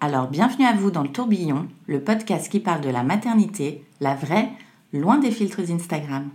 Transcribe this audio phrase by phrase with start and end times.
[0.00, 4.14] Alors bienvenue à vous dans le tourbillon, le podcast qui parle de la maternité, la
[4.14, 4.48] vraie,
[4.92, 6.30] loin des filtres Instagram.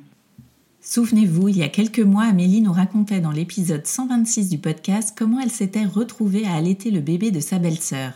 [0.81, 5.39] Souvenez-vous, il y a quelques mois, Amélie nous racontait dans l'épisode 126 du podcast comment
[5.39, 8.11] elle s'était retrouvée à allaiter le bébé de sa belle-sœur.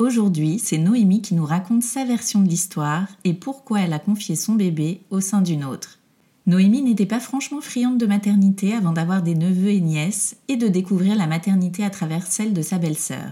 [0.00, 4.34] Aujourd'hui, c'est Noémie qui nous raconte sa version de l'histoire et pourquoi elle a confié
[4.34, 6.00] son bébé au sein d'une autre.
[6.48, 10.66] Noémie n'était pas franchement friande de maternité avant d'avoir des neveux et nièces et de
[10.66, 13.30] découvrir la maternité à travers celle de sa belle-sœur.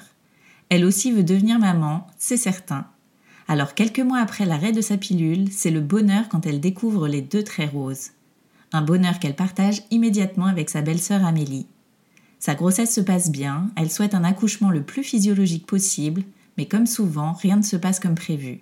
[0.71, 2.87] Elle aussi veut devenir maman, c'est certain.
[3.49, 7.21] Alors quelques mois après l'arrêt de sa pilule, c'est le bonheur quand elle découvre les
[7.21, 8.11] deux traits roses.
[8.73, 11.67] Un bonheur qu'elle partage immédiatement avec sa belle-sœur Amélie.
[12.39, 16.23] Sa grossesse se passe bien, elle souhaite un accouchement le plus physiologique possible,
[16.57, 18.61] mais comme souvent, rien ne se passe comme prévu.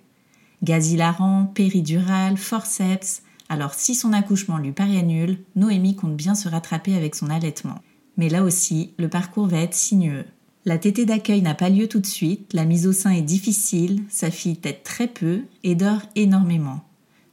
[0.63, 6.49] Gaz hilarant, péridurale, forceps, alors si son accouchement lui paraît nul, Noémie compte bien se
[6.49, 7.79] rattraper avec son allaitement.
[8.17, 10.25] Mais là aussi, le parcours va être sinueux.
[10.69, 14.03] La tétée d'accueil n'a pas lieu tout de suite, la mise au sein est difficile,
[14.07, 16.83] sa fille tète très peu et dort énormément.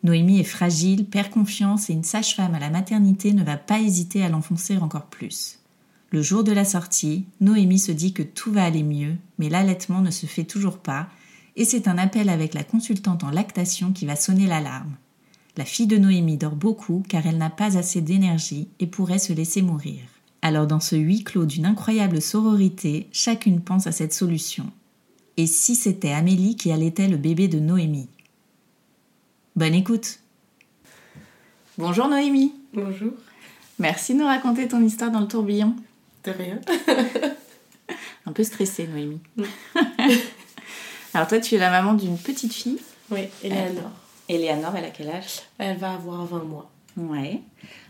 [0.04, 4.22] Noémie est fragile, perd confiance et une sage-femme à la maternité ne va pas hésiter
[4.22, 5.58] à l'enfoncer encore plus.
[6.12, 10.00] Le jour de la sortie, Noémie se dit que tout va aller mieux, mais l'allaitement
[10.00, 11.06] ne se fait toujours pas,
[11.56, 14.96] et c'est un appel avec la consultante en lactation qui va sonner l'alarme.
[15.58, 19.34] La fille de Noémie dort beaucoup car elle n'a pas assez d'énergie et pourrait se
[19.34, 20.00] laisser mourir.
[20.46, 24.70] Alors dans ce huis clos d'une incroyable sororité, chacune pense à cette solution.
[25.36, 28.08] Et si c'était Amélie qui allaitait le bébé de Noémie?
[29.56, 30.20] Bonne écoute
[31.78, 33.10] Bonjour Noémie Bonjour.
[33.80, 35.74] Merci de nous raconter ton histoire dans le tourbillon.
[36.22, 36.60] De rien.
[38.26, 39.22] Un peu stressée Noémie.
[41.12, 42.78] Alors toi tu es la maman d'une petite fille.
[43.10, 43.90] Oui, Eleanor.
[44.28, 45.40] Eleanor, elle a quel âge?
[45.58, 46.70] Elle va avoir 20 mois.
[46.96, 47.40] Ouais.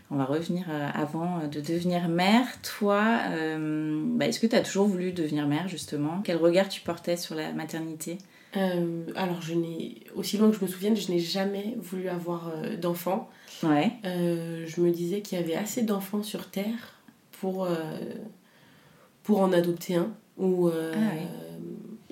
[0.09, 2.45] On va revenir euh, avant de devenir mère.
[2.61, 6.21] Toi, euh, bah, est-ce que tu as toujours voulu devenir mère, justement?
[6.23, 8.17] Quel regard tu portais sur la maternité?
[8.55, 12.49] Euh, alors, je n'ai, aussi loin que je me souvienne, je n'ai jamais voulu avoir
[12.55, 13.29] euh, d'enfants.
[13.63, 13.91] Ouais.
[14.05, 17.01] Euh, je me disais qu'il y avait assez d'enfants sur Terre
[17.41, 17.73] pour, euh,
[19.23, 21.27] pour en adopter un ou, euh, Ah ouais.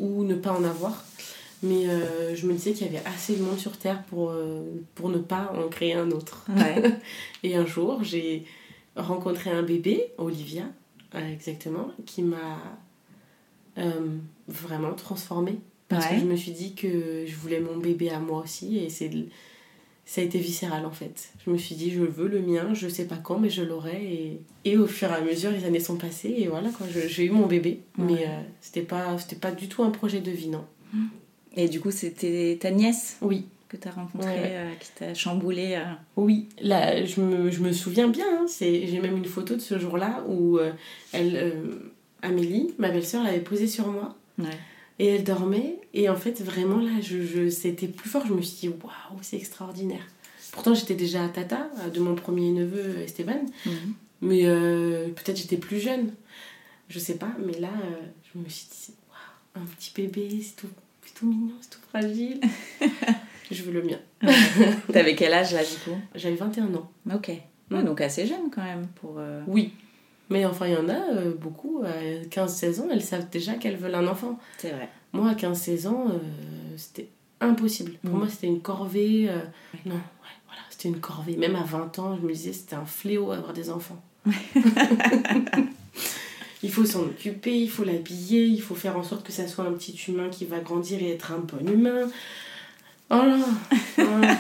[0.06, 1.06] ou ne pas en avoir.
[1.66, 4.62] Mais euh, je me disais qu'il y avait assez de monde sur Terre pour, euh,
[4.94, 6.46] pour ne pas en créer un autre.
[6.56, 6.92] Ouais.
[7.44, 8.44] Et un jour, j'ai
[8.96, 10.64] rencontré un bébé, Olivia,
[11.16, 12.58] euh, exactement, qui m'a
[14.48, 15.60] vraiment transformée.
[15.88, 16.16] Parce Ouais.
[16.16, 18.78] que je me suis dit que je voulais mon bébé à moi aussi.
[18.78, 19.12] Et c'est,
[20.06, 21.30] ça a été viscéral en fait.
[21.46, 24.02] Je me suis dit, je veux le mien, je sais pas quand, mais je l'aurai.
[24.14, 26.34] Et, et au fur et à mesure, les années sont passées.
[26.38, 26.70] Et voilà,
[27.08, 27.82] j'ai eu mon bébé.
[27.98, 28.06] Ouais.
[28.06, 28.28] Mais
[28.62, 30.66] c'était, pas, pas du tout un projet de vie, non.
[31.56, 34.52] Et du coup, c'était ta nièce Oui, que tu as rencontrée, Ouais.
[34.56, 35.76] euh, qui t'a chamboulée.
[35.78, 35.84] euh.
[36.18, 38.26] Oui, là, je me, je me souviens bien.
[38.42, 40.72] hein, j'ai même une photo de ce jour-là où euh,
[41.14, 41.54] elle,
[42.22, 44.46] Amélie, ma belle-sœur, l'avait posée sur moi Ouais.
[45.00, 45.80] et elle dormait.
[45.94, 48.26] Et en fait, vraiment, là, je, je, c'était plus fort.
[48.28, 50.06] Je me suis dit, waouh, c'est extraordinaire.
[50.52, 53.46] Pourtant, j'étais déjà tata euh, de mon premier neveu, Esteban.
[53.66, 53.94] Mhm.
[54.22, 54.44] Mais
[55.14, 56.12] peut-être j'étais plus jeune.
[56.90, 57.32] Je sais pas.
[57.46, 57.70] Mais là,
[58.34, 60.68] je me suis dit, waouh, un petit bébé, c'est tout,
[61.16, 62.40] tout mignon, c'est tout fragile.
[63.52, 63.98] je veux le mien.
[64.94, 65.98] T'avais quel âge là, du coup?
[66.14, 66.90] J'avais 21 ans.
[67.14, 67.32] Ok.
[67.72, 69.16] Ouais, donc assez jeune quand même pour.
[69.18, 69.74] euh, Oui.
[70.30, 73.78] Mais enfin, il y en a euh, beaucoup, à 15-16 ans, elles savent déjà qu'elles
[73.78, 74.40] veulent un enfant.
[74.58, 74.90] C'est vrai.
[75.14, 76.18] Moi, à 15-16 ans, euh,
[76.78, 77.10] c'était
[77.42, 77.94] impossible.
[78.04, 78.18] Pour Mm.
[78.20, 79.28] moi, c'était une corvée.
[79.30, 79.38] euh,
[79.86, 81.38] Non, ouais, voilà, c'était une corvée.
[81.38, 84.02] Même à 20 ans, je me disais, c'était un fléau avoir des enfants.
[86.66, 89.66] il faut s'en occuper, il faut l'habiller, il faut faire en sorte que ça soit
[89.66, 92.10] un petit humain qui va grandir et être un bon humain.
[93.12, 93.38] Oh là
[93.98, 94.38] voilà.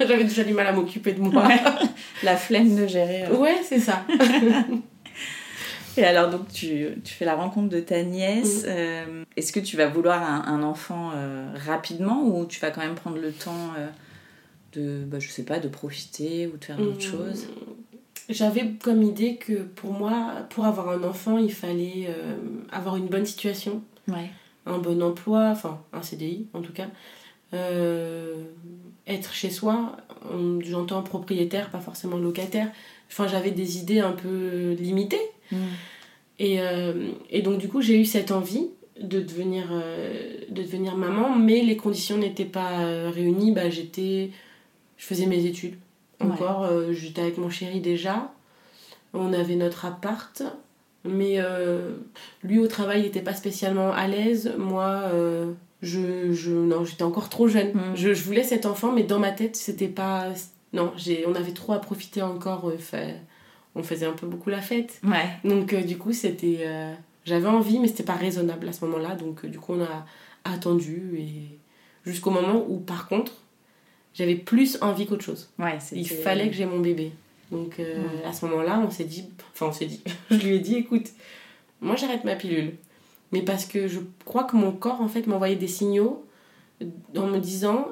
[0.08, 1.46] J'avais déjà du mal à m'occuper de moi.
[2.22, 3.26] La flemme de gérer.
[3.26, 3.36] euh.
[3.36, 4.06] Ouais, c'est ça.
[5.98, 8.64] Et alors, donc, tu, tu, fais la rencontre de ta nièce.
[8.66, 12.94] Euh, est-ce que tu vas vouloir un, enfant euh, rapidement ou tu vas quand même
[12.94, 13.88] prendre le temps euh,
[14.72, 17.10] de, bah, je sais pas, de profiter ou de faire d'autres mmh.
[17.10, 17.46] choses?
[18.32, 22.08] J'avais comme idée que pour moi, pour avoir un enfant, il fallait
[22.70, 24.30] avoir une bonne situation, ouais.
[24.66, 26.88] un bon emploi, enfin un CDI en tout cas.
[29.06, 29.96] être chez soi,
[30.60, 32.68] j'entends propriétaire, pas forcément locataire.
[33.12, 35.20] Enfin, j'avais des idées un peu limitées.
[35.50, 35.56] Mm.
[36.38, 38.68] Et, euh, et, donc, du coup, j'ai eu cette envie
[38.98, 43.52] de devenir, euh, de devenir maman, mais les conditions n'étaient pas euh, réunies.
[43.52, 44.30] Bah, j'étais,
[44.96, 45.74] je faisais mes études
[46.22, 46.68] encore.
[46.92, 48.32] j'étais avec mon chéri déjà.
[49.14, 50.42] On avait notre appart.
[51.04, 51.38] Mais
[52.42, 54.52] lui, au travail, il n'était pas spécialement à l'aise.
[54.58, 55.10] Moi,
[55.82, 57.72] je, je, non, j'étais encore trop jeune.
[57.72, 57.96] Mm.
[57.96, 60.32] Je, je, voulais cet enfant, mais dans ma tête, c'était pas
[60.72, 62.68] non, j'ai, on avait trop à profiter encore.
[62.68, 63.20] Euh, fait,
[63.74, 65.00] on faisait un peu beaucoup la fête.
[65.04, 65.28] Ouais.
[65.48, 66.60] Donc, euh, du coup, c'était.
[66.60, 66.94] Euh,
[67.24, 69.14] j'avais envie, mais c'était pas raisonnable à ce moment-là.
[69.14, 70.06] Donc, du coup, on a
[70.44, 71.14] attendu.
[71.18, 71.58] Et
[72.04, 73.32] jusqu'au moment où, par contre,
[74.14, 75.50] j'avais plus envie qu'autre chose.
[75.58, 77.12] Ouais, Il fallait que j'ai mon bébé.
[77.50, 77.80] Donc,
[78.26, 79.24] à ce moment-là, on s'est dit.
[79.52, 80.02] Enfin, on s'est dit.
[80.30, 81.08] je lui ai dit écoute,
[81.80, 82.74] moi, j'arrête ma pilule.
[83.32, 86.24] Mais parce que je crois que mon corps, en fait, m'envoyait des signaux
[87.16, 87.88] en me disant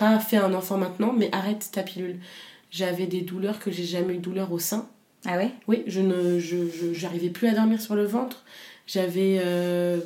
[0.00, 2.16] pas fait un enfant maintenant, mais arrête ta pilule.
[2.70, 4.88] J'avais des douleurs que j'ai jamais eu de douleur au sein.
[5.26, 5.50] Ah ouais?
[5.68, 6.56] Oui, je ne je,
[6.94, 8.42] j'arrivais plus à dormir sur le ventre.
[8.86, 10.00] J'avais euh,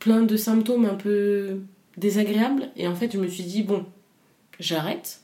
[0.00, 1.60] plein de symptômes un peu
[1.96, 2.70] désagréables.
[2.76, 3.84] Et en fait, je me suis dit, bon,
[4.60, 5.20] j'arrête.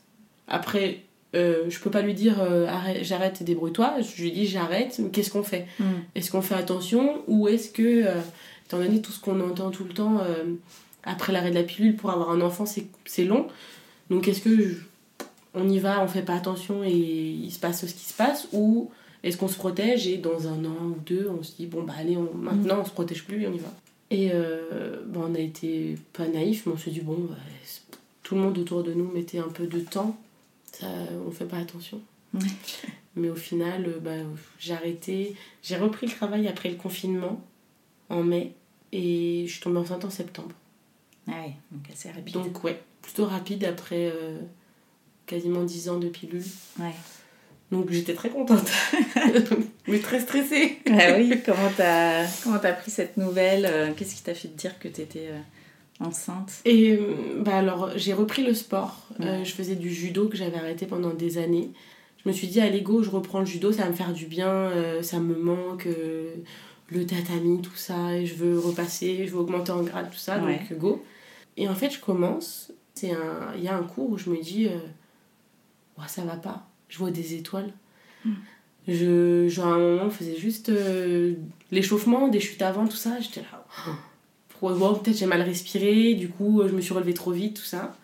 [0.47, 1.03] Après,
[1.35, 4.01] euh, je peux pas lui dire euh, arrête, j'arrête, débrouille-toi.
[4.01, 5.67] Je lui dis j'arrête, mais qu'est-ce qu'on fait?
[5.79, 5.85] Hmm.
[6.15, 7.23] Est-ce qu'on fait attention?
[7.27, 8.05] Ou est-ce que,
[8.67, 10.21] étant donné tout ce qu'on entend tout le temps,
[11.05, 13.47] après l'arrêt de la pilule, pour avoir un enfant, c'est long?
[14.11, 14.77] Donc est-ce que
[15.55, 18.49] on y va, on fait pas attention et il se passe ce qui se passe?
[18.53, 18.91] Ou
[19.23, 21.95] est-ce qu'on se protège et dans un an ou deux, on se dit, bon bah
[21.99, 23.73] allez, on, maintenant on se protège plus et on y va?
[24.11, 27.37] Et euh, on a été pas naïf, mais on s'est dit, bon, bah,
[28.23, 30.19] tout le monde autour de nous mettait un peu de temps,
[30.73, 30.87] ça,
[31.27, 32.01] on fait pas attention.
[33.17, 34.29] Mais au final, euh, bah,
[34.59, 35.35] j'ai arrêté.
[35.63, 37.43] J'ai repris le travail après le confinement,
[38.09, 38.53] en mai,
[38.93, 40.55] et je suis tombée enceinte en septembre.
[41.27, 42.35] Ah oui, donc assez rapide.
[42.35, 44.39] Donc ouais, plutôt rapide après euh,
[45.27, 46.45] quasiment 10 ans de pilule.
[46.79, 46.95] Ouais.
[47.71, 48.71] Donc j'étais très contente,
[49.89, 50.79] mais très stressée.
[50.91, 54.59] ah oui, comment t'as comment as pris cette nouvelle euh, Qu'est-ce qui t'a fait te
[54.59, 56.61] dire que t'étais euh, enceinte?
[56.65, 56.99] Et
[57.41, 59.09] bah alors j'ai repris le sport.
[59.21, 61.71] je faisais du judo que j'avais arrêté pendant des années.
[62.25, 64.27] Je me suis dit à l'ego, je reprends le judo, ça va me faire du
[64.27, 64.73] bien,
[65.03, 65.87] ça me manque
[66.91, 70.39] le tatami, tout ça, et je veux repasser, je veux augmenter en grade, tout ça,
[70.39, 71.05] donc go.
[71.57, 72.73] Et en fait, je commence,
[73.03, 74.79] il y a un cours où je me dis, euh,
[76.07, 77.73] ça va pas, je vois des étoiles.
[78.25, 78.35] Hmm.
[78.87, 81.35] Je, genre à un moment, on faisait juste euh,
[81.71, 83.67] l'échauffement, des chutes avant, tout ça, j'étais là,
[84.63, 87.95] oh, peut-être j'ai mal respiré, du coup, je me suis relevée trop vite, tout ça.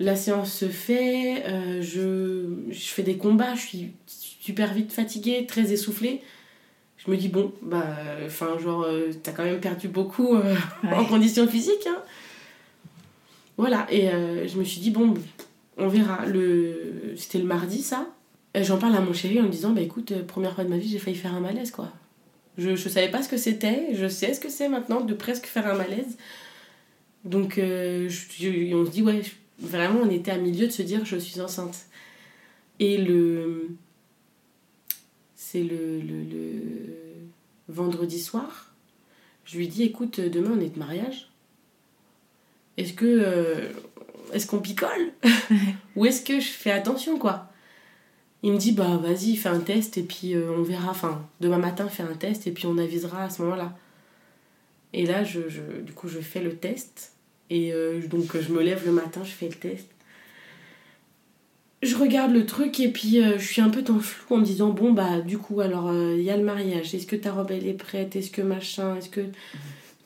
[0.00, 5.46] La séance se fait, euh, je, je fais des combats, je suis super vite fatiguée,
[5.46, 6.22] très essoufflée.
[6.96, 7.96] Je me dis bon bah
[8.26, 10.36] enfin genre euh, t'as quand même perdu beaucoup
[10.82, 12.02] en conditions physiques hein.
[13.58, 15.14] Voilà, et euh, je me suis dit, bon,
[15.78, 16.24] on verra.
[17.16, 18.08] C'était le mardi, ça.
[18.54, 20.78] J'en parle à mon chéri en me disant, bah écoute, euh, première fois de ma
[20.78, 21.92] vie, j'ai failli faire un malaise, quoi.
[22.56, 25.46] Je, je savais pas ce que c'était, je sais ce que c'est maintenant de presque
[25.46, 26.16] faire un malaise.
[27.24, 29.22] Donc, euh, on se dit, ouais,
[29.60, 31.86] vraiment, on était à milieu de se dire, je suis enceinte.
[32.80, 33.68] Et le.
[35.34, 36.94] C'est le, le, le
[37.68, 38.74] vendredi soir,
[39.44, 41.28] je lui dis, écoute, demain on est de mariage
[42.78, 43.72] est-ce que euh,
[44.32, 45.12] est-ce qu'on picole
[45.96, 47.48] ou est-ce que je fais attention quoi
[48.42, 50.90] il me dit bah vas-y fais un test et puis euh, on verra.
[50.90, 53.76] Enfin demain matin fais un test et puis on avisera à ce moment-là.
[54.92, 55.40] Et là je,
[55.82, 57.12] du coup je fais le test
[57.50, 59.88] et euh, donc je me lève le matin je fais le test.
[61.82, 64.44] Je regarde le truc et puis je suis un peu dans le flou en me
[64.44, 66.94] disant bon bah du coup alors il y a le mariage.
[66.94, 68.16] Est-ce que ta robe elle est prête?
[68.16, 68.96] Est-ce que machin?
[68.96, 69.20] Est-ce que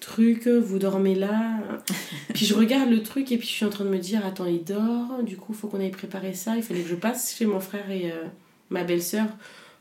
[0.02, 1.58] truc, vous dormez là.
[2.34, 4.46] puis je regarde le truc et puis je suis en train de me dire, attends,
[4.46, 6.56] il dort, du coup, il faut qu'on aille préparer ça.
[6.56, 8.24] Il fallait que je passe chez mon frère et euh,
[8.70, 9.26] ma belle-sœur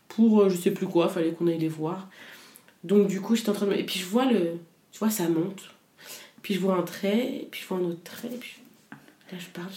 [0.07, 2.09] pour euh, je sais plus quoi, il fallait qu'on aille les voir.
[2.83, 3.73] Donc du coup, j'étais en train de...
[3.73, 4.59] Et puis je vois le...
[4.91, 5.71] Tu vois, ça monte.
[6.41, 8.57] Puis je vois un trait, et puis je vois un autre trait, et puis
[9.31, 9.69] là je parle,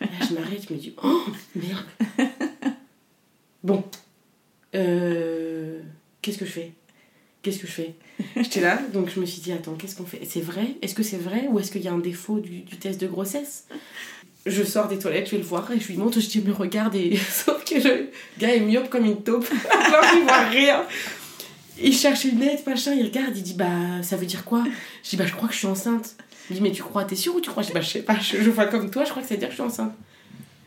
[0.00, 1.84] là je m'arrête, je me dis, oh merde.
[3.62, 3.84] bon.
[4.74, 5.80] Euh...
[6.22, 6.72] Qu'est-ce que je fais?
[7.42, 7.94] Qu'est-ce que je fais
[8.36, 10.20] J'étais là, donc je me suis dit, attends, qu'est-ce qu'on fait?
[10.28, 10.76] C'est vrai?
[10.82, 13.66] Est-ce que c'est vrai ou est-ce qu'il y a un défaut du, test de grossesse?
[14.46, 16.52] Je sors des toilettes, je vais le voir et je lui montre, je dis, mais
[16.52, 20.84] regarde, et sauf que le gars est myope comme une taupe, alors il voit rien.
[21.82, 24.64] Il cherche une lettre, machin, il regarde, il dit, bah, ça veut dire quoi?
[25.02, 26.16] Je dis, bah, je crois que je suis enceinte.
[26.50, 27.62] Il dit, mais tu crois, t'es sûr ou tu crois?
[27.62, 29.34] Je dis, bah, je sais pas, je, je vois comme toi, je crois que ça
[29.34, 29.92] veut dire que je suis enceinte.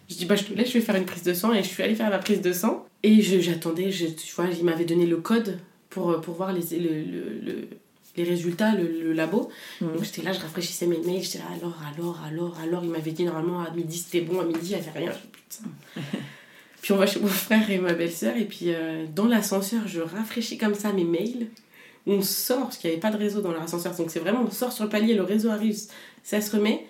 [0.09, 1.53] Je dis, bah, je te laisse, je vais faire une prise de sang.
[1.53, 2.85] Et je suis allée faire ma prise de sang.
[3.03, 5.59] Et j'attendais, tu vois, il m'avait donné le code
[5.93, 7.67] pour, pour voir les, le, le- le-
[8.15, 9.49] les résultats, le, le labo.
[9.81, 12.83] Donc j'étais là, je rafraîchissais mes mails, j'étais là, alors, alors, alors, alors.
[12.83, 15.11] Il m'avait dit normalement à midi c'était bon, à midi il n'y avait rien.
[15.11, 15.17] Je
[15.97, 16.17] putain.
[16.81, 20.01] puis on va chez mon frère et ma belle-sœur, et puis euh, dans l'ascenseur, je
[20.01, 21.47] rafraîchis comme ça mes mails.
[22.05, 24.51] On sort, parce qu'il n'y avait pas de réseau dans l'ascenseur, donc c'est vraiment, on
[24.51, 25.77] sort sur le palier, le réseau arrive,
[26.21, 26.85] ça se remet.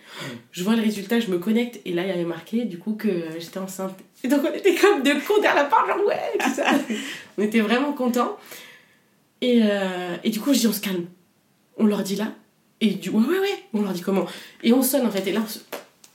[0.51, 2.93] Je vois le résultat, je me connecte, et là il y avait marqué du coup
[2.95, 3.93] que euh, j'étais enceinte.
[4.23, 6.65] Et donc on était comme deux cons derrière la porte, genre ouais, tout ça.
[7.37, 8.37] on était vraiment contents.
[9.43, 11.05] Et, euh, et du coup, je dis on se calme.
[11.77, 12.31] On leur dit là.
[12.81, 13.63] Et du ouais, ouais, ouais.
[13.73, 14.25] On leur dit comment.
[14.63, 15.27] Et on sonne en fait.
[15.27, 15.59] Et là, on, se-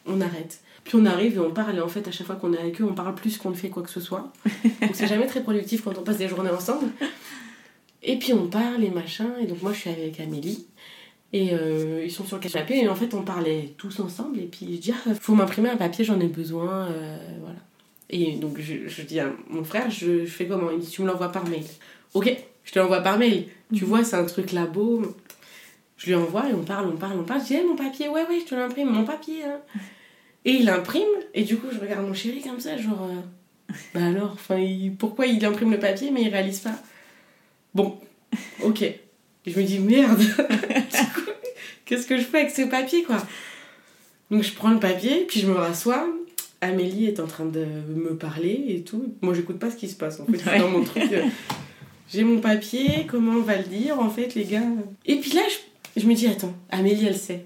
[0.07, 0.61] on arrête.
[0.85, 1.77] Puis on arrive et on parle.
[1.77, 3.55] Et en fait, à chaque fois qu'on est avec eux, on parle plus qu'on ne
[3.55, 4.33] fait quoi que ce soit.
[4.81, 6.87] Donc c'est jamais très productif quand on passe des journées ensemble.
[8.03, 9.29] Et puis on parle et machin.
[9.43, 10.67] Et donc moi, je suis avec Amélie.
[11.35, 12.79] Et euh, ils sont sur le canapé.
[12.79, 14.39] Et en fait, on parlait tous ensemble.
[14.39, 16.87] Et puis je dis ah, faut m'imprimer un papier, j'en ai besoin.
[16.89, 17.59] euh, voilà.
[18.11, 20.71] Et donc je, je dis à mon frère je, je fais comment?
[20.71, 21.65] Il me dit tu me l'envoies par mail.
[22.15, 22.35] Ok,
[22.69, 23.47] je te l'envoie par mail.
[23.75, 25.03] Tu vois, c'est un truc labo.
[25.97, 27.41] Je lui envoie et on parle, on parle, on parle.
[27.41, 29.43] Je dis, Eh, mon papier, ouais, ouais, je te l'imprime, mon papier.
[29.45, 29.59] hein.
[30.45, 31.03] Et il imprime,
[31.35, 34.95] et du coup, je regarde mon chéri comme ça, genre, euh, bah alors, enfin, il-
[34.95, 36.75] pourquoi il imprime le papier mais il réalise pas
[37.75, 37.99] Bon,
[38.63, 38.83] ok.
[38.83, 38.97] Et
[39.47, 40.21] je me dis, merde,
[41.85, 43.19] qu'est-ce que je fais avec ce papier, quoi?
[44.31, 46.07] Donc je prends le papier, puis je me rassois.
[46.61, 49.15] Amélie est en train de me parler et tout.
[49.23, 51.13] Moi, j'écoute pas ce qui se passe, en fait, dans mon truc.
[51.13, 51.23] euh,
[52.11, 54.63] j'ai mon papier, comment on va le dire en fait les gars
[55.07, 57.45] Et puis là je, je me dis attends, Amélie elle sait.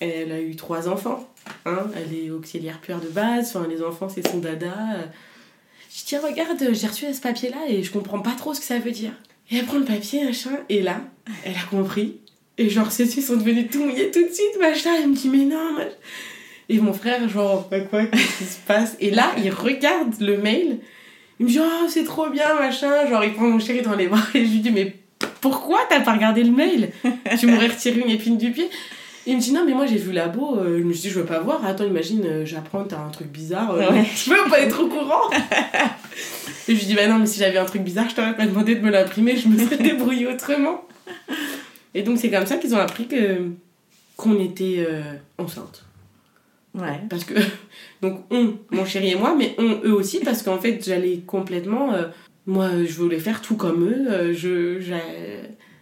[0.00, 1.28] Elle a eu trois enfants,
[1.66, 4.72] hein, elle est auxiliaire puère de base, enfin les enfants c'est son dada.
[5.90, 8.66] Je dis regarde, j'ai reçu ce papier là et je comprends pas trop ce que
[8.66, 9.12] ça veut dire.
[9.50, 11.00] Et elle prend le papier machin et là
[11.44, 12.20] elle a compris.
[12.58, 14.90] Et genre ses yeux sont devenus tout mouillés tout de suite machin.
[15.02, 15.90] Elle me dit mais non machin.
[16.68, 18.96] Et mon frère genre bah quoi qu'est-ce qui se passe?
[19.00, 20.78] Et là il regarde le mail
[21.40, 23.06] il me dit, oh, c'est trop bien, machin.
[23.08, 24.94] Genre, il prend mon chéri dans les bras et je lui dis, mais
[25.40, 26.90] pourquoi t'as pas regardé le mail?
[27.38, 28.68] Tu m'aurais retiré une épine du pied.
[29.26, 30.56] Il me dit, non, mais moi j'ai vu labo.
[30.58, 31.64] euh, je me suis dit, je veux pas voir.
[31.64, 33.72] Attends, imagine, euh, j'apprends, t'as un truc bizarre.
[33.74, 34.04] euh, Ouais.
[34.16, 35.30] Je veux pas être au courant?
[36.68, 38.46] et je lui dis, bah non, mais si j'avais un truc bizarre, je t'aurais pas
[38.46, 39.36] demandé de me l'imprimer.
[39.36, 40.82] Je me serais débrouillée autrement.
[41.94, 43.50] Et donc, c'est comme ça qu'ils ont appris que
[44.16, 45.02] qu'on était euh,
[45.38, 45.84] enceinte.
[46.78, 47.00] Ouais.
[47.10, 47.34] Parce que,
[48.02, 51.92] donc on, mon chéri et moi, mais on, eux aussi, parce qu'en fait, j'allais complètement.
[51.94, 52.04] euh,
[52.46, 54.06] moi, je voulais faire tout comme eux.
[54.10, 54.80] euh, je,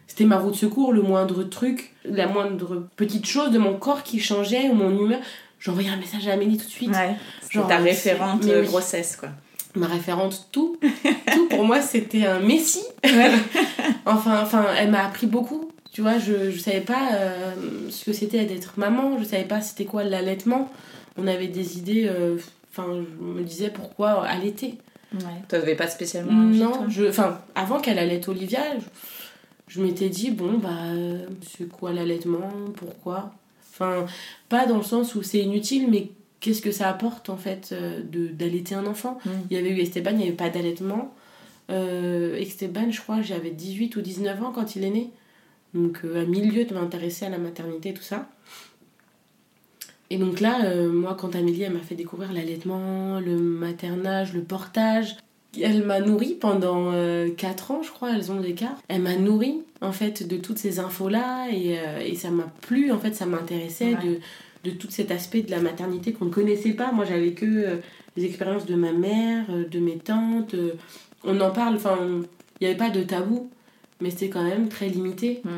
[0.07, 4.03] c'était ma roue de secours, le moindre truc, la moindre petite chose de mon corps
[4.03, 5.21] qui changeait ou mon humeur.
[5.59, 6.91] J'envoyais un message à Amélie tout de suite.
[6.91, 7.17] Ouais.
[7.51, 8.67] Genre Genre, ta référente mais euh, oui.
[8.67, 9.31] grossesse, quoi.
[9.75, 10.77] Ma référente, tout.
[11.35, 12.85] tout pour moi, c'était un messie.
[14.07, 15.71] enfin, enfin, elle m'a appris beaucoup.
[15.97, 17.55] Tu vois, je, je savais pas euh,
[17.89, 20.71] ce que c'était d'être maman, je savais pas c'était quoi l'allaitement.
[21.17, 22.37] On avait des idées, euh,
[22.71, 24.75] enfin, je me disais pourquoi allaiter.
[25.15, 25.41] Ouais.
[25.49, 28.85] T'avais pas spécialement toi Non, enfin, avant qu'elle allaite Olivia, je,
[29.69, 30.69] je m'étais dit, bon, bah,
[31.57, 33.33] c'est quoi l'allaitement Pourquoi?
[33.73, 34.05] Enfin,
[34.51, 36.11] pas dans le sens où c'est inutile, mais
[36.41, 39.19] qu'est-ce que ça apporte en fait euh, de d'allaiter un enfant?
[39.25, 39.31] Mm.
[39.51, 41.15] Il y avait eu Esteban, il n'y avait pas d'allaitement.
[41.71, 45.11] Euh, Esteban, je crois, j'avais 18 ou 19 ans quand il est né.
[45.77, 48.29] Donc, euh, à milieu de m'intéresser à la maternité et tout ça.
[50.11, 54.43] Et donc là, euh, moi, quand Amélie, elle m'a fait découvrir l'allaitement, le maternage, le
[54.43, 55.17] portage,
[55.61, 56.93] elle m'a nourrie pendant
[57.37, 58.77] 4 ans, je crois, elles ont l'écart.
[58.89, 62.93] Elle m'a nourrie, en fait, de toutes ces infos-là, et, euh, et ça m'a plu,
[62.93, 64.19] en fait, ça m'intéressait Ouais.
[64.65, 66.93] de, de tout cet aspect de la maternité qu'on ne connaissait pas.
[66.93, 67.77] Moi, j'avais que euh,
[68.17, 70.55] les expériences de ma mère, euh, de mes tantes.
[70.55, 70.73] euh,
[71.25, 71.99] on en parle, enfin,
[72.61, 73.49] il n'y avait pas de tabou,
[74.01, 75.41] mais c'était quand même très limité.
[75.45, 75.51] Mm.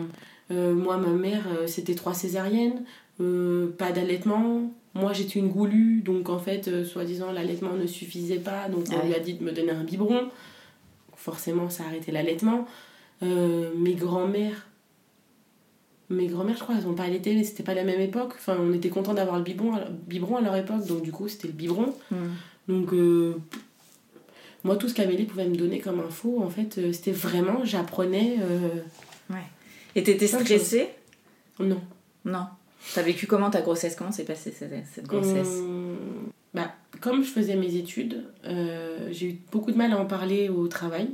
[0.51, 2.85] Euh, moi, ma mère, euh, c'était trois césariennes,
[3.21, 4.73] euh, pas d'allaitement.
[4.95, 9.07] Moi, j'étais une goulue, donc en fait, euh, soi-disant, l'allaitement ne suffisait pas, donc on
[9.07, 10.29] lui a dit de me donner un biberon.
[11.17, 12.67] Forcément, ça a arrêté l'allaitement.
[13.21, 14.69] Mes grands-mères,
[16.09, 18.35] mes grands-mères, je crois, elles n'ont pas allaité, mais c'était pas la même époque.
[18.37, 21.29] Enfin, on était content d'avoir le biberon à, biberon à leur époque, donc du coup,
[21.29, 21.93] c'était le biberon.
[22.13, 22.17] Mm.
[22.69, 22.93] Donc,
[24.65, 28.37] moi, tout ce qu'Amélie pouvait me donner comme info, en fait, euh, c'était vraiment, j'apprenais.
[28.41, 28.69] euh,
[29.95, 30.89] Et t'étais stressée
[31.61, 31.81] non.
[32.25, 32.47] Non.
[32.95, 33.97] T'as vécu comment ta grossesse?
[33.97, 35.59] Comment s'est passée cette, cette grossesse?
[35.59, 35.97] Hum,
[36.55, 40.49] bah, comme je faisais mes études, euh, j'ai eu beaucoup de mal à en parler
[40.49, 41.11] au travail.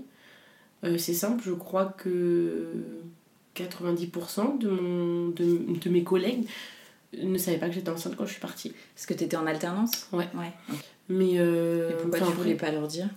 [0.98, 2.66] C'est simple, je crois que
[3.56, 6.46] 90% de, mon, de, de mes collègues
[7.22, 8.72] ne savait pas que j'étais enceinte quand je suis partie.
[8.94, 10.08] Parce que t'étais en alternance?
[10.12, 10.28] Ouais.
[10.34, 10.52] Ouais.
[11.08, 13.08] Mais euh, Et pourquoi tu voulais pas leur dire?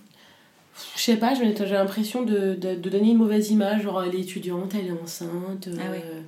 [0.96, 4.20] Je sais pas, j'ai l'impression de, de, de donner une mauvaise image, genre elle est
[4.20, 5.68] étudiante, elle est enceinte.
[5.80, 6.02] Ah ouais.
[6.04, 6.20] euh.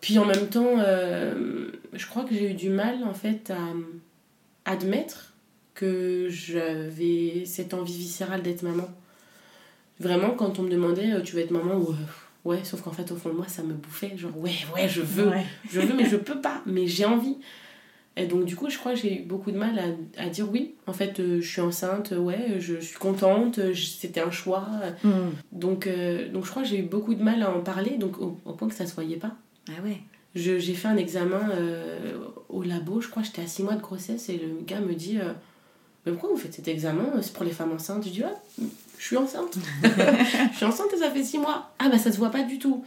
[0.00, 4.70] Puis en même temps, euh, je crois que j'ai eu du mal en fait à
[4.70, 5.32] admettre
[5.74, 8.88] que j'avais cette envie viscérale d'être maman.
[10.00, 11.94] Vraiment, quand on me demandait euh, tu veux être maman ou
[12.44, 15.00] ouais, sauf qu'en fait au fond de moi ça me bouffait, genre ouais, ouais, je
[15.00, 15.46] veux, Ouais.
[15.70, 17.36] je veux, mais je peux pas, mais j'ai envie.
[18.16, 20.48] Et donc, du coup, je crois que j'ai eu beaucoup de mal à, à dire
[20.50, 20.74] oui.
[20.86, 24.68] En fait, euh, je suis enceinte, euh, ouais, je suis contente, euh, c'était un choix.
[25.02, 25.30] Hmm.
[25.50, 28.20] Donc, euh, donc, je crois que j'ai eu beaucoup de mal à en parler, donc
[28.20, 29.32] au, au point que ça se voyait pas.
[29.68, 29.98] Ah ouais.
[30.36, 32.18] J'ai fait un examen euh,
[32.48, 35.18] au labo, je crois, j'étais à 6 mois de grossesse, et le gars me dit
[36.04, 37.04] Mais pourquoi vous faites cet examen?
[37.20, 38.04] C'est pour les femmes enceintes.
[38.04, 38.34] Je dis Ah,
[38.98, 39.56] je suis enceinte.
[39.84, 41.72] je suis enceinte et ça fait 6 mois.
[41.78, 42.84] Ah, bah ça se voit pas du tout.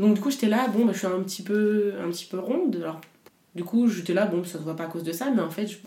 [0.00, 2.38] Donc, du coup, j'étais là, bon, bah, je suis un petit peu, un petit peu
[2.38, 2.76] ronde.
[2.82, 3.00] Alors,
[3.54, 5.50] du coup, j'étais là, bon, ça se voit pas à cause de ça, mais en
[5.50, 5.78] fait, je-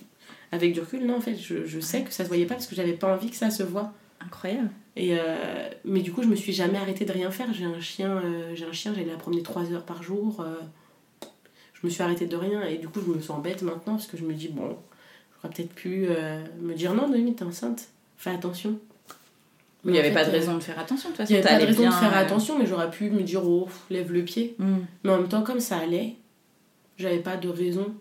[0.52, 2.68] avec du recul, non, en fait, je, je sais que ça se voyait pas parce
[2.68, 3.92] que j'avais pas envie que ça se voit.
[4.24, 4.70] Incroyable.
[4.96, 7.52] Et euh, mais du coup, je me suis jamais arrêtée de rien faire.
[7.54, 10.40] J'ai un chien, euh, j'ai un chien, j'allais la promener 3 heures par jour.
[10.42, 10.56] euh,
[11.74, 14.08] je me suis arrêtée de rien et du coup, je me sens bête maintenant parce
[14.08, 14.78] que je me dis, bon,
[15.42, 16.08] j'aurais peut-être pu
[16.62, 18.80] me dire non, Noémie, t'es enceinte, fais attention.
[19.84, 21.34] Il n'y Mais avait fait, pas de raison de faire attention de toute façon.
[21.34, 23.68] Il n'y avait pas de raison de faire attention, mais j'aurais pu me dire, oh,
[23.90, 24.56] lève le pied.
[24.60, 24.78] hmm.
[25.04, 26.16] Mais en même temps, comme ça allait,
[26.98, 27.94] j'avais pas de raison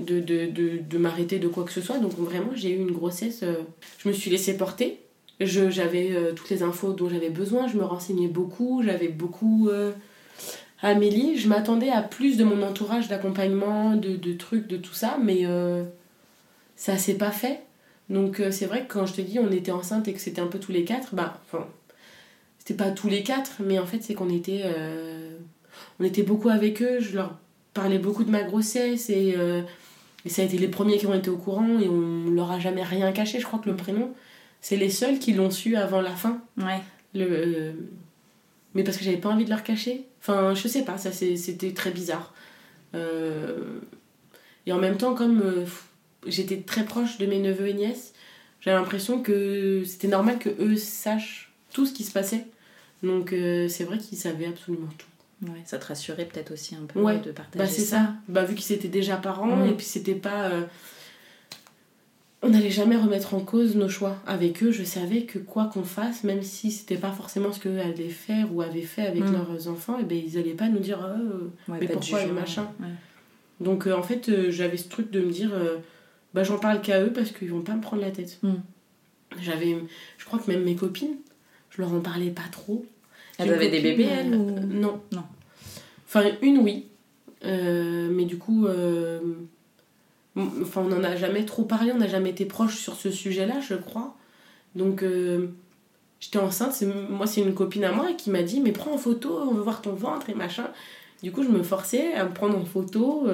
[0.00, 1.98] de, de, de, de m'arrêter de quoi que ce soit.
[1.98, 3.42] Donc vraiment, j'ai eu une grossesse.
[3.42, 3.56] euh,
[3.98, 5.00] je me suis laissée porter.
[5.40, 7.68] J'avais euh, toutes les infos dont j'avais besoin.
[7.68, 8.82] Je me renseignais beaucoup.
[8.84, 9.68] J'avais beaucoup.
[9.68, 9.92] Euh,
[10.82, 15.16] Amélie, je m'attendais à plus de mon entourage d'accompagnement, de, de trucs, de tout ça,
[15.22, 15.82] mais euh,
[16.76, 17.60] ça s'est pas fait.
[18.10, 20.46] Donc c'est vrai que quand je te dis on était enceinte et que c'était un
[20.46, 21.66] peu tous les quatre, bah, enfin,
[22.58, 24.62] c'était pas tous les quatre, mais en fait c'est qu'on était,
[25.98, 27.38] on était beaucoup avec eux, je leur
[27.74, 29.62] parlais beaucoup de ma grossesse et, euh,
[30.24, 32.58] et ça a été les premiers qui ont été au courant et on leur a
[32.58, 33.40] jamais rien caché.
[33.40, 34.14] Je crois que le prénom,
[34.60, 36.40] c'est les seuls qui l'ont su avant la fin.
[36.56, 36.80] Ouais.
[37.14, 37.72] Le, euh,
[38.74, 40.04] mais parce que j'avais pas envie de leur cacher.
[40.20, 42.32] Enfin, je sais pas, ça c'était très bizarre.
[42.94, 43.80] Euh,
[44.66, 45.42] et en même temps, comme
[46.26, 48.14] j'étais très proche de mes neveux et nièces,
[48.60, 52.46] j'avais l'impression que c'était normal que eux sachent tout ce qui se passait.
[53.02, 53.34] Donc
[53.68, 55.06] c'est vrai qu'ils savaient absolument tout.
[55.44, 58.14] Ouais, ça te rassurait peut-être aussi un peu Ouais, de partager Bah c'est ça.
[58.28, 59.68] Bah vu qu'ils étaient déjà parents Mm.
[59.68, 60.62] et puis c'était pas euh,
[62.42, 65.82] on n'allait jamais remettre en cause nos choix avec eux, je savais que quoi qu'on
[65.82, 69.32] fasse, même si c'était pas forcément ce qu'eux allaient faire ou avaient fait avec Mm.
[69.32, 70.98] leurs enfants, et ben ils allaient pas nous dire
[71.68, 72.68] Ouais, mais pourquoi machin.
[73.60, 75.52] Donc euh, en fait, euh, j'avais ce truc de me dire
[76.34, 78.38] bah j'en parle qu'à eux parce qu'ils vont pas me prendre la tête.
[78.42, 78.54] Mm.
[79.40, 79.76] J'avais
[80.18, 81.16] je crois que même mes copines,
[81.70, 82.84] je leur en parlais pas trop.
[83.38, 85.00] Elles avaient des bébés, elles, ou- Non.
[85.12, 85.24] Non.
[86.14, 86.86] Enfin, une, oui.
[87.44, 89.18] Euh, mais du coup, euh,
[90.36, 93.74] on n'en a jamais trop parlé, on n'a jamais été proche sur ce sujet-là, je
[93.74, 94.16] crois.
[94.76, 95.48] Donc, euh,
[96.20, 99.40] j'étais enceinte, moi, c'est une copine à moi qui m'a dit Mais prends en photo,
[99.42, 100.68] on veut voir ton ventre et machin.
[101.24, 103.26] Du coup, je me forçais à me prendre en photo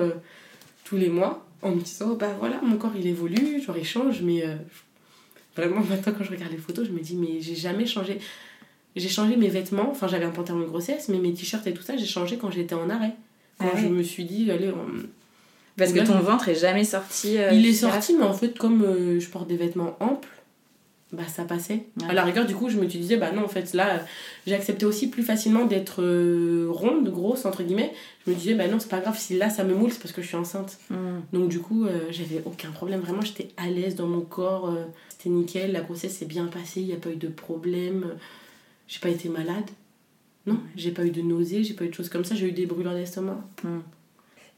[0.85, 4.23] tous les mois en me disant Bah voilà, mon corps il évolue, genre il change,
[4.23, 4.43] mais
[5.55, 8.21] vraiment maintenant, quand je regarde les photos, je me dis Mais j'ai jamais changé.
[8.97, 11.83] J'ai changé mes vêtements, enfin j'avais un pantalon de grossesse, mais mes t-shirts et tout
[11.83, 13.15] ça, j'ai changé quand j'étais en arrêt.
[13.59, 15.07] Quand Ah je me suis dit, allez, on-
[15.77, 17.39] Parce que ton ventre est jamais sorti.
[17.39, 20.29] euh, il est sorti, mais en fait, comme euh, je porte des vêtements amples,
[21.13, 21.85] bah ça passait.
[22.01, 22.09] Ouais.
[22.09, 24.01] À la rigueur, du coup, je me suis disais, bah non, en fait, là,
[24.47, 27.93] j'ai accepté aussi plus facilement d'être euh, ronde, grosse, entre guillemets.
[28.27, 30.13] Je me disais, bah non, c'est pas grave, si là ça me moule, c'est parce
[30.13, 30.79] que je suis enceinte.
[30.89, 31.21] Hmm.
[31.33, 33.01] Donc, du coup, j'avais aucun problème.
[33.01, 34.73] Vraiment, j'étais à l'aise dans mon corps.
[35.11, 35.73] C'était nickel.
[35.73, 36.81] La grossesse s'est bien passée.
[36.81, 38.07] Il n'y a pas eu de problème.
[38.91, 39.71] J'ai pas été malade.
[40.47, 41.63] Non, j'ai pas eu de nausées.
[41.63, 42.35] J'ai pas eu de choses comme ça.
[42.35, 43.39] J'ai eu des brûlures d'estomac.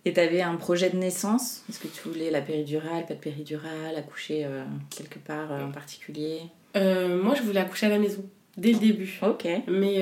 [0.07, 1.63] Et t'avais un projet de naissance?
[1.69, 5.71] Est-ce que tu voulais la péridurale, pas de péridurale, accoucher euh, quelque part euh, en
[5.71, 6.41] particulier?
[6.77, 8.25] Euh, moi, je voulais accoucher à la maison.
[8.57, 9.21] Dès le début.
[9.23, 9.47] Ok.
[9.69, 10.01] Mais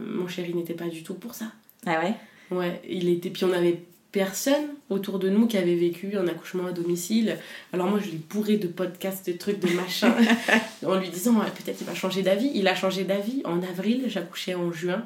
[0.00, 1.52] mon chéri n'était pas du tout pour ça.
[1.86, 2.14] Ah ouais?
[2.50, 3.30] Ouais, il était.
[3.30, 3.82] Puis on avait
[4.16, 7.36] personne autour de nous qui avait vécu un accouchement à domicile.
[7.74, 10.10] Alors moi, je l'ai bourré de podcasts, de trucs, de machins,
[10.86, 12.50] en lui disant ouais, peut-être il va changer d'avis.
[12.54, 15.04] Il a changé d'avis en avril, j'accouchais en juin.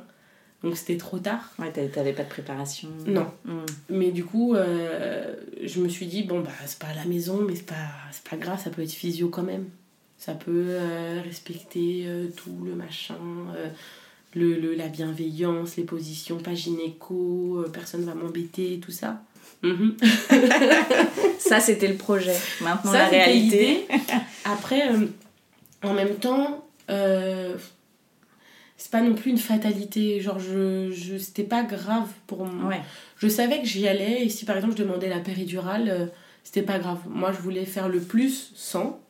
[0.63, 1.51] Donc c'était trop tard.
[1.59, 3.27] Ouais, t'a- t'avais pas de préparation Non.
[3.45, 3.65] Hmm.
[3.89, 7.43] Mais du coup, euh, je me suis dit, bon, bah, c'est pas à la maison,
[7.43, 9.65] mais c'est pas, c'est pas grave, ça peut être physio quand même.
[10.19, 13.17] Ça peut euh, respecter euh, tout le machin,
[14.35, 19.23] le, le- la bienveillance, les positions, pas gynéco, euh, personne va m'embêter, tout ça.
[19.63, 19.97] Mhm.
[21.39, 22.37] Ça, c'était le projet.
[22.61, 23.87] Maintenant, Ça, la réalité.
[24.45, 25.07] Après, euh,
[25.83, 27.57] en même temps, euh,
[28.77, 30.21] c'est pas non plus une fatalité.
[30.21, 32.69] Genre, je, je, c'était pas grave pour moi.
[32.71, 32.81] Ouais.
[33.19, 36.07] Je savais que j'y allais et si par exemple je demandais la péridurale, euh,
[36.45, 36.99] c'était pas grave.
[37.09, 39.01] Moi, je voulais faire le plus sans.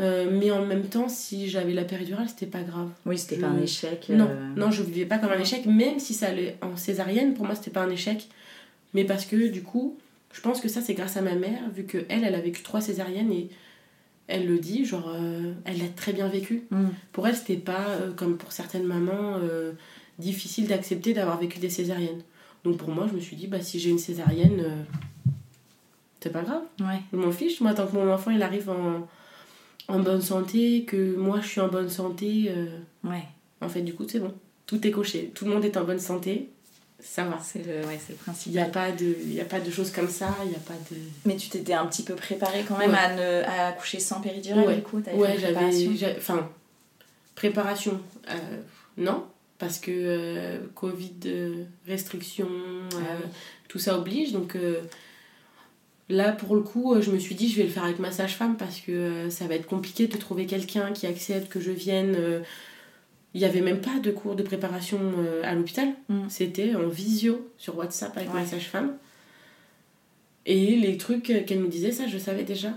[0.00, 2.88] Euh, mais en même temps, si j'avais la péridurale, c'était pas grave.
[3.04, 4.08] Oui, c'était Je- pas un échec.
[4.08, 7.34] Non, euh, non, je vivais pas comme un échec, même si ça allait en césarienne,
[7.34, 8.28] pour moi c'était pas un échec.
[8.94, 9.98] Mais parce que du coup,
[10.32, 12.62] je pense que ça c'est grâce à ma mère, vu que elle, elle a vécu
[12.62, 13.50] trois césariennes et
[14.26, 16.62] elle le dit, genre, euh, elle l'a très bien vécu.
[16.70, 16.86] Mm.
[17.12, 17.86] Pour elle, c'était pas
[18.16, 19.38] comme pour certaines mamans
[20.18, 22.22] difficile d'accepter d'avoir vécu des césariennes.
[22.64, 24.62] Donc pour moi, je me suis dit, bah si j'ai une césarienne,
[26.20, 26.62] c'est pas grave.
[26.80, 27.00] Ouais.
[27.12, 29.06] Je m'en fiche, moi, tant que mon enfant il arrive en,
[29.90, 32.46] en bonne santé, que moi je suis en bonne santé.
[32.50, 32.66] euh,
[33.04, 33.24] Ouais.
[33.60, 34.32] en fait, du coup, c'est bon.
[34.66, 35.30] Tout est coché.
[35.34, 36.48] Tout le monde est en bonne santé.
[37.02, 37.38] Ça va.
[37.42, 38.52] C'est le, ouais, le Il principe.
[38.52, 40.34] n'y a, pas de- y a pas de choses comme ça.
[40.44, 40.96] Il n'y a pas de...
[41.24, 42.96] Mais tu t'étais un petit peu préparée quand même Ouais.
[42.98, 44.76] à, ne, à accoucher sans péridurale Ouais.
[44.76, 46.16] du coup Ouais, j'avais...
[46.18, 46.48] Enfin,
[47.34, 48.00] préparation.
[48.28, 48.34] euh,
[48.98, 49.24] non.
[49.58, 51.14] Parce que euh, Covid,
[51.86, 52.48] restrictions,
[52.92, 53.28] Ah oui.
[53.68, 54.32] tout ça oblige.
[54.32, 54.56] Donc
[56.10, 58.56] là, pour le coup, je me suis dit, je vais le faire avec ma sage-femme
[58.56, 62.14] parce que euh, ça va être compliqué de trouver quelqu'un qui accepte que je vienne.
[62.18, 62.40] euh.
[63.32, 65.88] Il n'y avait même pas de cours de préparation euh, à l'hôpital.
[66.08, 66.22] Mm.
[66.28, 68.46] C'était en visio sur WhatsApp avec ma Ouais.
[68.46, 68.96] sage-femme.
[70.46, 72.76] Et les trucs qu'elle nous disait, ça, je savais déjà.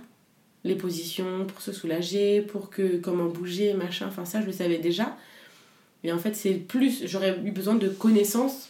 [0.64, 4.78] Les positions pour se soulager, pour que comment bouger, machin, enfin ça, je le savais
[4.78, 5.18] déjà.
[6.04, 8.70] Et en fait, c'est plus, j'aurais eu besoin de connaissances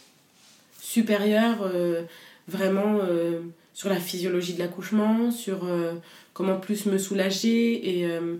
[0.80, 2.02] supérieures, euh,
[2.48, 3.40] vraiment euh,
[3.74, 5.94] sur la physiologie de l'accouchement, sur euh,
[6.32, 7.98] comment plus me soulager.
[7.98, 8.36] Et, euh,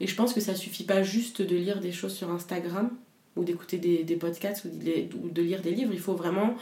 [0.00, 2.90] et je pense que ça suffit pas juste de lire des choses sur Instagram
[3.36, 5.92] ou d'écouter des, des podcasts ou de, ou de lire des livres.
[5.92, 6.56] Il faut vraiment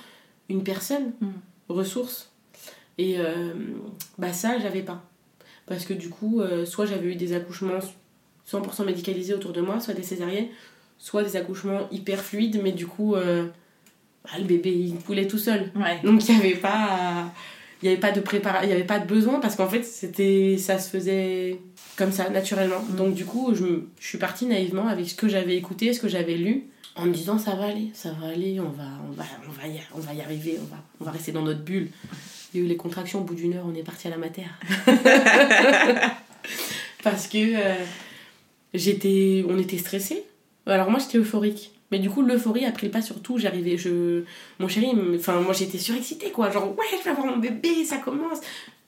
[0.49, 1.29] une personne, Mm.
[1.69, 2.31] ressource.
[2.99, 3.55] Et euh,
[4.19, 5.03] bah ça, j'avais pas.
[5.67, 7.79] Parce que du coup, euh, soit j'avais eu des accouchements
[8.51, 10.49] 100% médicalisés autour de moi, soit des césariennes,
[10.99, 15.73] soit des accouchements hyper fluides, mais du coup, bah, le bébé il coulait tout seul.
[15.75, 16.01] Ouais.
[16.05, 17.33] Donc il n'y avait pas.
[17.85, 19.83] Il n'y avait pas de préparation, il n'y avait pas de besoin parce qu'en fait
[19.83, 21.59] c'était ça se faisait
[21.97, 22.81] comme ça naturellement.
[22.81, 22.97] Mm.
[22.97, 26.37] Donc du coup je, suis partie naïvement avec ce que j'avais écouté, ce que j'avais
[26.37, 26.65] lu,
[26.97, 29.69] en me disant ça va aller, ça va aller, on va, on va, on va,
[29.69, 31.91] y, on va y arriver, on va, on va rester dans notre bulle.
[32.55, 34.17] Il y a eu les contractions au bout d'une heure, on est parti à la
[34.17, 34.59] matière.
[37.05, 37.85] parce que euh,
[38.73, 40.25] j'étais, on était stressés.
[40.65, 41.74] Alors moi j'étais euphorique.
[41.95, 43.39] Mais du coup, l'euphorie a pris le pas sur tout.
[43.39, 44.25] J'arrivais, je...
[44.59, 46.51] Mon chéri, enfin, moi j'étais surexcitée quoi.
[46.51, 48.41] Genre, ouais, je vais avoir mon bébé, ça commence.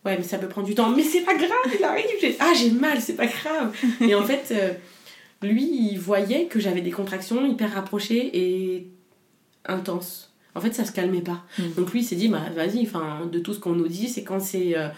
[0.05, 0.91] Ouais, mais ça peut prendre du temps.
[0.91, 2.37] Mais c'est pas grave, il arrive.
[2.41, 3.73] Ah, j'ai mal, c'est pas grave.
[4.01, 4.73] Et en fait, euh,
[5.41, 8.89] lui, il voyait que j'avais des contractions hyper rapprochées et
[9.67, 10.33] intenses.
[10.57, 11.45] En fait, ça se calmait pas.
[11.61, 11.63] Mm.
[11.77, 14.25] Donc lui, il s'est dit, bah vas-y, enfin, de tout ce qu'on nous dit, c'est
[14.25, 14.77] quand c'est.
[14.77, 14.89] euh,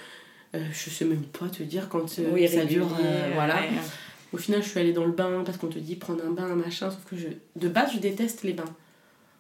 [0.55, 2.89] euh, je sais même pas te dire quand Oui, ça dure.
[3.35, 3.57] voilà.
[3.57, 3.69] ouais.
[4.33, 6.55] Au final, je suis allée dans le bain parce qu'on te dit prendre un bain,
[6.55, 6.91] machin.
[6.91, 8.65] Sauf que je, de base, je déteste les bains.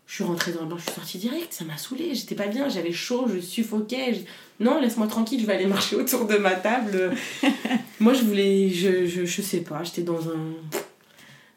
[0.06, 2.46] Je suis rentrée dans le bain, je suis sortie direct, ça m'a saoulée, j'étais pas
[2.46, 4.14] bien, j'avais chaud, je suffoquais.
[4.14, 7.12] je- Non, laisse-moi tranquille, je vais aller marcher autour de ma table.
[8.00, 10.78] Moi, je voulais, je, je, je sais pas, j'étais dans un,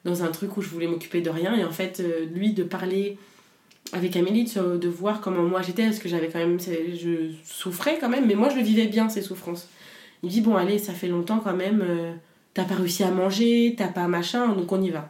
[0.03, 1.55] dans un truc où je voulais m'occuper de rien.
[1.55, 3.17] Et en fait, euh, lui, de parler
[3.93, 7.97] avec Amélie, de, de voir comment moi j'étais, parce que j'avais quand même, je souffrais
[7.99, 9.69] quand même, mais moi je le vivais bien, ces souffrances.
[10.23, 12.13] Il me dit, bon, allez, ça fait longtemps quand même, euh,
[12.53, 15.09] t'as pas réussi à manger, t'as pas machin, donc on y va.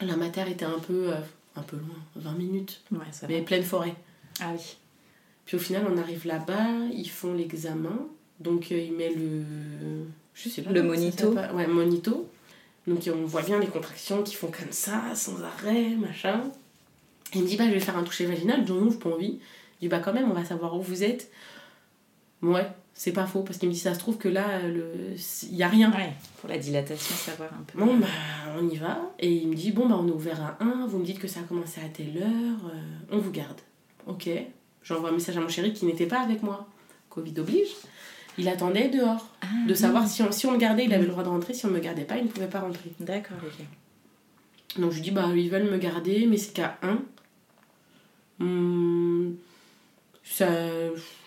[0.00, 1.16] La matière était un peu, euh,
[1.56, 3.32] un peu loin, 20 minutes, Ouais, ça va.
[3.34, 3.94] mais pleine forêt.
[4.40, 4.76] Ah oui.
[5.46, 8.06] Puis au final, on arrive là-bas, ils font l'examen.
[8.38, 9.42] Donc euh, il met le.
[10.34, 10.70] Je sais pas.
[10.70, 11.34] Le monito.
[11.34, 12.28] Ouais, monito.
[12.86, 16.44] Donc on voit bien les contractions qui font comme ça, sans arrêt, machin.
[17.34, 18.60] Et il me dit, bah je vais faire un toucher vaginal.
[18.60, 19.38] Je dis, non, j'ai pas envie.
[19.76, 21.30] Je dis, bah quand même, on va savoir où vous êtes.
[22.42, 22.66] Ouais,
[23.00, 24.92] c'est pas faux, parce qu'il me dit, ça se trouve que là, le...
[25.50, 25.90] il y a rien.
[25.90, 27.78] Ouais, pour la dilatation, savoir un peu.
[27.78, 28.06] Bon, bah,
[28.58, 29.10] on y va.
[29.18, 31.26] Et il me dit, bon, bah, on est ouvert à 1, vous me dites que
[31.26, 32.78] ça a commencé à telle heure, euh,
[33.10, 33.58] on vous garde.
[34.06, 34.28] Ok.
[34.82, 36.68] J'envoie un message à mon chéri qui n'était pas avec moi.
[37.08, 37.70] Covid oblige.
[38.36, 39.30] Il attendait dehors.
[39.40, 41.54] Ah, de savoir si on, si on le gardait, il avait le droit de rentrer.
[41.54, 42.92] Si on ne me gardait pas, il ne pouvait pas rentrer.
[43.00, 43.64] D'accord, ok.
[44.78, 46.98] Donc je lui dis, bah, ils veulent me garder, mais c'est qu'à 1.
[48.40, 49.36] Hum,
[50.22, 50.48] ça,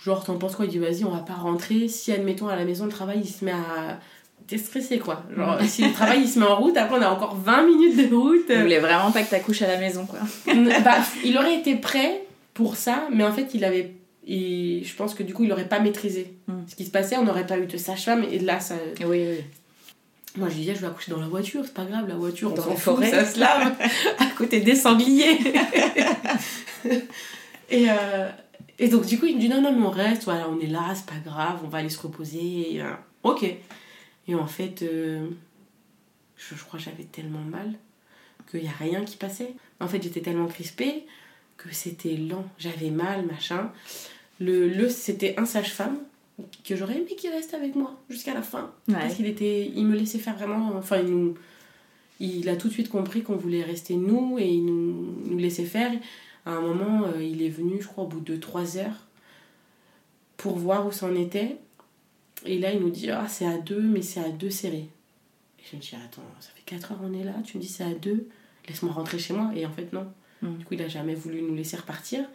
[0.03, 0.65] genre, t'en penses quoi?
[0.65, 1.87] Il dit, vas-y, on va pas rentrer.
[1.87, 3.99] Si, admettons, à la maison, le travail, il se met à.
[4.47, 5.23] T'es stressé, quoi.
[5.35, 8.09] Genre, si le travail, il se met en route, après, on a encore 20 minutes
[8.09, 8.41] de route.
[8.49, 10.19] Il voulait vraiment pas que t'accouches à la maison, quoi.
[10.83, 13.93] bah, il aurait été prêt pour ça, mais en fait, il avait.
[14.27, 16.53] Et je pense que du coup, il aurait pas maîtrisé Mm.
[16.67, 17.15] ce qui se passait.
[17.17, 18.75] On n'aurait pas eu de sage-femme, et là, ça.
[19.01, 19.37] Oui, oui.
[20.35, 22.51] Moi, je lui disais, je vais accoucher dans la voiture, c'est pas grave, la voiture,
[22.51, 23.09] on Dans la forêt.
[23.11, 23.73] ça se lave,
[24.19, 25.37] à côté des sangliers.
[27.69, 28.29] et, euh,
[28.79, 30.67] et donc, du coup, il me dit, non, non, mais on reste, voilà, on est
[30.67, 32.75] là, c'est pas grave, on va aller se reposer.
[32.75, 32.91] Et, euh,
[33.23, 33.45] ok.
[34.27, 35.27] Et en fait, euh,
[36.37, 37.73] je, je crois que j'avais tellement mal.
[38.49, 39.53] qu'il n'y a rien qui passait.
[39.79, 41.05] En fait, j'étais tellement crispée
[41.57, 42.45] que c'était lent.
[42.57, 43.71] J'avais mal, machin.
[44.39, 45.97] Le, le c'était un sage-femme
[46.63, 48.71] que j'aurais aimé qu'il reste avec moi jusqu'à la fin.
[48.91, 50.73] Parce qu'il était, il me laissait faire vraiment.
[50.75, 51.35] Enfin, il, nous,
[52.19, 55.65] il a tout de suite compris qu'on voulait rester nous et il nous, nous laissait
[55.65, 55.91] faire.
[56.45, 59.07] À un moment, euh, il est venu, je crois, au bout de trois heures
[60.37, 61.57] pour voir où ça en était.
[62.45, 64.89] Et là, il nous dit Ah, c'est à deux, mais c'est à deux serrés.
[65.59, 67.69] Et je me dis Attends, ça fait quatre heures on est là, tu me dis
[67.69, 68.27] c'est à deux,
[68.67, 69.51] laisse-moi rentrer chez moi.
[69.55, 70.11] Et en fait, non.
[70.41, 70.57] Mm.
[70.57, 72.25] Du coup, il a jamais voulu nous laisser repartir.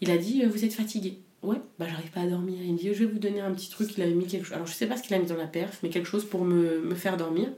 [0.00, 1.18] Il a dit euh, Vous êtes fatigué.
[1.42, 2.58] Ouais, bah j'arrive pas à dormir.
[2.62, 3.90] Il me dit Je vais vous donner un petit truc.
[3.96, 4.54] Il avait mis quelque chose.
[4.54, 6.44] Alors, je sais pas ce qu'il a mis dans la perf, mais quelque chose pour
[6.44, 7.48] me, me faire dormir.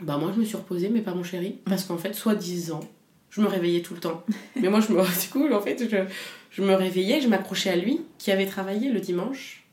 [0.00, 1.58] Bah, moi, je me suis reposée, mais pas mon chéri.
[1.64, 2.80] Parce qu'en fait, soi-disant,
[3.30, 4.24] je me réveillais tout le temps.
[4.60, 5.00] Mais moi, je me.
[5.20, 5.96] Du coup, en fait, je,
[6.50, 9.64] je me réveillais, je m'accrochais à lui, qui avait travaillé le dimanche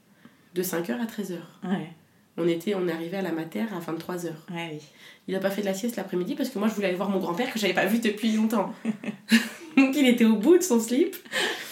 [0.54, 1.38] de 5h à 13h.
[1.64, 1.90] Ouais.
[2.38, 4.26] On, était, on est arrivé à la mater à 23h.
[4.52, 4.82] Ouais, oui.
[5.28, 7.10] Il a pas fait de la sieste l'après-midi parce que moi je voulais aller voir
[7.10, 8.74] mon grand-père que j'avais pas vu depuis longtemps.
[9.78, 11.16] Donc il était au bout de son slip.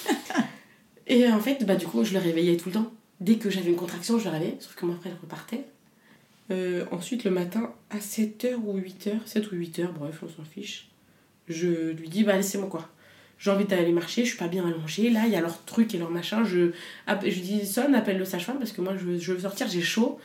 [1.08, 2.92] Et en fait, bah du coup, je le réveillais tout le temps.
[3.22, 5.66] Dès que j'avais une contraction, je le réveillais, sauf que moi après je repartais.
[6.52, 10.90] Euh, ensuite, le matin, à 7h ou 8h, 7 ou 8h, bref, on s'en fiche,
[11.48, 12.90] je lui dis, bah laissez-moi quoi.
[13.38, 15.94] J'ai envie d'aller marcher, je suis pas bien allongée, là il y a leur truc
[15.94, 16.44] et leur machin.
[16.46, 16.72] Je,
[17.08, 19.82] je dis, sonne, appelle le sage-femme parce que moi je veux, je veux sortir, j'ai
[19.82, 20.20] chaud.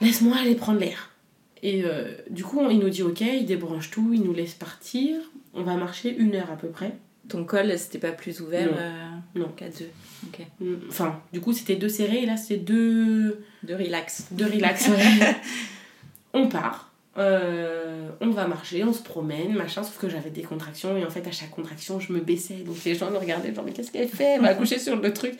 [0.00, 1.10] Laisse-moi aller prendre l'air.
[1.62, 5.16] Et euh, du coup, il nous dit ok, il débranche tout, il nous laisse partir.
[5.54, 6.96] On va marcher une heure à peu près.
[7.28, 8.76] Ton col, c'était pas plus ouvert Non.
[8.78, 9.48] euh, Non.
[9.48, 9.90] qu'à deux.
[10.28, 10.46] Ok.
[10.60, 14.28] Mm, Enfin, du coup, c'était deux serrés et là, c'était deux, De relax.
[14.30, 14.88] deux relax.
[14.88, 15.36] ouais.
[16.32, 16.87] on part.
[17.18, 21.10] Euh, on va marcher, on se promène, machin, sauf que j'avais des contractions et en
[21.10, 22.62] fait à chaque contraction je me baissais.
[22.64, 24.34] Donc les gens me regardaient genre mais qu'est-ce qu'elle fait?
[24.34, 25.34] Elle m'a couché sur le truc.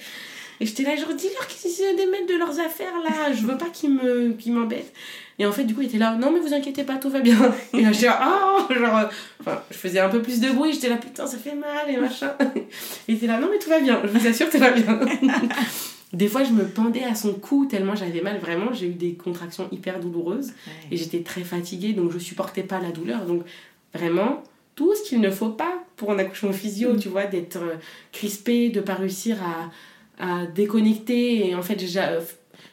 [0.60, 3.68] Et j'étais là genre dis-leur qu'ils de mettre de leurs affaires là, je veux pas
[3.72, 4.92] qu'ils me qu'ils m'embêtent.
[5.38, 7.20] Et en fait du coup il était là non mais vous inquiétez pas tout va
[7.20, 7.38] bien.
[7.72, 9.08] Et là j'étais là oh genre
[9.40, 10.72] enfin je faisais un peu plus de bruit.
[10.72, 12.34] J'étais là putain ça fait mal et machin.
[13.08, 14.00] Il était là non mais tout va bien.
[14.02, 14.98] Je vous assure tout va bien
[16.12, 18.38] des fois je me pendais à son cou tellement j'avais mal.
[18.38, 20.52] Vraiment j'ai eu des contractions hyper douloureuses
[20.90, 23.26] et j'étais très fatiguée donc je supportais pas la douleur.
[23.26, 23.42] Donc
[23.94, 24.42] vraiment
[24.74, 27.74] tout ce qu'il ne faut pas pour un accouchement physio tu vois d'être euh,
[28.12, 29.70] crispé de pas réussir à,
[30.18, 31.48] à déconnecter.
[31.48, 32.20] Et en fait euh,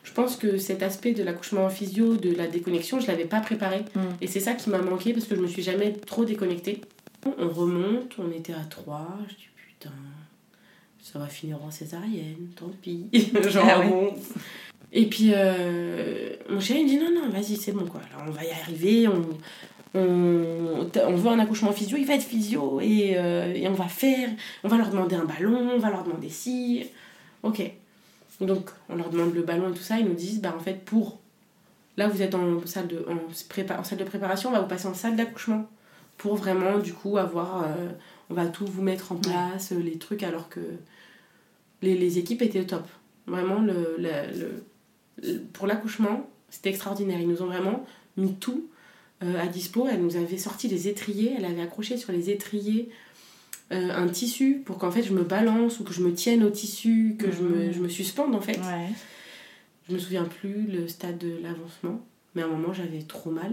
[0.04, 3.42] je pense que cet aspect de l'accouchement en physio de la déconnexion je l'avais pas
[3.42, 3.80] préparé.
[3.96, 4.00] Mm.
[4.22, 6.82] et c'est ça qui m'a manqué parce que je me suis jamais trop déconnectée.
[7.38, 9.92] On remonte on était à 3 je dis putain
[11.12, 13.06] ça va finir en césarienne tant pis
[13.50, 13.90] genre Ah ouais.
[13.90, 14.14] bon
[14.92, 18.32] et puis euh, mon chéri me dit non non vas-y c'est bon quoi alors on
[18.32, 19.24] va y arriver on
[19.98, 23.86] on, on veut un accouchement physio, il va être physio et, euh, et on va
[23.88, 24.30] faire,
[24.66, 26.86] on va leur demander un ballon, on va leur demander si.
[27.44, 27.62] Ok.
[28.42, 30.84] Donc on leur demande le ballon et tout ça, ils nous disent bah en fait
[30.84, 31.18] pour.
[31.96, 33.16] Là vous êtes en salle de, en,
[33.50, 35.66] prépa- en salle de préparation, on va vous passer en salle d'accouchement
[36.18, 37.64] pour vraiment du coup avoir.
[37.64, 37.88] euh,
[38.30, 40.60] on va tout vous mettre en place, les trucs alors que
[41.86, 42.88] les, les équipes étaient au top.
[43.28, 44.64] Vraiment le, le- le-
[45.24, 47.86] le- pour l'accouchement c'était extraordinaire, ils nous ont vraiment
[48.18, 48.66] mis tout
[49.24, 49.88] euh, à dispo.
[49.92, 52.90] Elle nous avait sorti les étriers, elle avait accroché sur les étriers
[53.72, 56.50] euh, un tissu pour qu'en fait je me balance ou que je me tienne au
[56.50, 57.74] tissu, que je, me, Mhm.
[57.74, 58.58] je me suspende en fait.
[58.58, 58.90] Ouais.
[59.90, 62.00] Je me souviens plus le stade de l'avancement,
[62.36, 63.52] mais à un moment j'avais trop mal.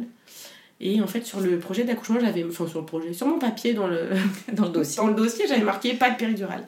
[0.80, 3.72] Et en fait sur le projet d'accouchement, j'avais, enfin sur le projet, sur mon papier
[3.72, 4.08] dans le,
[4.52, 4.96] Dans le dossier.
[5.02, 6.66] dans le dossier, j'avais marqué pas de péridurale.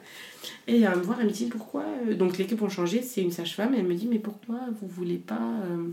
[0.67, 1.85] Et elle vient me voir, elle me dit pourquoi.
[2.07, 3.73] euh, Donc l'équipe ont changé, c'est une sage-femme.
[3.73, 5.87] Elle me dit mais pourquoi vous voulez pas euh,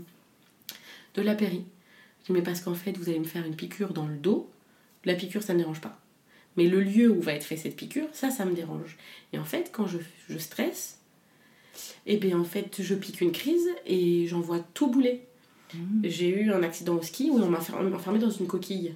[1.15, 1.63] de la péri?
[2.21, 4.49] Je dis mais parce qu'en fait vous allez me faire une piqûre dans le dos.
[5.05, 5.99] La piqûre ça ne dérange pas.
[6.55, 8.97] Mais le lieu où va être fait cette piqûre, ça, ça me dérange.
[9.33, 9.97] Et en fait, quand je,
[10.29, 10.99] je stresse,
[12.05, 15.23] et bien en fait je pique une crise et j'envoie tout bouler.
[16.03, 18.93] J'ai eu un accident au ski où on m'a fer- enfermé dans une coquille.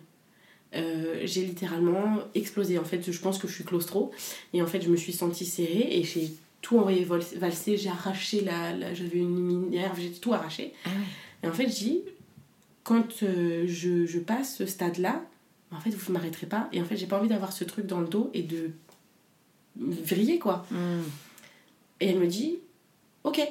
[0.75, 2.77] Euh, j'ai littéralement explosé.
[2.77, 4.11] En fait, je pense que je suis claustro.
[4.53, 7.77] Et en fait, je me suis sentie serrée et j'ai tout envoyé valser.
[7.77, 8.73] J'ai arraché la.
[8.73, 10.73] la- J'avais une minerve, j'ai tout arraché.
[10.85, 10.95] Ah ouais.
[11.43, 12.01] Et en fait, je dis,
[12.83, 15.23] quand euh, je, je passe ce stade-là,
[15.71, 16.67] en fait, vous ne m'arrêterez pas.
[16.73, 18.71] Et en fait, j'ai pas envie d'avoir ce truc dans le dos et de
[19.77, 20.65] vriller, quoi.
[20.71, 20.77] Mm.
[22.01, 22.57] Et elle me dit,
[23.23, 23.41] ok.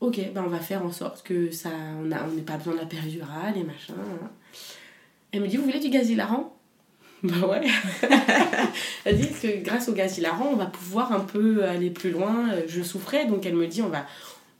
[0.00, 1.70] Ok, ben on va faire en sorte que ça,
[2.02, 3.94] on a- on pas besoin de la péridurale et machin.
[3.98, 4.30] hein.
[5.36, 6.56] Elle me dit, vous voulez du gaz hilarant
[7.22, 7.62] Bah ouais.
[9.04, 12.46] elle dit que grâce au gaz hilarant, on va pouvoir un peu aller plus loin.
[12.68, 14.06] Je souffrais, donc elle me dit, on va,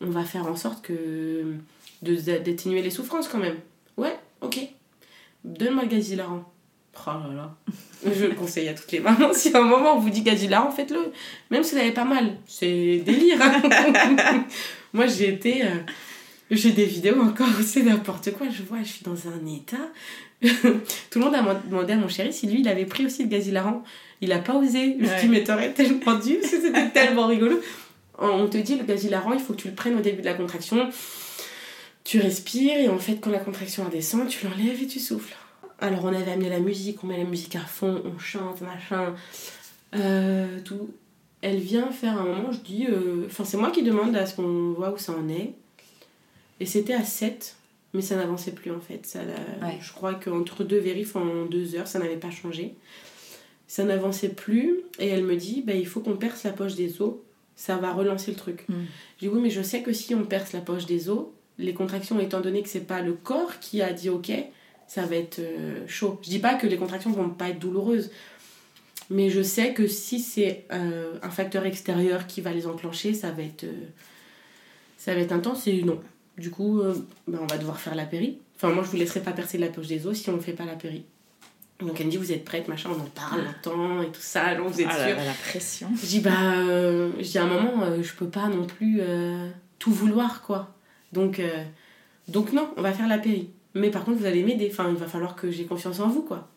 [0.01, 1.55] on va faire en sorte que
[2.03, 3.57] d'atténuer les souffrances quand même.
[3.97, 4.59] Ouais, ok.
[5.45, 6.45] Donne-moi le gaz hilarant.
[7.07, 7.55] Oh là là.
[8.11, 9.31] Je le conseille à toutes les mamans.
[9.35, 11.13] Si à un moment on vous dit gaz hilarant, faites-le.
[11.51, 12.37] Même si vous n'avez pas mal.
[12.47, 13.39] C'est délire.
[13.41, 14.45] hein.
[14.95, 15.63] Moi j'ai été.
[15.65, 15.69] euh,
[16.51, 18.47] J'ai des vidéos encore où c'est n'importe quoi.
[18.51, 19.77] Je vois, je suis dans un état.
[21.11, 23.29] Tout le monde a demandé à mon chéri si lui, il avait pris aussi le
[23.29, 23.83] gaz hilarant.
[24.21, 24.97] Il a pas osé.
[24.99, 27.61] Je me suis dit, mais t'aurais tellement dû, parce que c'était tellement rigolo.
[28.19, 30.27] On te dit, le gaz hilarant, il faut que tu le prennes au début de
[30.27, 30.89] la contraction.
[32.05, 35.35] Tu respires, et en fait, quand la contraction redescend, tu l'enlèves et tu souffles.
[35.81, 39.15] Alors, on avait amené la musique, on met la musique à fond, on chante, machin.
[39.95, 40.91] Euh, tout.
[41.43, 42.87] Elle vient faire un moment, je dis.
[42.89, 45.53] euh, Enfin, c'est moi qui demande à ce qu'on voit où ça en est.
[46.61, 47.57] Et c'était à 7,
[47.95, 49.07] mais ça n'avançait plus en fait.
[49.07, 49.21] Ça,
[49.63, 49.79] Ouais.
[49.81, 52.75] Je crois qu'entre deux vérifs en deux heures, ça n'avait pas changé.
[53.69, 57.01] Ça n'avançait plus, et elle me dit bah, il faut qu'on perce la poche des
[57.03, 57.15] os,
[57.57, 58.65] ça va relancer le truc.
[58.69, 58.75] Mm.
[59.17, 61.27] Je dis oui, mais je sais que si on perce la poche des os,
[61.59, 64.31] les contractions, étant donné que c'est pas le corps qui a dit ok,
[64.87, 66.19] ça va être euh, chaud.
[66.23, 68.11] Je dis pas que les contractions vont pas être douloureuses,
[69.11, 73.31] mais je sais que si c'est euh, un facteur extérieur qui va les enclencher, ça
[73.31, 73.87] va être, euh,
[74.97, 76.01] ça va être intense et non.
[76.39, 76.95] Du coup, euh,
[77.27, 78.39] ben, on va devoir faire la péri.
[78.57, 80.53] Enfin, moi, je vous laisserai pas percer la poche des os si on ne fait
[80.53, 81.05] pas la péri.
[81.81, 84.55] Donc, elle me dit, vous êtes prête, machin, on en parle longtemps et tout ça,
[84.55, 85.89] donc vous êtes Ah là sûre là, la pression.
[85.95, 88.99] je dis, bah, euh, je dis à un moment, euh, je peux pas non plus
[89.01, 90.75] euh, tout vouloir, quoi.
[91.13, 91.41] Donc,
[92.29, 93.51] donc, non, on va faire la péri.
[93.75, 94.69] Mais par contre, vous allez m'aider.
[94.71, 96.49] Enfin, il va falloir que j'ai confiance en vous, quoi.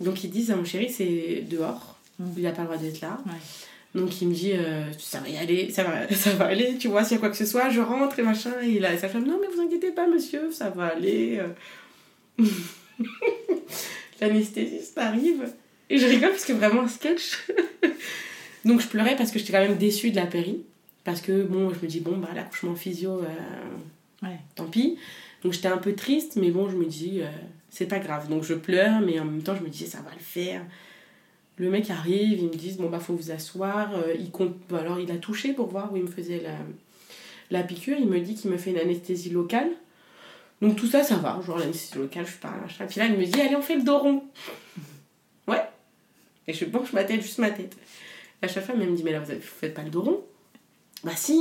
[0.00, 1.96] Donc, ils disent à mon chéri, c'est dehors.
[2.18, 2.24] Mm.
[2.36, 3.18] Il n'a pas le droit d'être là.
[3.26, 3.32] Ouais.
[3.96, 6.86] Donc, il me dit, euh, ça va y aller, ça va, ça va aller, tu
[6.88, 8.52] vois, s'il y a quoi que ce soit, je rentre et machin.
[8.62, 11.40] Et là, sa femme, non, mais vous inquiétez pas, monsieur, ça va aller.
[11.40, 12.44] euh.
[14.20, 15.52] L'anesthésiste arrive.
[15.90, 17.46] Et je rigole parce que vraiment un sketch.
[18.64, 20.64] Donc je pleurais parce que j'étais quand même déçue de la péri.
[21.04, 24.38] Parce que bon, je me dis, bon, bah l'accouchement physio, euh, Ouais.
[24.54, 24.98] tant pis.
[25.42, 27.26] Donc j'étais un peu triste, mais bon, je me dis, euh,
[27.70, 28.28] c'est pas grave.
[28.28, 30.62] Donc je pleure, mais en même temps, je me dis, ça va le faire.
[31.58, 33.94] Le mec arrive, ils me disent, bon, bah faut vous asseoir.
[33.94, 36.56] Euh, il compte, bon, alors il a touché pour voir où il me faisait la,
[37.50, 37.96] la piqûre.
[37.98, 39.70] Il me dit qu'il me fait une anesthésie locale.
[40.60, 41.40] Donc tout ça, ça va.
[41.44, 42.86] Genre l'anesthésie locale, je suis pas machin.
[42.86, 44.24] Puis là, il me dit, allez, on fait le dos rond.
[45.48, 45.62] Ouais.
[46.48, 47.76] Et je penche ma tête, juste ma tête.
[48.42, 50.24] La femme elle me dit, mais là, vous, faites pas le dos rond?
[51.04, 51.40] Bah si.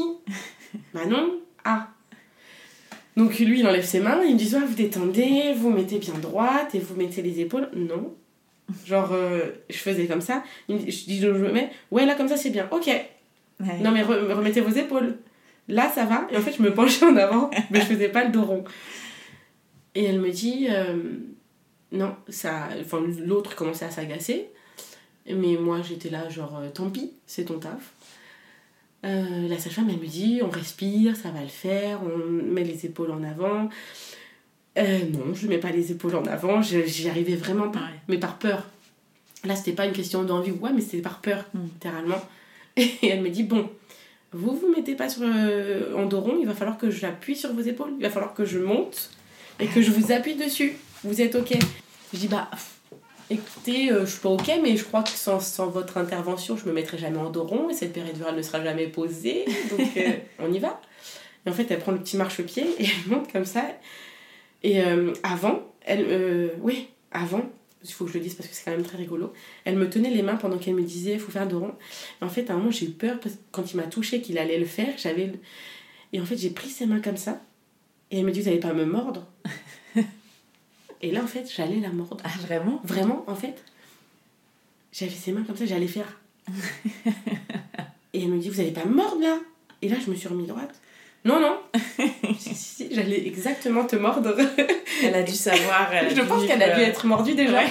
[0.94, 1.40] bah non.
[1.64, 1.90] Ah.
[3.18, 6.14] Donc lui, il enlève ses mains, il me dit, ouais, vous détendez, vous mettez bien
[6.16, 7.70] droite et vous mettez les épaules.
[7.76, 8.16] Non.
[8.86, 10.44] Genre, euh, je faisais comme ça.
[10.70, 12.68] Je dis, je me mets, ouais, là, comme ça, c'est bien.
[12.72, 12.88] Ok.
[12.88, 13.80] Ouais.
[13.82, 15.18] Non, mais re- remettez vos épaules.
[15.68, 16.28] Là, ça va.
[16.32, 18.64] Et en fait, je me penchais en avant, mais je faisais pas le dos rond.
[19.94, 20.96] Et elle me dit, euh,
[21.92, 22.70] non, ça.
[22.82, 24.50] Enfin, l'autre commençait à s'agacer.
[25.28, 27.94] Mais moi, j'étais là, genre, euh, tant pis, c'est ton taf.
[29.06, 32.86] Euh, la sage-femme, elle me dit, on respire, ça va le faire, on met les
[32.88, 33.70] épaules en avant.
[34.78, 38.00] Euh, non, je mets pas les épaules en avant, j'y arrivais vraiment pas, Ouais.
[38.10, 38.64] mais par peur.
[39.46, 41.60] Là, c'était pas une question d'envie ou quoi, mais c'était par peur, Mm.
[41.64, 42.22] littéralement.
[42.78, 43.70] Et elle me dit, bon,
[44.34, 47.54] vous vous mettez pas sur, euh, en dos rond, il va falloir que j'appuie sur
[47.54, 49.12] vos épaules, il va falloir que je monte
[49.60, 50.74] et que je vous appuie dessus.
[51.06, 51.54] Vous êtes ok
[52.14, 52.50] Je dis, bah,
[53.30, 56.66] écoutez, euh, je suis pas ok, mais je crois que sans, sans votre intervention, je
[56.66, 60.12] me mettrai jamais en dos rond et cette péridurale ne sera jamais posée, donc euh,
[60.40, 60.82] on y va.
[61.46, 63.62] Et en fait, elle prend le petit marchepied et elle monte comme ça.
[64.64, 67.44] Et euh, avant, elle, euh, oui, avant,
[67.84, 69.32] il faut que je le dise parce que c'est quand même très rigolo,
[69.64, 71.76] elle me tenait les mains pendant qu'elle me disait, il faut faire dos rond.
[72.22, 74.22] Et en fait, à un moment, j'ai eu peur parce que quand il m'a touché
[74.22, 75.32] qu'il allait le faire, j'avais.
[76.14, 77.42] Et en fait, j'ai pris ses mains comme ça.
[78.12, 79.28] Et elle me dit, vous n'allez pas me mordre?
[81.02, 82.18] Et là, en fait, j'allais la mordre.
[82.24, 82.82] Ah, vraiment?
[82.84, 83.64] Vraiment, en fait,
[84.92, 86.20] j'avais ses mains comme ça, j'allais faire.
[88.14, 89.40] Et elle me dit, vous allez pas me mordre là?
[89.82, 90.74] Et là, je me suis remis droite.
[91.26, 91.58] Non, non.
[92.38, 94.36] si, si, si, j'allais exactement te mordre.
[95.04, 95.90] Elle a dû savoir.
[95.92, 97.62] elle a je dû pense qu'elle a dû euh, être mordue déjà.
[97.62, 97.70] Ouais.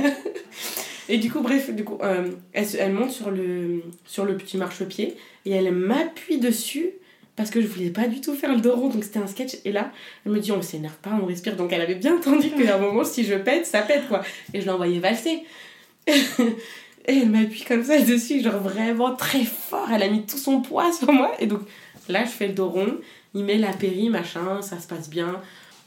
[1.08, 4.58] et du coup, bref, du coup, euh, elle, elle monte sur le, sur le petit
[4.58, 6.90] marchepied et elle m'appuie dessus
[7.36, 9.56] parce que je voulais pas du tout faire le dos rond, donc c'était un sketch.
[9.64, 9.92] Et là,
[10.26, 11.56] elle me dit, on s'énerve pas, on respire.
[11.56, 14.22] Donc elle avait bien entendu qu'à un moment, si je pète, ça pète quoi.
[14.52, 15.42] Et je l'envoyais valser.
[16.06, 16.12] et
[17.06, 19.88] elle m'appuie comme ça dessus, genre vraiment très fort.
[19.90, 21.32] Elle a mis tout son poids sur moi.
[21.38, 21.60] Et donc
[22.10, 22.96] là, je fais le dos rond,
[23.34, 25.40] il met la péri, machin, ça se passe bien.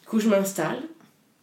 [0.03, 0.79] Du coup, je m'installe.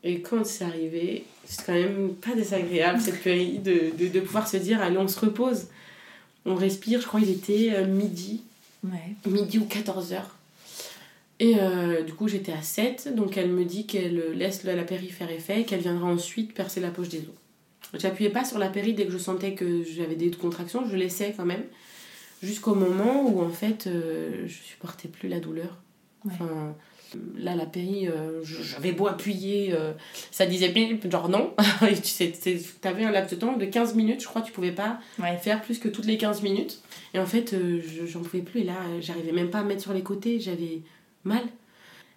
[0.02, 4.48] Et quand c'est arrivé, c'est quand même pas désagréable cette péri de, de, de pouvoir
[4.48, 5.66] se dire, allez, on se repose.
[6.46, 8.42] On respire, je crois qu'il était euh, midi
[8.82, 9.14] Ouais.
[9.30, 10.36] midi ou 14 heures.
[11.38, 14.84] Et euh, du coup, j'étais à 7, donc elle me dit qu'elle laisse la, la
[14.84, 17.98] péri faire effet et qu'elle viendra ensuite percer la poche des os.
[18.00, 21.34] J'appuyais pas sur la péri dès que je sentais que j'avais des contractions, je laissais
[21.36, 21.64] quand même,
[22.42, 25.78] jusqu'au moment où en fait euh, je supportais plus la douleur.
[26.24, 26.32] Ouais.
[26.34, 26.74] Enfin,
[27.38, 29.92] là, la péri, euh, j'avais beau appuyer, euh,
[30.30, 30.72] ça disait
[31.10, 31.54] genre non.
[31.90, 32.32] Et tu sais,
[32.80, 35.36] t'avais un laps de temps de 15 minutes, je crois, tu pouvais pas Ouais.
[35.38, 36.80] faire plus que toutes les 15 minutes.
[37.14, 38.60] Et en fait, euh, je- j'en pouvais plus.
[38.60, 40.38] Et là, euh, j'arrivais même pas à me mettre sur les côtés.
[40.40, 40.82] J'avais
[41.24, 41.42] mal.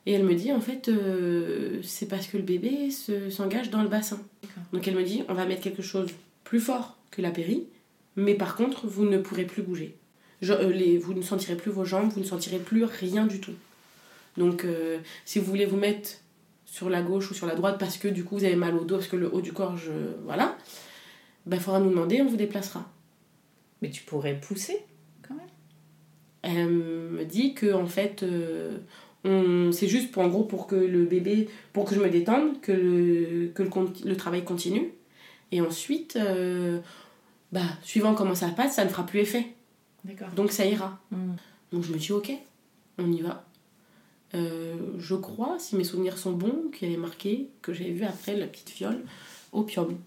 [0.05, 3.81] Et elle me dit, en fait, euh, c'est parce que le bébé se- s'engage dans
[3.81, 4.19] le bassin.
[4.73, 6.09] Donc elle me dit, on va mettre quelque chose
[6.43, 7.63] plus fort que la péri,
[8.17, 9.95] mais par contre, vous ne pourrez plus bouger.
[10.43, 13.39] Je- euh, les, vous ne sentirez plus vos jambes, vous ne sentirez plus rien du
[13.39, 13.53] tout.
[14.37, 16.09] Donc euh, si vous voulez vous mettre
[16.65, 18.83] sur la gauche ou sur la droite parce que du coup vous avez mal au
[18.83, 19.91] dos, parce que le haut du corps, je...
[20.25, 20.57] voilà,
[21.51, 22.89] il faudra nous demander, on vous déplacera.
[23.81, 24.77] Mais tu pourrais pousser
[25.27, 25.47] quand même.
[26.41, 28.77] Elle me dit que en fait, euh,
[29.23, 32.59] on- c'est juste pour en gros pour que le bébé, pour que je me détende,
[32.61, 33.63] que le, que
[34.05, 34.93] le, travail continue.
[35.51, 36.79] Et ensuite, euh,
[37.51, 39.45] bah, suivant comment ça passe, ça ne fera plus effet.
[40.35, 40.99] Donc ça ira.
[41.11, 41.33] Mm.
[41.71, 42.31] Donc je me dis ok,
[42.97, 43.45] on y va.
[44.35, 48.03] Euh, je crois, si mes souvenirs sont bons, qu'il y avait marqué, que j'avais vu
[48.03, 49.03] après la petite fiole,
[49.51, 49.97] opium.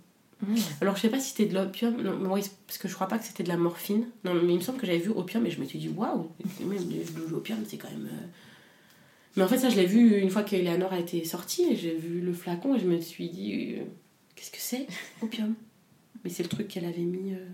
[0.43, 0.55] Mm.
[0.81, 3.09] Alors je sais pas si c'était de l'opium, non, mais oui, parce que je crois
[3.09, 4.07] pas que c'était de la morphine.
[4.25, 6.29] Non, mais il me semble que j'avais vu opium et je me suis dit waouh,
[6.61, 8.07] même de l'opium c'est quand même.
[8.13, 8.27] euh.
[9.37, 11.95] Mais en fait, ça je l'ai vu une fois qu'Eleanor a été sortie et j'ai
[11.95, 13.85] vu le flacon et je me suis dit euh,
[14.35, 14.87] qu'est-ce que c'est
[15.23, 15.55] Opium?
[16.25, 17.33] Mais c'est le truc qu'elle avait mis.
[17.35, 17.47] euh.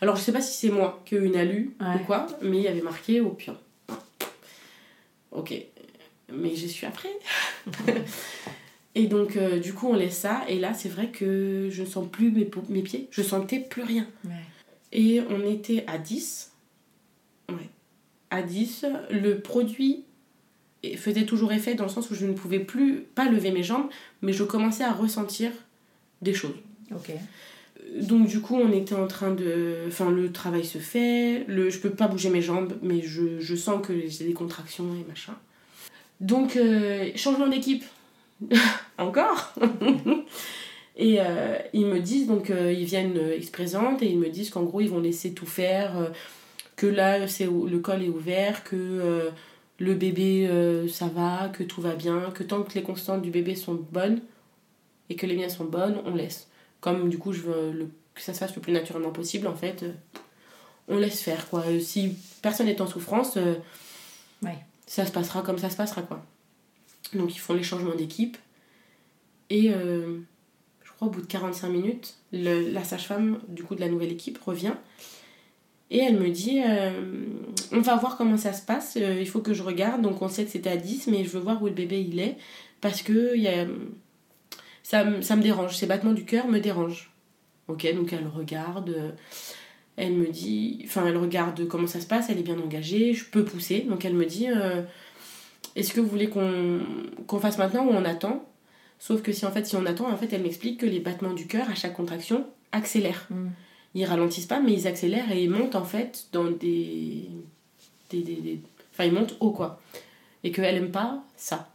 [0.00, 1.86] Alors je sais pas si c'est moi qui ai eu une alu Ouais.
[1.96, 3.56] ou quoi, mais il y avait marqué opium.
[5.30, 5.54] Ok,
[6.32, 7.10] mais je suis après.
[8.94, 10.42] Et donc, euh, du coup, on laisse ça.
[10.48, 13.06] Et là, c'est vrai que je ne sens plus mes, pieds.
[13.12, 14.08] Je sentais plus rien.
[14.24, 14.32] Ouais.
[14.90, 16.50] Et on était à 10.
[17.48, 17.68] Ouais.
[18.30, 18.86] À 10.
[19.10, 20.02] Le produit
[20.96, 23.88] faisait toujours effet dans le sens où je ne pouvais plus, pas lever mes jambes,
[24.20, 25.52] mais je commençais à ressentir
[26.20, 26.56] des choses.
[26.92, 27.12] Ok.
[27.96, 29.84] Donc du coup, on était en train de...
[29.86, 31.70] Enfin, le travail se fait, le...
[31.70, 35.34] je peux pas bouger mes jambes, mais je, sens que j'ai des contractions et machin.
[36.20, 37.84] Donc, euh, changement d'équipe.
[38.98, 39.54] Encore
[41.00, 44.28] Et euh, ils me disent, donc euh, ils viennent, ils se présentent et ils me
[44.28, 46.10] disent qu'en gros, ils vont laisser tout faire,
[46.74, 49.30] que là, le col est ouvert, que
[49.78, 50.50] le bébé,
[50.88, 54.20] ça va, que tout va bien, que tant que les constantes du bébé sont bonnes
[55.08, 56.47] et que les miennes sont bonnes, on laisse
[56.80, 59.54] comme du coup je veux le- que ça se fasse le plus naturellement possible en
[59.54, 59.92] fait euh,
[60.88, 61.64] on laisse faire quoi.
[61.66, 63.54] Euh, si personne n'est en souffrance euh,
[64.42, 64.58] Ouais.
[64.86, 66.24] ça se passera comme ça se passera quoi.
[67.14, 68.36] Donc ils font les changements d'équipe
[69.50, 70.18] et euh,
[70.84, 74.12] je crois au bout de 45 minutes le- la sage-femme du coup de la nouvelle
[74.12, 74.74] équipe revient
[75.90, 77.24] et elle me dit euh,
[77.72, 80.02] on va voir comment ça se passe il faut que je regarde.
[80.02, 82.18] Donc on sait que c'était à 10 mais je veux voir où le bébé il
[82.20, 82.36] est
[82.80, 83.66] parce que il y a
[84.88, 87.10] ça, me- ça me dérange, ces battements du cœur me dérangent.
[87.68, 89.10] Ok, donc elle regarde, euh,
[89.96, 93.26] elle me dit, enfin elle regarde comment ça se passe, elle est bien engagée, je
[93.26, 93.80] peux pousser.
[93.80, 94.80] Donc elle me dit, euh,
[95.76, 96.80] est-ce que vous voulez qu'on
[97.26, 98.48] qu'on fasse maintenant ou on attend?
[98.98, 101.34] Sauf que si en fait si on attend, en fait elle m'explique que les battements
[101.34, 103.26] du cœur à chaque contraction accélèrent.
[103.30, 103.48] Mm.
[103.94, 107.28] Ils ralentissent pas, mais ils accélèrent et ils montent en fait dans des,
[108.10, 108.60] des, des- des-
[108.92, 109.78] enfin ils montent haut quoi.
[110.44, 111.68] Et qu'elle aime pas ça.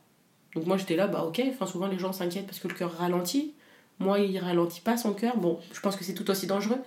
[0.55, 2.91] Donc moi j'étais là, bah ok, enfin souvent les gens s'inquiètent parce que le cœur
[2.97, 3.53] ralentit.
[3.99, 6.79] Moi il ralentit pas son cœur, bon je pense que c'est tout aussi dangereux.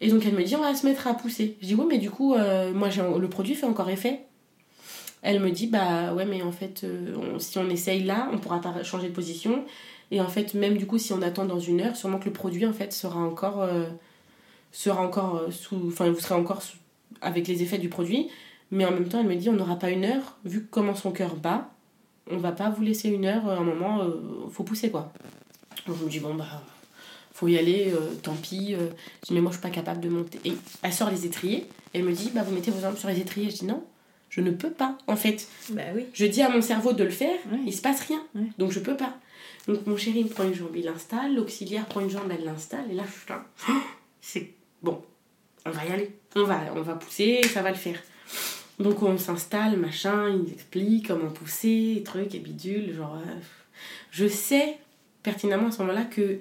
[0.00, 1.56] Et donc elle me dit on va se mettre à pousser.
[1.60, 4.20] Je dis oui mais du coup euh, moi le produit fait encore effet.
[5.22, 8.60] Elle me dit bah ouais mais en fait euh, si on essaye là on pourra
[8.60, 9.64] pas changer de position.
[10.10, 12.32] Et en fait même du coup si on attend dans une heure sûrement que le
[12.32, 13.86] produit en fait sera encore euh,
[14.72, 16.62] sera encore sous enfin vous serez encore
[17.20, 18.30] avec les effets du produit.
[18.70, 21.10] Mais en même temps elle me dit on n'aura pas une heure vu comment son
[21.10, 21.69] cœur bat
[22.30, 25.12] on va pas vous laisser une heure, à un moment, euh, faut pousser quoi.
[25.86, 26.46] Donc je me dis, bon bah,
[27.32, 28.74] faut y aller, euh, tant pis.
[28.74, 28.88] euh.
[29.22, 30.38] Je dis, mais moi je suis pas capable de monter.
[30.44, 30.52] Et
[30.82, 33.18] elle sort les étriers, et elle me dit, bah vous mettez vos jambes sur les
[33.20, 33.50] étriers.
[33.50, 33.82] Je dis, non,
[34.28, 35.46] je ne peux pas en fait.
[35.70, 36.06] Bah oui.
[36.12, 37.58] Je dis à mon cerveau de le faire, Ouais.
[37.66, 38.22] il se passe rien.
[38.58, 39.14] Donc je peux pas.
[39.66, 42.90] Donc mon chéri me prend une jambe, il l'installe, l'auxiliaire prend une jambe, elle l'installe,
[42.90, 43.44] et là, putain,
[44.20, 44.52] c'est
[44.82, 45.00] bon,
[45.66, 46.16] on va y aller.
[46.36, 48.00] On va, on va pousser, ça va le faire.
[48.80, 53.16] Donc on s'installe, machin, il explique comment pousser, trucs et bidule, genre.
[53.16, 53.34] euh,
[54.10, 54.78] je sais
[55.22, 56.38] pertinemment à ce moment-là que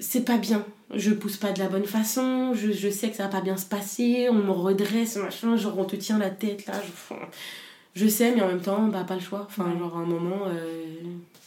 [0.00, 0.64] c'est pas bien.
[0.94, 3.66] Je pousse pas de la bonne façon, je, sais que ça va pas bien se
[3.66, 6.74] passer, on me redresse, machin, genre on te tient la tête là.
[6.82, 7.14] Je,
[7.94, 9.46] je sais, mais en même temps, bah pas le choix.
[9.48, 10.94] Enfin, genre à un moment, euh,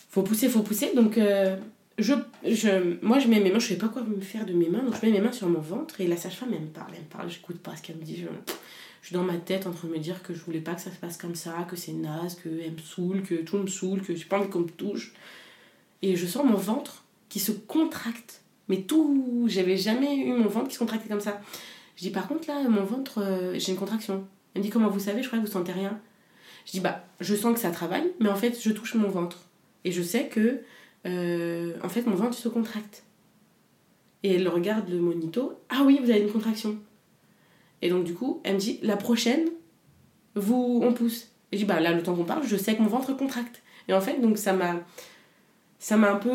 [0.09, 0.93] faut pousser, faut pousser.
[0.95, 1.57] Donc, euh,
[1.97, 2.13] je,
[2.45, 4.83] je, moi je mets mes mains, je sais pas quoi me faire de mes mains,
[4.83, 7.01] donc je mets mes mains sur mon ventre et la sage-femme elle me parle, elle
[7.01, 8.25] me parle, j'écoute pas ce qu'elle me dit.
[9.01, 10.81] Je suis dans ma tête en train de me dire que je voulais pas que
[10.81, 14.01] ça se passe comme ça, que c'est naze, qu'elle me saoule, que tout me saoule,
[14.01, 15.13] que j'ai pas envie qu'on me touche.
[16.03, 18.41] Et je sens mon ventre qui se contracte.
[18.67, 19.45] Mais tout.
[19.47, 21.41] J'avais jamais eu mon ventre qui se contractait comme ça.
[21.95, 24.25] Je dis par contre là, mon ventre, euh, j'ai une contraction.
[24.53, 25.99] Elle me dit comment vous savez, je crois que vous sentez rien.
[26.65, 29.39] Je dis bah, je sens que ça travaille, mais en fait, je touche mon ventre.
[29.83, 30.61] Et je sais que,
[31.07, 33.03] euh, en fait, mon ventre se contracte.
[34.21, 35.53] Et elle regarde le monito.
[35.69, 36.77] Ah oui, vous avez une contraction.
[37.81, 39.45] Et donc, du coup, elle me dit la prochaine,
[40.35, 41.29] vous, on pousse.
[41.51, 43.61] Et je dis, bah là, le temps qu'on parle, je sais que mon ventre contracte.
[43.87, 44.79] Et en fait, donc ça m'a
[45.79, 46.29] ça m'a un peu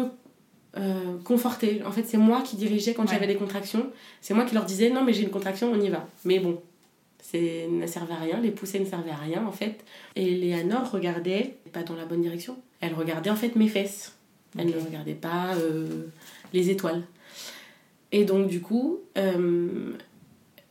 [0.76, 1.82] euh, confortée.
[1.86, 3.08] En fait, c'est moi qui dirigeais quand Ouais.
[3.12, 3.90] j'avais des contractions.
[4.20, 6.06] C'est moi qui leur disais, non, mais j'ai une contraction, on y va.
[6.24, 6.60] Mais bon,
[7.22, 9.84] c'est ne servait à rien, les poussées ne servaient à rien, en fait.
[10.16, 14.12] Et Léanor regardait, pas dans la bonne direction, elle regardait en fait mes fesses.
[14.58, 16.06] Elle ne regardait pas euh,
[16.52, 17.02] les étoiles.
[18.12, 19.92] Et donc, du coup, euh,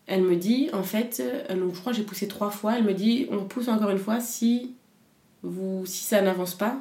[0.08, 2.84] elle me dit, en fait, euh, donc je crois que j'ai poussé trois fois, elle
[2.84, 4.76] me dit, on pousse encore une fois, si,
[5.44, 6.78] vous, si ça n'avance pas,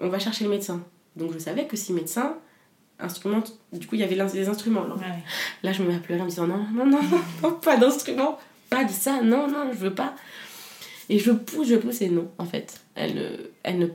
[0.00, 0.82] on va chercher le médecin.
[1.16, 2.36] Donc je savais que si médecin,
[3.00, 4.84] instrument, du coup il y avait des instruments.
[4.84, 4.94] Là.
[4.94, 5.22] Ouais.
[5.62, 7.00] Là, je me mets à pleurer en me disant non, non, non,
[7.42, 8.38] non, pas d'instrument,
[8.70, 10.14] pas de ça, non, non, je veux pas.
[11.08, 12.80] Et je pousse, je pousse, et non, en fait.
[12.94, 13.86] Elle, ne- elle ne,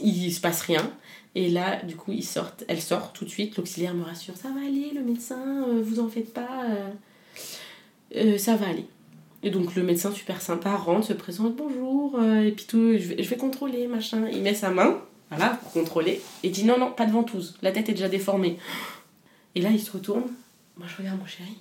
[0.00, 0.90] il se passe rien.
[1.36, 3.56] Et là, du coup, ils sortent, elle sort tout de suite.
[3.56, 6.88] L'auxiliaire me rassure ça va aller, le médecin, euh, vous en faites pas, euh,
[8.16, 8.86] euh, ça va aller.
[9.42, 13.28] Et donc, le médecin, super sympa, rentre, se présente bonjour, euh, et puis tout, je
[13.28, 14.26] vais, contrôler, machin.
[14.32, 17.70] Il met sa main, voilà, pour contrôler, et dit non, non, pas de ventouse, la
[17.70, 18.56] tête est déjà déformée.
[19.54, 20.24] Et là, il se retourne.
[20.78, 21.58] Moi, je regarde mon chéri.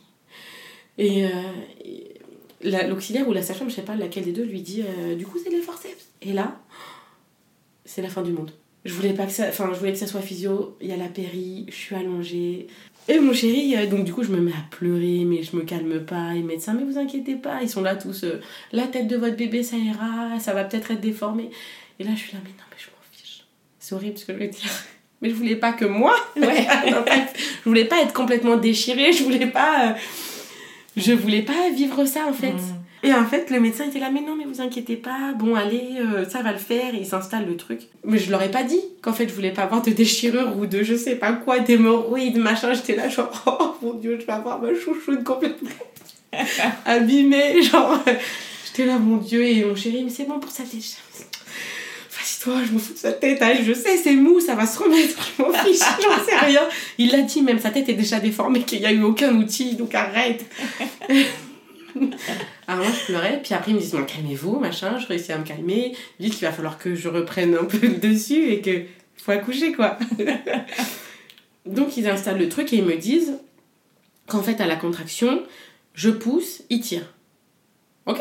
[0.97, 5.15] Et, euh, l'auxiliaire ou la sage-femme, je sais pas laquelle des deux, lui dit euh,
[5.15, 6.07] Du coup, c'est les forceps.
[6.21, 6.59] Et là,
[7.85, 8.51] c'est la fin du monde.
[8.85, 10.77] Je voulais pas que ça, enfin, je voulais que ça soit physio.
[10.81, 12.67] Il y a la péri, je suis allongée.
[13.09, 15.63] Et mon chéri, euh, donc du coup, je me mets à pleurer, mais je me
[15.63, 16.33] calme pas.
[16.35, 18.23] Et médecin, mais vous inquiétez pas, ils sont là tous.
[18.23, 18.39] euh,
[18.71, 21.49] la tête de votre bébé, ça ira, ça va peut-être être déformé.
[21.99, 23.43] Et là, je suis là, mais non, mais je m'en fiche.
[23.79, 24.61] C'est horrible ce que je veux dire.
[25.21, 26.43] Mais je voulais pas que moi, Ouais.
[26.93, 27.33] en fait,
[27.63, 29.91] je voulais pas être complètement déchirée, je voulais pas.
[29.91, 29.93] euh,
[30.97, 32.51] je voulais pas vivre ça en fait.
[32.51, 32.82] Mm.
[33.05, 35.97] Et en fait, le médecin était là, mais non, mais vous inquiétez pas, bon, allez,
[35.97, 37.81] euh, ça va le faire, et il s'installe le truc.
[38.05, 40.65] Mais je leur ai pas dit qu'en fait, je voulais pas avoir de déchirure ou
[40.65, 42.73] de je sais pas quoi, d'hémorroïdes, machin.
[42.73, 45.69] J'étais là, genre, oh mon dieu, je vais avoir ma chouchoute complètement
[46.85, 47.99] abîmée, genre.
[48.65, 50.97] J'étais là, mon dieu, et mon chéri, mais c'est bon pour sa tête.
[52.09, 54.79] Vas-y-toi, je me fous de sa tête, allez, je sais, c'est mou, ça va se
[54.79, 56.61] remettre, je m'en fiche, j'en sais rien.
[56.97, 59.75] Il l'a dit, même sa tête est déjà déformée, qu'il n'y a eu aucun outil,
[59.75, 60.45] donc arrête.
[62.67, 65.43] Alors moi je pleurais, puis après ils me disent calmez-vous, machin, je réussis à me
[65.43, 68.83] calmer, disent qu'il va falloir que je reprenne un peu le dessus et que
[69.17, 69.97] faut accoucher quoi.
[71.65, 73.39] Donc ils installent le truc et ils me disent
[74.27, 75.43] qu'en fait à la contraction,
[75.93, 77.13] je pousse, il tire.
[78.05, 78.19] Ok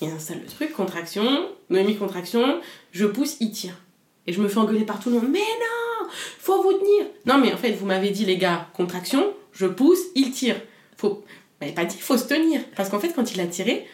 [0.00, 2.60] Ils installent le truc, contraction, demi-contraction,
[2.92, 3.78] je pousse, il tire.
[4.26, 5.30] Et je me fais engueuler par tout le monde.
[5.30, 6.08] Mais non
[6.38, 10.00] Faut vous tenir Non mais en fait vous m'avez dit les gars, contraction, je pousse,
[10.14, 10.56] il tire.
[10.96, 11.24] Faut...
[11.60, 12.60] M'avez pas dit faut se tenir.
[12.76, 13.86] Parce qu'en fait quand il a tiré,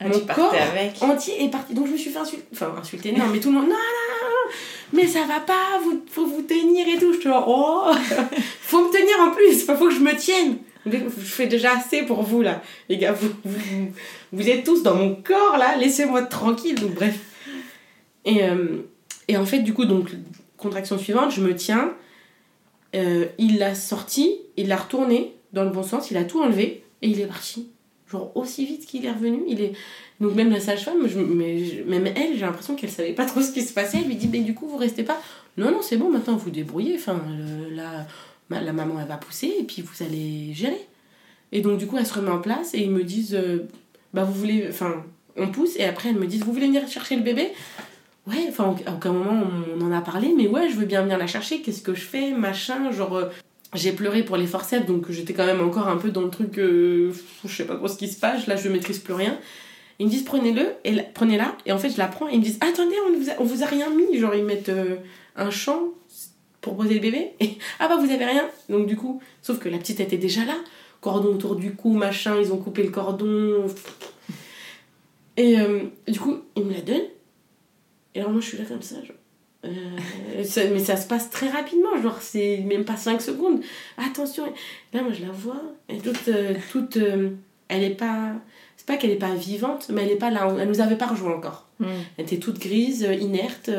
[0.00, 1.02] Ah, Mon corps avec.
[1.02, 1.74] entier est parti.
[1.74, 2.44] Donc je me suis fait insulter.
[2.52, 4.52] Enfin, insulter, non, mais tout le monde, non, non, non, non,
[4.92, 7.12] mais ça va pas, vous, faut vous tenir et tout.
[7.12, 7.92] Je te vois, oh,
[8.60, 10.58] faut me tenir en plus, faut faut que je me tienne.
[10.86, 12.60] Je fais déjà assez pour vous là.
[12.90, 13.92] Les gars, vous, vous,
[14.32, 16.74] vous êtes tous dans mon corps là, laissez-moi tranquille.
[16.74, 17.16] Donc bref.
[18.26, 18.82] Et, euh,
[19.28, 20.10] et en fait, du coup, donc,
[20.58, 21.94] contraction suivante, je me tiens.
[22.94, 26.83] Euh, il l'a sorti, il l'a retourné dans le bon sens, il a tout enlevé
[27.04, 27.68] et il est parti.
[28.10, 29.72] Genre aussi vite qu'il est revenu, il est
[30.20, 30.98] donc même la sage-femme,
[31.34, 33.98] mais même elle, j'ai l'impression qu'elle savait pas trop ce qui se passait.
[34.02, 35.20] Elle lui dit, mais du coup, vous restez pas.
[35.56, 36.96] Non, non, c'est bon, maintenant vous débrouillez.
[36.96, 37.20] Enfin,
[37.70, 38.06] la,
[38.50, 40.86] ma- la maman, elle va pousser et puis vous allez gérer.
[41.50, 43.66] Et donc, du coup, elle se remet en place et ils me disent, euh,
[44.12, 45.02] bah vous voulez, enfin,
[45.36, 45.76] on pousse.
[45.76, 47.52] Et après, elles me disent, vous voulez venir chercher le bébé?
[48.26, 49.46] Ouais, enfin, à aucun moment
[49.76, 51.62] on en a parlé, mais ouais, je veux bien venir la chercher.
[51.62, 52.32] Qu'est-ce que je fais?
[52.32, 53.18] Machin, genre.
[53.74, 56.58] J'ai pleuré pour les forceps, donc j'étais quand même encore un peu dans le truc,
[56.58, 57.12] euh,
[57.44, 59.38] je sais pas trop ce qui se passe, là je maîtrise plus rien.
[59.98, 62.38] Ils me disent prenez-le, et la- prenez-la, et en fait je la prends, et ils
[62.40, 64.96] me disent attendez, on vous a, on vous a rien mis, genre ils mettent euh,
[65.36, 65.80] un champ
[66.60, 67.50] pour poser le bébé, et
[67.80, 70.54] ah bah vous avez rien, donc du coup, sauf que la petite était déjà là,
[71.00, 73.66] cordon autour du cou, machin, ils ont coupé le cordon,
[75.36, 77.08] et euh, du coup ils me la donnent,
[78.14, 79.16] et alors moi je suis là comme ça, genre.
[79.64, 83.60] Euh, ça- mais ça se passe très rapidement, genre c'est même pas 5 secondes.
[83.98, 84.44] Attention,
[84.92, 87.30] là moi je la vois, elle est toute, euh, toute euh,
[87.68, 88.32] elle est pas,
[88.76, 91.06] c'est pas qu'elle est pas vivante, mais elle est pas là, elle nous avait pas
[91.06, 91.66] rejoint encore.
[91.80, 91.86] Mm.
[92.18, 93.70] Elle était toute grise, inerte,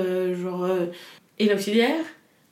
[0.41, 0.67] genre.
[1.39, 2.03] et l'auxiliaire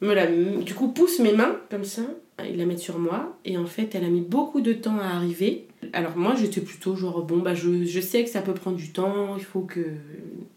[0.02, 2.02] me la, du coup pousse mes mains comme ça,
[2.48, 5.16] il la met sur moi, et en fait elle a mis beaucoup de temps à
[5.16, 5.66] arriver.
[5.92, 8.92] Alors moi j'étais plutôt genre bon bah je, je sais que ça peut prendre du
[8.92, 9.86] temps, il faut que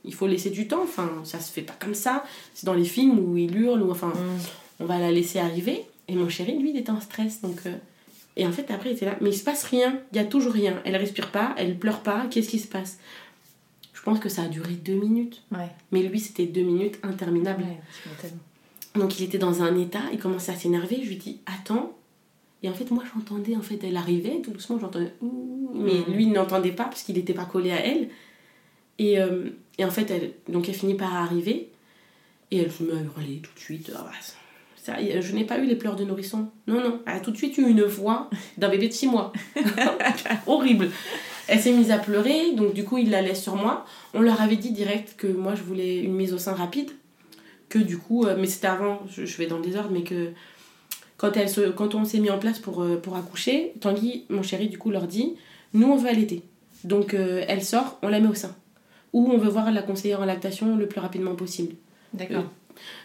[0.04, 2.24] il faut laisser du temps, enfin ça se fait pas comme ça.
[2.54, 4.38] C'est dans les films où il hurle ou enfin Mm.
[4.80, 5.82] on va la laisser arriver.
[6.08, 7.74] Et mon chéri lui il était en stress donc euh,
[8.36, 10.24] et en fait après il était là mais il se passe rien, il y a
[10.24, 10.80] toujours rien.
[10.84, 12.98] Elle respire pas, elle pleure pas, qu'est-ce qui se passe?
[13.92, 15.68] Je pense que ça a duré deux minutes, Ouais.
[15.90, 17.64] mais lui c'était deux minutes interminables.
[17.64, 18.30] Ouais.
[18.94, 21.92] Donc il était dans un état, il commençait à s'énerver, je lui dis attends.
[22.62, 25.12] Et en fait moi j'entendais, en fait elle arrivait, tout doucement j'entendais
[25.74, 26.14] mais Mhm.
[26.14, 28.08] lui il n'entendait pas parce qu'il n'était pas collé à elle.
[28.98, 31.68] Et, euh, et en fait, elle, donc elle finit par arriver.
[32.50, 33.92] Et elle se met à hurler tout de suite.
[33.94, 34.10] Ah, bah,
[34.76, 36.48] ça, est, je n'ai pas eu les pleurs de nourrisson.
[36.66, 37.00] Non, non.
[37.06, 39.32] Elle a tout de suite eu une voix d'un bébé de 6 mois.
[40.46, 40.88] Horrible.
[41.48, 43.84] Elle s'est mise à pleurer, donc du coup, il la laisse sur moi.
[44.14, 46.90] On leur avait dit direct que moi, je voulais une mise au sein rapide.
[47.68, 50.30] Que du coup, euh, mais c'était avant, je, je vais dans le désordre, mais que
[51.16, 54.42] quand, elle se, quand on s'est mis en place pour, euh, pour accoucher, Tanguy, mon
[54.42, 55.34] chéri, du coup, leur dit
[55.72, 56.42] Nous, on veut allaiter.
[56.84, 58.54] Donc, euh, elle sort, on la met au sein.
[59.12, 61.74] Ou on veut voir la conseillère en lactation le plus rapidement possible.
[62.12, 62.44] D'accord.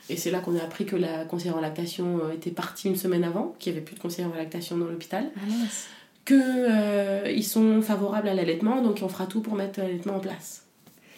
[0.10, 2.96] Et c'est là qu'on a appris que la conseillère en lactation euh, était partie une
[2.96, 5.32] semaine avant, qu'il n'y avait plus de conseillère en lactation dans l'hôpital.
[5.38, 5.40] Ah.
[6.26, 10.20] Que euh, ils sont favorables à l'allaitement, donc on fera tout pour mettre l'allaitement en
[10.20, 10.66] place.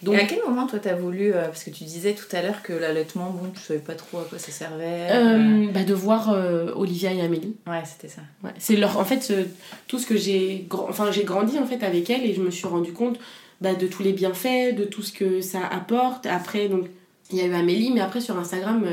[0.03, 1.33] Donc, Et à quel moment, toi, t'as voulu.
[1.33, 4.19] euh, parce que tu disais tout à l'heure que l'allaitement, bon, tu savais pas trop
[4.19, 5.07] à quoi ça servait.
[5.11, 7.55] euh, bah, de voir euh, Olivia et Amélie.
[7.67, 8.21] Ouais, c'était ça.
[8.43, 9.45] Ouais, c'est leur en fait ce-
[9.87, 12.67] tout ce que j'ai enfin j'ai grandi en fait avec elle et je me suis
[12.67, 13.17] rendu compte
[13.61, 16.85] bah, de tous les bienfaits de tout ce que ça apporte après donc
[17.31, 18.85] il y a eu Amélie mais après sur Instagram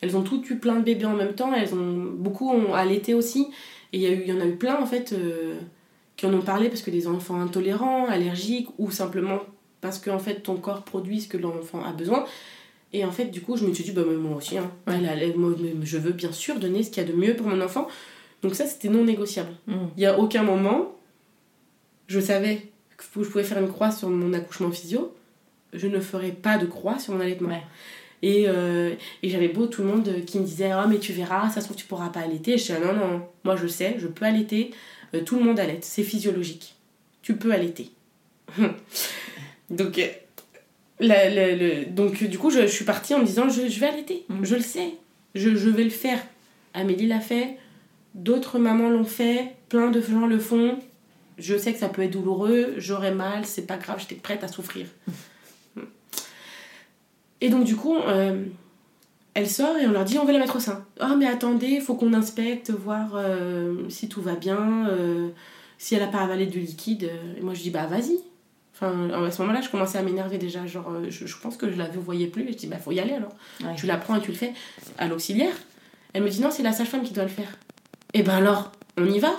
[0.00, 3.14] elles ont toutes eu plein de bébés en même temps elles ont beaucoup ont allaité
[3.14, 3.48] aussi
[3.92, 5.14] et il y a eu y en a eu plein en fait
[6.16, 9.40] qui en ont parlé parce que des enfants intolérants allergiques ou simplement
[9.86, 12.24] parce que en fait ton corps produit ce que l'enfant a besoin
[12.92, 14.70] et en fait du coup je me suis dit bah moi aussi hein.
[14.86, 17.60] Elle moi, je veux bien sûr donner ce qu'il y a de mieux pour mon
[17.60, 17.88] enfant
[18.42, 19.50] donc ça, c'était non négociable.
[19.66, 19.74] Mm.
[19.96, 20.94] Il n'y a aucun moment,
[22.06, 25.14] je savais que je pouvais faire une croix sur mon accouchement physio,
[25.72, 27.48] je ne ferai pas de croix sur mon allaitement.
[27.48, 27.62] Ouais.
[28.22, 31.50] Et, euh, et j'avais beau tout le monde qui me disait Ah, mais tu verras,
[31.50, 32.56] ça se trouve, tu pourras pas allaiter.
[32.56, 34.70] Je disais Non, non, moi je sais, je peux allaiter.
[35.14, 36.76] Euh, tout le monde allaite, c'est physiologique.
[37.22, 37.90] Tu peux allaiter.
[39.70, 40.06] donc, euh,
[41.00, 43.80] la- la- le- donc, du coup, je, je suis partie en me disant Je, je
[43.80, 44.44] vais allaiter, Mm.
[44.44, 44.94] je le sais,
[45.34, 46.20] je, je vais le faire.
[46.74, 47.56] Amélie l'a fait,
[48.14, 50.78] d'autres mamans l'ont fait, plein de gens le font.
[51.38, 54.48] Je sais que ça peut être douloureux, j'aurai mal, c'est pas grave, j'étais prête à
[54.48, 54.86] souffrir.
[57.40, 58.44] Et donc, du coup, euh,
[59.34, 60.86] elle sort et on leur dit on veut la mettre au sein.
[60.98, 65.28] Ah, mais attendez, faut qu'on inspecte, voir euh, si tout va bien, euh,
[65.76, 67.10] si elle a pas avalé du liquide.
[67.36, 68.18] Et moi, je dis bah vas-y.
[68.78, 70.66] Enfin, à ce moment-là, je commençais à m'énerver déjà.
[70.66, 72.42] Genre, euh, je, je pense que je la voyais plus.
[72.42, 73.34] Et je dis bah faut y aller alors.
[73.62, 73.74] Ouais.
[73.74, 74.52] Tu la prends et tu le fais
[74.98, 75.54] à l'auxiliaire.
[76.12, 77.48] Elle me dit non, c'est la sage-femme qui doit le faire.
[78.12, 79.32] Et ben alors, on y va?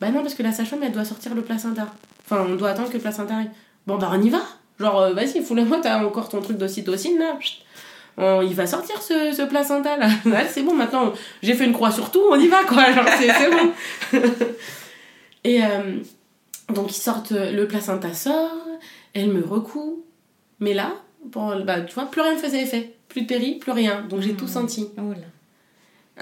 [0.00, 1.88] Bah non, parce que la sage-femme, elle doit sortir le placenta.
[2.24, 3.50] Enfin, on doit attendre que le placenta arrive.
[3.86, 4.42] Bon, bah on y va
[4.78, 7.36] Genre, euh, vas-y, fous-le-moi, t'as encore ton truc d'ocytocine là.
[7.40, 7.62] Chut.
[8.16, 10.08] On, il va sortir ce, ce placenta là.
[10.48, 11.12] C'est bon, maintenant,
[11.42, 12.92] j'ai fait une croix sur tout, on y va quoi.
[12.92, 14.18] Genre, c'est bon.
[15.44, 15.98] et euh,
[16.72, 18.56] donc, ils sortent, le placenta sort,
[19.14, 20.04] elle me recoue.
[20.58, 20.94] Mais là,
[21.24, 22.94] bon, bah, tu vois, plus rien ne faisait effet.
[23.08, 24.06] Plus de péri, plus rien.
[24.08, 24.88] Donc, j'ai tout senti.
[24.98, 25.26] Oh là.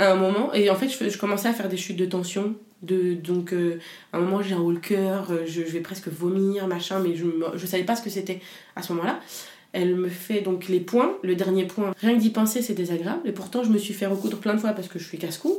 [0.06, 2.54] à un moment et en fait je, je commençais à faire des chutes de tension.
[2.80, 3.80] De donc euh,
[4.12, 7.00] à un moment j'ai un haut le cœur euh, je, je vais presque vomir machin
[7.00, 7.24] mais je
[7.56, 8.40] je savais pas ce que c'était
[8.76, 9.18] à ce moment là
[9.72, 11.16] elle me fait donc les points.
[11.24, 13.28] Le dernier point rien que d'y penser c'est désagréable.
[13.28, 15.58] Et pourtant je me suis fait recoudre plein de fois parce que je suis casse-cou.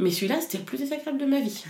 [0.00, 1.64] Mais celui-là c'était le plus désagréable de ma vie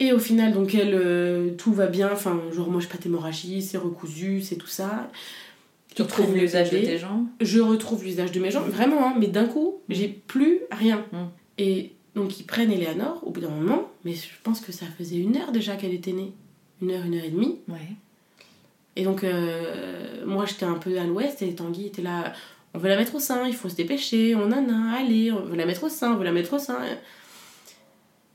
[0.00, 3.62] et au final donc elle euh, tout va bien enfin genre moi j'ai pas d'hémorragie
[3.62, 5.10] c'est recousu c'est tout ça
[5.94, 7.26] Tu Ils retrouves l'usage de tes jambes?
[7.40, 11.04] Je retrouve l'usage de mes jambes, vraiment, hein, mais d'un coup, j'ai plus rien.
[11.12, 11.16] Mm.
[11.58, 15.16] Et donc, ils prennent Eleanor au bout d'un moment, mais je pense que ça faisait
[15.16, 16.32] une heure déjà qu'elle était née.
[16.82, 17.60] Une heure, une heure et demie.
[17.68, 17.94] Ouais.
[18.96, 22.32] Et donc, euh, moi, j'étais un peu à l'ouest et Tanguy était là.
[22.74, 25.44] On veut la mettre au sein, il faut se dépêcher, on en a, allez, on
[25.44, 26.78] veut la mettre au sein, on veut la mettre au sein.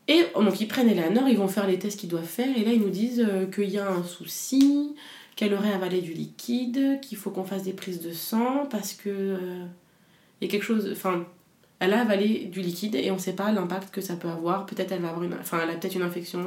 [0.10, 2.74] Et donc, ils prennent Eleanor, ils vont faire les tests qu'ils doivent faire, et là,
[2.74, 4.96] ils nous disent euh, qu'il y a un souci,
[5.36, 9.10] qu'elle aurait avalé du liquide, qu'il faut qu'on fasse des prises de sang parce que
[9.10, 9.66] euh,
[10.42, 10.90] il y a quelque chose.
[10.92, 11.26] Enfin,
[11.80, 14.66] elle a avalé du liquide et on sait pas l'impact que ça peut avoir.
[14.66, 15.36] Peut-être elle va avoir une.
[15.36, 16.46] Enfin, elle a peut-être une infection.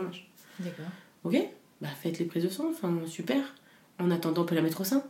[0.58, 0.84] D'accord.
[1.24, 1.38] Ok,
[1.80, 3.54] bah faites les prises de sang, enfin super.
[3.98, 5.04] En attendant, on peut la mettre au sein.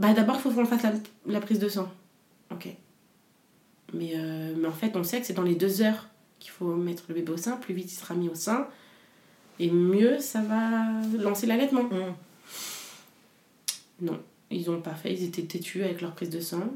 [0.00, 0.94] Bah d'abord, il faut qu'on fasse la,
[1.26, 1.92] la prise de sang.
[2.50, 2.68] Ok.
[3.92, 6.74] Mais, euh, mais en fait, on sait que c'est dans les deux heures qu'il faut
[6.74, 7.56] mettre le bébé au sein.
[7.56, 8.68] Plus vite il sera mis au sein,
[9.58, 11.84] et mieux ça va lancer l'allaitement.
[11.84, 12.14] Mm.
[14.02, 14.20] Non,
[14.50, 16.74] ils ont pas fait, ils étaient têtus avec leur prise de sang.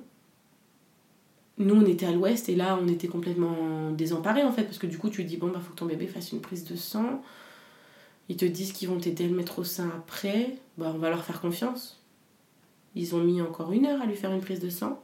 [1.58, 4.86] Nous, on était à l'ouest et là, on était complètement désemparés en fait, parce que
[4.86, 7.22] du coup, tu dis, bon, bah, faut que ton bébé fasse une prise de sang.
[8.30, 10.56] Ils te disent qu'ils vont t'aider à le mettre au sein après.
[10.78, 12.00] Bah, on va leur faire confiance.
[12.94, 15.02] Ils ont mis encore une heure à lui faire une prise de sang.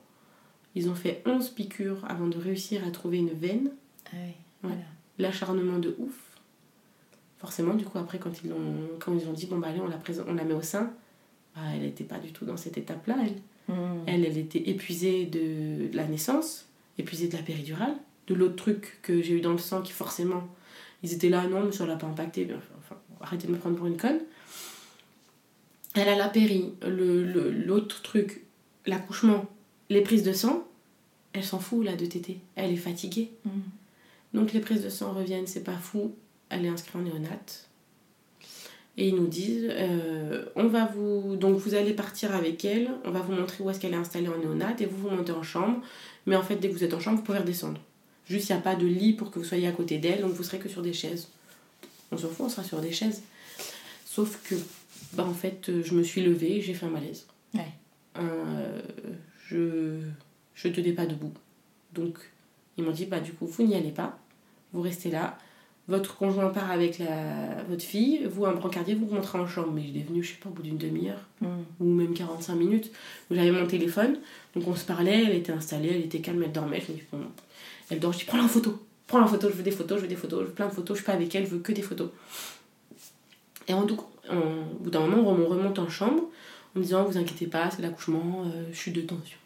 [0.74, 3.72] Ils ont fait 11 piqûres avant de réussir à trouver une veine.
[4.06, 4.32] Ah oui.
[4.66, 4.82] Voilà.
[5.18, 6.14] L'acharnement de ouf.
[7.38, 9.88] Forcément, du coup, après, quand ils ont, quand ils ont dit, bon, bah, allez, on
[9.88, 10.92] la, prés- on la met au sein,
[11.54, 13.74] bah, elle n'était pas du tout dans cette étape-là, elle.
[13.74, 13.98] Mm.
[14.06, 16.66] Elle, elle était épuisée de la naissance,
[16.98, 17.94] épuisée de la péridurale,
[18.26, 20.48] de l'autre truc que j'ai eu dans le sang qui forcément,
[21.02, 22.48] ils étaient là, non, mais ça l'a pas impacté.
[22.78, 24.18] Enfin, arrêtez de me prendre pour une conne.
[25.94, 28.42] Elle a la péri, le- l'autre truc,
[28.86, 29.46] l'accouchement,
[29.88, 30.66] les prises de sang,
[31.32, 32.38] elle s'en fout là de tété.
[32.54, 33.30] Elle est fatiguée.
[34.36, 36.14] Donc les prises de sang reviennent, c'est pas fou.
[36.50, 37.68] Elle est inscrite en néonate.
[38.98, 43.10] Et ils nous disent, euh, on va vous, donc vous allez partir avec elle, on
[43.10, 45.42] va vous montrer où est-ce qu'elle est installée en néonate et vous vous montez en
[45.42, 45.80] chambre.
[46.26, 47.80] Mais en fait, dès que vous êtes en chambre, vous pouvez redescendre.
[48.26, 50.32] Juste, il n'y a pas de lit pour que vous soyez à côté d'elle, donc
[50.32, 51.28] vous serez que sur des chaises.
[52.12, 53.22] On s'en fout, on sera sur des chaises.
[54.04, 54.54] Sauf que,
[55.14, 57.26] bah en fait, je me suis levée, j'ai fait un malaise.
[57.54, 57.72] Ouais.
[58.18, 58.80] Euh,
[59.48, 60.00] je
[60.54, 61.32] je tenais pas debout.
[61.94, 62.18] Donc,
[62.76, 64.18] ils m'ont dit, bah du coup, vous n'y allez pas,
[64.76, 65.38] vous restez là.
[65.88, 69.70] Votre conjoint part avec la, votre fille, vous, un brancardier, vous rentrez en chambre.
[69.72, 71.20] Mais il est venu, je sais pas, au bout d'une demi-heure,
[71.80, 72.90] ou même 45 minutes.
[73.30, 74.18] où J'avais mon téléphone,
[74.54, 76.82] donc on se parlait, elle était installée, elle était calme, elle dormait.
[76.86, 77.20] Je me dis, bon,
[77.90, 80.02] elle dort, je dis, prends-la en photo, prends-la en photo, je veux des photos, je
[80.02, 81.60] veux des photos, je veux plein de photos, je suis pas avec elle, je veux
[81.60, 82.10] que des photos.
[83.68, 84.36] Et en, donc, en-
[84.74, 86.22] au bout d'un moment, on remonte en chambre
[86.74, 89.38] en me disant, vous inquiétez pas, c'est l'accouchement, euh, chute de tension.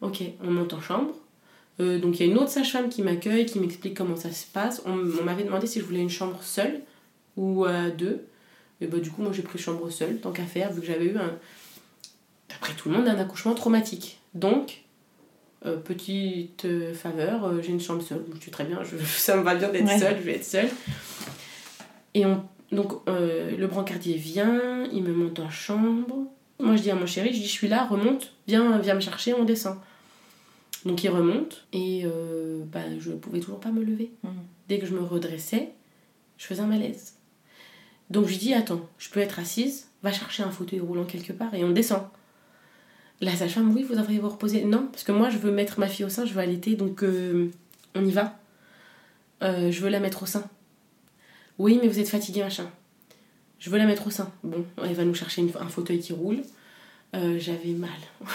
[0.00, 1.12] Ok, on monte en chambre.
[1.80, 4.44] Euh, donc il y a une autre sage-femme qui m'accueille, qui m'explique comment ça se
[4.46, 4.82] passe.
[4.86, 6.80] On, on m'avait demandé si je voulais une chambre seule
[7.36, 8.26] ou à deux.
[8.82, 11.06] Et bah du coup moi j'ai pris chambre seule, tant qu'à faire, vu que j'avais
[11.06, 11.32] eu un,
[12.48, 14.20] d'après tout le monde, un accouchement traumatique.
[14.34, 14.82] Donc,
[15.66, 18.24] euh, petite euh, faveur, euh, j'ai une chambre seule.
[18.34, 19.98] Je suis très bien, je- ça me va bien d'être Ouais.
[19.98, 20.68] seule, je vais être seule.
[22.14, 26.26] Et on, donc euh, le brancardier vient, il me monte en chambre.
[26.58, 29.00] Moi je dis à mon chéri, je dis je suis là, remonte, viens, viens me
[29.00, 29.76] chercher, on descend.
[30.86, 34.10] Donc il remonte et euh, bah, je pouvais toujours pas me lever.
[34.22, 34.30] Mhm.
[34.68, 35.70] Dès que je me redressais,
[36.38, 37.14] je faisais un malaise.
[38.08, 41.54] Donc je dis attends, je peux être assise, va chercher un fauteuil roulant quelque part
[41.54, 42.02] et on descend.
[43.20, 44.64] La sage-femme, oui, vous devriez vous reposer.
[44.64, 47.02] Non, parce que moi je veux mettre ma fille au sein, je veux allaiter, donc
[47.04, 47.50] euh,
[47.94, 48.38] on y va.
[49.42, 50.44] Euh, je veux la mettre au sein.
[51.58, 52.70] Oui, mais vous êtes fatiguée, machin.
[53.58, 54.30] Je veux la mettre au sein.
[54.42, 56.40] Bon, elle va nous chercher une- un fauteuil qui roule.
[57.14, 57.90] Euh, J'avais mal.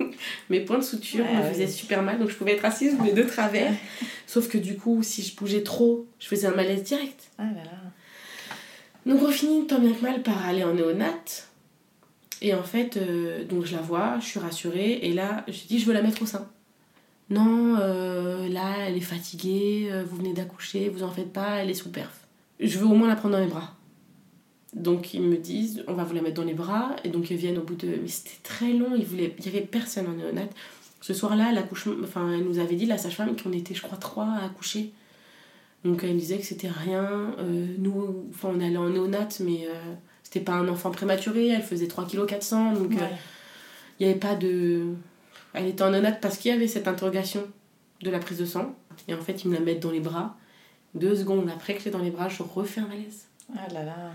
[0.50, 1.50] Mes points de suture Ouais, me ouais.
[1.52, 3.72] faisaient super mal, donc je pouvais être assise, mais de travers.
[4.26, 7.30] Sauf que du coup, si je bougeais trop, je faisais un malaise direct.
[7.38, 7.70] Ah là là.
[9.06, 11.48] Donc on finit tant bien que mal par aller en néonate.
[12.40, 15.78] Et en fait, euh, donc je la vois, je suis rassurée, et là, je dis
[15.78, 16.46] je veux la mettre au sein.
[17.30, 21.70] Non, euh, là, elle est fatiguée, euh, vous venez d'accoucher, vous en faites pas, elle
[21.70, 22.26] est sous perf.
[22.60, 23.74] Je veux au moins la prendre dans les bras.
[24.74, 27.36] Donc ils me disent, on va vous la mettre dans les bras, et donc ils
[27.36, 27.88] viennent au bout de...
[28.02, 29.34] Mais c'était très long, ils voulaient...
[29.38, 30.50] il y avait personne en néonate.
[31.00, 34.26] Ce soir-là, l'accouchement, enfin, elle nous avait dit, la sage-femme, qu'on était, je crois, trois
[34.26, 34.92] à accoucher.
[35.84, 37.34] Donc elle me disait que c'était rien.
[37.38, 39.74] Euh, nous, enfin, on allait en néonate, mais euh,
[40.22, 43.10] c'était pas un enfant prématuré, elle faisait 3 kg 400, donc euh, Ouais.
[44.00, 44.86] il n'y avait pas de...
[45.54, 47.46] Elle était en néonate parce qu'il y avait cette interrogation
[48.02, 48.76] de la prise de sang.
[49.06, 50.36] Et en fait, ils me la mettent dans les bras.
[50.94, 53.26] Deux secondes après que j'ai dans les bras, je refais un malaise.
[53.56, 54.10] Ah là là.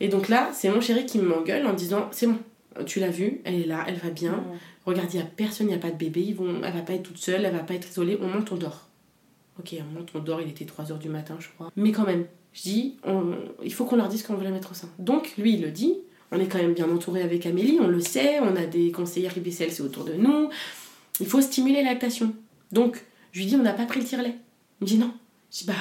[0.00, 2.38] Et donc là, c'est mon chéri qui m'engueule en disant C'est bon,
[2.86, 4.42] tu l'as vue, elle est là, elle va bien.
[4.86, 6.80] Regarde, il n'y a personne, il n'y a pas de bébé, ils vont, elle va
[6.82, 8.88] pas être toute seule, elle va pas être isolée, on monte, on dort.
[9.58, 11.70] Ok, on monte, on dort, il était 3h du matin, je crois.
[11.76, 12.24] Mais quand même,
[12.54, 14.88] je dis on- Il faut qu'on leur dise qu'on veut la mettre au sein.
[14.98, 15.98] Donc lui, il le dit
[16.32, 19.36] on est quand même bien entouré avec Amélie, on le sait, on a des conseillères
[19.36, 20.48] IBCLC autour de nous.
[21.18, 22.32] Il faut stimuler la lactation.
[22.72, 24.34] Donc, je lui dis On n'a pas pris le tire-lait.
[24.80, 25.12] Il me dit Non.
[25.52, 25.74] Je dis Bah.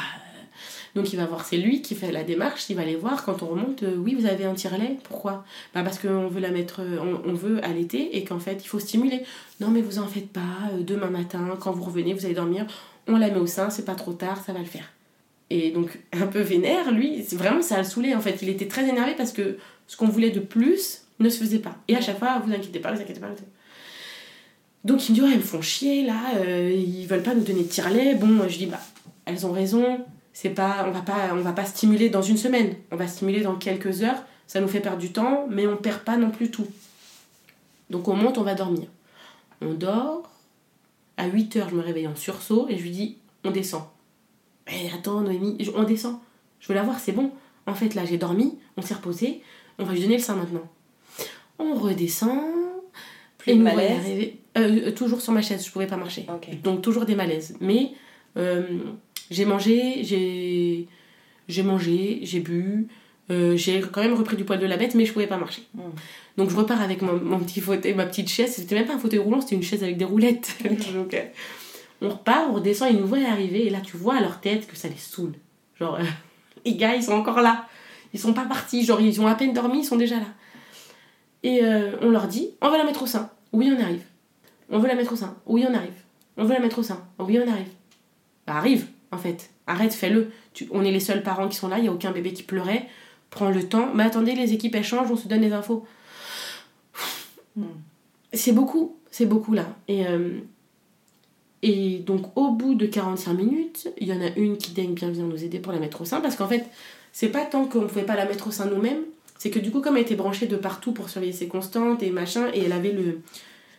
[0.95, 3.43] Donc il va voir, c'est lui qui fait la démarche, il va aller voir quand
[3.43, 5.45] on remonte, euh, oui vous avez un tire-lait, pourquoi?
[5.73, 8.79] Bah parce qu'on veut la mettre, euh, on, veut allaiter et qu'en fait il faut
[8.79, 9.23] stimuler.
[9.59, 12.65] Non mais vous en faites pas, euh, demain matin quand vous revenez, vous allez dormir,
[13.07, 14.91] on la met au sein, c'est pas trop tard, ça va le faire.
[15.49, 18.87] Et donc un peu vénère, lui, vraiment ça a saoulé en fait, il était très
[18.87, 21.75] énervé parce que ce qu'on voulait de plus ne se faisait pas.
[21.87, 23.27] Et à chaque fois, vous inquiétez pas, vous inquiétez pas.
[23.27, 23.51] vous inquiétez.
[24.85, 27.63] Donc il me dit, ouais, elles me font chier là, ils veulent pas nous donner
[27.63, 28.15] de tire-lait.
[28.15, 28.79] Bon, je dis, bah,
[29.25, 29.99] elles ont raison,
[30.41, 33.41] c'est pas, on va pas, on va pas stimuler dans une semaine, on va stimuler
[33.41, 36.49] dans quelques heures, ça nous fait perdre du temps, mais on perd pas non plus
[36.49, 36.65] tout.
[37.89, 38.87] Donc on monte, on va dormir.
[39.59, 40.29] On dort,
[41.17, 43.83] à 8 heures, je me réveille en sursaut et je lui dis, on descend.
[44.67, 46.19] Eh, attends, Noémie, on descend,
[46.61, 47.31] je veux la voir, c'est bon.
[47.65, 49.41] En fait, là, j'ai dormi, on s'est reposé,
[49.77, 50.69] on va lui donner le sein maintenant.
[51.57, 52.39] On redescend,
[53.39, 54.31] Plus et de malaise.
[54.57, 56.25] euh, euh, toujours sur ma chaise, je pouvais pas marcher.
[56.63, 57.57] Donc toujours des malaises.
[57.59, 57.91] Mais
[58.37, 58.79] euh,
[59.29, 60.87] j'ai mangé, j'ai
[61.47, 62.87] j'ai mangé, j'ai bu,
[63.31, 65.63] euh, j'ai quand même repris du poil de la bête, mais je pouvais pas marcher.
[65.73, 65.81] Mm.
[66.37, 68.53] Donc je repars avec mon, mon petit fauteuil, ma petite chaise.
[68.55, 70.55] C'était même pas un fauteuil roulant, c'était une chaise avec des roulettes.
[70.93, 71.25] Donc euh,
[72.01, 74.67] on repart, on redescend, ils nous voient arriver, et là tu vois à leur tête
[74.67, 75.33] que ça les saoule.
[75.79, 76.03] Genre, euh,
[76.65, 77.67] les gars, ils sont encore là.
[78.13, 80.25] Ils sont pas partis, genre ils ont à peine dormi, ils sont déjà là.
[81.41, 81.61] Et
[82.01, 83.29] on leur dit, on va la mettre au sein.
[83.53, 84.01] Oui, on arrive.
[84.69, 85.37] On veut la mettre au sein.
[85.45, 85.93] Oui, on arrive.
[86.35, 87.01] On veut la mettre au sein.
[87.17, 87.69] Oui, on arrive.
[88.45, 89.49] Bah, arrive, en fait.
[89.67, 90.31] Arrête, fais-le.
[90.71, 92.87] On est les seuls parents qui sont là, il n'y a aucun bébé qui pleurait.
[93.29, 93.89] Prends le temps.
[93.93, 95.85] Mais attendez, les équipes, elles changent, on se donne les infos.
[98.33, 99.67] C'est beaucoup, c'est beaucoup là.
[99.87, 100.39] Et, euh,
[101.61, 105.09] et donc au bout de 45 minutes, il y en a une qui daigne bien
[105.09, 106.21] venir nous aider pour la mettre au sein.
[106.21, 106.65] Parce qu'en fait,
[107.11, 109.01] c'est pas tant qu'on ne pouvait pas la mettre au sein nous-mêmes,
[109.37, 112.11] c'est que du coup, comme elle était branchée de partout pour surveiller ses constantes et
[112.11, 113.21] machin, et elle avait, le,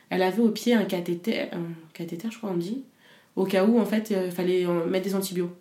[0.08, 2.82] elle avait au pied un cathéter, un cathéter je crois on dit,
[3.36, 5.56] au cas où en fait il fallait en mettre des antibiotiques.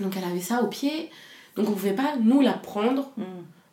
[0.00, 1.10] Donc elle avait ça au pied,
[1.56, 3.12] donc on pouvait pas nous la prendre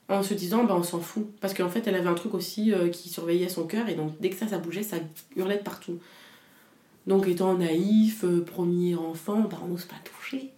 [0.09, 1.27] en se disant bah on s'en fout.
[1.39, 4.13] Parce qu'en fait elle avait un truc aussi euh, qui surveillait son cœur et donc
[4.19, 4.97] dès que ça, ça bougeait, ça
[5.35, 5.99] hurlait de partout.
[7.07, 10.51] Donc étant naïf, euh, premier enfant, bah on n'ose pas toucher.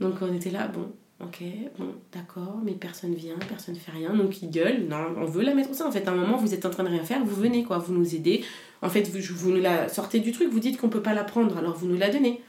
[0.00, 1.42] Donc on était là, bon, ok,
[1.78, 5.54] bon, d'accord, mais personne vient, personne fait rien, donc il gueule, non, on veut la
[5.54, 5.86] mettre au sein.
[5.86, 7.78] En fait, à un moment, vous êtes en train de rien faire, vous venez, quoi,
[7.78, 8.44] vous nous aidez.
[8.84, 11.24] En fait, vous, vous nous la sortez du truc, vous dites qu'on peut pas la
[11.24, 12.40] prendre, alors vous nous la donnez.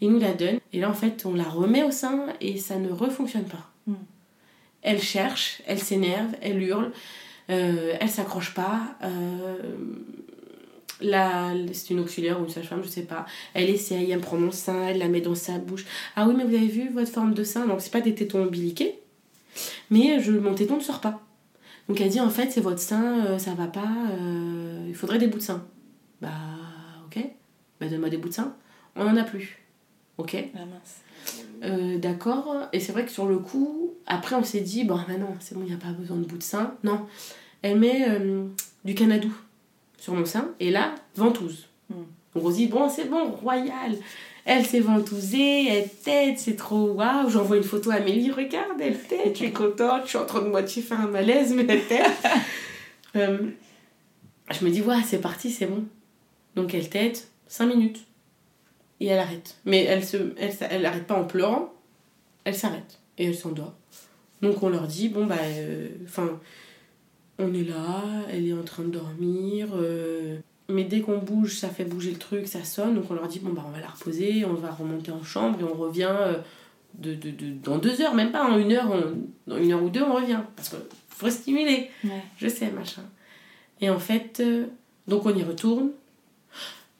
[0.00, 2.76] Il nous la donne, et là, en fait, on la remet au sein, et ça
[2.76, 3.70] ne refonctionne pas.
[3.86, 3.94] Mm.
[4.82, 6.92] Elle cherche, elle s'énerve, elle hurle,
[7.50, 8.96] euh, elle s'accroche pas.
[9.02, 9.76] Euh,
[11.00, 13.26] la, c'est une auxiliaire ou une sage-femme, je sais pas.
[13.54, 15.84] Elle essaye, elle prend mon sein, elle la met dans sa bouche.
[16.16, 17.66] Ah oui, mais vous avez vu votre forme de sein?
[17.66, 18.98] Donc c'est pas des tétons ombiliqués,
[19.90, 21.20] mais je, mon téton ne sort pas.
[21.92, 25.18] Donc elle dit en fait c'est votre sein, euh, ça va pas, euh, il faudrait
[25.18, 25.62] des bouts de sein.
[26.22, 26.30] Bah
[27.04, 27.22] ok,
[27.78, 28.56] bah donne-moi des bouts de sein.
[28.96, 29.58] On en a plus.
[30.16, 30.42] Ok.
[30.56, 30.60] Ah.
[31.64, 32.66] Euh, D'accord.
[32.72, 35.54] Et c'est vrai que sur le coup, après on s'est dit, bon, bah non, c'est
[35.54, 36.76] bon, il n'y a pas besoin de bout de sein.
[36.82, 37.02] Non.
[37.60, 38.08] Elle met
[38.86, 39.34] du canadou
[39.98, 41.68] sur mon sein et là, ventouse.
[41.90, 41.94] Mm.
[42.34, 43.98] Donc on se dit, bon, c'est bon, royal.
[44.44, 47.30] Elle s'est ventousée, elle tête, c'est trop waouh.
[47.30, 50.42] J'envoie une photo à Amélie, regarde, elle tête, je suis contente, je suis en train
[50.42, 52.06] de moitié faire un malaise, mais elle tête.
[53.14, 53.36] Euh,
[54.50, 55.84] je me dis, ouais, c'est parti, c'est bon.
[56.56, 58.06] Donc elle tête 5 minutes.
[59.00, 59.58] Et elle arrête.
[59.66, 61.74] Mais elle se, elle, elle arrête pas en pleurant,
[62.44, 63.00] elle s'arrête.
[63.18, 63.74] Et elle s'endort.
[64.40, 65.36] Donc on leur dit, bon, bah,
[66.04, 66.40] enfin,
[67.38, 69.68] on est là, elle est en train de dormir.
[69.74, 70.38] euh,
[70.72, 72.94] mais dès qu'on bouge, ça fait bouger le truc, ça sonne.
[72.96, 75.60] Donc on leur dit, bon, bah, on va la reposer, on va remonter en chambre
[75.60, 76.38] et on revient euh,
[76.94, 79.82] de, de, de- dans deux heures, même pas en une heure, on- dans une heure
[79.82, 80.40] ou deux, on revient.
[80.56, 81.90] Parce qu'il faut stimuler.
[82.04, 82.22] Ouais.
[82.38, 83.02] Je sais, machin.
[83.80, 84.66] Et en fait, euh,
[85.08, 85.90] donc on y retourne.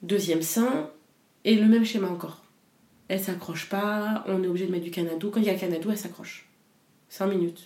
[0.02, 0.90] Deuxième sein,
[1.44, 2.42] et le même schéma encore.
[3.08, 5.30] Elle s'accroche pas, on est obligé de mettre du canadou.
[5.30, 6.46] Quand il y a canadou, elle s'accroche.
[7.08, 7.62] 5 minutes.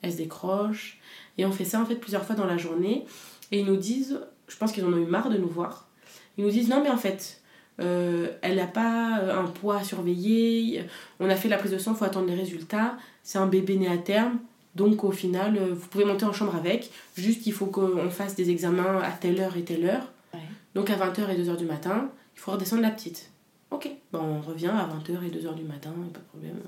[0.00, 0.98] Elle se décroche.
[1.36, 3.04] Et on fait ça en fait plusieurs fois dans la journée.
[3.52, 5.88] Et ils nous disent, je pense qu'ils en ont eu marre de nous voir.
[6.36, 7.40] Ils nous disent non mais en fait,
[7.80, 10.84] euh, elle n'a pas euh, un poids à surveiller.
[11.20, 12.96] On a fait la prise de sang, il faut attendre les résultats.
[13.22, 14.38] C'est un bébé né à terme.
[14.74, 16.90] Donc au final, euh, vous pouvez monter en chambre avec.
[17.16, 20.12] Juste il faut qu'on fasse des examens à telle heure et telle heure.
[20.32, 20.40] Ouais.
[20.74, 23.30] Donc à 20h et 2h du matin, il faut redescendre la petite.
[23.70, 26.58] Ok, bon, on revient à 20h et 2h du matin, pas de problème.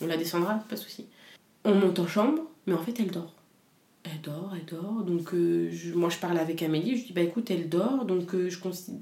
[0.00, 1.06] On la descendra, pas de souci.
[1.64, 3.34] On monte en chambre, mais en fait elle dort.
[4.10, 5.02] Elle dort, elle dort.
[5.04, 8.48] Donc euh, moi je parle avec Amélie, je dis bah écoute, elle dort, donc euh,
[8.48, 9.00] je considère.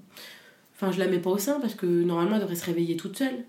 [0.75, 3.17] Enfin, je la mets pas au sein parce que normalement elle devrait se réveiller toute
[3.17, 3.45] seule.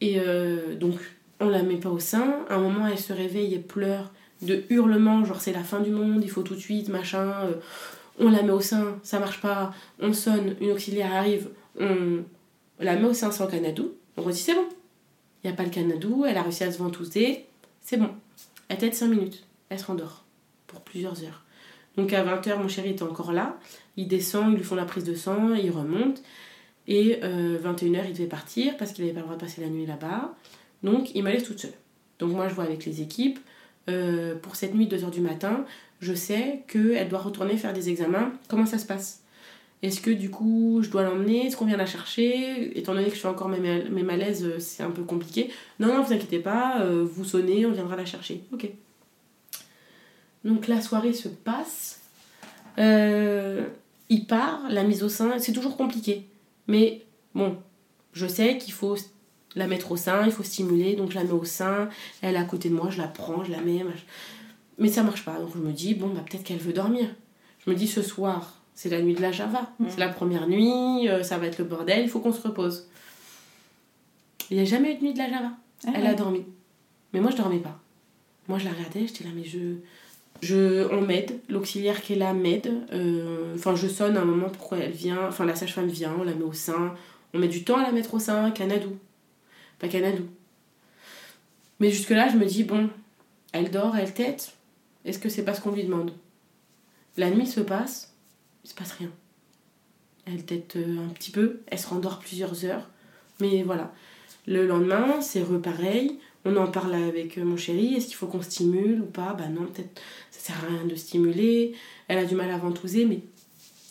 [0.00, 0.98] Et euh, donc
[1.40, 2.44] on la met pas au sein.
[2.48, 5.90] À un moment elle se réveille et pleure de hurlements, genre c'est la fin du
[5.90, 7.34] monde, il faut tout de suite, machin.
[8.20, 11.48] on la met au sein, ça marche pas, on sonne, une auxiliaire arrive,
[11.80, 12.22] on
[12.78, 13.94] la met au sein sans canadou.
[14.16, 14.68] On redit c'est bon.
[15.42, 17.46] Il n'y a pas le canadou, elle a réussi à se ventouser,
[17.80, 18.10] c'est bon.
[18.68, 20.24] Elle tête 5 minutes, elle se rendort
[20.66, 21.44] pour plusieurs heures.
[21.96, 23.58] Donc à 20h, mon chéri était encore là,
[23.96, 26.22] il descend, ils lui font la prise de sang, il remonte.
[26.86, 29.68] Et euh, 21h, il devait partir parce qu'il n'avait pas le droit de passer la
[29.68, 30.34] nuit là-bas.
[30.82, 31.72] Donc il me laisse toute seule.
[32.18, 33.38] Donc moi je vois avec les équipes,
[33.88, 35.64] euh, pour cette nuit 2h du matin,
[36.00, 38.32] je sais qu'elle doit retourner faire des examens.
[38.48, 39.22] Comment ça se passe?
[39.82, 41.46] Est-ce que du coup je dois l'emmener?
[41.46, 42.76] Est-ce qu'on vient la chercher?
[42.78, 45.50] Étant donné que je fais encore mes, mal- mes malaises, euh, c'est un peu compliqué.
[45.78, 48.42] Non, non, vous inquiétez pas, euh, vous sonnez, on viendra la chercher.
[48.52, 48.68] Ok.
[50.44, 52.00] Donc la soirée se passe.
[52.78, 53.66] Euh,
[54.08, 56.26] il part, la mise au sein, c'est toujours compliqué.
[56.66, 57.02] Mais
[57.34, 57.56] bon,
[58.12, 58.96] je sais qu'il faut
[59.54, 61.88] la mettre au sein, il faut stimuler, donc je la mets au sein,
[62.22, 63.84] elle est à côté de moi, je la prends, je la mets,
[64.78, 65.38] mais ça marche pas.
[65.38, 67.08] Donc je me dis, bon, bah peut-être qu'elle veut dormir.
[67.64, 71.08] Je me dis, ce soir, c'est la nuit de la Java, c'est la première nuit,
[71.08, 72.86] euh, ça va être le bordel, il faut qu'on se repose.
[74.52, 75.50] Il n'y a jamais eu de nuit de la Java.
[75.84, 76.10] Ah elle ouais.
[76.10, 76.44] a dormi.
[77.12, 77.76] Mais moi, je dormais pas.
[78.46, 79.58] Moi, je la regardais, j'étais là, mais je.
[80.42, 82.72] je on m'aide, l'auxiliaire qui est là m'aide.
[82.92, 85.26] euh, Enfin, je sonne à un moment pourquoi elle vient.
[85.26, 86.94] Enfin, la sage-femme vient, on la met au sein.
[87.34, 88.96] On met du temps à la mettre au sein, canadou.
[89.80, 90.26] Pas canadou.
[91.80, 92.88] Mais jusque-là, je me dis, bon,
[93.50, 94.52] elle dort, elle tête.
[95.04, 96.12] Est-ce que c'est pas ce qu'on lui demande?
[97.16, 98.14] La nuit se passe,
[98.68, 99.10] il se passe rien.
[100.26, 102.86] Elle tête euh, un petit peu, elle se rendort plusieurs heures.
[103.40, 103.92] Mais voilà.
[104.46, 106.18] Le lendemain, c'est repareil.
[106.44, 109.32] On en parle avec mon chéri, est-ce qu'il faut qu'on stimule ou pas?
[109.32, 110.00] Bah non, peut-être
[110.30, 111.74] ça sert à rien de stimuler.
[112.08, 113.20] Elle a du mal à ventouser, mais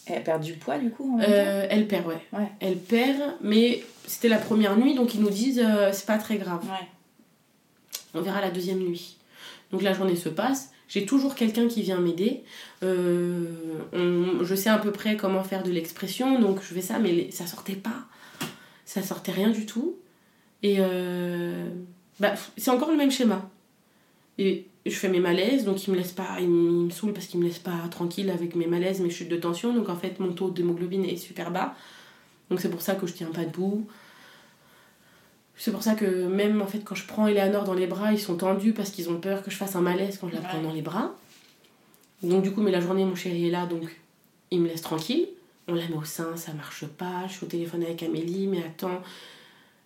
[0.06, 2.22] Elle perd du poids du coup en euh, elle perd, ouais.
[2.34, 2.50] Ouais.
[2.60, 6.38] Elle perd, mais c'était la première nuit, donc ils nous disent euh, c'est pas très
[6.38, 6.64] grave.
[6.66, 6.88] Ouais.
[8.14, 9.18] On verra la deuxième nuit.
[9.72, 10.72] Donc la journée se passe.
[10.88, 12.44] J'ai toujours quelqu'un qui vient m'aider.
[12.84, 13.46] Euh,
[14.42, 17.46] je sais à peu près comment faire de l'expression, donc je fais ça, mais ça
[17.46, 18.06] sortait pas.
[18.86, 19.98] Ça sortait rien du tout.
[20.64, 21.70] Et euh,
[22.20, 23.50] bah, c'est encore le même schéma.
[24.38, 27.40] Et je fais mes malaises, donc il me laisse pas, il me saoule parce qu'il
[27.40, 29.74] me laisse pas tranquille avec mes malaises, mes chutes de tension.
[29.74, 31.76] Donc en fait, mon taux d'hémoglobine est super bas.
[32.50, 33.88] Donc c'est pour ça que je tiens pas debout.
[35.58, 38.20] C'est pour ça que même en fait quand je prends Eleanor dans les bras, ils
[38.20, 40.58] sont tendus parce qu'ils ont peur que je fasse un malaise quand je la prends
[40.60, 40.64] Ouais.
[40.64, 41.16] dans les bras.
[42.24, 43.84] Donc du coup, mais la journée, mon chéri est là, donc
[44.52, 45.28] il me laisse tranquille.
[45.68, 47.26] On la met au sein, ça marche pas.
[47.28, 49.02] Je suis au téléphone avec Amélie, mais attends,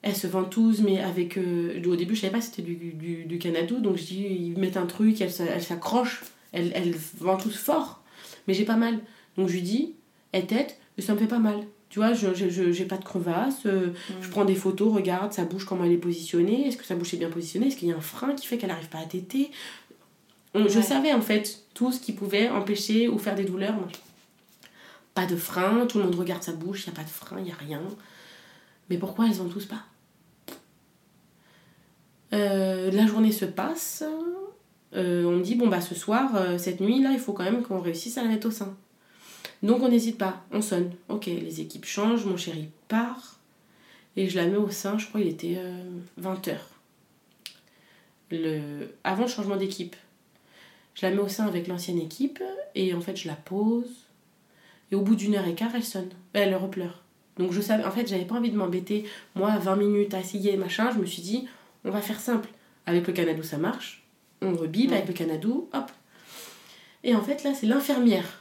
[0.04, 1.38] elle se ventouse, mais avec...
[1.38, 4.28] euh, au début, je savais pas si c'était du, du, du Canadou, donc je dis,
[4.30, 8.02] ils mettent un truc, elle, elle s'accroche, elle, elle ventouse fort,
[8.48, 9.00] mais j'ai pas mal.
[9.38, 9.94] Donc je lui dis,
[10.34, 11.62] elle tête, ça me fait pas mal.
[11.92, 13.90] Tu vois, je je- je- j'ai pas de crevasse, euh,
[14.22, 17.14] je prends des photos, regarde sa bouche, comment elle est positionnée, est-ce que sa bouche
[17.14, 19.06] est bien positionnée, est-ce qu'il y a un frein qui fait qu'elle arrive pas à
[19.06, 19.52] téter?
[20.54, 23.74] On- Je savais en fait tout ce qui pouvait empêcher ou faire des douleurs.
[23.76, 23.88] Moi,
[25.14, 27.36] Pas de frein, tout le monde regarde sa bouche, il n'y a pas de frein,
[27.40, 27.82] il n'y a rien.
[28.90, 29.84] Mais pourquoi elles en tous pas?
[32.34, 34.04] Euh, La journée se passe,
[34.96, 37.62] euh, on me dit bon bah ce soir, cette nuit là, il faut quand même
[37.64, 38.74] qu'on réussisse à la mettre au sein.
[39.64, 40.92] Donc on n'hésite pas, on sonne.
[41.10, 43.40] Ok, les équipes changent, mon chéri part.
[44.18, 45.58] Et je la mets au sein, je crois il était
[46.20, 46.58] 20h.
[48.32, 48.96] Le...
[49.04, 49.96] Avant le changement d'équipe.
[50.96, 52.44] Je la mets au sein avec l'ancienne équipe
[52.76, 54.08] et en fait je la pose.
[54.92, 56.10] Et au bout d'une heure et quart, elle sonne.
[56.34, 57.04] Elle repleure.
[57.38, 59.06] Donc je savais, en fait j'avais pas envie de m'embêter.
[59.36, 61.48] Moi, 20 minutes à essayer machin, je me suis dit,
[61.86, 62.50] on va faire simple.
[62.86, 64.04] Avec le Canadou ça marche.
[64.42, 65.92] On rebip avec le Canadou, hop.
[67.04, 68.41] Et en fait là c'est l'infirmière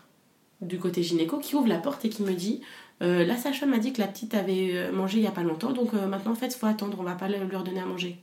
[0.61, 2.61] du côté gynéco qui ouvre la porte et qui me dit
[3.03, 5.43] euh, la sage-femme m'a dit que la petite avait euh, mangé il y a pas
[5.43, 8.19] longtemps donc euh, maintenant en fait faut attendre on va pas lui redonner à manger.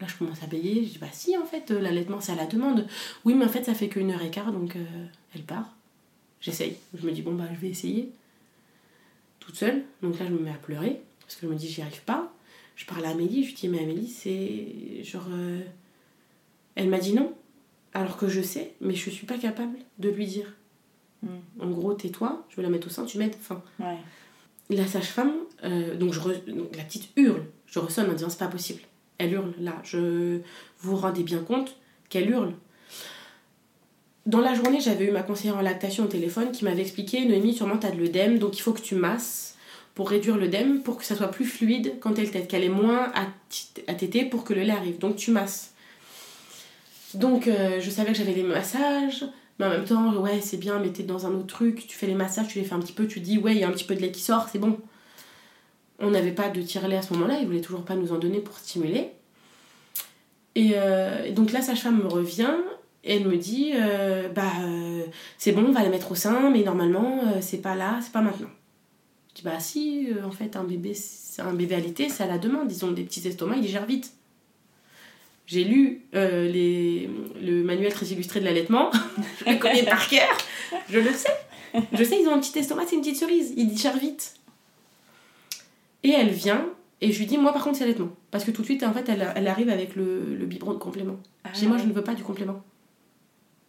[0.00, 2.36] Là je commence à payer je dis bah si en fait euh, l'allaitement c'est à
[2.36, 2.86] la demande.
[3.24, 4.76] Oui mais en fait ça fait qu'une heure et quart donc
[5.34, 5.74] elle part.
[6.40, 6.76] J'essaye.
[6.94, 8.10] Je me dis bon bah je vais essayer.
[9.38, 9.84] Toute seule.
[10.02, 12.32] Donc là je me mets à pleurer parce que je me dis j'y arrive pas.
[12.74, 15.28] Je parle à Amélie je dis mais Amélie c'est genre
[16.74, 17.32] elle m'a dit non
[17.94, 20.54] alors que je sais mais je suis pas capable de lui dire
[21.22, 21.28] Mm.
[21.60, 23.34] en gros, tais-toi, je vais la mettre au sein, tu m'aides.
[23.40, 23.96] Enfin, Ouais.
[24.70, 25.32] la sage-femme,
[25.64, 27.42] euh, donc, je re- donc la petite hurle.
[27.66, 28.80] Je ressonne en disant c'est pas possible.
[29.18, 29.74] Elle hurle là.
[29.84, 30.36] Je
[30.80, 31.76] vous vous rendez bien compte
[32.08, 32.54] qu'elle hurle.
[34.26, 37.54] Dans la journée, j'avais eu ma conseillère en lactation au téléphone qui m'avait expliqué Noémie,
[37.54, 39.56] sûrement t'as de l'œdème, donc il faut que tu masses
[39.94, 43.10] pour réduire l'œdème, pour que ça soit plus fluide quand elle tète, qu'elle ait moins
[43.88, 44.98] à téter pour que le lait arrive.
[44.98, 45.72] Donc tu masses.
[47.14, 49.24] Donc euh, je savais que j'avais des massages,
[49.58, 52.06] mais en même temps, ouais, c'est bien, mais t'es dans un autre truc, tu fais
[52.06, 53.72] les massages, tu les fais un petit peu, tu dis, ouais, il y a un
[53.72, 54.78] petit peu de lait qui sort, c'est bon.
[55.98, 58.38] On n'avait pas de tire-lait à ce moment-là, ils voulaient toujours pas nous en donner
[58.38, 59.10] pour stimuler.
[60.54, 62.54] Et euh, donc la sage-femme me revient
[63.04, 65.04] et elle me dit, euh, bah, euh,
[65.38, 68.22] c'est bon, on va la mettre au sein, mais normalement, c'est pas là, c'est pas
[68.22, 68.50] maintenant.
[69.30, 70.96] Je dis, bah si, en fait, un bébé,
[71.38, 74.12] un bébé c'est à la demande, ils ont des petits estomacs, ils digèrent vite.
[75.48, 77.08] J'ai lu euh, les,
[77.40, 78.90] le manuel très illustré de l'allaitement.
[79.46, 80.28] je le connais par cœur.
[80.90, 81.32] Je le sais.
[81.94, 83.54] Je sais, ils ont un petit estomac, c'est une petite cerise.
[83.56, 84.34] Ils digèrent vite.
[86.04, 86.66] Et elle vient,
[87.00, 88.10] et je lui dis, moi par contre, c'est l'allaitement.
[88.30, 90.78] Parce que tout de suite, en fait, elle, elle arrive avec le, le biberon de
[90.78, 91.16] complément.
[91.44, 92.62] Ah, dis, moi, je ne veux pas du complément.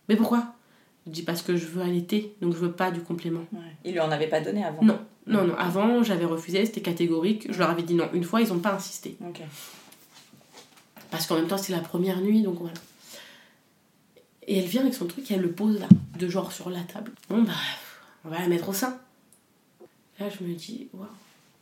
[0.10, 0.54] Mais pourquoi?
[1.08, 3.46] Je dis, parce que je veux allaiter, donc je veux pas du complément.
[3.54, 3.60] Ouais.
[3.86, 5.56] Il lui en avait pas donné avant Non, non, non.
[5.56, 7.48] Avant, j'avais refusé, c'était catégorique.
[7.50, 8.10] Je leur avais dit non.
[8.14, 9.16] Une fois, ils n'ont pas insisté.
[9.26, 9.40] Ok.
[11.12, 12.74] Parce qu'en même temps, c'est la première nuit, donc voilà.
[14.48, 15.88] Et elle vient avec son truc et elle le pose là,
[16.18, 17.12] de genre sur la table.
[17.30, 17.54] Bon, bah,
[18.26, 19.00] on va la mettre au sein.
[20.20, 21.08] Là, je me dis, waouh,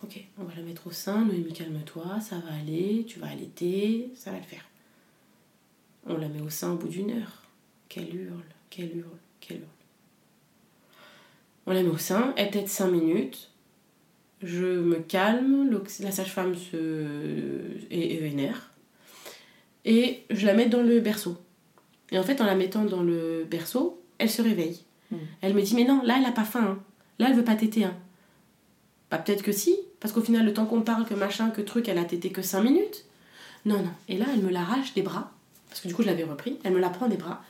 [0.04, 1.26] ok, on va la mettre au sein.
[1.26, 4.66] Noémie, calme-toi, ça va aller, tu vas allaiter, ça va le faire.
[6.08, 7.44] On la met au sein au bout d'une heure.
[7.90, 9.68] Qu'elle hurle, qu'elle hurle, qu'elle hurle.
[11.66, 13.52] On la met au sein, elle tête 5 minutes.
[14.42, 15.70] Je me calme,
[16.00, 17.58] la sage-femme se...
[17.90, 18.22] est,
[19.88, 21.38] et je la mets dans le berceau.
[22.12, 24.82] Et en fait, en la mettant dans le berceau, elle se réveille.
[25.12, 25.16] Mm.
[25.42, 26.78] Elle me dit Mais non, là, elle a pas faim.
[26.78, 26.80] hein.
[27.18, 27.86] Là, elle veut pas téter.
[27.86, 27.96] Hein.
[29.10, 31.88] Bah, peut-être que si, parce qu'au final, le temps qu'on parle, que machin, que truc,
[31.88, 33.06] elle a tété que 5 minutes.
[33.66, 33.90] Non, non.
[34.08, 35.32] Et là, elle me l'arrache des bras,
[35.70, 36.60] parce que du coup, je l'avais repris.
[36.64, 37.42] Elle me la prend des bras.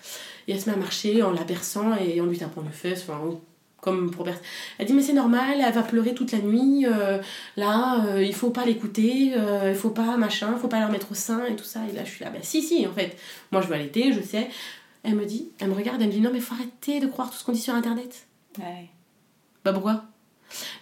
[0.48, 3.04] Et elle se met à marcher en la berçant et en lui tapant les fesses.
[3.08, 3.20] Enfin,
[3.82, 4.28] Comme pour
[4.80, 6.86] Elle dit, mais c'est normal, elle va pleurer toute la nuit.
[6.88, 7.20] euh,
[7.58, 9.34] là, euh, il faut pas l'écouter.
[9.36, 11.82] euh, il faut pas machin, il faut pas la remettre au sein et tout ça.
[11.90, 13.16] Et là, je suis là, bah si, si, en fait.
[13.52, 14.50] Moi, je veux allaiter, je sais.
[15.04, 17.30] Elle me dit, elle me regarde, elle me dit, non, mais faut arrêter de croire
[17.30, 18.26] tout ce qu'on dit sur Internet.
[18.58, 18.90] Ouais.
[19.64, 20.06] Bah pourquoi?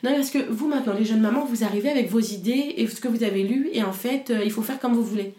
[0.04, 3.02] Non, parce que vous maintenant, les jeunes mamans, vous arrivez avec vos idées et ce
[3.02, 5.34] que vous avez lu, et en fait, euh, il faut faire comme vous voulez.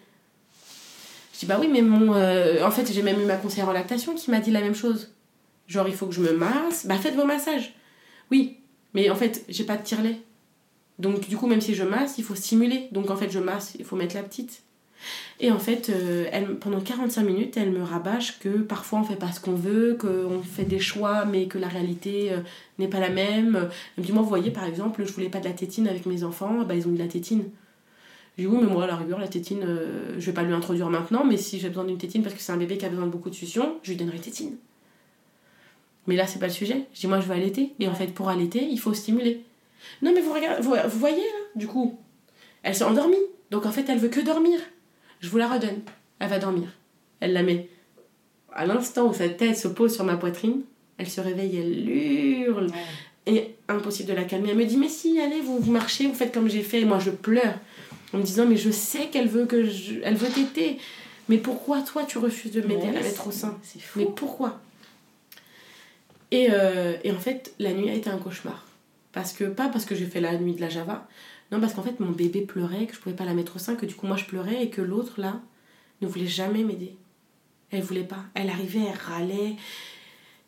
[1.32, 2.10] Je dis bah oui, mais mon.
[2.12, 5.10] en fait, j'ai même eu ma conseillère en lactation qui m'a dit la même chose.
[5.66, 6.86] Genre, il faut que je me masse.
[6.86, 7.74] Bah faites vos massages.
[8.30, 8.58] Oui,
[8.94, 10.18] mais en fait, j'ai pas de tire-lait.
[10.98, 12.88] Donc, du coup, même si je masse, il faut stimuler.
[12.92, 14.62] Donc, en fait, je masse, il faut mettre la petite.
[15.40, 19.16] Et en fait, euh, elle, pendant 45 minutes, elle me rabâche que parfois on fait
[19.16, 22.38] pas ce qu'on veut, qu'on fait des choix, mais que la réalité euh,
[22.78, 23.68] n'est pas la même.
[23.96, 26.06] Elle me dit, moi, vous voyez, par exemple, je voulais pas de la tétine avec
[26.06, 27.44] mes enfants, bah ils ont eu de la tétine.
[28.36, 30.52] Je dis, oui, mais moi, à la rigueur, la tétine, euh, je vais pas lui
[30.52, 32.88] introduire maintenant, mais si j'ai besoin d'une tétine parce que c'est un bébé qui a
[32.88, 34.56] besoin de beaucoup de succion, je lui donnerai tétine.
[36.06, 36.84] Mais là, c'est pas le sujet.
[36.94, 37.72] Je dis, moi, je veux allaiter.
[37.80, 39.42] Et en fait, pour allaiter, il faut stimuler.
[40.02, 41.98] Non, mais vous, regardez, vous, vous voyez, là, du coup,
[42.62, 43.16] elle s'est endormie.
[43.50, 44.58] Donc, en fait, elle veut que dormir.
[45.20, 45.80] Je vous la redonne.
[46.18, 46.68] Elle va dormir.
[47.20, 47.68] Elle la met.
[48.52, 50.62] À l'instant où sa tête se pose sur ma poitrine,
[50.98, 52.68] elle se réveille, elle hurle.
[53.26, 54.50] Et impossible de la calmer.
[54.50, 56.80] Elle me dit, mais si, allez, vous, vous marchez, vous faites comme j'ai fait.
[56.80, 57.54] Et moi, je pleure.
[58.12, 59.94] En me disant, mais je sais qu'elle veut que je...
[60.04, 60.78] Elle veut téter.
[61.28, 62.86] Mais pourquoi, toi, tu refuses de m'aider?
[62.88, 63.98] À la mettre au sein C'est fou.
[63.98, 64.60] mais pourquoi?
[66.30, 68.64] Et, euh, et en fait, la nuit a été un cauchemar.
[69.12, 71.06] Parce que, pas parce que j'ai fait la nuit de la Java,
[71.52, 73.76] non, parce qu'en fait, mon bébé pleurait, que je pouvais pas la mettre au sein,
[73.76, 75.40] que du coup, moi, je pleurais et que l'autre, là,
[76.02, 76.96] ne voulait jamais m'aider.
[77.70, 78.24] Elle voulait pas.
[78.34, 79.56] Elle arrivait, elle râlait.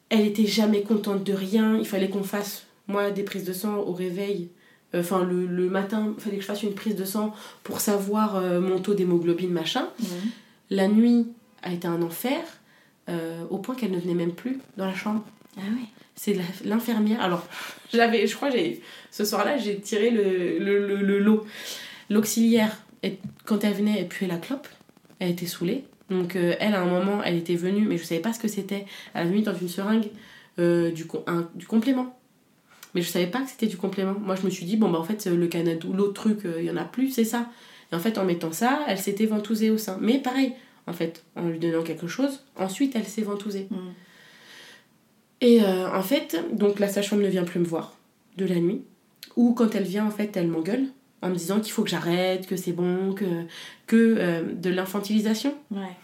[0.08, 1.78] Elle était jamais contente de rien.
[1.78, 4.48] Il fallait qu'on fasse, moi, des prises de sang au réveil.
[4.94, 7.80] Euh, Enfin, le, le matin, il fallait que je fasse une prise de sang pour
[7.80, 9.88] savoir euh, mon taux d'hémoglobine, machin.
[10.70, 11.26] La nuit
[11.62, 12.40] a été un enfer,
[13.50, 15.24] au point qu'elle ne venait même plus dans la chambre.
[15.56, 15.86] Ah ouais.
[16.14, 17.20] C'est la- l'infirmière.
[17.20, 17.46] Alors,
[17.92, 21.46] j'avais, je crois, j'ai, ce soir-là, j'ai tiré le, le, le, le lot.
[22.10, 22.76] L'auxiliaire,
[23.44, 24.66] quand elle venait, elle puait la clope.
[25.20, 25.84] Elle était saoulée.
[26.10, 28.48] Donc, euh, elle, à un moment, elle était venue, mais je savais pas ce que
[28.48, 28.86] c'était.
[29.14, 30.08] Elle avait mis dans une seringue
[30.58, 32.18] euh, du, un- du complément.
[32.94, 34.14] Mais je savais pas que c'était du complément.
[34.18, 36.64] Moi, je me suis dit, bon, bah, en fait, le Canadou, l'autre truc, euh, il
[36.64, 37.50] y en a plus, c'est ça.
[37.92, 39.98] Et en fait, en mettant ça, elle s'était ventousée au sein.
[40.00, 40.52] Mais pareil,
[40.86, 43.66] en fait, en lui donnant quelque chose, ensuite, elle s'est ventousée.
[43.70, 43.78] Mhm.
[45.40, 47.96] Et euh, en fait, donc la sage-femme ne vient plus me voir
[48.36, 48.82] de la nuit.
[49.36, 50.86] Ou quand elle vient, en fait, elle m'engueule
[51.22, 53.24] en me disant qu'il faut que j'arrête, que c'est bon, que,
[53.86, 55.54] que euh, de l'infantilisation.
[55.70, 55.96] Ouais.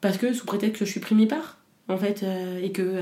[0.00, 1.58] Parce que sous prétexte que je suis primipare,
[1.88, 3.00] en fait, euh, et que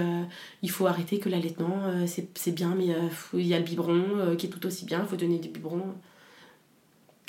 [0.62, 2.87] il faut arrêter que l'allaitement, c'est c'est bien, mais
[3.35, 5.83] il y a le biberon qui est tout aussi bien, il faut donner des biberons.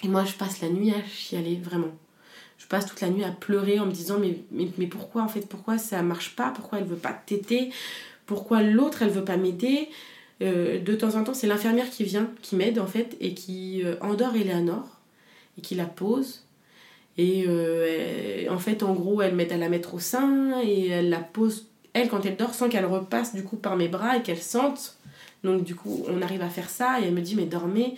[0.03, 1.91] Et moi, je passe la nuit à chialer, vraiment.
[2.57, 5.27] Je passe toute la nuit à pleurer en me disant mais, mais, mais pourquoi en
[5.27, 6.51] fait pourquoi ça marche pas?
[6.51, 7.71] Pourquoi elle veut pas téter?
[8.28, 9.89] Pourquoi l'autre elle veut pas m'aider.
[10.43, 13.82] Euh, de temps en temps c'est l'infirmière qui vient qui m'aide en fait et qui
[13.84, 14.99] euh, endort Eleanor
[15.57, 16.43] et qui la pose.
[17.17, 21.09] Et euh, en fait en gros elle m'aide à la mettre au sein et elle
[21.09, 24.21] la pose elle quand elle dort sans qu'elle repasse du coup par mes bras et
[24.21, 24.97] qu'elle sente.
[25.43, 27.95] Donc du coup on arrive à faire ça et elle me dit mais dormez.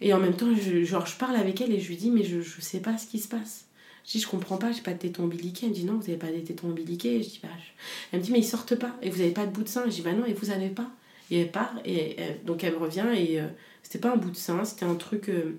[0.00, 2.22] Et en même temps, je, genre, je parle avec elle et je lui dis, mais
[2.22, 3.67] je, je sais pas ce qui se passe.
[4.08, 5.66] Je dis, je comprends pas, j'ai pas de tétons ombiliqués.
[5.66, 7.22] Elle me dit, non, vous avez pas des tétons ombiliqués.
[7.22, 7.72] Je dis, bah, je-
[8.12, 8.96] Elle me dit, mais ils sortent pas.
[9.02, 9.84] Et vous avez pas de bout de sein.
[9.84, 10.90] Je dis, bah non, et vous avez pas.
[11.30, 11.74] Et elle part.
[11.84, 13.46] Et elle- donc elle me revient et euh,
[13.82, 15.58] c'était pas un bout de sein, c'était un truc euh,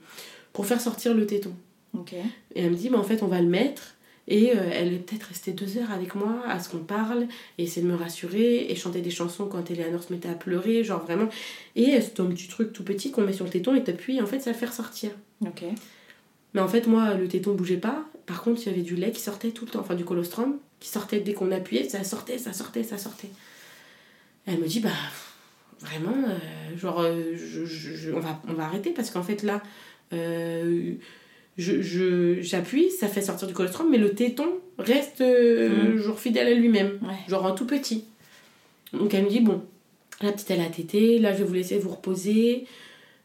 [0.51, 1.53] pour faire sortir le téton.
[1.93, 2.13] Ok.
[2.13, 2.23] Et
[2.55, 3.95] elle me dit, bah, en fait, on va le mettre.
[4.27, 7.27] Et euh, elle est peut-être restée deux heures avec moi à ce qu'on parle,
[7.59, 10.83] et essayer de me rassurer, et chanter des chansons quand Eleanor se mettait à pleurer,
[10.83, 11.29] genre vraiment.
[11.75, 14.17] Et euh, c'est un petit truc tout petit qu'on met sur le téton et t'appuies,
[14.17, 15.11] et en fait, ça le fait ressortir.
[15.41, 15.63] Ok.
[16.55, 18.08] Mais en fait, moi, le téton bougeait pas.
[18.29, 20.57] Par contre, il y avait du lait qui sortait tout le temps, enfin du colostrum,
[20.79, 23.29] qui sortait dès qu'on appuyait, ça sortait, ça sortait, ça sortait.
[24.45, 24.89] Elle me dit, bah,
[25.79, 29.41] vraiment, euh, genre, euh, je, je- je- on, va, on va arrêter parce qu'en fait,
[29.41, 29.63] là,
[30.13, 30.93] euh,
[31.57, 34.47] j'appuie, ça fait sortir du colostrum, mais le téton
[34.77, 35.97] reste, Mhm.
[35.97, 37.15] genre, fidèle à lui-même, Ouais.
[37.27, 38.05] genre un tout petit.
[38.93, 39.63] Donc elle me dit, bon,
[40.21, 42.65] la petite, elle a tété, là, je vais vous laisser vous reposer.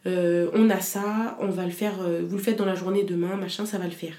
[0.07, 1.95] On a ça, on va le faire,
[2.27, 4.15] vous le faites dans la journée demain, machin, ça va le faire.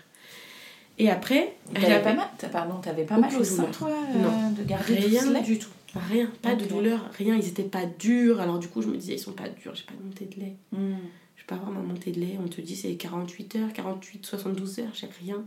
[0.98, 4.52] Et après, elle T'avais avait pas mal, pardon, t'avais pas mal au sein, toi, Non.
[4.52, 5.70] de garder rien du tout.
[6.10, 8.40] Rien, pas de douleur, rien, ils étaient pas durs.
[8.42, 10.40] Alors du coup, je me disais, ils sont pas durs, j'ai pas de montée de
[10.40, 10.56] lait.
[10.72, 10.96] Hmm.
[11.38, 14.80] Je peux avoir ma montée de lait, on te dit c'est 48 heures, 48, 72
[14.80, 15.44] heures, j'ai rien.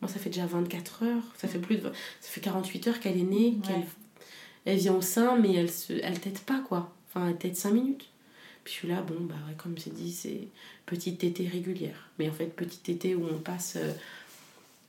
[0.00, 1.82] Moi, ça fait déjà 24 heures, ça fait plus de...
[1.82, 3.66] Ça fait 48 heures qu'elle est née, Ouais.
[3.66, 3.82] qu'elle
[4.64, 6.92] elle vient au sein, mais elle se, elle tète pas, quoi.
[7.08, 8.06] Enfin, elle tète 5 minutes.
[8.64, 10.48] Puis je suis là, bon, bah ouais, comme c'est dit, c'est
[10.84, 12.10] petite tétée régulière.
[12.18, 13.92] Mais en fait, petite tétée où on passe euh,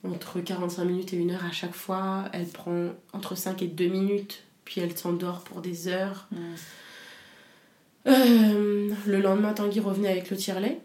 [0.03, 2.25] entre 45 minutes et 1 heure à chaque fois.
[2.33, 6.27] Elle prend entre 5 et 2 minutes, puis elle s'endort pour des heures.
[6.31, 6.55] Hmm.
[8.07, 10.79] Euh, le lendemain, Tanguy revenait avec le tire-lait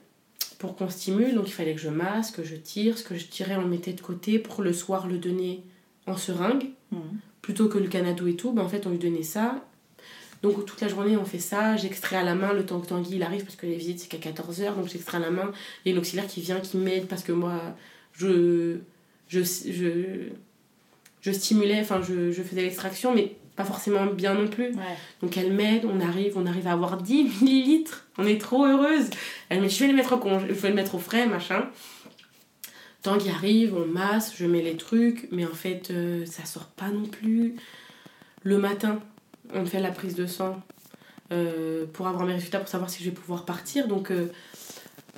[0.58, 1.34] pour qu'on stimule.
[1.34, 2.98] Donc il fallait que je masse, que je tire.
[2.98, 5.64] Ce que je tirais, on mettait de côté pour le soir le donner
[6.06, 6.70] en seringue.
[6.90, 7.00] Mhm.
[7.42, 9.64] Plutôt que le canado et tout, ben, en fait, on lui donnait ça.
[10.42, 11.76] Donc toute la journée, on fait ça.
[11.76, 14.08] J'extrais à la main le temps que Tanguy il arrive parce que les visites, c'est
[14.08, 14.74] qu'à 14h.
[14.74, 15.52] Donc j'extrais à la main.
[15.84, 17.76] Il y a une auxiliaire qui vient, qui m'aide parce que moi,
[18.12, 18.78] je,
[19.40, 20.28] je, je,
[21.20, 24.68] je stimulais, enfin, je, je faisais l'extraction, mais pas forcément bien non plus.
[24.68, 24.96] Ouais.
[25.22, 28.06] Donc elle m'aide, on arrive, on arrive à avoir 10 millilitres.
[28.18, 29.10] On est trop heureuse.
[29.48, 31.26] Elle me dit, je vais les mettre au congé, je vais le mettre au frais,
[31.26, 31.68] machin.
[33.02, 36.88] Tanguy arrive, on masse, je mets les trucs, mais en fait, euh, ça sort pas
[36.88, 37.56] non plus.
[38.42, 39.00] Le matin,
[39.52, 40.62] on fait la prise de sang
[41.30, 43.88] euh, pour avoir mes résultats, pour savoir si je vais pouvoir partir.
[43.88, 44.32] Donc, euh,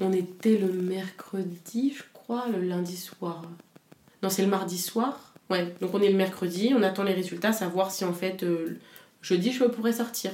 [0.00, 3.42] on était le mercredi, je crois, le lundi soir.
[4.26, 5.32] Non, c'est le mardi soir.
[5.50, 8.76] Ouais, donc on est le mercredi, on attend les résultats, savoir si en fait, euh,
[9.22, 10.32] jeudi, je pourrais sortir.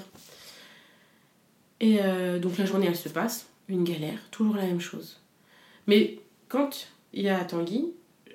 [1.81, 5.20] Et euh, donc la journée, elle se passe, une galère, toujours la même chose.
[5.86, 7.93] Mais quand il y a Tanguy,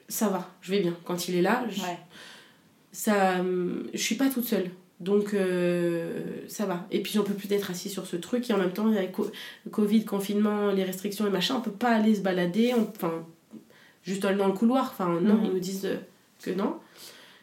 [0.08, 0.96] ça va, je vais bien.
[1.06, 1.98] Quand il est là, je, Ouais.
[2.92, 4.70] ça, hum, je suis pas toute seule.
[5.00, 6.86] Donc euh, ça va.
[6.92, 8.48] Et puis j'en peux plus d'être assis sur ce truc.
[8.48, 9.32] Et en même temps, avec co-
[9.72, 12.76] Covid, confinement, les restrictions et machin, on peut pas aller se balader.
[12.76, 13.26] on- Enfin,
[14.08, 14.90] juste dans le couloir.
[14.94, 15.46] Enfin, non, Mhm.
[15.46, 15.98] ils nous disent euh,
[16.42, 16.76] que non.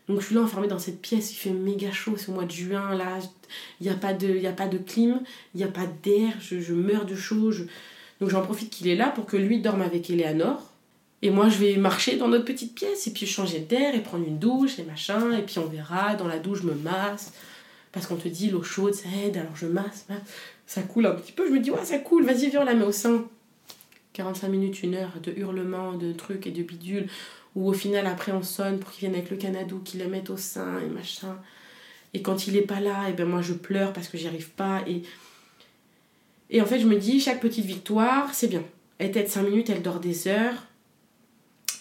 [0.08, 2.44] Donc je suis là enfermée dans cette pièce, il fait méga chaud, c'est au mois
[2.44, 3.18] de juin, là,
[3.80, 5.20] il n'y a, pas de- il y a pas de clim,
[5.54, 7.52] il n'y a pas d'air, je, je meurs de chaud.
[7.52, 7.64] je-
[8.20, 10.62] Donc j'en profite qu'il est là pour que lui dorme avec Eleanor.
[11.22, 14.26] Et moi je vais marcher dans notre petite pièce et puis changer d'air et prendre
[14.26, 15.32] une douche et machin.
[15.38, 17.32] Et puis on verra, dans la douche je me masse.
[17.92, 20.18] Parce qu'on te dit l'eau chaude ça aide, alors je masse, masse.
[20.66, 21.46] ça coule un petit peu.
[21.46, 23.24] Je me dis ouais ça coule, vas-y viens on la met au sein.
[24.14, 27.08] 45 minutes, une heure de hurlements, de trucs et de bidules.
[27.54, 30.30] Où au final après on sonne pour qu'ils viennent avec le canadou, qu'ils le mettent
[30.30, 31.38] au sein et machin.
[32.12, 34.50] Et quand il est pas là, et ben moi je pleure parce que j'y arrive
[34.50, 34.82] pas.
[34.88, 35.02] Et,
[36.50, 38.64] et en fait je me dis chaque petite victoire c'est bien.
[38.98, 40.66] Elle t'aide 5 minutes, elle dort des heures.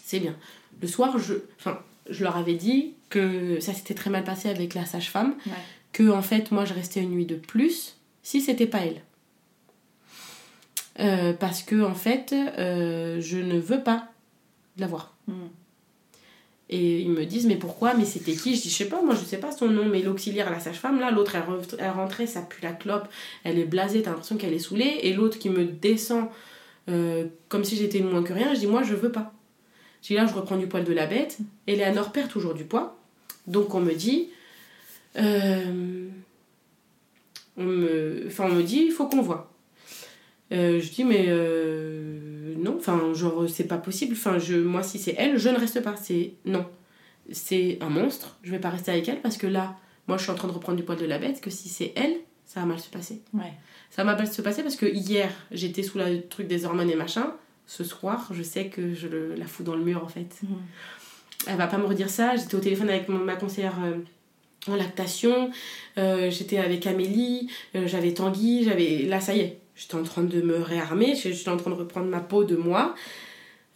[0.04, 0.36] C'est bien.
[0.82, 1.80] Le soir, je, enfin,
[2.10, 5.36] je leur avais dit que ça s'était très mal passé avec la sage-femme.
[5.46, 5.54] Ouais.
[5.92, 9.02] Que en fait moi je restais une nuit de plus si c'était pas elle.
[11.00, 14.10] Euh, parce que en fait euh, je ne veux pas
[14.78, 15.16] la voir.
[15.28, 15.50] Mhm.
[16.70, 17.94] Et ils me disent, mais pourquoi?
[17.94, 18.56] Mais c'était qui?
[18.56, 21.00] Je dis, je sais pas, moi je sais pas son nom, mais l'auxiliaire, la sage-femme,
[21.00, 23.08] là, l'autre, elle, re- elle rentrait, ça pue la clope,
[23.44, 26.30] elle est blasée, t'as l'impression qu'elle est saoulée, et l'autre qui me descend
[26.90, 29.34] euh, comme si j'étais moins que rien, je dis, moi je veux pas.
[30.02, 31.38] Je dis, là, je reprends du poil de la bête,
[31.68, 32.98] et Léanor perd toujours du poids,
[33.46, 34.30] donc on me dit,
[35.18, 36.08] euh,
[37.58, 39.53] on me, enfin, on me dit, il faut qu'on voit.
[40.54, 44.14] Euh, je dis, mais euh, non, enfin, genre, c'est pas possible.
[44.14, 45.96] Enfin, je, moi, si c'est elle, je ne reste pas.
[45.96, 46.66] C'est non.
[47.32, 48.38] C'est un monstre.
[48.44, 49.76] Je vais pas rester avec elle parce que là,
[50.08, 51.42] moi, je suis en train de reprendre du poil de la bête.
[51.42, 52.16] Que si c'est elle,
[52.46, 53.22] ça va mal se passer.
[53.34, 53.54] Ouais.
[53.90, 56.96] Ça va mal se passer parce que hier, j'étais sous le truc des hormones et
[56.96, 57.34] machin.
[57.66, 60.36] Ce soir, je sais que je le- la fous dans le mur en fait.
[60.44, 60.58] Mhm.
[61.48, 62.36] Elle va pas me redire ça.
[62.36, 63.98] J'étais au téléphone avec mon- ma conseillère euh,
[64.72, 65.50] en lactation.
[65.98, 67.50] Euh, j'étais avec Amélie.
[67.76, 68.64] euh, j'avais Tanguy.
[68.66, 69.04] J'avais.
[69.04, 69.60] Là, ça y est.
[69.76, 71.16] J'étais en train de me réarmer.
[71.16, 72.94] J'étais en train de reprendre ma peau de moi.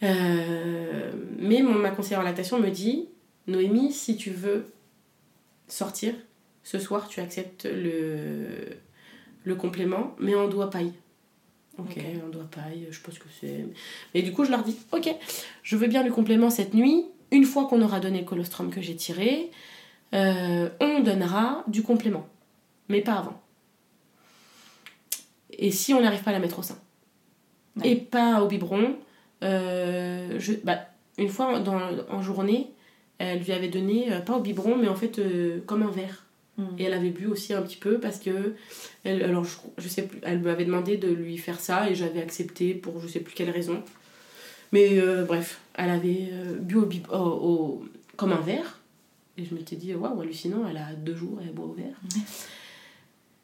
[0.03, 3.07] Euh, mais mon, ma conseillère en lactation me dit
[3.47, 4.65] Noémie, si tu veux
[5.67, 6.13] sortir,
[6.63, 8.47] ce soir, tu acceptes le,
[9.43, 10.93] le complément, mais en doigt paille.
[11.79, 12.03] Ok, Ok.
[12.25, 13.65] en doigt paille, je pense que c'est.
[14.13, 15.09] Mais du coup, je leur dis Ok,
[15.63, 17.05] je veux bien le complément cette nuit.
[17.31, 19.51] Une fois qu'on aura donné le colostrum que j'ai tiré,
[20.13, 22.27] euh, on donnera du complément,
[22.87, 23.41] mais pas avant.
[25.57, 26.77] Et si on n'arrive pas à la mettre au sein
[27.77, 27.89] Ouais.
[27.91, 28.95] Et pas au biberon.
[29.43, 30.79] euh, je, bah,
[31.17, 31.79] une fois dans,
[32.09, 32.71] en journée,
[33.19, 36.25] elle lui avait donné, euh, pas au biberon, mais en fait euh, comme un verre.
[36.57, 36.67] Mhm.
[36.79, 38.55] Et elle avait bu aussi un petit peu parce que,
[39.03, 42.21] elle, alors je, je sais plus, elle m'avait demandé de lui faire ça et j'avais
[42.21, 43.83] accepté pour je sais plus quelle raison.
[44.71, 46.29] Mais bref, elle avait
[46.59, 47.85] bu au, bib- au- au-
[48.15, 48.79] comme un verre.
[49.37, 51.95] Et je m'étais dit, waouh, hallucinant, elle a deux jours, elle boit au verre.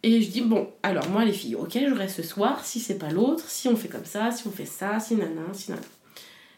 [0.06, 2.98] Et je dis, bon, alors moi les filles, ok, je reste ce soir, si c'est
[2.98, 5.82] pas l'autre, si on fait comme ça, si on fait ça, si nana, si nana.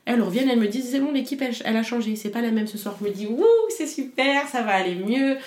[0.05, 2.51] Elles reviennent, elles me disent, c'est bon, l'équipe, elle, elle a changé, c'est pas la
[2.51, 2.95] même ce soir.
[2.99, 5.37] Je me dis, wouh, c'est super, ça va aller mieux,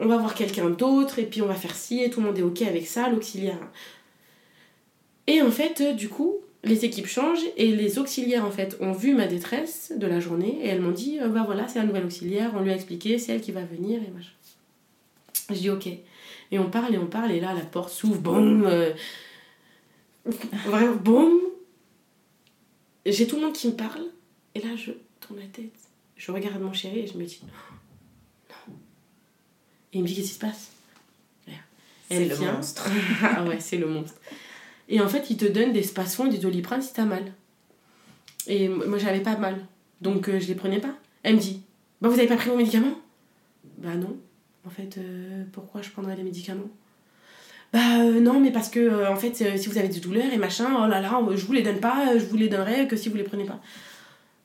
[0.00, 2.38] on va voir quelqu'un d'autre, et puis on va faire ci, et tout le monde
[2.38, 3.58] est ok avec ça, l'auxiliaire.
[5.28, 8.92] Et en fait, euh, du coup, les équipes changent, et les auxiliaires, en fait, ont
[8.92, 11.84] vu ma détresse de la journée, et elles m'ont dit, euh, bah voilà, c'est la
[11.84, 14.30] nouvelle auxiliaire, on lui a expliqué, c'est elle qui va venir, et machin.
[15.50, 15.88] Je dis, ok.
[16.50, 18.92] Et on parle, et on parle, et là, la porte s'ouvre, boum euh,
[20.66, 21.40] Vraiment, boum
[23.04, 24.04] J'ai tout le monde qui me parle,
[24.54, 25.72] et là, je tourne la tête,
[26.16, 28.74] je regarde mon chéri, et je me dis, non.
[29.92, 30.72] Et il me dit, qu'est-ce qui se passe?
[32.08, 32.52] C'est le vient.
[32.52, 32.88] monstre.
[33.22, 34.20] ah ouais, c'est le monstre.
[34.88, 37.32] Et en fait, il te donne des spasfons et des doliprane si t'as mal.
[38.46, 39.58] Et moi, j'avais pas mal.
[40.00, 40.94] Donc, euh, je les prenais pas.
[41.22, 41.62] Elle me dit
[42.00, 42.94] Bah, vous avez pas pris vos médicaments?
[43.78, 44.16] Bah, non.
[44.66, 46.68] En fait, euh, pourquoi je prendrais les médicaments?
[47.72, 50.38] Bah, euh, non, mais parce que, euh, en fait, si vous avez des douleurs et
[50.38, 53.08] machin, oh là là, je vous les donne pas, je vous les donnerai que si
[53.08, 53.60] vous les prenez pas.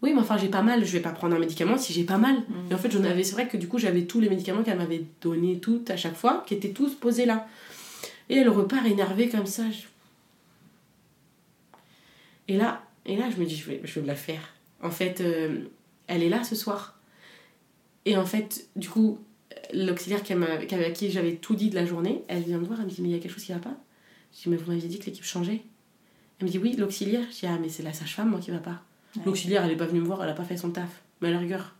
[0.02, 2.18] Oui, mais enfin, j'ai pas mal, je vais pas prendre un médicament si j'ai pas
[2.18, 2.36] mal.
[2.70, 4.78] Et en fait, j'en avais, c'est vrai que du coup, j'avais tous les médicaments qu'elle
[4.80, 7.48] m'avait donnés toutes à chaque fois, qui étaient tous posés là.
[8.30, 9.64] Et elle repart énervée comme ça.
[9.70, 9.86] je-
[12.48, 14.42] Et là, et là, je me dis, je vais, je vais me la faire.
[14.82, 15.66] En fait, euh,
[16.08, 16.98] elle est là ce soir.
[18.06, 19.20] Et en fait, du coup,
[19.74, 22.86] l'auxiliaire qui à qui j'avais tout dit de la journée, elle vient me voir, elle
[22.86, 23.76] me dit, mais il y a quelque chose qui va pas
[24.36, 25.62] Je dis, mais vous m'aviez dit que l'équipe changeait.
[26.40, 27.24] Elle me dit, oui, l'auxiliaire.
[27.32, 28.82] Je dis, ah, mais c'est la sage-femme, moi, qui va pas.
[29.26, 31.02] L'auxiliaire, elle est pas venue me voir, elle a pas fait son taf.
[31.22, 31.76] Mais à la rigueur,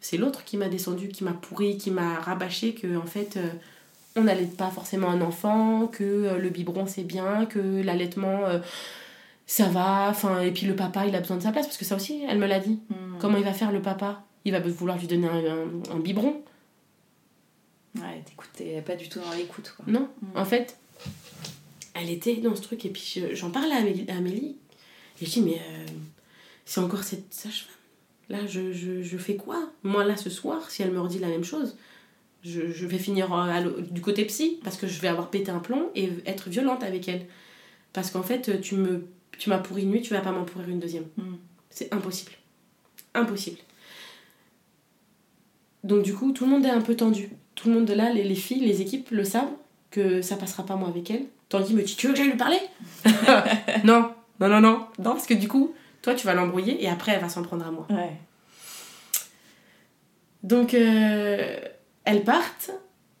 [0.00, 3.48] c'est l'autre qui m'a descendu, qui m'a pourri, qui m'a rabâché que, en fait, euh,
[4.16, 8.58] on n'allait pas forcément un enfant, que euh, le biberon c'est bien, que l'allaitement euh,
[9.46, 11.84] ça va, enfin, et puis le papa il a besoin de sa place, parce que
[11.84, 12.78] ça aussi, elle me l'a dit.
[12.88, 13.18] Mm.
[13.20, 14.24] Comment il va faire le papa?
[14.44, 16.40] Il va vouloir lui donner un, un- un biberon
[17.96, 19.84] Ouais, t'écoutais pas du tout dans l'écoute, quoi.
[19.88, 20.08] Non.
[20.34, 20.76] En fait,
[21.94, 24.56] elle était dans ce truc, et puis je- j'en parlais à Amélie, à Amélie,
[25.20, 25.86] et je dis, mais euh,
[26.64, 27.74] c'est encore cette sage-femme.
[28.28, 29.70] Là, je, je, je fais quoi?
[29.82, 31.76] Moi, là, ce soir, si elle me redit la même chose,
[32.44, 35.50] je, je vais finir euh, à du côté psy, parce que je vais avoir pété
[35.50, 37.26] un plomb et être violente avec elle.
[37.92, 39.06] Parce qu'en fait, tu me
[39.36, 41.06] tu m'as pourri une nuit, tu vas pas m'en pourrir une deuxième.
[41.16, 41.34] Mm.
[41.70, 42.32] C'est impossible.
[43.14, 43.58] Impossible.
[45.82, 47.30] Donc du coup, tout le monde est un peu tendu.
[47.60, 49.50] Tout le monde de là, les, les filles, les équipes le savent
[49.90, 51.24] que ça passera pas moi avec elle.
[51.50, 52.60] Tandis me dit, tu veux que j'aille lui parler?
[53.84, 54.86] Non, non, non, non.
[54.98, 57.66] Non, parce que du coup, toi, tu vas l'embrouiller et après, elle va s'en prendre
[57.66, 57.86] à moi.
[57.90, 58.12] Ouais.
[60.42, 61.58] Donc, euh,
[62.04, 62.70] elles partent.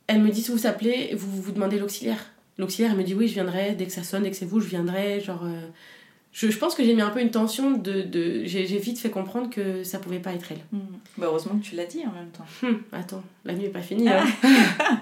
[0.06, 2.24] Elles me disent, vous vous appelez, vous vous demandez l'auxiliaire.
[2.56, 4.60] L'auxiliaire, elle me dit, oui, je viendrai, dès que ça sonne, dès que c'est vous,
[4.60, 5.20] je viendrai.
[5.20, 5.68] Genre, euh,
[6.32, 8.02] je, je pense que j'ai mis un peu une tension de...
[8.02, 10.60] de j'ai vite fait comprendre que ça pouvait pas être elle.
[10.72, 10.78] Mm.
[11.18, 12.46] Bah, heureusement que tu l'as dit en même temps.
[12.62, 14.08] Hum, attends, la nuit est pas finie.
[14.08, 14.24] hein.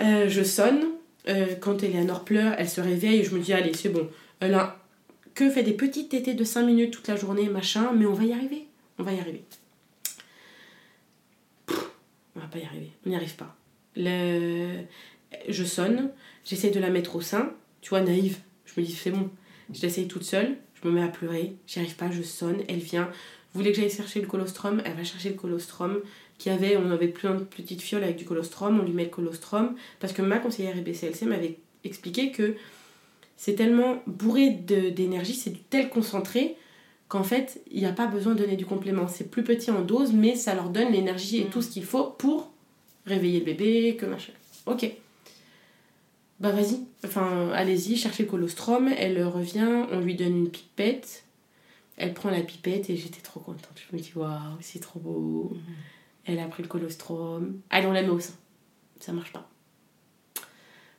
[0.00, 0.84] Euh, je sonne.
[1.28, 3.24] Euh, quand Eleanor pleure, elle se réveille.
[3.24, 4.08] Je me dis, allez, c'est bon.
[4.38, 4.78] Elle a
[5.34, 8.22] que fait des petites tétées de 5 minutes toute la journée, machin, mais on va
[8.24, 8.66] y arriver.
[8.98, 9.42] On va y arriver.
[11.66, 11.90] Pff,
[12.36, 12.90] on va pas y arriver.
[13.04, 13.56] On n'y arrive pas.
[13.96, 14.82] Le...
[15.48, 16.10] Je sonne.
[16.44, 17.50] J'essaie de la mettre au sein.
[17.80, 18.38] Tu vois, naïve.
[18.66, 19.30] Je me dis, c'est bon.
[19.72, 20.56] Je l'essaye toute seule.
[20.80, 21.56] Je me mets à pleurer.
[21.66, 22.10] J'y arrive pas.
[22.10, 22.62] Je sonne.
[22.68, 23.10] Elle vient.
[23.52, 24.82] Vous voulez que j'aille chercher le colostrum?
[24.84, 26.00] Elle va chercher le colostrum
[26.38, 29.10] qui avait, on avait plein de petites fioles avec du colostrum, on lui met le
[29.10, 32.54] colostrum, parce que ma conseillère EBCLC m'avait expliqué que
[33.36, 36.56] c'est tellement bourré d'énergie, c'est du tel concentré,
[37.08, 39.08] qu'en fait, il n'y a pas besoin de donner du complément.
[39.08, 42.04] C'est plus petit en dose, mais ça leur donne l'énergie et tout ce qu'il faut
[42.04, 42.52] pour
[43.06, 44.32] réveiller le bébé, que machin.
[44.66, 44.88] Ok.
[46.40, 51.24] Bah vas-y, enfin allez-y, cherchez le colostrum, elle revient, on lui donne une pipette,
[51.96, 53.74] elle prend la pipette et j'étais trop contente.
[53.74, 55.52] Je me dis waouh, c'est trop beau.
[56.24, 57.60] Elle a pris le colostrum.
[57.70, 58.34] Allez, on la met au sein.
[59.00, 59.50] Ça marche pas.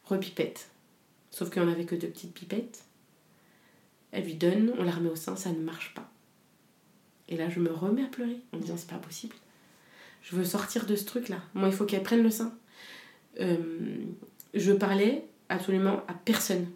[0.04, 0.70] Repipette.
[1.32, 2.84] Sauf qu'on avait que deux petites pipettes.
[4.12, 6.10] Elle lui donne, on la remet au sein, ça ne marche pas.
[7.28, 9.36] Et là, je me remets à pleurer en me disant c'est pas possible.
[10.24, 11.38] Je veux sortir de ce truc-là.
[11.54, 12.58] Moi, il faut qu'elle prenne le sein.
[13.40, 14.04] Euh,
[14.54, 16.68] je parlais absolument à personne,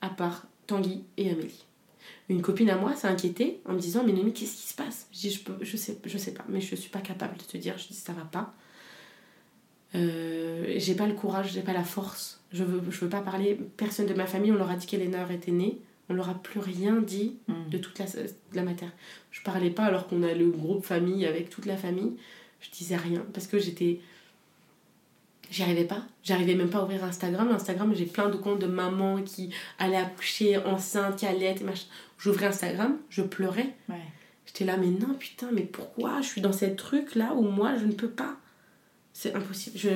[0.00, 1.64] à part Tanguy et Amélie.
[2.28, 5.06] Une copine à moi s'est inquiétée en me disant Mais Noémie, qu'est-ce qui se passe?
[5.12, 7.42] Je dis je, peux, je, sais, je sais pas, mais je suis pas capable de
[7.42, 7.78] te dire.
[7.78, 8.54] Je dis Ça va pas.
[9.94, 12.40] Euh, j'ai pas le courage, j'ai pas la force.
[12.52, 13.58] Je veux, je veux pas parler.
[13.76, 15.78] Personne de ma famille, on leur a dit qu'Eléonore était née.
[16.08, 17.70] On leur a plus rien dit Mm.
[17.70, 18.90] de toute la, de la matière.
[19.30, 22.12] Je parlais pas alors qu'on a le groupe famille avec toute la famille.
[22.60, 24.00] Je disais rien parce que j'étais.
[25.50, 26.02] J'y arrivais pas.
[26.24, 27.48] J'arrivais même pas à ouvrir Instagram.
[27.52, 31.86] Instagram, j'ai plein de comptes de mamans qui allaient accoucher enceinte, qui allaient et machin.
[32.18, 33.74] J'ouvrais Instagram, je pleurais.
[33.88, 33.96] Ouais.
[34.46, 37.76] J'étais là, mais non, putain, mais pourquoi je suis dans ces trucs là où moi
[37.78, 38.36] je ne peux pas?
[39.12, 39.78] C'est impossible.
[39.78, 39.90] Je,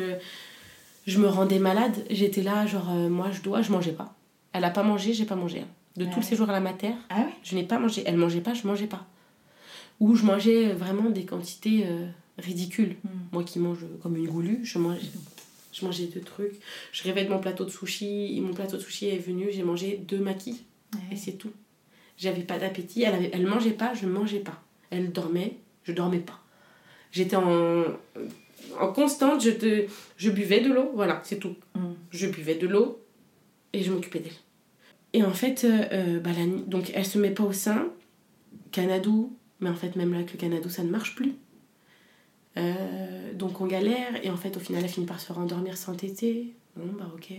[1.07, 1.95] je me rendais malade.
[2.11, 4.15] J'étais là, genre, euh, moi je dois, je mangeais pas.
[4.53, 5.61] Elle a pas mangé, j'ai pas mangé.
[5.61, 5.69] hein.
[5.97, 6.11] De Ouais.
[6.13, 7.35] tout le séjour à la mater, Ah ouais?
[7.43, 8.03] je n'ai pas mangé.
[8.07, 9.05] Elle mangeait pas, je mangeais pas.
[9.99, 12.07] Ou je mangeais vraiment des quantités euh,
[12.39, 12.97] ridicules.
[13.05, 13.09] Mm.
[13.33, 15.01] Moi qui mange comme une goulue, je mangeais,
[15.73, 16.61] je mangeais deux trucs.
[16.93, 18.37] Je rêvais de mon plateau de sushi.
[18.37, 20.65] et Mon plateau de sushi est venu, j'ai mangé deux maquis.
[21.13, 21.53] Et c'est tout.
[22.17, 23.03] J'avais pas d'appétit.
[23.03, 24.63] Elle, avait, elle mangeait pas, je mangeais pas.
[24.91, 26.41] Elle dormait, je dormais pas.
[27.13, 27.85] J'étais en,
[28.79, 29.87] en constante, je, te,
[30.17, 31.57] je buvais de l'eau, voilà, c'est tout.
[31.75, 31.93] Mm.
[32.11, 33.03] Je buvais de l'eau
[33.73, 34.33] et je m'occupais d'elle.
[35.13, 37.89] Et en fait, euh, euh, bah, la donc elle se met pas au sein,
[38.71, 41.35] Canadou, mais en fait, même là, avec le Canadou, ça ne marche plus.
[42.57, 45.95] Euh, donc on galère, et en fait, au final, elle finit par se rendormir sans
[45.95, 46.55] téter.
[46.77, 47.33] Bon, bah ok.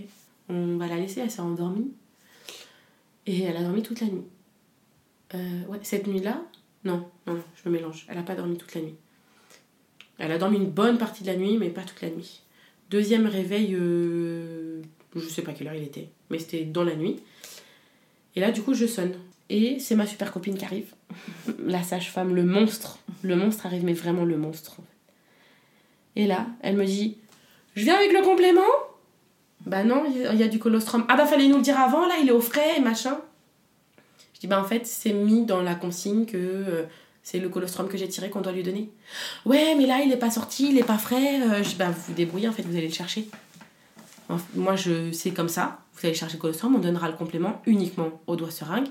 [0.49, 1.91] On va la laisser, elle s'est endormie.
[3.25, 4.25] Et elle a dormi toute la nuit.
[5.35, 6.41] Euh, ouais, cette nuit-là,
[6.83, 8.05] non, non, non, je me mélange.
[8.09, 8.95] Elle n'a pas dormi toute la nuit.
[10.17, 12.41] Elle a dormi une bonne partie de la nuit, mais pas toute la nuit.
[12.89, 14.81] Deuxième réveil, euh,
[15.15, 17.21] je sais pas quelle heure il était, mais c'était dans la nuit.
[18.35, 19.13] Et là, du coup, je sonne.
[19.49, 20.93] Et c'est ma super copine qui arrive.
[21.65, 22.99] La sage-femme, le monstre.
[23.21, 24.77] Le monstre arrive, mais vraiment le monstre.
[26.15, 27.17] Et là, elle me dit
[27.75, 28.61] Je viens avec le complément?
[29.65, 31.05] Bah non, il y a du colostrum.
[31.07, 33.19] Ah bah fallait nous le dire avant, là, il est au frais, machin.
[34.33, 36.83] Je dis Bah en fait, c'est mis dans la consigne que euh,
[37.23, 38.89] c'est le colostrum que j'ai tiré qu'on doit lui donner.
[39.45, 41.41] Ouais, mais là, il est pas sorti, il est pas frais.
[41.41, 43.27] Euh, Bah vous vous débrouillez, en fait, vous allez le chercher.
[44.55, 45.79] Moi, je c'est comme ça.
[45.93, 48.88] Vous allez chercher le colostrum, on donnera le complément uniquement au doigt seringue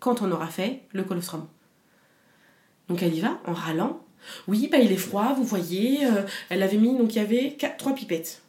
[0.00, 1.46] quand on aura fait le colostrum.
[2.88, 4.03] Donc elle y va en râlant.
[4.48, 6.06] Oui, bah il est froid, vous voyez.
[6.06, 8.42] euh, elle avait mis, donc il y avait quatre, trois pipettes.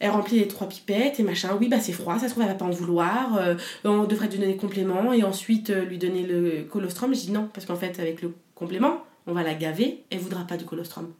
[0.00, 1.56] Elle remplit les trois pipettes et machin.
[1.58, 3.36] Oui, bah c'est froid, ça se trouve, elle va pas en vouloir.
[3.36, 3.54] euh,
[3.84, 7.14] on devrait lui donner le complément et ensuite euh, lui donner le colostrum.
[7.14, 10.44] Je dis non, parce qu'en fait, avec le complément, on va la gaver, elle voudra
[10.46, 11.12] pas du colostrum.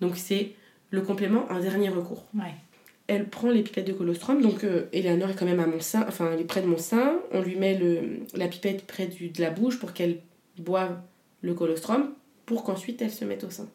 [0.00, 0.52] Donc c'est
[0.90, 2.54] le complément en dernier recours Ouais.
[3.06, 6.30] elle prend les pipettes de colostrum, donc Eleanor est quand même à mon sein, enfin
[6.32, 9.40] elle est près de mon sein, on lui met le, la pipette près du, de
[9.40, 10.18] la bouche pour qu'elle
[10.58, 10.96] boive
[11.40, 12.10] le colostrum,
[12.52, 13.68] pour qu'ensuite elle se mette au sein.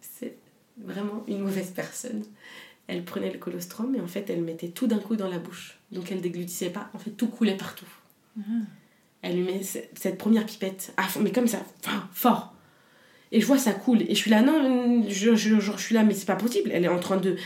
[0.00, 0.36] C'est
[0.78, 2.22] vraiment une mauvaise personne.
[2.86, 5.78] Elle prenait le colostrum et en fait elle mettait tout d'un coup dans la bouche,
[5.92, 7.86] donc elle déglutissait pas, en fait tout coulait partout.
[9.22, 12.54] Elle lui met ce- cette première pipette, à fond, mais comme ça, enfin, fort.
[13.32, 15.94] Et je vois ça coule, et je suis là, non, je, je, je, je suis
[15.94, 17.36] là, mais c'est pas possible, elle est en train de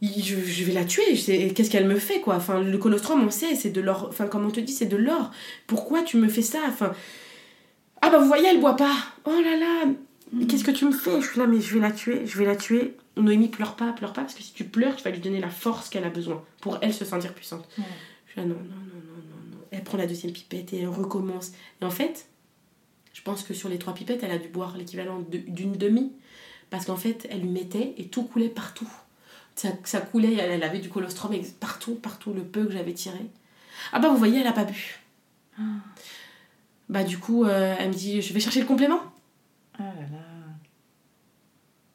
[0.00, 2.34] je, je vais la tuer, qu'est-ce qu'elle me fait quoi?
[2.36, 4.96] Enfin, le colostrum, on sait, c'est de l'or, enfin, comme on te dit, c'est de
[4.96, 5.30] l'or.
[5.68, 6.58] Pourquoi tu me fais ça?
[6.66, 6.92] Enfin,
[8.00, 8.96] ah bah vous voyez, elle boit pas.
[9.24, 9.92] Oh là là,
[10.32, 11.20] mais qu'est-ce que tu me fais?
[11.20, 12.96] Je suis là, mais je vais la tuer, je vais la tuer.
[13.16, 15.50] Noémie, pleure pas, pleure pas, parce que si tu pleures, tu vas lui donner la
[15.50, 17.68] force qu'elle a besoin pour elle se sentir puissante.
[17.78, 17.84] Ouais.
[18.26, 19.58] Je suis là, non, non, non, non, non, non.
[19.70, 21.52] Elle prend la deuxième pipette et elle recommence.
[21.80, 22.26] Et en fait,
[23.12, 26.12] je pense que sur les trois pipettes, elle a dû boire l'équivalent d'une demi.
[26.70, 28.88] Parce qu'en fait, elle lui mettait et tout coulait partout.
[29.54, 33.20] Ça, ça coulait, elle, elle avait du colostrum partout, partout, le peu que j'avais tiré.
[33.92, 34.98] Ah bah vous voyez, elle a pas bu.
[36.88, 39.00] Bah du coup, euh, elle me dit, je vais chercher le complément.
[39.82, 40.24] Ah là là.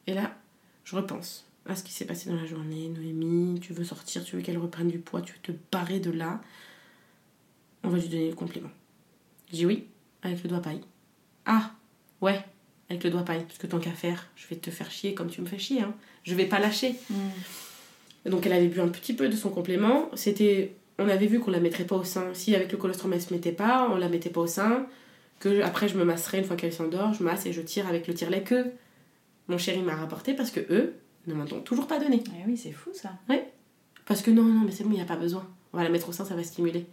[0.06, 0.36] Et là,
[0.84, 2.88] je repense à ce qui s'est passé dans la journée.
[2.88, 6.10] Noémie, tu veux sortir, tu veux qu'elle reprenne du poids, tu veux te barrer de
[6.10, 6.40] là.
[7.82, 8.70] On va lui donner le complément.
[9.50, 9.86] Je dis oui,
[10.22, 10.80] avec le doigt paille.
[11.46, 11.72] Ah,
[12.20, 12.44] ouais,
[12.90, 13.44] avec le doigt paille.
[13.44, 15.82] Parce que tant qu'à faire, je vais te faire chier comme tu me fais chier.
[15.82, 15.94] Hein.
[16.24, 16.94] Je vais pas lâcher.
[18.26, 20.10] Donc elle avait bu un petit peu de son complément.
[20.14, 22.34] C'était, on avait vu qu'on la mettrait pas au sein.
[22.34, 24.86] Si avec le colostrum elle se mettait pas, on la mettait pas au sein.
[25.40, 28.06] Que après je me masserais une fois qu'elle s'endort, je masse et je tire avec
[28.08, 28.66] le tire-lait que
[29.46, 30.94] mon chéri m'a rapporté parce que eux
[31.26, 32.22] ne m'en ont toujours pas donné.
[32.26, 33.12] Eh oui, c'est fou ça.
[34.06, 35.46] Parce que non, non, mais c'est bon, il n'y a pas besoin.
[35.72, 36.86] On va la mettre au sein, ça va stimuler.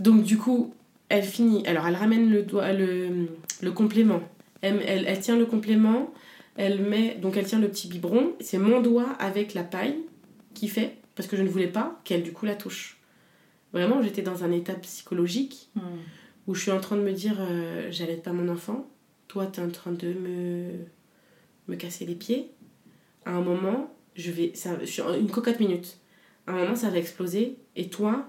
[0.00, 0.72] Donc du coup,
[1.08, 1.66] elle finit.
[1.66, 3.28] Alors elle ramène le, doigt, le,
[3.60, 4.20] le complément.
[4.62, 6.12] Elle, elle, elle tient le complément.
[6.56, 7.14] Elle met.
[7.16, 8.32] Donc elle tient le petit biberon.
[8.40, 9.96] C'est mon doigt avec la paille
[10.54, 10.96] qui fait.
[11.14, 12.98] Parce que je ne voulais pas qu'elle du coup la touche.
[13.72, 15.80] Vraiment, j'étais dans un état psychologique Hmm.
[16.48, 18.88] Où je suis en train de me dire euh, j'allaite pas mon enfant,
[19.28, 20.70] toi t'es en train de me,
[21.68, 22.50] me casser les pieds.
[23.24, 24.52] À un moment, je vais.
[24.54, 25.98] Ça, je suis en une cocotte minute.
[26.46, 28.26] À un moment, ça va exploser et toi,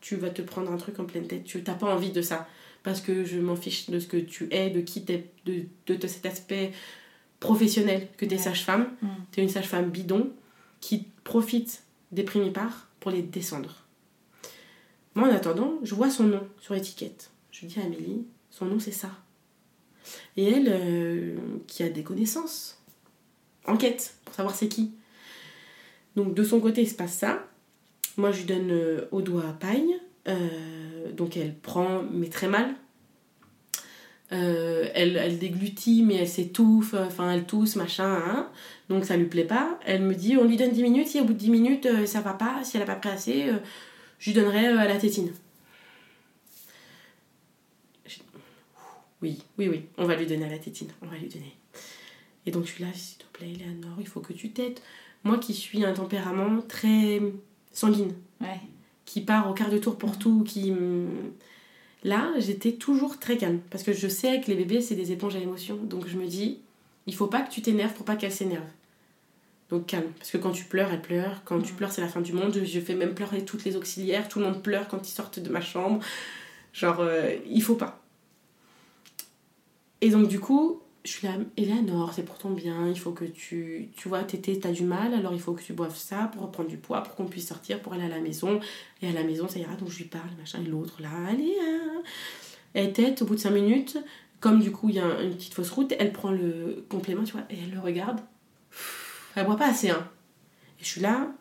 [0.00, 1.44] tu vas te prendre un truc en pleine tête.
[1.44, 2.46] Tu n'as pas envie de ça.
[2.82, 5.94] Parce que je m'en fiche de ce que tu es, de qui t'es, de, de,
[5.94, 6.72] de cet aspect
[7.38, 8.40] professionnel que t'es Ouais.
[8.42, 8.88] sage-femme.
[9.02, 9.08] Mm.
[9.30, 10.32] T'es une sage-femme bidon
[10.80, 13.84] qui profite des primipares pour les descendre.
[15.14, 17.29] Moi, en attendant, je vois son nom sur l'étiquette.
[17.50, 19.10] Je dis à Amélie, son nom c'est ça.
[20.36, 21.36] Et elle, euh,
[21.66, 22.80] qui a des connaissances,
[23.66, 24.92] enquête pour savoir c'est qui.
[26.16, 27.46] Donc de son côté, il se passe ça.
[28.16, 29.94] Moi, je lui donne euh, au doigt à paille.
[30.28, 32.74] Euh, donc elle prend, mais très mal.
[34.32, 38.14] Elle, elle déglutit, mais elle s'étouffe, enfin elle tousse, machin.
[38.24, 38.48] hein.
[38.88, 39.78] Donc ça lui plaît pas.
[39.84, 42.20] Elle me dit, on lui donne 10 minutes, si au bout de 10 minutes ça
[42.20, 43.50] va pas, si elle a pas pris assez,
[44.20, 45.32] je lui donnerai à la tétine.
[49.22, 51.54] Oui, oui, oui, on va lui donner à la tétine, on va lui donner.
[52.46, 54.78] Et donc je suis là, s'il te plaît, Eleanor, il faut que tu t'aides.
[55.24, 57.20] Moi qui suis un tempérament très
[57.72, 58.60] sanguine, Ouais.
[59.04, 60.72] qui part au quart de tour pour tout, qui...
[62.02, 65.36] Là, j'étais toujours très calme, parce que je sais que les bébés, c'est des éponges
[65.36, 65.76] à émotions.
[65.76, 66.58] Donc je me dis,
[67.06, 68.64] il faut pas que tu t'énerves pour pas qu'elle s'énerve.
[69.68, 71.42] Donc calme, parce que quand tu pleures, elle pleure.
[71.44, 72.58] Quand tu pleures, c'est la fin du monde.
[72.64, 74.28] Je fais même pleurer toutes les auxiliaires.
[74.28, 76.00] Tout le monde pleure quand ils sortent de ma chambre.
[76.72, 78.02] Genre, euh, il faut pas.
[80.00, 83.24] Et donc du coup, je suis là, Eleanor, c'est pour ton bien, il faut que
[83.24, 86.68] tu, tu vois, t'as du mal, alors il faut que tu boives ça pour reprendre
[86.68, 88.60] du poids, pour qu'on puisse sortir, pour aller à la maison.
[89.02, 91.56] Et à la maison, ça ira, donc je lui parle, machin, et l'autre, là, allez,
[91.62, 92.02] hein.
[92.74, 93.98] Elle tête, au bout de 5 minutes,
[94.40, 97.32] comme du coup il y a une petite fausse route, elle prend le complément, tu
[97.32, 98.20] vois, et elle le regarde.
[99.34, 100.08] Elle boit pas assez, hein.
[100.80, 101.32] Et je suis là,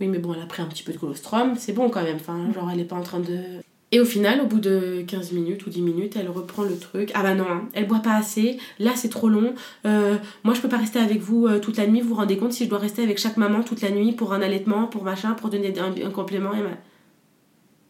[0.00, 2.16] oui, mais bon, elle a pris un petit peu de colostrum, c'est bon quand même,
[2.16, 3.61] enfin, genre elle est pas en train de
[3.94, 7.10] et au final, au bout de 15 minutes ou 10 minutes, elle reprend le truc.
[7.12, 9.54] Ah bah non, hein, elle boit pas assez, là c'est trop long.
[9.84, 12.38] Euh, moi je peux pas rester avec vous euh, toute la nuit, vous vous rendez
[12.38, 15.04] compte si je dois rester avec chaque maman toute la nuit pour un allaitement, pour
[15.04, 16.54] machin, pour donner un, complément.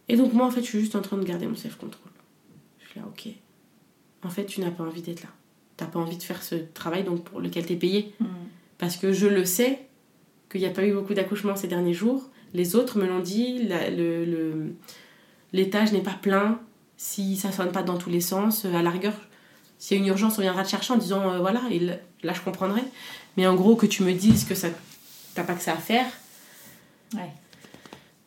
[0.09, 2.11] Et, et donc moi en fait je suis juste en train de garder mon self-control.
[2.81, 3.29] Je suis là, ok.
[4.25, 5.31] En fait tu n'as pas envie d'être là.
[5.77, 8.13] T'as pas envie de faire ce travail donc pour lequel t'es payé.
[8.19, 8.27] Mm.
[8.79, 9.79] Parce que je le sais
[10.51, 12.29] qu'il n'y a pas eu beaucoup d'accouchements ces derniers jours.
[12.55, 14.75] Les autres me l'ont dit, le, le
[15.53, 16.61] l'étage n'est pas plein,
[16.97, 19.15] si ça sonne pas dans tous les sens, euh, à la rigueur,
[19.79, 22.33] s'il y a une urgence, on viendra te chercher en disant euh, voilà, et là
[22.33, 22.83] je comprendrai.
[23.37, 24.69] Mais en gros, que tu me dises que ça
[25.35, 26.07] t'as pas que ça à faire,
[27.15, 27.31] ouais.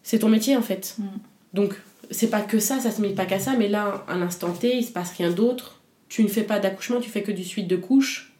[0.03, 0.95] c'est ton métier en fait.
[0.97, 1.05] Mm.
[1.53, 1.75] Donc,
[2.11, 4.77] c'est pas que ça, ça se met pas qu'à ça, mais là, à l'instant T,
[4.77, 5.81] il se passe rien d'autre.
[6.09, 8.33] Tu ne fais pas d'accouchement, tu fais que du suite de couches.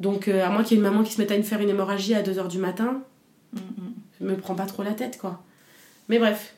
[0.00, 1.70] Donc, euh, à moins qu'il y ait une maman qui se mette à faire une
[1.70, 3.02] hémorragie à 2h du matin,
[3.52, 3.92] mm, mm.
[4.20, 5.42] je me prends pas trop la tête, quoi.
[6.08, 6.55] Mais bref,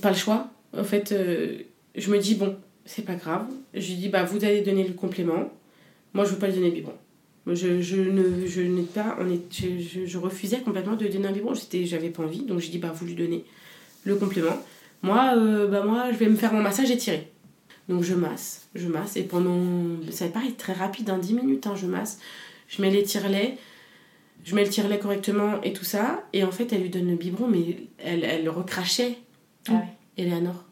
[0.00, 0.48] pas le choix.
[0.76, 1.58] En fait, euh,
[1.94, 3.46] je me dis, bon, c'est pas grave.
[3.74, 5.50] Je lui dis, bah, vous allez donner le complément.
[6.14, 6.94] Moi, je veux pas lui donner le biberon.
[7.46, 9.16] Je, je ne je pas
[9.52, 12.78] je, je, refusais complètement de donner un biberon j'étais j'avais pas envie donc je dis
[12.78, 13.44] bah vous lui donnez
[14.02, 14.58] le complément
[15.02, 17.30] moi euh, bah moi je vais me faire mon massage étiré
[17.88, 19.60] donc je masse je masse et pendant
[20.10, 22.18] ça paraît très rapide hein, 10 minutes hein, je masse
[22.66, 23.56] je mets les tire-laits
[24.42, 27.16] je mets le tire-lait correctement et tout ça et en fait elle lui donne le
[27.16, 29.18] biberon mais elle, elle recrachait
[29.74, 29.82] ah
[30.16, 30.64] Eleanor.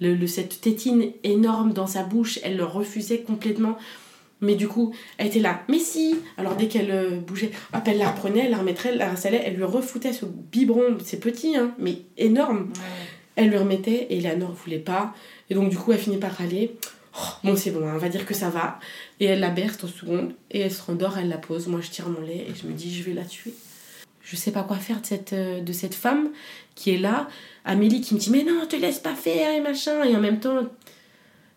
[0.00, 3.76] Le, cette tétine énorme dans sa bouche, elle le refusait complètement.
[4.40, 7.98] Mais du coup, elle était là, mais si Alors dès qu'elle euh, bougeait, hop, elle
[7.98, 11.56] la reprenait, elle la remettrait, elle la rassalait, elle lui refoutait ce biberon, c'est petit,
[11.56, 12.68] hein, mais énorme.
[13.34, 15.12] Elle lui remettait et Eleanor voulait pas.
[15.50, 16.76] Et donc du coup, elle finit par râler.
[17.16, 18.78] Oh, bon, c'est bon, hein, on va dire que ça va.
[19.18, 21.66] Et elle la berce en seconde et elle se rendort, elle la pose.
[21.66, 23.52] Moi, je tire mon lait et je me dis, je vais la tuer.
[24.30, 26.28] Je sais pas quoi faire de cette, euh, de cette femme
[26.74, 27.28] qui est là
[27.64, 30.04] Amélie qui me dit mais non, te laisse pas faire et machin.
[30.04, 30.66] Et en même temps,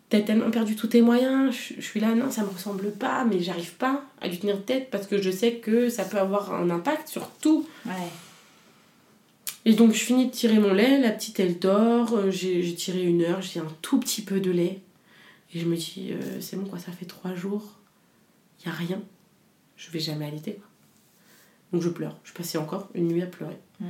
[0.10, 1.54] t'as tellement perdu tous tes moyens.
[1.54, 4.90] Je, suis là, non, ça me ressemble pas, mais j'arrive pas à lui tenir tête
[4.90, 7.68] parce que je sais que ça peut avoir un impact sur tout.
[7.86, 7.92] Ouais.
[9.66, 13.04] Et donc je finis de tirer mon lait, la petite elle dort, euh, j'ai tiré
[13.04, 14.80] une heure, j'ai un tout petit peu de lait.
[15.54, 17.78] Et je me dis, euh, c'est bon quoi, ça fait trois jours,
[18.64, 19.02] il a rien,
[19.76, 20.71] je vais jamais allaiter quoi.
[21.74, 23.58] Donc je pleure, je passais encore une nuit à pleurer.
[23.80, 23.86] Hmm.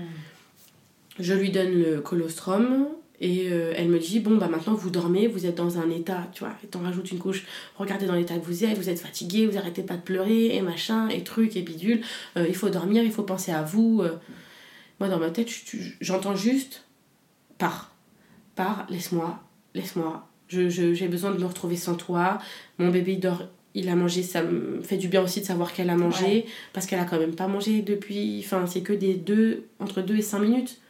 [1.19, 2.87] Je lui donne le colostrum
[3.19, 6.27] et euh, elle me dit bon bah maintenant vous dormez, vous êtes dans un état,
[6.33, 7.45] tu vois, et t'en rajoutes une couche,
[7.75, 10.61] regardez dans l'état que vous êtes, vous êtes fatigué, vous arrêtez pas de pleurer et
[10.61, 12.01] machin et truc et bidule,
[12.37, 14.01] euh, il faut dormir, il faut penser à vous.
[14.01, 14.17] Euh.
[14.99, 15.49] Moi dans ma tête
[15.99, 16.85] j'entends juste
[17.57, 17.93] pars,
[18.55, 19.39] pars, laisse-moi,
[19.75, 22.39] laisse-moi, j'ai je, besoin de me retrouver sans toi,
[22.79, 25.89] mon bébé dort il a mangé, ça me fait du bien aussi de savoir qu'elle
[25.89, 29.65] a mangé, parce qu'elle a quand même pas mangé depuis, enfin c'est que des deux,
[29.79, 30.81] entre 2 et 5 minutes.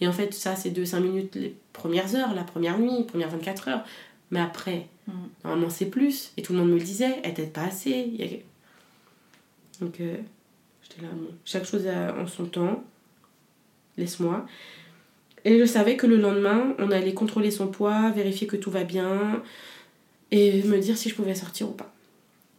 [0.00, 3.28] Et en fait, ça, c'est 2-5 minutes les premières heures, la première nuit, les premières
[3.28, 3.84] 24 heures.
[4.30, 5.12] Mais après, mm.
[5.44, 6.32] normalement, c'est plus.
[6.38, 8.42] Et tout le monde me le disait, elle t'aide pas assez.
[9.80, 10.16] Donc, euh,
[10.82, 11.08] j'étais là,
[11.44, 12.82] chaque chose en son temps.
[13.98, 14.46] Laisse-moi.
[15.44, 18.84] Et je savais que le lendemain, on allait contrôler son poids, vérifier que tout va
[18.84, 19.42] bien
[20.30, 21.92] et me dire si je pouvais sortir ou pas.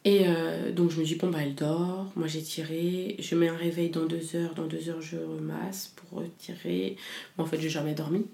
[0.04, 3.50] Et euh, donc je me dis, bon, bah elle dort, moi j'ai tiré, je mets
[3.50, 6.98] un réveil dans deux heures, dans deux heures je remasse pour tirer.
[7.38, 8.26] en fait, j'ai jamais dormi.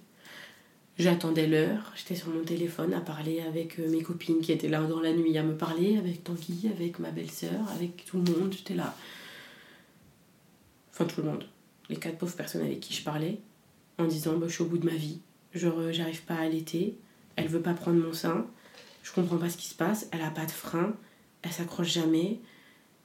[0.98, 4.82] J'attendais l'heure, j'étais sur mon téléphone à parler avec euh, mes copines qui étaient là
[4.82, 8.52] dans la nuit à me parler, avec Tanguy, avec ma belle-sœur, avec tout le monde,
[8.52, 8.96] j'étais là.
[10.92, 11.44] Enfin, tout le monde.
[11.90, 13.38] Les quatre pauvres personnes avec qui je parlais,
[14.00, 15.20] en disant, bah, je suis au bout de ma vie,
[15.54, 16.98] genre j'arrive pas à allaiter,
[17.36, 18.48] elle veut pas prendre mon sein,
[19.04, 20.96] je comprends pas ce qui se passe, elle a pas de frein
[21.42, 22.40] elle s'accroche jamais,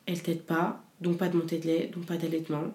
[0.07, 2.73] elle t'aide pas, donc pas de montée de lait, donc pas d'allaitement.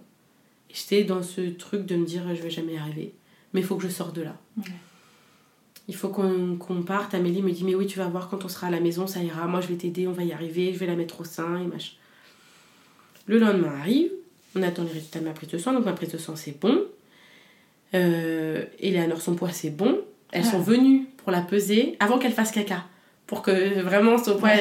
[0.70, 3.14] J'étais dans ce truc de me dire je vais jamais y arriver,
[3.54, 4.38] mais il faut que je sorte de là.
[5.88, 7.14] Il faut qu'on parte.
[7.14, 9.22] Amélie me dit mais oui tu vas voir quand on sera à la maison ça
[9.22, 11.62] ira, moi je vais t'aider, on va y arriver, je vais la mettre au sein
[11.62, 11.94] et machin.
[13.26, 14.12] Le lendemain arrive,
[14.56, 16.60] on attend les résultats de ma prise de sang, donc ma prise de sang c'est
[16.60, 16.84] bon.
[17.94, 20.02] Euh, Eleanor son poids c'est bon.
[20.32, 20.52] Elles ah.
[20.52, 22.86] sont venues pour la peser avant qu'elle fasse caca
[23.28, 24.52] pour que vraiment son poids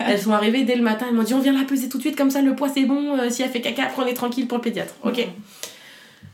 [0.00, 2.02] elles, sont arrivées dès le matin elles m'ont dit on vient la peser tout de
[2.02, 4.14] suite comme ça le poids c'est bon euh, si elle fait caca après on est
[4.14, 5.28] tranquille pour le pédiatre ok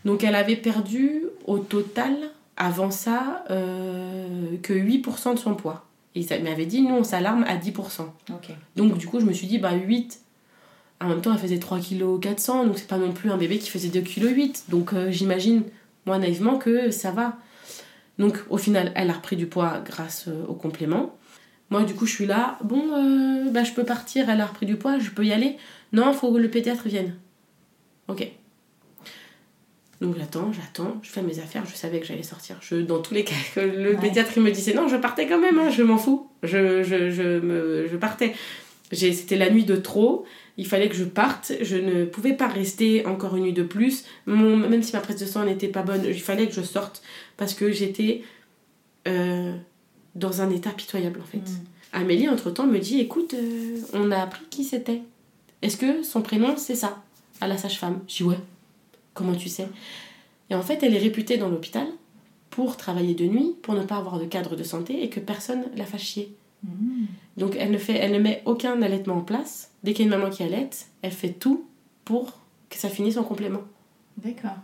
[0.04, 2.14] donc elle avait perdu au total
[2.60, 7.44] avant ça euh, que 8% de son poids Et il m'avait dit, nous, on s'alarme
[7.44, 8.02] à 10%.
[8.30, 8.50] Ok.
[8.76, 10.20] Donc, du coup, je me suis dit, bah, 8.
[11.00, 13.58] En même temps, elle faisait 3 kg 400, donc c'est pas non plus un bébé
[13.58, 14.64] qui faisait 2 kg 8.
[14.68, 15.62] Donc, euh, j'imagine,
[16.04, 17.38] moi, naïvement, que ça va.
[18.18, 21.14] Donc, au final, elle a repris du poids grâce au complément.
[21.70, 24.66] Moi, du coup, je suis là, bon, euh, bah, je peux partir, elle a repris
[24.66, 25.56] du poids, je peux y aller.
[25.92, 27.14] Non, faut que le pédiatre vienne.
[28.08, 28.28] Ok.
[30.00, 32.56] Donc j'attends, j'attends, je fais mes affaires, je savais que j'allais sortir.
[32.62, 33.96] Je, dans tous les cas, le Ouais.
[34.00, 36.26] pédiatre il me disait non, je partais quand même, hein, je m'en fous.
[36.42, 38.34] Je, je, je, me, je partais.
[38.92, 40.24] C'était la nuit de trop,
[40.56, 44.04] il fallait que je parte, je ne pouvais pas rester encore une nuit de plus.
[44.26, 47.02] Mon, même si ma prise de sang n'était pas bonne, il fallait que je sorte
[47.36, 48.22] parce que j'étais
[49.06, 49.54] euh,
[50.14, 51.38] dans un état pitoyable en fait.
[51.38, 51.64] Mm.
[51.92, 55.02] Amélie, entre-temps, me dit écoute, euh, on a appris qui c'était.
[55.62, 57.02] Est-ce que son prénom c'est ça?
[57.40, 58.00] À la sage-femme.
[58.06, 58.38] Je dis ouais.
[59.14, 59.68] Comment tu sais?
[60.50, 61.86] Et en fait, elle est réputée dans l'hôpital
[62.50, 65.64] pour travailler de nuit, pour ne pas avoir de cadre de santé et que personne
[65.76, 66.34] la fasse chier.
[66.64, 67.06] Mm.
[67.36, 69.70] Donc elle ne, fait, elle ne met aucun allaitement en place.
[69.82, 71.64] Dès qu'il y a une maman qui allaite, elle fait tout
[72.04, 73.62] pour que ça finisse en complément.
[74.18, 74.56] D'accord.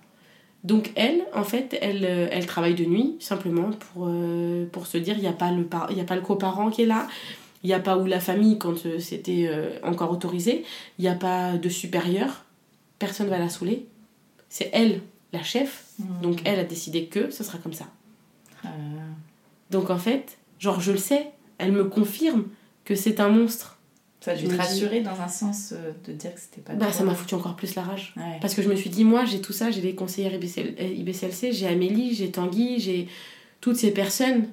[0.66, 4.98] Donc elle, en fait, elle, euh, elle travaille de nuit simplement pour, euh, pour se
[4.98, 7.06] dire il n'y a, pas le par- y a pas le coparent qui est là,
[7.62, 10.64] il n'y a pas ou la famille quand euh, c'était euh, encore autorisé,
[10.98, 12.44] il n'y a pas de supérieur,
[12.98, 13.86] personne va la saouler.
[14.48, 15.00] C'est elle,
[15.32, 16.20] la chef, Mm.
[16.20, 17.86] donc elle a décidé que ce sera comme ça.
[19.70, 22.44] Donc en fait, genre je le sais, elle me confirme
[22.84, 23.75] que c'est un monstre.
[24.20, 26.90] Ça a dû te rassurer dans un sens euh, de dire que c'était pas Bah
[26.90, 28.12] ça m'a foutu encore plus la rage.
[28.16, 28.38] Ouais.
[28.40, 30.84] Parce que je me suis dit, moi j'ai tout ça, j'ai les conseillères IBCL, euh,
[30.84, 33.08] IBCLC, j'ai Amélie, j'ai Tanguy, j'ai
[33.60, 34.48] toutes ces personnes.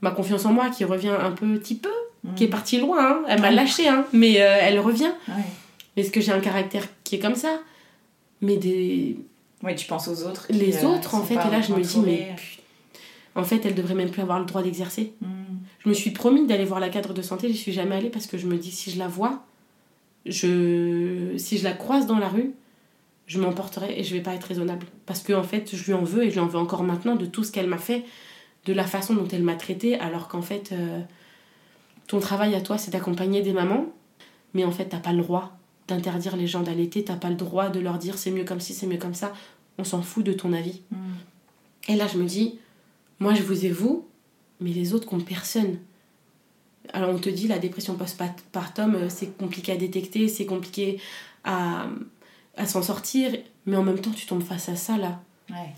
[0.00, 1.90] Ma confiance en moi qui revient un petit peu,
[2.22, 2.34] Mm.
[2.34, 3.22] qui est partie loin, hein.
[3.28, 3.54] elle m'a Ouais.
[3.54, 5.10] lâché, hein, mais euh, elle revient.
[5.28, 5.34] Ouais.
[5.96, 7.60] Est-ce que j'ai un caractère qui est comme ça?
[8.42, 9.16] Mais des...
[9.62, 10.46] Ouais, tu penses aux autres.
[10.46, 12.34] qui, les euh, autres, en fait, et là je me dis, mais
[13.34, 15.12] en fait, elle devrait même plus avoir le droit d'exercer.
[15.20, 15.26] Mm.
[15.80, 18.26] Je me suis promis d'aller voir la cadre de santé, j'y suis jamais allée parce
[18.26, 19.44] que je me dis si je la vois,
[20.26, 22.52] je si je la croise dans la rue,
[23.26, 26.02] je m'emporterai et je vais pas être raisonnable parce que en fait, je lui en
[26.02, 28.04] veux et je lui en veux encore maintenant de tout ce qu'elle m'a fait,
[28.66, 31.00] de la façon dont elle m'a traitée alors qu'en fait euh,
[32.08, 33.86] ton travail à toi c'est d'accompagner des mamans,
[34.54, 35.56] mais en fait, t'as pas le droit
[35.88, 38.74] d'interdire les gens d'allaiter, t'as pas le droit de leur dire c'est mieux comme ci,
[38.74, 39.32] c'est mieux comme ça.
[39.78, 40.82] On s'en fout de ton avis.
[40.90, 40.96] Mm.
[41.88, 42.58] Et là, je me dis,
[43.18, 44.06] moi, je vous ai vous,
[44.60, 45.78] mais les autres qui personne.
[46.92, 51.00] Alors, on te dit, la dépression postpartum, euh, c'est compliqué à détecter, c'est compliqué
[51.44, 51.86] à,
[52.56, 53.32] à s'en sortir,
[53.66, 55.20] mais en même temps, tu tombes face à ça, là.
[55.50, 55.74] Ouais.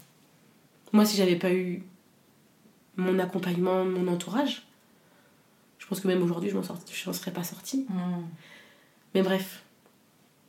[0.93, 1.83] Moi, si j'avais pas eu
[2.97, 4.67] mon accompagnement, mon entourage,
[5.79, 7.87] je pense que même aujourd'hui, je m'en je serais pas sortie.
[7.89, 8.25] Mm.
[9.15, 9.63] Mais bref,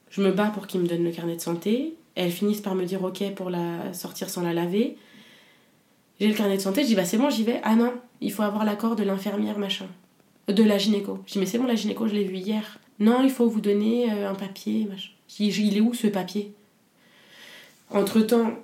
[0.10, 1.96] je me bats pour qu'ils me donnent le carnet de santé.
[2.16, 4.98] Elles finissent par me dire ok pour la sortir sans la laver.
[6.20, 7.60] J'ai le carnet de santé, je dis bah c'est bon, j'y vais.
[7.64, 9.88] Ah non, il faut avoir l'accord de l'infirmière machin.
[10.50, 11.20] Euh, De la gynéco.
[11.26, 12.80] Je dis mais c'est bon, la gynéco, je l'ai vu hier.
[13.00, 15.10] Non, il faut vous donner euh, un papier machin.
[15.28, 16.54] Je dis il est où ce papier?
[17.90, 18.56] Entre temps,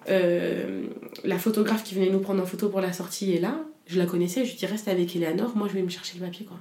[1.24, 3.60] la photographe qui venait nous prendre en photo pour la sortie est là.
[3.86, 6.26] Je la connaissais, je lui dis reste avec Eleanor, moi je vais me chercher le
[6.26, 6.58] papier quoi.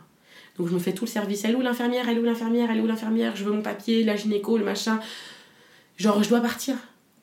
[0.58, 1.44] Donc je me fais tout le service.
[1.44, 3.62] Elle est où l'infirmière Elle est où l'infirmière Elle est où l'infirmière Je veux mon
[3.62, 5.00] papier, la gynéco, le machin.
[5.96, 6.74] Genre, je dois partir.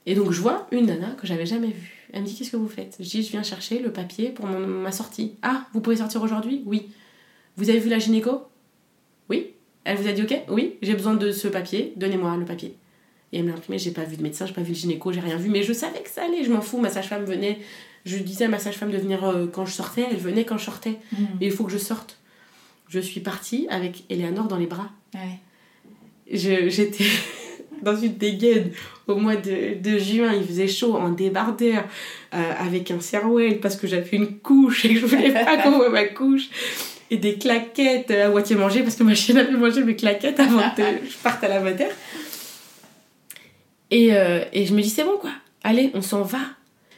[0.06, 1.95] Et donc je vois une nana que j'avais jamais vue.
[2.16, 2.96] Elle me dit Qu'est-ce que vous faites?
[3.00, 5.34] Je dis Je viens chercher le papier pour mon- ma sortie.
[5.44, 6.64] Ah, vous pouvez sortir aujourd'hui?
[6.66, 6.88] Oui.
[7.58, 8.42] Vous avez vu la gynéco?
[9.30, 9.52] Oui.
[9.84, 10.36] Elle vous a dit Ok?
[10.50, 12.76] Oui, j'ai besoin de ce papier, donnez-moi le papier.
[13.34, 15.12] Et elle me l'a imprimé, j'ai pas vu de médecin, j'ai pas vu le gynéco,
[15.12, 16.80] j'ai rien vu, mais je savais que ça allait, je m'en fous.
[16.80, 17.60] Ma sage-femme venait,
[18.06, 20.66] je disais à ma sage-femme de venir euh, quand je sortais, elle venait quand je
[20.66, 20.98] sortais.
[21.12, 21.18] Mm.
[21.42, 22.18] Et il faut que je sorte.
[22.88, 24.90] Je suis partie avec Eleanor dans les bras.
[25.14, 25.40] Ouais.
[26.32, 27.04] Je- J'étais
[27.82, 28.72] dans une dégaine
[29.08, 31.84] au mois de, de juin, il faisait chaud en débardeur
[32.34, 35.72] euh, avec un serwell parce que j'avais une couche et que je voulais pas qu'on
[35.72, 36.50] voit ma couche
[37.12, 40.40] et des claquettes euh, à moitié mangées parce que ma chienne avait mangé mes claquettes
[40.40, 41.86] avant que je parte à la mater.
[43.92, 45.32] Et, euh, et je me dis c'est bon quoi,
[45.64, 46.40] allez on s'en va.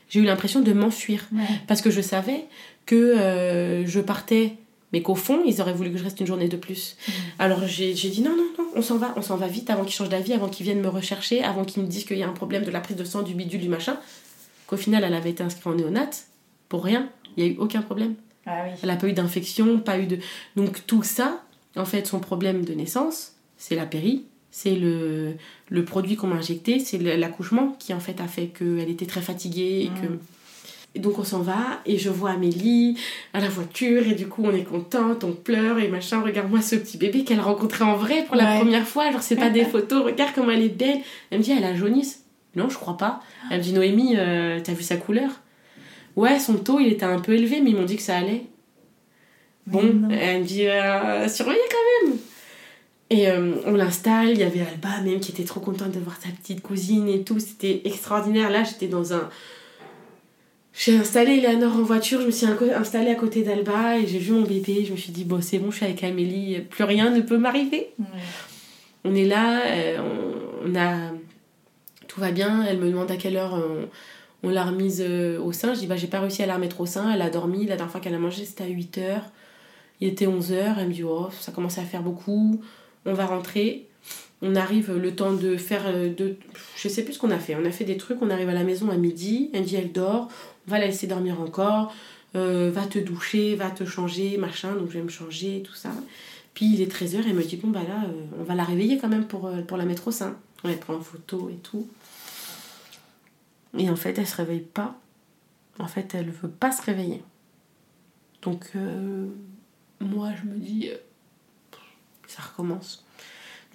[0.09, 1.43] J'ai eu l'impression de m'enfuir Ouais.
[1.67, 2.45] parce que je savais
[2.85, 4.53] que euh, je partais,
[4.93, 6.95] mais qu'au fond, ils auraient voulu que je reste une journée de plus.
[7.39, 8.45] Alors j'ai dit non, non,
[8.77, 10.87] on s'en va, on s'en va vite avant qu'ils changent d'avis, avant qu'ils viennent me
[10.87, 13.23] rechercher, avant qu'ils me disent qu'il y a un problème de la prise de sang,
[13.23, 13.97] du bidule, du machin.
[14.67, 16.27] Qu'au final, elle avait été inscrite en néonate,
[16.69, 18.15] pour rien, il n'y a eu aucun problème.
[18.45, 18.77] Ah oui.
[18.81, 20.19] Elle n'a pas eu d'infection, pas eu de.
[20.55, 21.43] Donc tout ça,
[21.75, 25.35] en fait, son problème de naissance, c'est la péri, c'est le,
[25.69, 29.21] le produit qu'on m'a injecté, c'est l'accouchement qui en fait a fait qu'elle était très
[29.21, 30.19] fatiguée et que.
[30.97, 32.99] Et donc on s'en va et je vois Amélie
[33.31, 36.75] à la voiture et du coup on est contente, on pleure et machin, regarde-moi ce
[36.75, 39.63] petit bébé qu'elle a rencontré en vrai pour la première fois, genre c'est pas des
[39.63, 40.97] photos, regarde comment elle est belle.
[41.29, 42.23] Elle me dit elle a jaunisse.
[42.55, 43.19] Non je crois pas.
[43.51, 45.29] Elle me dit Noémie, euh, t'as vu sa couleur?
[46.15, 48.45] Ouais son taux il était un peu élevé mais ils m'ont dit que ça allait.
[49.67, 50.09] Bon, non.
[50.09, 52.17] elle me dit euh, surveillez quand même.
[53.11, 56.17] Et euh, on l'installe, il y avait Alba même qui était trop contente de voir
[56.19, 58.49] sa petite cousine et tout, c'était extraordinaire.
[58.49, 59.29] Là, j'étais dans un.
[60.77, 64.31] J'ai installé Eleanor en voiture, je me suis installée à côté d'Alba et j'ai vu
[64.31, 64.85] mon bébé.
[64.85, 67.39] Je me suis dit, bon, c'est bon, je suis avec Amélie, plus rien ne peut
[67.39, 67.89] m'arriver.
[67.97, 68.05] Ouais.
[69.03, 69.97] On est là, euh,
[70.65, 71.11] on, a.
[72.07, 75.51] Tout va bien, elle me demande à quelle heure on, on l'a remise euh, au
[75.51, 75.73] sein.
[75.73, 77.65] Je dis, bah, j'ai pas réussi à la remettre au sein, elle a dormi.
[77.65, 79.23] La dernière fois qu'elle a mangé, c'était à 8 heures.
[79.99, 82.61] Il était 11 heures, elle me dit, oh, ça commence à faire beaucoup,
[83.07, 83.87] on va rentrer.
[84.43, 85.85] On arrive le temps de faire.
[85.87, 86.35] euh, De,
[86.75, 87.55] je sais plus ce qu'on a fait.
[87.55, 89.49] On a fait des trucs, on arrive à la maison à midi.
[89.53, 90.27] Elle me dit, elle dort,
[90.67, 91.93] va la laisser dormir encore.
[92.35, 94.73] euh, va te doucher, va te changer, machin.
[94.75, 95.91] Donc je vais me changer, tout ça.
[96.53, 98.97] Puis il est 13h, elle me dit, bon, bah là, euh, on va la réveiller
[98.97, 100.35] quand même pour, euh, la mettre au sein.
[100.63, 101.87] On elle prend en photo et tout.
[103.77, 104.99] Et en fait, elle se réveille pas.
[105.79, 107.21] En fait, elle veut pas se réveiller.
[108.41, 108.71] Donc,
[109.99, 110.89] moi, je me dis,
[112.25, 113.05] ça recommence.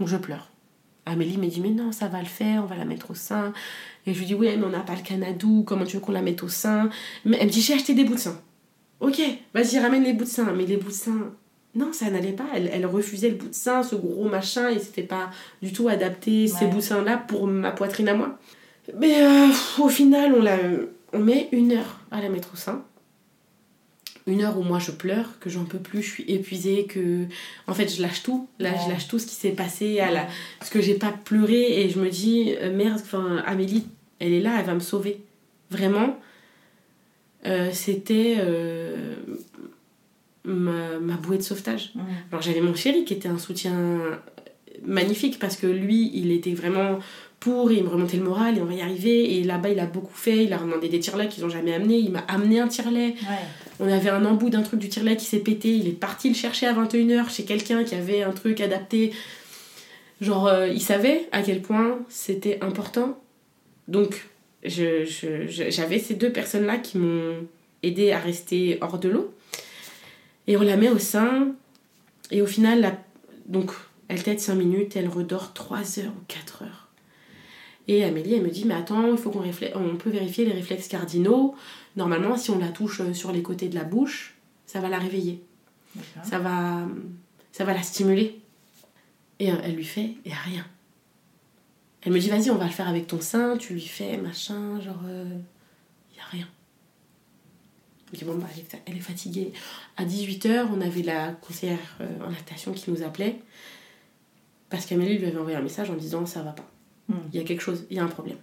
[0.01, 0.52] Donc, je pleure.
[1.05, 3.53] Amélie me dit, mais non, ça va le faire, on va la mettre au sein.
[4.07, 6.13] Et je lui dis, oui, mais on n'a pas le canadou, comment tu veux qu'on
[6.13, 6.91] la mette au sein?
[7.25, 8.41] Mais elle me dit, j'ai acheté des bouts de sein.
[9.01, 9.21] Ok,
[9.53, 10.53] vas-y, ramène les bouts de sein.
[10.53, 11.33] Mais les bouts de sein,
[11.75, 12.47] non, ça n'allait pas.
[12.55, 15.31] Elle, elle refusait le bout de sein, ce gros machin, et c'était pas
[15.61, 18.39] du tout adapté, ces bouts de sein-là, pour ma poitrine à moi.
[18.99, 19.49] Mais euh,
[19.81, 20.57] au final, on, la,
[21.13, 22.85] on met une heure à la mettre au sein.
[24.27, 27.25] Une heure où moi je pleure, que j'en peux plus, je suis épuisée, que
[27.67, 28.47] en fait je lâche tout.
[28.61, 28.77] Là, Ouais.
[28.87, 30.27] je lâche tout ce qui s'est passé, à la...
[30.61, 33.85] parce que j'ai pas pleuré et je me dis, euh, merde, enfin, Amélie,
[34.21, 35.21] elle est là, elle va me sauver.
[35.71, 36.19] Vraiment,
[37.47, 39.15] euh, c'était euh,
[40.45, 41.93] ma, ma bouée de sauvetage.
[42.31, 44.01] Alors j'avais mon chéri qui était un soutien
[44.85, 46.99] magnifique parce que lui, il était vraiment
[47.41, 49.35] pour, il me remontait le moral et on va y arriver.
[49.39, 51.99] Et là-bas, il a beaucoup fait, il a demandé des tire-laits qu'ils ont jamais amenés,
[51.99, 53.15] il m'a amené un tire-lait.
[53.21, 53.62] Ouais.
[53.85, 56.37] On avait un embout d'un truc du tire-lait qui s'est pété, il est parti le
[56.37, 59.13] chercher à 21h chez quelqu'un qui avait un truc adapté.
[60.21, 63.21] Genre, euh, il savait à quel point c'était important.
[63.89, 64.29] Donc,
[64.63, 67.35] j'avais ces deux personnes-là qui m'ont
[67.83, 69.35] aidé à rester hors de l'eau.
[70.47, 71.49] Et on la met au sein.
[72.31, 72.99] Et au final,
[73.47, 73.73] donc,
[74.07, 76.89] elle tète 5 minutes, elle redort 3 heures ou 4 heures.
[77.89, 79.43] Et Amélie, elle me dit, mais attends, il faut qu'on
[79.75, 81.57] on peut vérifier les réflexes cardinaux.
[81.97, 84.35] Normalement, si on la touche euh, sur les côtés de la bouche,
[84.67, 85.43] ça va la réveiller.
[86.23, 86.87] Ça va,
[87.53, 88.41] ça va la stimuler.
[89.39, 90.67] Et euh, elle lui fait, et rien.
[92.01, 94.81] Elle me dit, vas-y, on va le faire avec ton sein, tu lui fais, machin,
[94.81, 96.49] genre, il y a rien.
[98.13, 98.47] Je dis, bon, bah,
[98.87, 99.53] elle est, fatiguée.
[99.97, 103.41] À 18h, on avait la conseillère euh, en lactation qui nous appelait.
[104.69, 106.69] Parce qu'Amélie lui avait envoyé un message en disant, ça va pas.
[107.09, 107.15] Mm.
[107.33, 108.37] Il y a quelque chose, il y a un problème.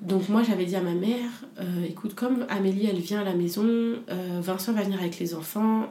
[0.00, 1.28] Donc moi j'avais dit à ma mère,
[1.60, 5.34] euh, écoute comme Amélie elle vient à la maison, euh, Vincent va venir avec les
[5.34, 5.90] enfants,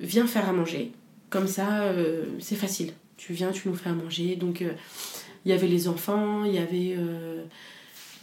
[0.00, 0.92] viens faire à manger.
[1.28, 2.92] Comme ça euh, c'est facile.
[3.18, 4.36] Tu viens, tu nous fais à manger.
[4.36, 6.96] Donc il y avait les enfants, il y avait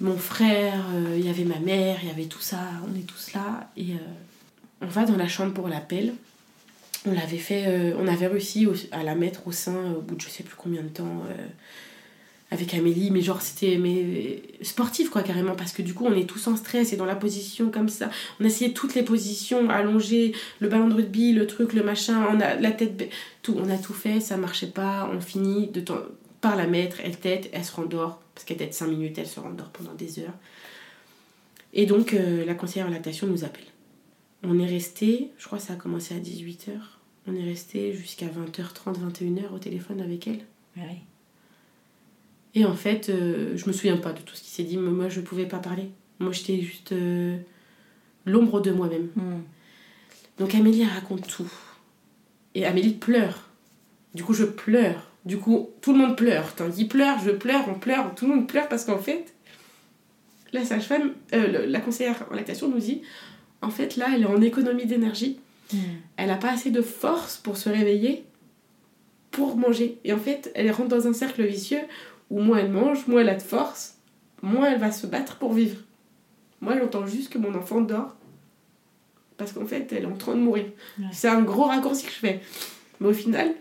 [0.01, 0.83] mon frère,
[1.15, 3.69] il y avait ma mère, il y avait tout ça, on est tous là.
[3.77, 3.93] Et
[4.81, 6.15] on va dans la chambre pour l'appel.
[7.05, 10.27] On l'avait fait, on avait réussi à la mettre au sein au bout de je
[10.27, 11.23] sais plus combien de temps.
[12.51, 16.25] Avec Amélie, mais genre c'était mais sportif quoi carrément parce que du coup on est
[16.25, 18.09] tous en stress et dans la position comme ça.
[18.39, 22.25] On a essayé toutes les positions, allongées, le ballon de rugby, le truc, le machin,
[22.31, 23.09] on a la tête,
[23.43, 26.01] tout, on a tout fait, ça marchait pas, on finit de temps
[26.41, 29.39] par la mettre, elle tête, elle se rendort parce qu'elle tête 5 minutes, elle se
[29.39, 30.37] rendort pendant des heures.
[31.73, 33.65] Et donc euh, la conseillère en lactation nous appelle.
[34.41, 36.71] On est resté, je crois que ça a commencé à 18h,
[37.27, 40.39] on est resté jusqu'à 20h30, 21h au téléphone avec elle.
[40.77, 41.01] Ouais.
[42.55, 44.89] Et en fait, euh, je me souviens pas de tout ce qui s'est dit, mais
[44.89, 45.89] moi je pouvais pas parler.
[46.19, 47.37] Moi j'étais juste euh,
[48.25, 49.09] l'ombre de moi-même.
[49.15, 49.41] Mm.
[50.39, 51.51] Donc Amélie raconte tout.
[52.55, 53.49] Et Amélie pleure.
[54.15, 55.11] Du coup je pleure.
[55.25, 56.55] Du coup tout le monde pleure.
[56.55, 59.33] Tant qu'il pleure, je pleure, on pleure, tout le monde pleure parce qu'en fait,
[60.51, 63.03] la sage-femme, euh, la conseillère en lactation nous dit,
[63.61, 65.39] en fait là elle est en économie d'énergie.
[65.71, 65.77] Mm.
[66.17, 68.23] Elle a pas assez de force pour se réveiller
[69.31, 69.97] pour manger.
[70.03, 71.81] Et en fait, elle rentre dans un cercle vicieux
[72.29, 73.95] où moins elle mange, moins elle a de force,
[74.41, 75.77] moins elle va se battre pour vivre.
[76.61, 78.15] Moi, j'entends juste que mon enfant dort
[79.37, 80.65] parce qu'en fait, elle est en train de mourir.
[80.99, 81.05] Ouais.
[81.13, 82.41] C'est un gros raccourci que je fais.
[82.99, 83.53] Mais au final,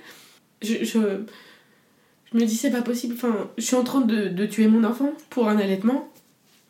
[0.60, 0.98] je, je,
[2.32, 3.14] je me dis, c'est pas possible.
[3.14, 6.08] Enfin, je suis en train de, de tuer mon enfant pour un allaitement,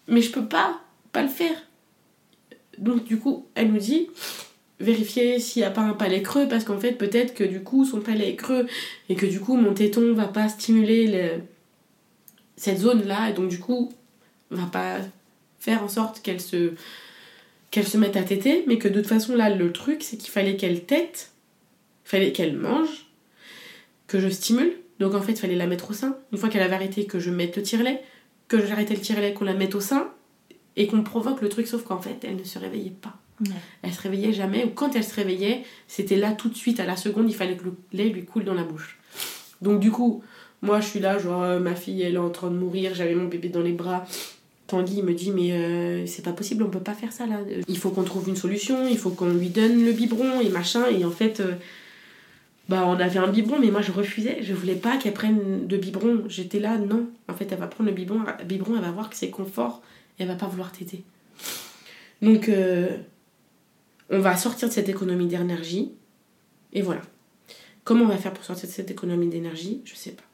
[0.08, 0.80] mais je peux pas,
[1.12, 1.56] pas le faire.
[2.76, 4.08] Donc, du coup, elle nous dit,
[4.78, 7.84] vérifier s'il n'y a pas un palais creux parce qu'en fait peut-être que du coup
[7.84, 8.68] son palais est creux
[9.08, 11.42] et que du coup mon téton va pas stimuler le-
[12.58, 13.90] cette zone là et donc du coup
[14.50, 14.98] va pas
[15.60, 16.74] faire en sorte qu'elle se
[17.70, 20.30] qu'elle se mette à téter, mais que de toute façon, là, le truc, c'est qu'il
[20.30, 21.32] fallait qu'elle tète,
[22.04, 23.10] fallait qu'elle mange,
[24.06, 24.72] que je stimule.
[25.00, 26.16] Donc en fait, il fallait la mettre au sein.
[26.32, 28.02] Une fois qu'elle avait arrêté, que je mette le tire-lait,
[28.48, 30.10] que j'arrêtais le tire-lait, qu'on la mette au sein,
[30.76, 33.16] et qu'on provoque le truc, sauf qu'en fait, elle ne se réveillait pas.
[33.82, 36.86] Elle se réveillait jamais, ou quand elle se réveillait, c'était là tout de suite, à
[36.86, 38.98] la seconde, il fallait que le lait lui coule dans la bouche.
[39.60, 40.24] Donc du coup,
[40.62, 43.14] moi je suis là, genre euh, ma fille elle est en train de mourir, j'avais
[43.14, 44.06] mon bébé dans les bras.
[44.66, 47.40] Tanguy me dit mais euh, c'est pas possible, on peut pas faire ça là.
[47.68, 50.86] Il faut qu'on trouve une solution, il faut qu'on lui donne le biberon et machin.
[50.90, 51.54] Et en fait, euh,
[52.68, 55.76] bah on avait un biberon, mais moi je refusais, je voulais pas qu'elle prenne de
[55.76, 56.24] biberon.
[56.28, 57.06] J'étais là, non.
[57.28, 59.82] En fait, elle va prendre le biberon, biberon elle va voir que c'est confort
[60.20, 61.04] elle va pas vouloir t'aider.
[62.22, 62.50] Donc
[64.10, 65.92] on va sortir de cette économie d'énergie
[66.72, 67.02] et voilà.
[67.84, 69.80] Comment on va faire pour sortir de cette économie d'énergie?
[69.84, 70.27] Je sais pas.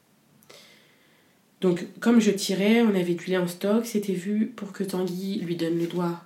[1.65, 5.39] Donc, comme je tirais, on avait du lait en stock, c'était vu pour que Tanguy
[5.39, 6.21] lui donne le doigt,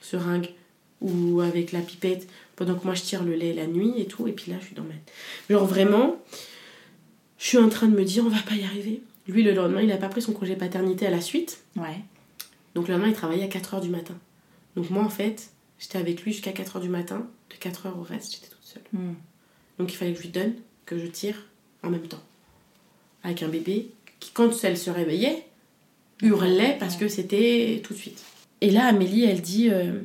[0.00, 0.54] seringue
[1.02, 2.26] ou avec la pipette,
[2.56, 4.64] pendant que moi je tire le lait la nuit et tout, et puis là je
[4.64, 4.94] suis dans ma.
[5.50, 6.16] Genre vraiment,
[7.36, 9.02] je suis en train de me dire on va pas y arriver.
[9.28, 11.60] Lui, le lendemain, il a pas pris son congé paternité à la suite.
[11.76, 12.00] Ouais.
[12.74, 14.16] Donc le lendemain, il travaillait à 4h du matin.
[14.76, 17.28] Donc moi, en fait, j'étais avec lui jusqu'à 4h du matin.
[17.50, 18.82] De 4h au reste, j'étais toute seule.
[18.94, 19.12] Hmm.
[19.78, 20.54] Donc il fallait que je lui donne,
[20.86, 21.36] que je tire
[21.82, 22.22] en même temps.
[23.22, 23.90] Avec un bébé
[24.20, 25.44] qui, quand elle se réveillait,
[26.22, 28.22] hurlait parce que c'était tout de suite.
[28.60, 30.00] Et là, Amélie, elle dit euh,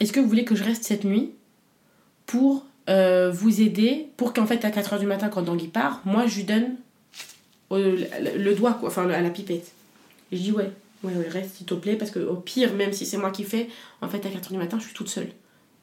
[0.00, 1.30] Est-ce que vous voulez que je reste cette nuit
[2.26, 6.26] pour euh, vous aider Pour qu'en fait, à 4h du matin, quand Dangui part, moi,
[6.26, 6.76] je lui donne
[7.70, 9.72] le, le doigt, quoi, enfin, à la pipette.
[10.30, 10.70] Et je dis Ouais,
[11.04, 13.44] ouais, ouais, reste s'il te plaît, parce que au pire, même si c'est moi qui
[13.44, 13.68] fais,
[14.00, 15.28] en fait, à 4h du matin, je suis toute seule.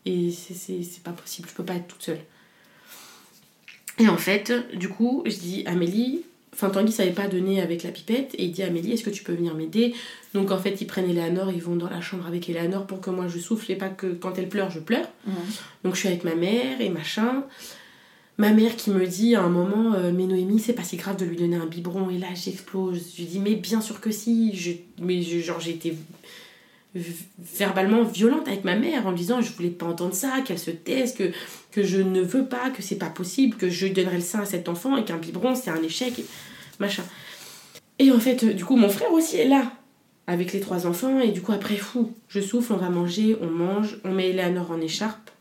[0.06, 2.20] Et c'est pas possible, je peux pas être toute seule.
[4.00, 6.24] Et en fait, du coup, je dis Amélie,
[6.62, 9.24] enfin Tanguy savait pas donner avec la pipette, et il dit Amélie, est-ce que tu
[9.24, 9.94] peux venir m'aider?
[10.34, 13.10] Donc en fait, ils prennent Eleanor, ils vont dans la chambre avec Eleanor pour que
[13.10, 15.08] moi je souffle et pas que quand elle pleure, je pleure.
[15.84, 17.44] Donc je suis avec ma mère et machin.
[18.38, 21.18] Ma mère qui me dit à un moment, euh, mais Noémie, c'est pas si grave
[21.18, 23.12] de lui donner un biberon, et là j'explose.
[23.14, 24.56] Je lui dis, mais bien sûr que si.
[24.56, 24.72] Je,
[25.02, 25.94] mais je- genre j'ai été
[27.58, 31.14] verbalement violente avec ma mère en disant je voulais pas entendre ça, qu'elle se taise,
[31.14, 31.32] que,
[31.72, 34.46] que je ne veux pas, que c'est pas possible, que je donnerai le sein à
[34.46, 36.14] cet enfant et qu'un biberon c'est un échec,
[36.80, 37.04] machin.
[38.00, 39.72] Et en fait, euh, du coup, mon frère aussi est là
[40.28, 43.50] avec les trois enfants et du coup après fou, je souffle, on va manger, on
[43.50, 45.32] mange, on met Eleanor en écharpe.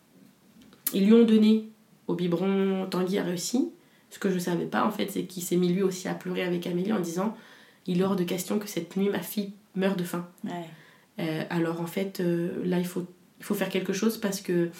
[0.94, 1.68] Ils lui ont donné
[2.06, 3.70] au biberon, Tanguy a réussi.
[4.10, 6.42] Ce que je savais pas en fait, c'est qu'il s'est mis lui aussi à pleurer
[6.42, 7.36] avec Amélie en disant
[7.86, 10.26] il est hors de question que cette nuit ma fille meure de faim.
[10.44, 10.64] Ouais.
[11.20, 13.06] Euh, alors en fait, euh, là, il faut,
[13.40, 14.70] il faut faire quelque chose parce que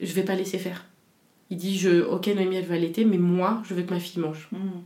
[0.00, 0.86] je vais pas laisser faire.
[1.50, 4.22] Il dit, je, ok, Noémie, elle va allaiter, mais moi, je veux que ma fille
[4.22, 4.48] mange.
[4.52, 4.80] Hmm.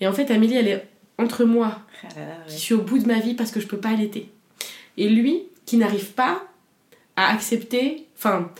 [0.00, 2.98] Et en fait, Amélie, elle est entre moi, Ah là là, qui suis au bout
[2.98, 4.30] de ma vie parce que je peux pas allaiter.
[4.96, 6.42] Et lui, qui n'arrive pas
[7.16, 8.50] à accepter, enfin,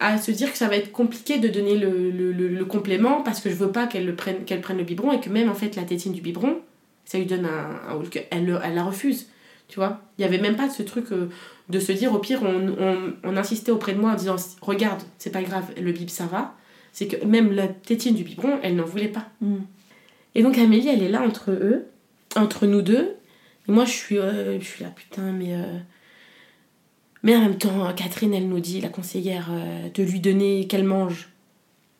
[0.00, 3.22] à se dire que ça va être compliqué de donner le, le, le- le complément
[3.22, 5.48] parce que je veux pas qu'elle le prenne, qu'elle prenne le biberon et que même
[5.48, 6.58] en fait la tétine du biberon,
[7.04, 7.94] ça lui donne un.
[7.94, 9.28] un elle, le- elle la refuse.
[9.68, 11.28] Tu vois Il y avait même pas ce truc euh,
[11.68, 15.00] de se dire au pire, on, on, on insistait auprès de moi en disant Regarde,
[15.18, 16.54] c'est pas grave, le bib ça va.
[16.92, 19.26] C'est que même la tétine du biberon, elle n'en voulait pas.
[19.40, 19.58] Hmm.
[20.34, 21.86] Et donc Amélie, elle est là entre eux,
[22.36, 23.16] entre nous deux.
[23.68, 25.54] Et moi, je suis, euh, je suis là, putain, mais.
[25.54, 25.78] euh,
[27.22, 30.84] Mais en même temps, Catherine, elle nous dit, la conseillère, euh, de lui donner qu'elle
[30.84, 31.28] mange.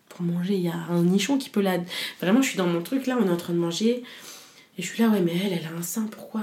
[0.09, 1.78] Pour manger, il y a un nichon qui peut la.
[2.20, 4.02] Vraiment, je suis dans mon truc là, on est en train de manger.
[4.78, 6.42] Et je suis là, ouais, mais elle, elle a un sein, pourquoi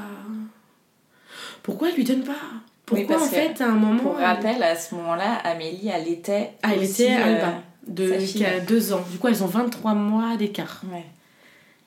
[1.63, 2.33] Pourquoi elle lui donne pas?
[2.85, 4.01] Pourquoi Oui, en fait, à un moment.
[4.01, 6.51] Pour elle- rappel, à ce moment-là, Amélie, elle était.
[6.63, 9.03] Ah, elle aussi, était euh, Alba, de, qui a deux ans.
[9.11, 10.81] Du coup, elles ont 23 mois d'écart.
[10.91, 11.05] Ouais.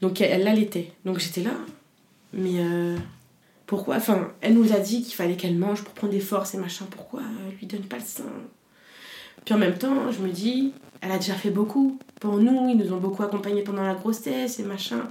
[0.03, 0.93] Donc elle l'allaitait.
[1.07, 1.53] Donc j'étais là.
[2.35, 2.97] Mais euh,
[3.67, 3.97] pourquoi?
[3.97, 6.87] Enfin, elle nous a dit qu'il fallait qu'elle mange pour prendre des forces et machin.
[6.91, 8.25] Pourquoi elle lui donne pas le sein?
[9.45, 12.69] Puis en même temps, je me dis, elle a déjà fait beaucoup pour nous.
[12.69, 15.09] Ils nous ont beaucoup accompagnés pendant la grossesse et machin.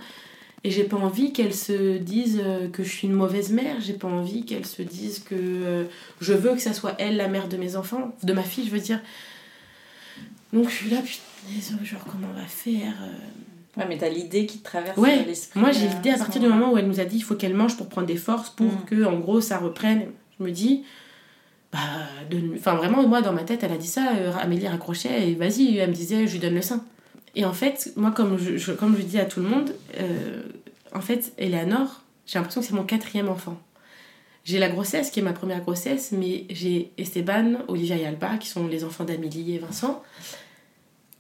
[0.63, 3.80] Et j'ai pas envie qu'elle se dise euh, que je suis une mauvaise mère.
[3.80, 5.85] J'ai pas envie qu'elle se dise que euh,
[6.19, 8.72] je veux que ça soit elle la mère de mes enfants, de ma fille, je
[8.72, 8.99] veux dire.
[10.53, 13.15] Donc je suis là, putain, genre comment on va faire euh,
[13.77, 15.60] Ouais, mais t'as l'idée qui te traverse Ouais, l'esprit.
[15.60, 17.35] moi j'ai euh, l'idée à partir du moment où elle nous a dit il faut
[17.35, 18.85] qu'elle mange pour prendre des forces pour Mm.
[18.85, 20.07] que en gros ça reprenne.
[20.39, 20.84] Je me dis
[21.72, 21.80] bah
[22.56, 25.77] enfin vraiment moi dans ma tête elle a dit ça euh, Amélie raccrochait et vas-y
[25.77, 26.84] elle me disait je lui donne le sein.
[27.35, 30.41] Et en fait moi comme je, je- comme je dis à tout le monde euh,
[30.93, 33.57] en fait Eleanor j'ai l'impression que c'est mon quatrième enfant.
[34.43, 38.49] J'ai la grossesse qui est ma première grossesse mais j'ai Esteban, Olivia et Alba qui
[38.49, 40.03] sont les enfants d'Amélie et Vincent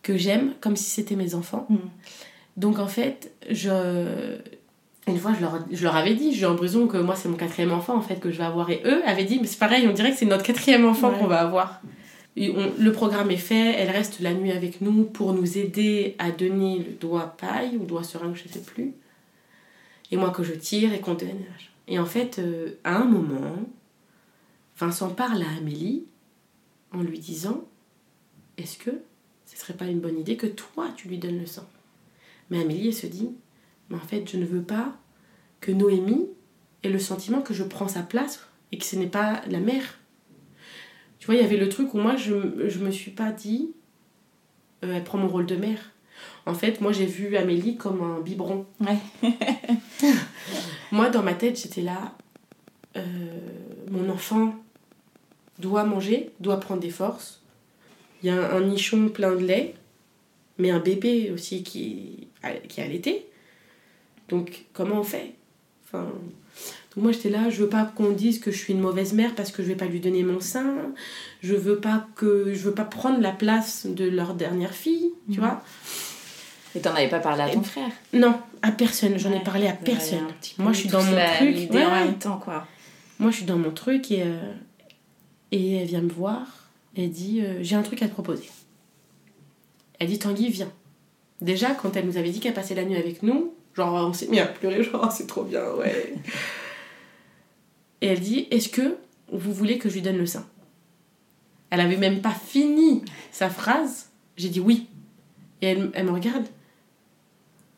[0.03, 1.65] que j'aime comme si c'était mes enfants.
[1.69, 1.75] Mm.
[2.57, 4.37] Donc en fait, je
[5.07, 7.71] Une fois, je leur, je leur avais dit, j'ai l'impression que moi, c'est mon quatrième
[7.71, 8.69] enfant, en fait, que je vais avoir.
[8.69, 11.17] Et eux avaient dit, mais c'est pareil, on dirait que c'est notre quatrième enfant Ouais.
[11.17, 11.81] qu'on va avoir.
[12.35, 16.15] Et on- le programme est fait, elle reste la nuit avec nous pour nous aider
[16.19, 18.93] à donner le doigt paille ou doigt seringue, je sais plus.
[20.11, 21.41] Et moi que je tire et qu'on donne.
[21.87, 23.57] Et en fait, euh, à un moment,
[24.77, 26.03] Vincent parle à Amélie
[26.93, 27.61] en lui disant
[28.57, 28.91] Est-ce que
[29.47, 31.65] ce serait pas une bonne idée que toi tu lui donnes le sang?
[32.51, 33.31] Mais Amélie, elle se dit
[33.89, 34.95] Mais en fait, je ne veux pas
[35.59, 36.27] que Noémie
[36.83, 39.97] ait le sentiment que je prends sa place et que ce n'est pas la mère.
[41.17, 43.71] Tu vois, il y avait le truc où moi, je, je me suis pas dit
[44.83, 45.91] euh, Elle prend mon rôle de mère.
[46.45, 48.65] En fait, moi, j'ai vu Amélie comme un biberon.
[48.79, 48.97] Ouais.
[50.91, 52.15] Moi, dans ma tête, j'étais là.
[52.97, 53.01] euh,
[53.89, 54.55] mon enfant
[55.59, 57.41] doit manger, doit prendre des forces.
[58.21, 59.75] Il y a un, un nichon plein de lait,
[60.57, 62.20] mais un bébé aussi qui,
[62.67, 63.25] qui est allaité.
[64.29, 65.33] Donc, comment on fait?
[65.85, 66.03] Enfin,
[66.95, 69.33] donc moi, j'étais là, je veux pas qu'on dise que je suis une mauvaise mère
[69.35, 70.65] parce que je vais pas lui donner mon sein.
[71.41, 75.39] Je veux pas que je veux pas prendre la place de leur dernière fille, tu
[75.39, 75.45] Mhm.
[75.45, 75.63] vois.
[76.75, 77.91] Et t'en avais pas parlé à ton frère?
[78.13, 79.17] Non, à personne.
[79.17, 80.27] J'en ai parlé à personne.
[80.57, 81.69] Moi, je suis dans mon la- truc.
[81.71, 82.05] Ouais, en ouais.
[82.05, 82.65] même temps, quoi.
[83.19, 84.53] Moi, je suis dans mon truc et, euh,
[85.51, 86.69] et elle vient me voir.
[86.95, 88.49] Elle dit euh, J'ai un truc à te proposer.
[89.99, 90.71] Elle dit Tanguy, viens.
[91.41, 94.27] Déjà, quand elle nous avait dit qu'elle passait la nuit avec nous, genre, on s'est
[94.27, 96.13] mis à pleurer, genre, Oh, c'est trop bien, ouais.
[98.01, 98.95] et elle dit Est-ce que
[99.31, 100.45] vous voulez que je lui donne le sein?
[101.69, 104.09] Elle avait même pas fini sa phrase.
[104.37, 104.87] J'ai dit oui.
[105.61, 106.45] Et elle, elle me regarde.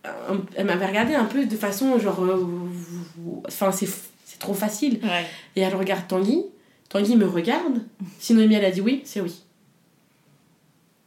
[0.04, 2.24] Un- Elle m'avait regardé un peu de façon genre.
[2.24, 2.46] euh,
[3.48, 3.88] Enfin, c'est
[4.26, 5.00] c'est trop facile.
[5.04, 5.26] Ouais.
[5.56, 6.44] Et elle regarde Tanguy.
[6.90, 7.84] Tanguy me regarde.
[8.20, 9.44] Si Noémie, elle a dit oui, c'est oui.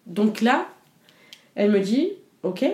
[0.07, 0.69] Donc là,
[1.57, 2.11] elle me dit,
[2.47, 2.65] ok,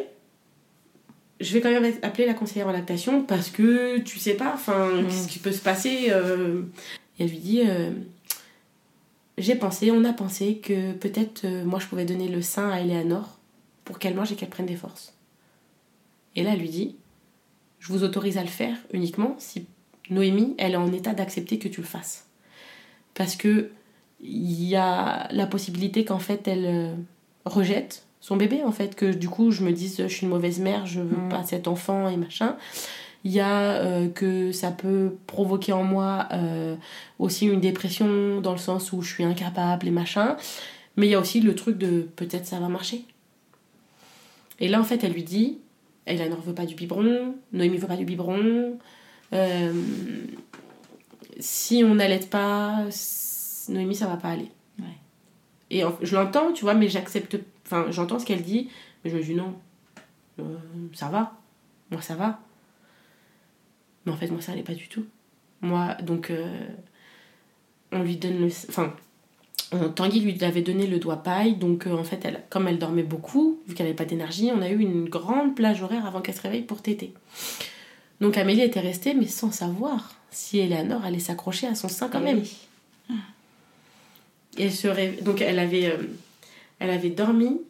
[1.40, 4.90] je vais quand même appeler la conseillère en lactation parce que tu sais pas, enfin,
[5.02, 5.06] Mm.
[5.08, 6.62] qu'est-ce qui peut se passer euh.
[7.18, 7.90] Et elle lui dit, euh,
[9.38, 12.80] j'ai pensé, on a pensé que peut-être euh, moi je pouvais donner le sein à
[12.80, 13.38] Eleanor
[13.84, 15.14] pour qu'elle mange et qu'elle prenne des forces.
[16.36, 16.96] Et là, elle lui dit,
[17.80, 19.66] je vous autorise à le faire uniquement si
[20.10, 22.26] Noémie, elle est en état d'accepter que tu le fasses.
[23.14, 23.70] Parce que
[24.20, 26.94] il y a la possibilité qu'en fait elle euh,
[27.44, 30.60] rejette son bébé, en fait, que du coup je me dise je suis une mauvaise
[30.60, 31.28] mère, je veux Mm.
[31.28, 32.56] pas cet enfant et machin.
[33.24, 36.74] Il y a euh, que ça peut provoquer en moi euh,
[37.18, 40.36] aussi une dépression dans le sens où je suis incapable et machin.
[40.96, 43.04] Mais il y a aussi le truc de peut-être ça va marcher.
[44.60, 45.58] Et là en fait elle lui dit,
[46.06, 48.78] Eleanor veut pas du biberon, Noémie veut pas du biberon.
[49.32, 49.72] Euh,
[51.40, 52.84] si on n'allait pas,
[53.68, 54.50] Noémie, ça va pas aller.
[54.78, 54.84] Ouais.
[55.70, 57.38] Et je l'entends, tu vois, mais j'accepte.
[57.72, 58.68] Enfin, j'entends ce qu'elle dit,
[59.02, 59.54] mais je me dis non,
[60.38, 60.42] euh,
[60.92, 61.32] ça va.
[61.90, 62.38] Moi, ça va.
[64.04, 65.06] Mais en fait, moi, ça allait pas du tout.
[65.62, 66.58] Moi, donc, euh,
[67.92, 68.46] on lui donne le.
[68.68, 68.92] Enfin,
[69.72, 72.78] on- Tanguy lui avait donné le doigt paille, donc euh, en fait, elle, comme elle
[72.78, 76.20] dormait beaucoup, vu qu'elle n'avait pas d'énergie, on a eu une grande plage horaire avant
[76.20, 77.14] qu'elle se réveille pour téter.
[78.20, 82.20] Donc Amélie était restée, mais sans savoir si Eleanor allait s'accrocher à son sein quand
[82.20, 82.42] même.
[84.58, 85.96] Et elle se réve- Donc elle avait, euh,
[86.82, 87.60] elle avait dormi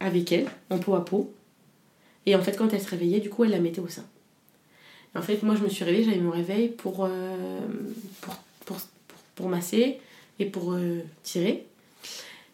[0.00, 1.32] avec elle, en peau à peau.
[2.26, 4.04] Et en fait, quand elle se réveillait, du coup, elle la mettait au sein.
[5.14, 7.60] Et en fait, moi, je me suis réveillée, j'avais mon réveil pour, euh,
[8.22, 8.34] pour,
[8.64, 8.76] pour,
[9.08, 9.98] pour, pour masser
[10.38, 11.66] et pour euh, tirer.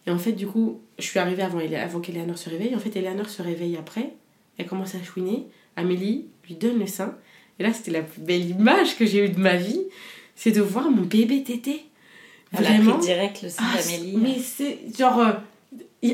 [0.07, 2.75] Et en fait, du coup, je suis arrivée avant, avant qu'Eleanor se réveille.
[2.75, 4.11] En fait, Eleanor se réveille après.
[4.59, 5.47] Elle commence à chouiner.
[5.77, 7.15] Amélie lui donne le sein.
[7.59, 9.83] Et là, c'était la plus belle image que j'ai eue de ma vie.
[10.37, 11.85] C'est de voir mon bébé tété.
[12.53, 12.97] Elle a Vraiment.
[12.99, 14.17] pris direct le sein Ah, d'Amélie.
[14.17, 15.21] Mais c'est genre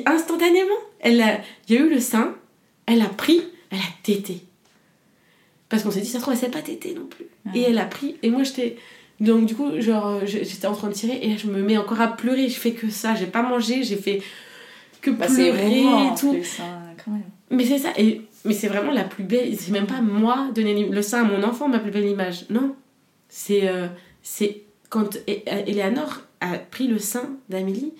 [0.07, 0.69] instantanément,
[1.01, 2.35] elle a, il y a eu le sein,
[2.87, 3.41] elle a pris,
[3.71, 4.43] elle a tété.
[5.69, 7.27] Parce qu'on s'est dit ça se trouve elle sait pas téter non plus.
[7.47, 7.53] Ouais.
[7.61, 8.77] Et elle a pris et moi j'étais
[9.21, 11.79] donc du coup genre euh, j'étais en train de tirer et là, je me mets
[11.79, 14.21] encore à pleurer, je fais que ça, j'ai pas mangé, j'ai fait
[15.01, 16.33] que Bah, pleurer et tout.
[16.33, 17.23] plus, hein, quand même.
[17.51, 19.57] Mais c'est ça, et, mais c'est vraiment la plus belle.
[19.59, 22.45] C'est même pas moi donner le sein à mon enfant, ma plus belle image.
[22.51, 22.75] Non.
[23.29, 23.89] C'est euh,
[24.23, 27.93] c'est quand E- Eleanor a pris le sein d'Amélie,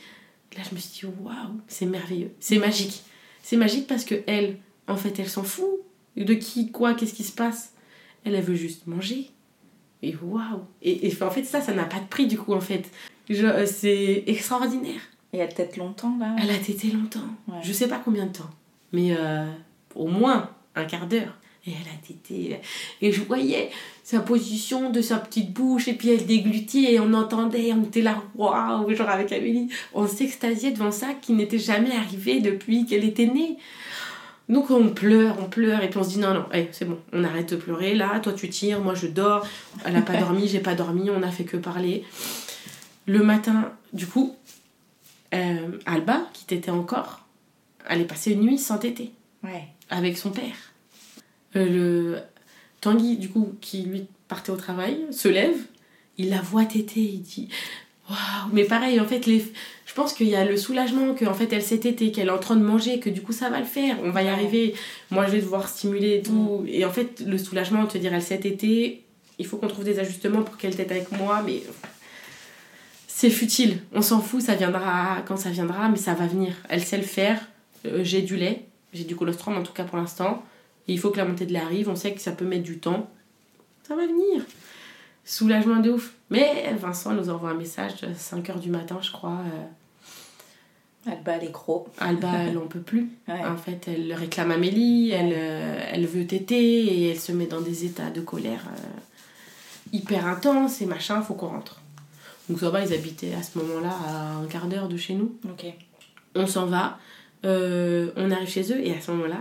[0.57, 3.03] là je me suis dit waouh, c'est merveilleux, c'est magique.
[3.45, 5.81] C'est magique parce que elle, en fait, elle s'en fout
[6.17, 7.73] de qui, quoi, qu'est-ce qui se passe?
[8.25, 9.31] Elle, elle veut juste manger.
[10.01, 10.61] Et waouh.
[10.81, 12.89] Et, et en fait, ça, ça n'a pas de prix du coup, en fait.
[13.31, 15.01] Euh, C'est extraordinaire.
[15.33, 16.37] Et elle tête longtemps, là?
[16.41, 17.21] Elle a tété longtemps.
[17.49, 17.59] Ouais.
[17.63, 18.51] Je sais pas combien de temps.
[18.93, 19.51] Mais euh,
[19.97, 21.37] au moins un quart d'heure.
[21.67, 22.59] Et elle a tété.
[23.01, 23.71] Et je voyais
[24.03, 25.87] sa position de sa petite bouche.
[25.89, 26.95] Et puis elle déglutait.
[26.95, 27.73] Et on entendait.
[27.73, 29.69] On était là, waouh, genre avec Amélie.
[29.95, 33.57] On s'extasiait devant ça qui n'était jamais arrivé depuis qu'elle était née.
[34.49, 37.23] Donc on pleure, on pleure, et puis on se dit non, non, c'est bon, on
[37.23, 39.47] arrête de pleurer, là, toi tu tires, moi je dors,
[39.85, 42.05] elle a pas dormi, j'ai pas dormi, on a fait que parler.
[43.07, 44.35] Le matin, du coup,
[45.33, 47.21] euh, Alba, qui t'était encore,
[47.89, 49.13] elle est passée une nuit sans téter,
[49.45, 49.65] Ouais.
[49.89, 50.72] avec son père.
[51.57, 52.19] Euh, le
[52.81, 55.57] Tanguy, du coup, qui lui partait au travail, se lève,
[56.19, 57.49] il la voit téter, il dit
[58.09, 59.45] Waouh, mais pareil, en fait, les...
[59.87, 62.39] je pense qu'il y a le soulagement qu'en fait elle s'est tétée, qu'elle est en
[62.39, 64.75] train de manger, que du coup ça va le faire, on va y arriver.
[65.11, 66.65] Moi je vais devoir stimuler et tout.
[66.67, 69.05] Et en fait, le soulagement, te dire elle s'est tétée,
[69.39, 71.63] il faut qu'on trouve des ajustements pour qu'elle tète avec moi, mais
[73.07, 73.79] c'est futile.
[73.93, 76.55] On s'en fout, ça viendra quand ça viendra, mais ça va venir.
[76.69, 77.41] Elle sait le faire.
[77.87, 80.43] Euh, j'ai du lait, j'ai du colostrum en tout cas pour l'instant.
[80.89, 82.65] Et il faut que la montée de lait arrive, on sait que ça peut mettre
[82.65, 83.09] du temps.
[83.87, 84.45] Ça va venir.
[85.25, 86.15] Soulagement de ouf.
[86.31, 89.39] Mais Vincent nous envoie un message à 5h du matin, je crois.
[89.55, 91.87] euh, Elle bat les crocs.
[91.99, 93.09] Alba, elle en peut plus.
[93.29, 93.45] Ouais.
[93.45, 97.61] En fait, elle réclame Amélie, elle, euh, elle veut téter et elle se met dans
[97.61, 99.01] des états de colère euh,
[99.93, 101.81] hyper intenses et machin, faut qu'on rentre.
[102.49, 105.33] Donc ça va, ils habitaient à ce moment-là à un quart d'heure de chez nous.
[105.49, 105.67] Ok.
[106.35, 106.99] On s'en va,
[107.45, 109.39] euh, on arrive chez eux et à ce moment-là,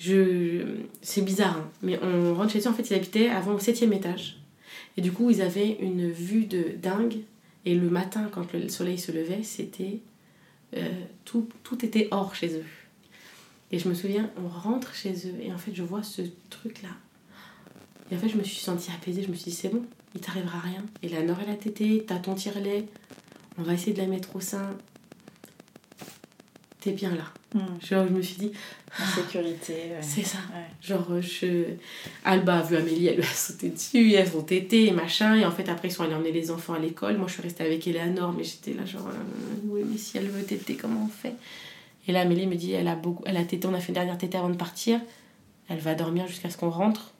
[0.00, 0.78] je...
[1.02, 3.92] c'est bizarre, hein, mais on rentre chez eux, en fait ils habitaient avant au septième
[3.92, 4.40] étage.
[4.96, 7.18] Et du coup ils avaient une vue de dingue
[7.64, 10.00] et le matin quand le soleil se levait, c'était...
[10.76, 10.88] euh,
[11.24, 12.64] tout, tout était or chez eux.
[13.72, 16.90] Et je me souviens, on rentre chez eux et en fait je vois ce truc-là.
[18.10, 20.20] Et en fait je me suis sentie apaisée, je me suis dit c'est bon, il
[20.20, 20.84] t'arrivera rien.
[21.02, 22.86] Et la Nord elle a tété, t'as ton tire-lait,
[23.58, 24.76] on va essayer de la mettre au sein.
[26.80, 27.24] T'es bien là.
[27.54, 27.78] Hmm.
[27.84, 28.52] Genre, je me suis dit,
[28.98, 29.72] En sécurité.
[29.72, 29.98] ouais.
[30.00, 30.38] c'est ça.
[30.52, 30.64] Ouais.
[30.82, 31.64] Genre, euh, je...
[32.24, 35.36] Alba a vu Amélie, elle lui a sauté dessus, elles ont tété et machin.
[35.36, 37.16] Et en fait, après, ils sont allés emmener les enfants à l'école.
[37.16, 40.28] Moi, je suis restée avec Eleanor, mais j'étais là, genre, euh, oui, mais si elle
[40.28, 41.34] veut téter, comment on fait?
[42.08, 43.22] Et là, Amélie me dit, elle a, beaucoup...
[43.26, 45.00] elle a tété, on a fait une dernière tétée avant de partir.
[45.68, 47.12] Elle va dormir jusqu'à ce qu'on rentre.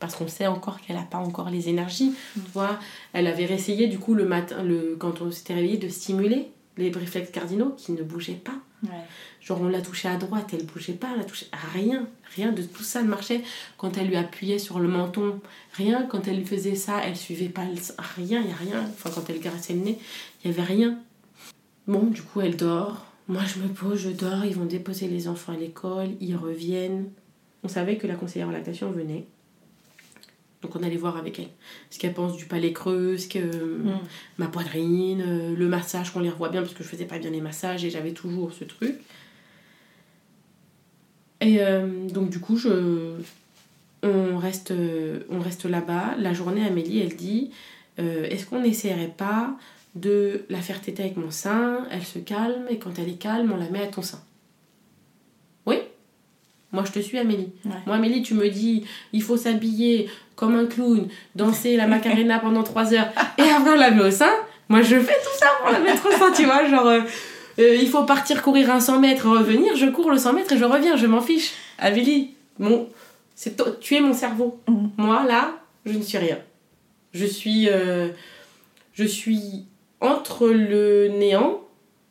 [0.00, 2.12] Parce qu'on sait encore qu'elle n'a pas encore les énergies.
[2.34, 2.78] Tu vois,
[3.14, 4.96] elle avait réessayé, du coup, le matin, le...
[4.98, 8.56] quand on s'était réveillé, de stimuler les réflexes cardinaux qui ne bougeaient pas.
[9.40, 12.62] Genre on l'a touchée à droite, elle bougeait pas, elle a touché rien, rien de
[12.62, 13.42] tout ça ne marchait.
[13.76, 15.40] Quand elle lui appuyait sur le menton,
[15.74, 16.06] rien.
[16.08, 17.72] Quand elle lui faisait ça, elle suivait pas, le-
[18.16, 18.84] rien, il a rien.
[18.92, 19.98] Enfin quand elle graissait le nez,
[20.44, 20.98] il y avait rien.
[21.86, 23.04] Bon, du coup elle dort.
[23.28, 27.10] Moi je me pose, je dors, ils vont déposer les enfants à l'école, ils reviennent.
[27.62, 29.26] On savait que la conseillère en lactation venait.
[30.64, 31.50] Donc on allait voir avec elle.
[31.90, 33.98] Ce qu'elle pense du palais creux, ce que Mm.
[34.38, 37.30] ma poitrine, euh, le massage, qu'on les revoit bien parce que je faisais pas bien
[37.30, 38.94] les massages et j'avais toujours ce truc.
[41.40, 43.12] Et euh, donc du coup, je,
[44.02, 46.14] on reste, euh, on reste là-bas.
[46.18, 47.50] La journée, Amélie, elle dit,
[47.98, 49.54] euh, est-ce qu'on n'essaierait pas
[49.94, 51.86] de la faire téter avec mon sein?
[51.90, 54.20] Elle se calme et quand elle est calme, on la met à ton sein.
[56.74, 57.52] Moi, je te suis, Amélie.
[57.64, 57.72] Ouais.
[57.86, 61.06] Moi, Amélie, tu me dis, il faut s'habiller comme un clown,
[61.36, 63.06] danser la macarena pendant 3 heures,
[63.38, 64.32] et après on la met au sein.
[64.68, 66.68] Moi, je fais tout ça pour la mettre au sein, tu vois.
[66.68, 67.00] Genre, euh,
[67.60, 70.58] euh, il faut partir courir un 100 mètres, revenir, je cours le 100 mètres et
[70.58, 71.52] je reviens, je m'en fiche.
[71.78, 72.88] Amélie, mon,
[73.36, 74.58] c'est tu es mon cerveau.
[74.66, 74.90] Mhm.
[74.96, 75.52] Moi, là,
[75.86, 76.38] je ne suis rien.
[77.12, 78.08] Je suis, euh,
[78.94, 79.66] je suis
[80.00, 81.60] entre le néant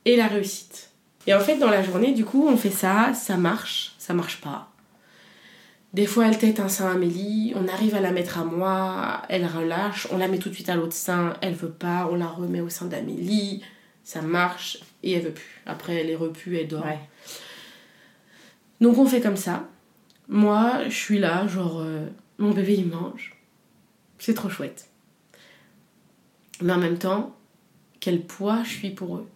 [0.05, 0.89] et la réussite.
[1.27, 4.41] Et en fait, dans la journée, du coup, on fait ça, ça marche, ça marche
[4.41, 4.69] pas.
[5.93, 9.21] Des fois, elle tête un sein à Amélie, on arrive à la mettre à moi,
[9.29, 12.15] elle relâche, on la met tout de suite à l'autre sein, elle veut pas, on
[12.15, 13.63] la remet au sein d'Amélie,
[14.03, 15.61] ça marche, et elle veut plus.
[15.65, 16.85] Après, elle est repue, elle dort.
[16.85, 16.99] Ouais.
[18.81, 19.69] Donc on fait comme ça.
[20.27, 22.07] Moi, je suis là, genre, euh,
[22.39, 23.37] mon bébé il mange.
[24.19, 24.89] C'est trop chouette.
[26.61, 27.37] Mais en même temps,
[28.01, 29.29] quel poids je suis pour eux.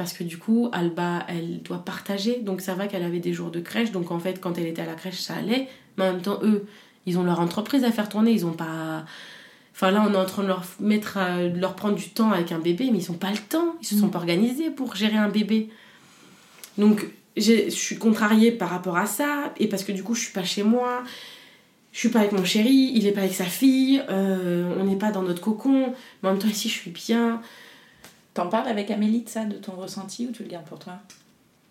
[0.00, 2.36] Parce que du coup, Alba, elle doit partager.
[2.40, 3.90] Donc ça va qu'elle avait des jours de crèche.
[3.92, 5.68] Donc en fait, quand elle était à la crèche, ça allait.
[5.98, 6.64] Mais en même temps, eux,
[7.04, 8.30] ils ont leur entreprise à faire tourner.
[8.32, 9.04] Ils ont pas.
[9.74, 12.32] Enfin là, on est en train de leur mettre, à- de leur prendre du temps
[12.32, 13.74] avec un bébé, mais ils ont pas le temps.
[13.82, 15.68] Ils se sont pas organisés pour gérer un bébé.
[16.78, 17.06] Donc
[17.36, 19.52] je suis contrariée par rapport à ça.
[19.58, 21.02] Et parce que du coup, je suis pas chez moi.
[21.92, 24.96] Je suis pas avec mon chéri, il est pas avec sa fille, euh, on n'est
[24.96, 27.42] pas dans notre cocon, mais en même temps ici je suis bien.
[28.34, 30.94] T'en parles avec Amélie de ça, de ton ressenti, ou tu le gardes pour toi?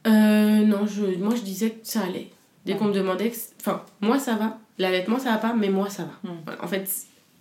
[0.08, 2.30] Euh, non, je, moi je disais que ça allait.
[2.66, 4.58] Dès qu'on me demandait, enfin, moi ça va.
[4.78, 6.30] L'allaitement ça va pas, mais moi ça va.
[6.30, 6.64] Mm.
[6.64, 6.90] En fait,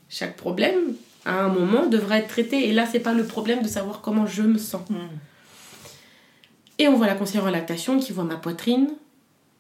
[0.09, 2.69] chaque problème, à un moment, devrait être traité.
[2.69, 4.83] Et là, c'est pas le problème de savoir comment je me sens.
[6.79, 8.89] Et on voit la conseillère en lactation qui voit ma poitrine,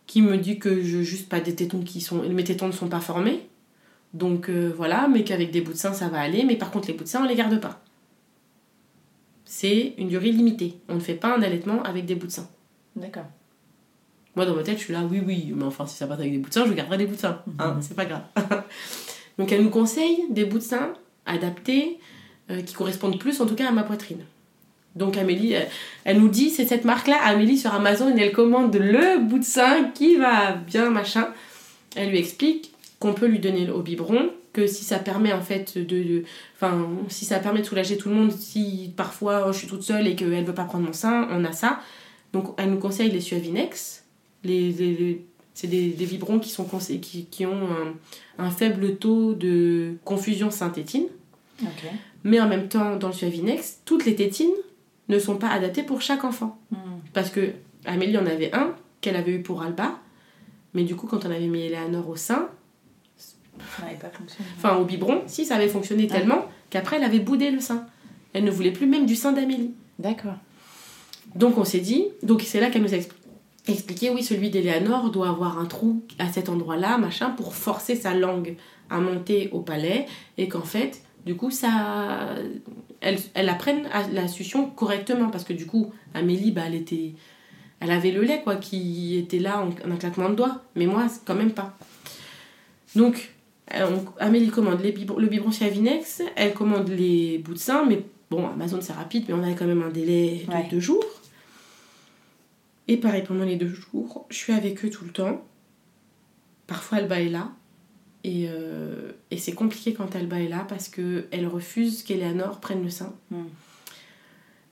[0.07, 2.23] qui me dit que je juste pas des tétons qui sont.
[2.23, 3.49] Mes tétons ne sont pas formés.
[4.15, 6.45] Donc euh, voilà, mais qu'avec des bouts de sein ça va aller.
[6.45, 7.83] Mais par contre, les bouts de sein, on les garde pas.
[9.51, 10.75] C'est une durée limitée.
[10.91, 12.47] On ne fait pas un allaitement avec des bouts de sein.
[12.95, 13.25] D'accord.
[14.37, 16.31] Moi, dans ma tête, je suis là, oui, oui, mais enfin, si ça part avec
[16.31, 17.43] des bouts de sein, je garderai des bouts de sein.
[17.59, 18.25] Hein, c'est pas grave.
[19.39, 20.93] Donc, elle nous conseille des bouts de sein
[21.25, 21.99] adaptés,
[22.51, 24.21] euh, qui correspondent plus, en tout cas, à ma poitrine.
[24.97, 25.69] Donc, Amélie, elle,
[26.05, 29.91] elle nous dit, c'est cette marque-là, Amélie sur Amazon, elle commande le bout de sein
[29.95, 31.27] qui va bien, machin.
[31.97, 35.79] Elle lui explique qu'on peut lui donner au biberon, que si ça permet en fait
[35.79, 36.25] de,
[36.57, 39.83] enfin si ça permet de soulager tout le monde si parfois oh, je suis toute
[39.83, 41.81] seule et qu'elle veut pas prendre mon sein on a ça.
[42.33, 44.05] Donc elle nous conseille les Suavinex.
[44.45, 45.25] Les, les- les-
[45.55, 46.65] c'est des, des biberons qui sont
[47.03, 47.67] qui, qui ont
[48.39, 51.07] un, un faible taux de confusion synthétine.
[52.25, 54.51] Mais en même temps dans le Suavinex toutes les tétines
[55.09, 56.59] ne sont pas adaptées pour chaque enfant.
[56.71, 56.77] Hmm.
[57.15, 57.53] parce que
[57.87, 59.99] Amélie en avait un qu'elle avait eu pour Alba
[60.75, 62.49] mais du coup quand on avait mis Eleanor au sein
[63.77, 64.49] Ça n'avait pas fonctionné.
[64.57, 66.15] enfin au biberon, si ça avait fonctionné Ah.
[66.17, 67.87] tellement qu'après elle avait boudé le sein.
[68.35, 69.73] Elle ne voulait plus même du sein d'Amélie.
[69.99, 70.35] D'accord.
[71.35, 73.13] Donc on s'est dit, donc c'est là qu'elle nous a expli-
[73.67, 78.15] expliqué, oui, celui d'Eléanor doit avoir un trou à cet endroit-là, machin, pour forcer sa
[78.15, 78.57] langue
[78.91, 80.07] à monter au palais,
[80.39, 82.35] et qu'en fait, du coup, ça,
[83.01, 87.13] elle, elle apprenne à la succion correctement, parce que du coup, Amélie, bah, elle était,
[87.81, 90.87] elle avait le lait, quoi, qui était là en, en un claquement de doigts, mais
[90.87, 91.77] moi, quand même pas.
[92.97, 93.31] Donc,
[93.75, 97.85] on- Amélie commande les biberons- le biberon chez Avinex, elle commande les bouts de sein,
[97.85, 100.69] mais bon, Amazon c'est rapide, mais on avait quand même un délai de Ouais.
[100.71, 101.05] deux jours.
[102.87, 105.45] Et pareil, pendant les deux jours, je suis avec eux tout le temps.
[106.67, 107.51] Parfois, Alba est là.
[108.25, 112.91] Et, euh, et c'est compliqué quand Alba est là parce qu'elle refuse qu'Eleanor prenne le
[112.91, 113.15] sein.
[113.31, 113.45] Hmm.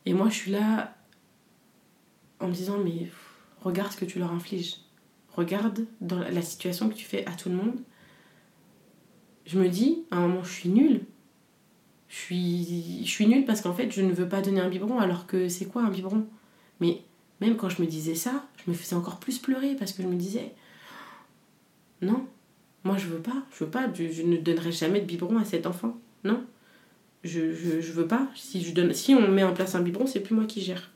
[0.06, 0.94] Et moi, je suis là
[2.40, 3.08] en me disant, mais
[3.62, 4.76] regarde ce que tu leur infliges.
[5.34, 7.76] Regarde dans la- la situation que tu fais à tout le monde.
[9.46, 11.00] Je me dis, à un moment, je suis nulle.
[12.08, 14.98] Je suis, je suis nulle parce qu'en fait, je ne veux pas donner un biberon
[14.98, 16.26] alors que c'est quoi un biberon?
[16.80, 17.02] Mais
[17.40, 20.08] même quand je me disais ça, je me faisais encore plus pleurer parce que je
[20.08, 20.54] me disais,
[22.02, 22.26] non,
[22.84, 25.44] moi je veux pas, je veux pas, je, je ne donnerai jamais de biberon à
[25.44, 25.96] cet enfant.
[26.24, 26.44] Non,
[27.24, 28.28] je, je, je veux pas.
[28.36, 30.90] Si, je donne, si on met en place un biberon, c'est plus moi qui gère.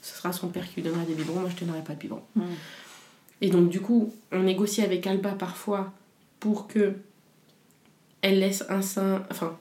[0.00, 1.98] Ce sera son père qui lui donnera des biberons, moi je ne donnerai pas de
[1.98, 2.22] biberon.
[3.40, 5.92] Et donc du coup, on négocie avec Alba parfois
[6.40, 6.94] pour que
[8.24, 9.56] elle laisse un sein, enfin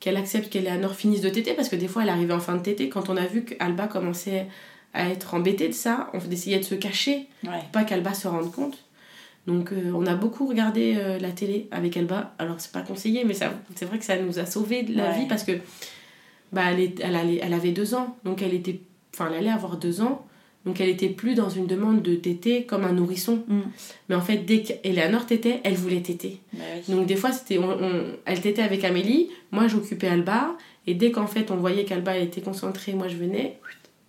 [0.00, 2.62] qu'elle accepte qu'Eleanor finisse de téter parce que des fois elle arrivait en fin de
[2.62, 4.46] téter quand on a vu qu'Alba commençait
[4.92, 7.50] à être embêtée de ça, on essayait de se cacher Ouais.
[7.60, 8.78] pour pas qu'Alba se rende compte.
[9.46, 12.34] Donc euh, on a beaucoup regardé euh, la télé avec Alba.
[12.38, 15.18] Alors c'est pas conseillé, mais c'est vrai que ça nous a sauvé de la Ouais.
[15.20, 15.52] vie parce que
[16.52, 18.80] bah, elle, est- elle, allait- elle avait deux ans, donc elle était,
[19.14, 20.24] enfin elle allait avoir deux ans,
[20.66, 23.44] donc elle était plus dans une demande de téter comme un nourrisson.
[23.48, 23.60] Hmm.
[24.08, 26.40] Mais en fait dès qu'Eleanor tétait, elle voulait téter.
[26.52, 26.94] Bah oui.
[26.94, 31.10] Donc des fois c'était, on, on- elle tétait avec Amélie, moi j'occupais Alba, et dès
[31.10, 33.58] qu'en fait on voyait qu'Alba était concentrée, moi je venais,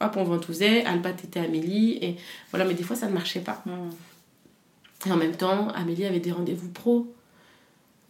[0.02, 2.16] hop on ventousait, Alba tétait Amélie, et
[2.52, 3.62] voilà, mais des fois ça ne marchait pas.
[3.66, 3.90] Hmm.
[5.08, 7.14] Et en même temps, Amélie avait des rendez-vous pro.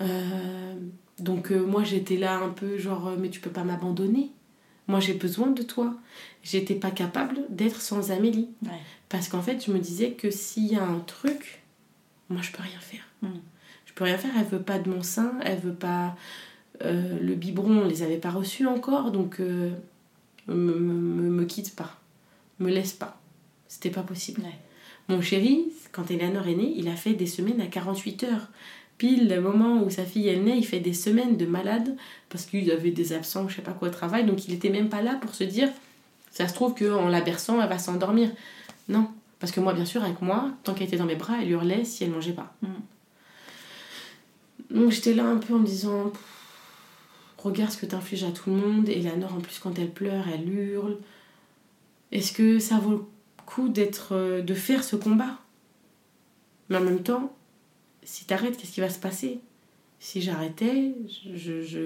[0.01, 0.73] Euh,
[1.19, 4.29] donc euh, moi j'étais là un peu genre euh, mais tu peux pas m'abandonner.
[4.87, 5.93] Moi j'ai besoin de toi.
[6.43, 8.49] J'étais pas capable d'être sans Amélie.
[8.63, 8.71] Ouais.
[9.09, 11.63] Parce qu'en fait je me disais que s'il y a un truc,
[12.29, 13.07] moi je peux rien faire.
[13.21, 13.39] Mm.
[13.85, 16.15] Je peux rien faire, elle veut pas de mon sein, elle veut pas...
[16.83, 19.71] euh, le biberon, on les avait pas reçus encore, donc euh,
[20.47, 21.99] me, me, quitte pas.
[22.59, 23.19] Me laisse pas.
[23.67, 24.41] C'était pas possible.
[24.41, 24.59] Ouais.
[25.07, 28.49] Mon chéri, quand Eleanor est née, il a fait des semaines à 48 heures.
[28.97, 31.95] Pile le moment où sa fille est née, il fait des semaines de malade
[32.29, 34.25] parce qu'il avait des absents je sais pas quoi au travail.
[34.25, 35.69] Donc il était même pas là pour se dire,
[36.31, 38.29] ça se trouve qu'en la berçant, elle va s'endormir.
[38.87, 39.09] Non.
[39.39, 41.83] Parce que moi, bien sûr, avec moi, tant qu'elle était dans mes bras, elle hurlait
[41.83, 42.53] si elle mangeait pas.
[42.61, 42.67] Mm.
[44.71, 46.11] Donc j'étais là un peu en me disant,
[47.37, 48.89] regarde ce que t'infliges à tout le monde.
[48.89, 50.97] Eleanor, en plus, quand elle pleure, elle hurle.
[52.11, 53.01] Est-ce que ça vaut le
[53.45, 55.37] coup d'être, euh, de faire ce combat?
[56.69, 57.35] Mais en même temps,
[58.05, 59.39] si t'arrêtes, qu'est-ce qui va se passer?
[59.99, 60.93] Si j'arrêtais,
[61.35, 61.79] je, je,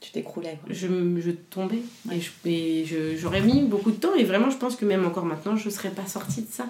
[0.00, 0.86] Tu t'écroulais je,
[1.20, 1.82] je tombais.
[2.08, 2.16] Ouais.
[2.16, 4.14] Et je- Et, je- j'aurais mis beaucoup de temps.
[4.14, 6.66] Et vraiment, je pense que même encore maintenant, je ne serais pas sortie de ça.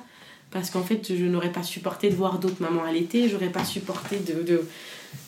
[0.51, 3.29] Parce qu'en fait, je n'aurais pas supporté de voir d'autres mamans allaiter.
[3.29, 4.43] J'aurais pas supporté de...
[4.43, 4.63] de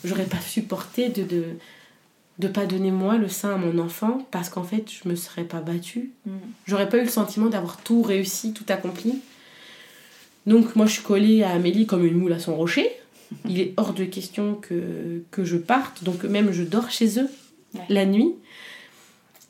[0.05, 1.23] j'aurais pas supporté de...
[1.23, 1.43] de
[2.39, 5.43] de pas donner moi le sein à mon enfant parce qu'en fait je me serais
[5.43, 6.37] pas battue Hmm.
[6.67, 9.15] j'aurais pas eu le sentiment d'avoir tout réussi tout accompli
[10.47, 12.89] donc moi je suis collée à Amélie comme une moule à son rocher.
[13.47, 16.03] Il est hors de question que, que je parte.
[16.03, 17.27] Donc même je dors chez eux
[17.75, 17.81] Ouais.
[17.89, 18.31] la nuit.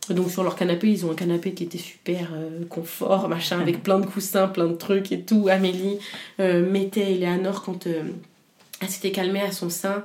[0.09, 3.83] Donc sur leur canapé ils ont un canapé qui était super euh, confort machin avec
[3.83, 5.47] plein de coussins plein de trucs et tout.
[5.49, 5.99] Amélie
[6.39, 8.01] euh, mettait Eleanor quand euh,
[8.81, 10.03] elle s'était calmée à son sein.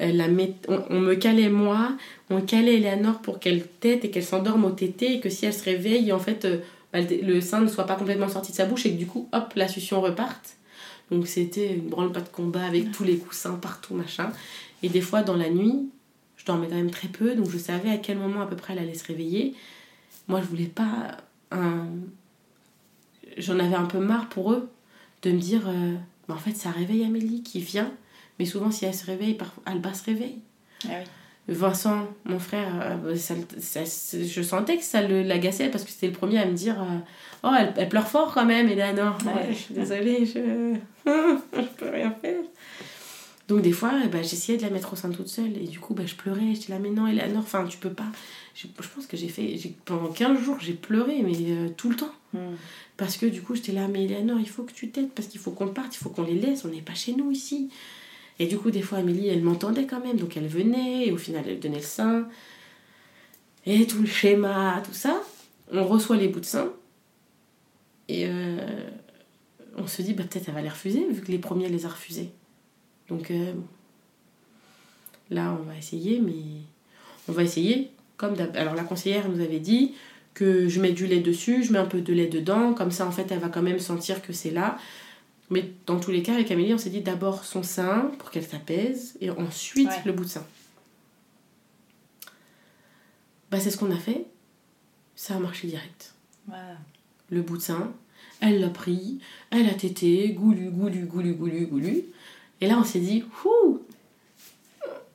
[0.00, 1.92] La met- on, on me calait moi.
[2.28, 5.54] On calait Eleanor pour qu'elle tète et qu'elle s'endorme au tété et que si elle
[5.54, 6.46] se réveille en fait
[7.00, 9.52] le, sein ne soit pas complètement sorti de sa bouche et que du coup hop
[9.56, 10.56] la succion reparte
[11.10, 14.30] Donc c'était une branle pas de combat avec tous les coussins partout, machin.
[14.82, 15.88] Et des fois, dans la nuit,
[16.36, 18.74] je dormais quand même très peu, donc je savais à quel moment à peu près
[18.74, 19.54] elle allait se réveiller.
[20.28, 21.16] Moi, je voulais pas
[21.50, 21.86] un.
[23.38, 24.68] J'en avais un peu marre pour eux
[25.22, 25.94] de me dire euh,
[26.28, 27.92] bah, en fait, ça réveille Amélie qui vient,
[28.38, 30.38] mais souvent, si elle se réveille, Alba se réveille.
[30.84, 31.04] Ah oui.
[31.46, 32.72] Vincent, mon frère,
[33.04, 36.46] euh, ça, ça- je sentais que ça le- l'agaçait parce que c'était le premier à
[36.46, 36.96] me dire euh,
[37.42, 39.18] Oh, elle, elle pleure fort quand même, Eleanor.
[39.26, 40.74] Ouais, je suis désolée, je.
[41.06, 42.40] je peux rien faire.
[43.46, 45.78] Donc, des fois, eh ben, j'essayais de la mettre au sein toute seule et du
[45.78, 46.54] coup, ben, je pleurais.
[46.54, 48.06] J'étais là, mais non, Eleanor, enfin, tu peux pas.
[48.54, 49.58] Je, je pense que j'ai fait.
[49.84, 52.12] Pendant 15 jours, j'ai pleuré, mais euh, tout le temps.
[52.32, 52.54] Hmm.
[52.96, 55.40] Parce que du coup, j'étais là, mais Eleanor, il faut que tu t'aides, parce qu'il
[55.40, 57.68] faut qu'on parte, il faut qu'on les laisse, on n'est pas chez nous ici.
[58.38, 61.16] Et du coup, des fois, Amélie, elle m'entendait quand même, donc elle venait, et au
[61.16, 62.28] final, elle donnait le sein.
[63.66, 65.22] Et tout le schéma, tout ça.
[65.72, 66.72] On reçoit les bouts de sein.
[68.08, 68.90] Et euh,
[69.76, 71.88] on se dit, bah, peut-être elle va les refuser, vu que les premiers les a
[71.88, 72.30] refusés.
[73.08, 73.52] Donc euh,
[75.30, 76.62] là, on va essayer, mais
[77.28, 78.34] on va essayer comme.
[78.54, 79.94] Alors la conseillère nous avait dit
[80.34, 83.06] que je mets du lait dessus, je mets un peu de lait dedans, comme ça
[83.06, 84.78] en fait elle va quand même sentir que c'est là.
[85.50, 88.46] Mais dans tous les cas, avec Amélie, on s'est dit d'abord son sein pour qu'elle
[88.46, 90.02] s'apaise et ensuite Ouais.
[90.06, 90.44] le bout de sein.
[93.50, 94.26] Bah, c'est ce qu'on a fait.
[95.16, 96.14] Ça a marché direct.
[97.30, 97.92] Le bout de sein,
[98.40, 99.18] elle l'a pris,
[99.50, 102.02] elle a tété, goulu, goulu, goulu, goulu, goulu.
[102.60, 103.80] Et là, on s'est dit, Ouh,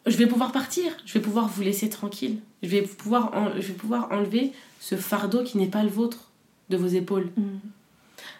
[0.05, 2.39] je vais pouvoir partir, je vais pouvoir vous laisser tranquille.
[2.63, 6.29] Je vais pouvoir, en- je vais pouvoir enlever ce fardeau qui n'est pas le vôtre
[6.69, 7.29] de vos épaules.
[7.37, 7.59] Hmm.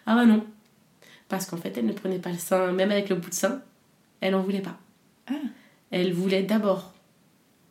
[0.05, 0.43] Ah bah non.
[1.29, 3.61] Parce qu'en fait, elle ne prenait pas le sein, même avec le bout de sein,
[4.21, 4.77] elle en voulait pas.
[5.27, 5.33] Ah.
[5.91, 6.93] Elle voulait d'abord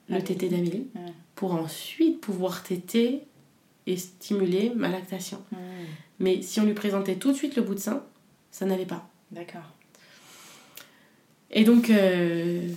[0.08, 0.26] le Amélie.
[0.26, 1.12] tété d'Amélie Ouais.
[1.34, 3.22] pour ensuite pouvoir téter
[3.86, 5.42] et stimuler ma lactation.
[6.18, 8.02] Mais si on lui présentait tout de suite le bout de sein,
[8.50, 9.08] ça n'allait pas.
[9.30, 9.62] D'accord.
[11.50, 12.68] Et donc, euh,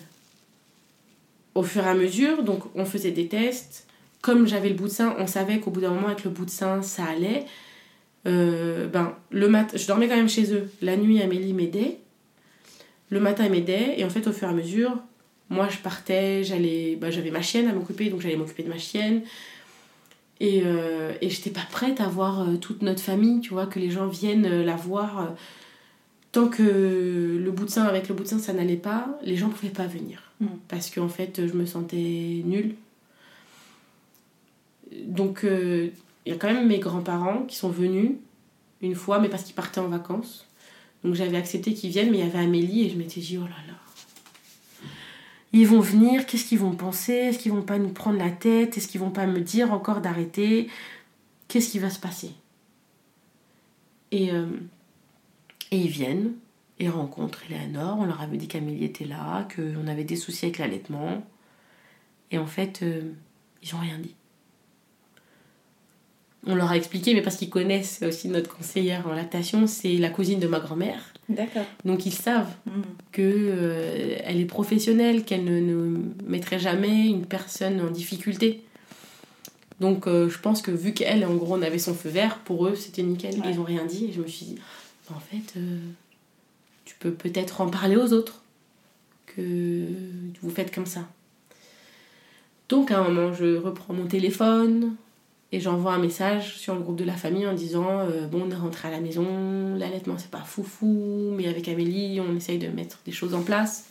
[1.56, 3.88] au fur et à mesure, donc on faisait des tests.
[4.22, 6.46] Comme j'avais le bout de sein, on savait qu'au bout d'un moment, avec le bout
[6.46, 7.46] de sein, ça allait.
[8.28, 10.70] Euh, ben, le mat je dormais quand même chez eux.
[10.82, 11.98] La nuit, Amélie m'aidait.
[13.10, 13.96] Le matin, elle m'aidait.
[13.98, 14.98] Et en fait, au fur et à mesure,
[15.50, 18.78] moi, je partais, j'allais, ben, j'avais ma chienne à m'occuper, donc j'allais m'occuper de ma
[18.78, 19.24] chienne.
[20.40, 23.80] Et, euh, et j'étais pas prête à voir euh, toute notre famille, tu vois, que
[23.80, 25.36] les gens viennent la voir.
[26.32, 29.36] tant que le bout de sein, avec le bout de sein, ça n'allait pas, les
[29.36, 30.32] gens pouvaient pas venir.
[30.40, 30.48] Mm.
[30.68, 32.76] Parce qu'en fait, je me sentais nulle.
[35.06, 35.90] Donc, euh,
[36.26, 38.12] il y a quand même mes grands-parents qui sont venus
[38.82, 40.48] une fois, mais parce qu'ils partaient en vacances.
[41.04, 43.44] Donc, j'avais accepté qu'ils viennent, mais il y avait Amélie et je m'étais dit, oh
[43.44, 43.74] là là.
[45.54, 47.14] Ils vont venir, qu'est-ce qu'ils vont penser?
[47.14, 48.78] Est-ce qu'ils vont pas nous prendre la tête?
[48.78, 50.70] Est-ce qu'ils vont pas me dire encore d'arrêter?
[51.48, 52.32] Qu'est-ce qui va se passer?
[54.12, 54.46] Et, euh,
[55.72, 56.34] et ils viennent
[56.80, 57.98] et rencontrent Eleanor.
[58.00, 61.26] On leur avait dit qu'Amélie était là, qu'on avait des soucis avec l'allaitement.
[62.32, 63.12] Et en fait, euh,
[63.62, 64.16] ils ont rien dit.
[66.48, 70.10] On leur a expliqué, mais parce qu'ils connaissent aussi notre conseillère en lactation, c'est la
[70.10, 71.14] cousine de ma grand-mère.
[71.30, 71.66] D'accord.
[71.86, 72.82] Donc ils savent Hmm.
[73.12, 78.62] que euh, elle est professionnelle, qu'elle ne, ne mettrait jamais une personne en difficulté.
[79.80, 82.68] Donc euh, je pense que vu qu'elle, en gros, on avait son feu vert, pour
[82.68, 83.36] eux, c'était nickel.
[83.40, 83.52] Ouais.
[83.52, 84.56] Ils ont rien dit et je me suis dit,
[85.14, 85.78] en fait, euh,
[86.86, 88.42] tu peux peut-être en parler aux autres
[89.28, 89.86] que
[90.42, 91.08] vous faites comme ça.
[92.70, 94.96] Donc à un moment, je reprends mon téléphone
[95.52, 98.52] et j'envoie un message sur le groupe de la famille en disant euh, Bon, on
[98.52, 102.68] est rentré à la maison, l'allaitement c'est pas foufou, mais avec Amélie, on essaye de
[102.68, 103.86] mettre des choses en place.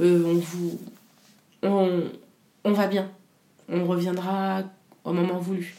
[0.00, 0.80] Euh, on vous.
[1.62, 2.02] On,
[2.64, 3.10] on va bien.
[3.68, 4.62] On reviendra
[5.04, 5.74] au moment voulu.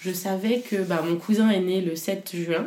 [0.00, 2.66] Je savais que bah, mon cousin est né le 7 juin.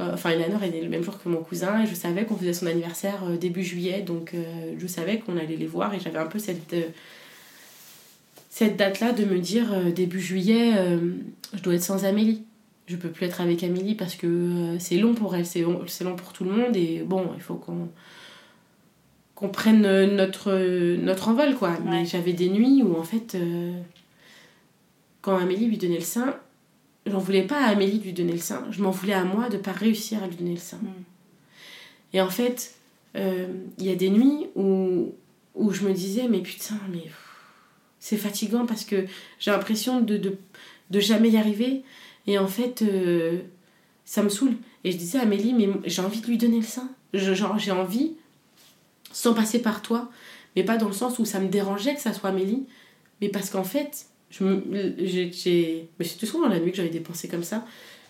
[0.00, 2.52] Enfin, Eleanor est née le même jour que mon cousin et je savais qu'on faisait
[2.52, 6.20] son anniversaire euh, début juillet, donc euh, je savais qu'on allait les voir et j'avais
[6.20, 6.76] un peu cette,
[8.58, 11.12] cette date-là de me dire euh, début juillet, euh,
[11.54, 12.42] je dois être sans Amélie.
[12.88, 15.82] Je peux plus être avec Amélie parce que euh, c'est long pour elle, c'est long,
[15.86, 17.88] c'est long pour tout le monde et bon, il faut qu'on
[19.36, 19.82] qu'on prenne
[20.16, 20.50] notre,
[20.96, 21.78] notre envol quoi.
[21.84, 23.36] Mais j'avais des nuits où en fait,
[25.20, 26.34] quand Amélie lui donnait le sein,
[27.06, 29.48] j'en voulais pas à Amélie de lui donner le sein, je m'en voulais à moi
[29.48, 30.78] de pas réussir à lui donner le sein.
[30.78, 32.14] Mm.
[32.14, 32.74] Et en fait,
[33.14, 35.14] il y a des nuits où,
[35.54, 37.04] où je me disais, mais putain, mais
[38.08, 39.04] c'est fatigant parce que
[39.38, 41.82] j'ai l'impression de, de, jamais y arriver.
[42.26, 43.40] Et en fait, euh,
[44.06, 44.54] ça me saoule.
[44.82, 46.88] Et je disais à Amélie, mais j'ai envie de lui donner le sein.
[47.12, 48.12] Je- genre, j'ai envie,
[49.12, 50.10] sans passer par toi,
[50.56, 52.64] mais pas dans le sens où ça me dérangeait que ça soit Amélie,
[53.20, 54.44] mais parce qu'en fait, je
[55.04, 57.66] j'ai, mais c'était souvent la nuit que j'avais des pensées comme ça.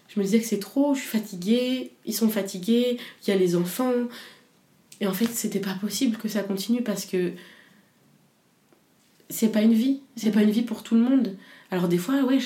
[0.08, 3.36] Je me disais que c'est trop, je suis fatiguée, ils sont fatigués, il y a
[3.36, 3.92] les enfants.
[5.00, 7.32] Et en fait, c'était pas possible que ça continue parce que
[9.30, 11.36] c'est pas une vie, c'est pas une vie pour tout le monde.
[11.70, 12.38] Alors des fois, ouais,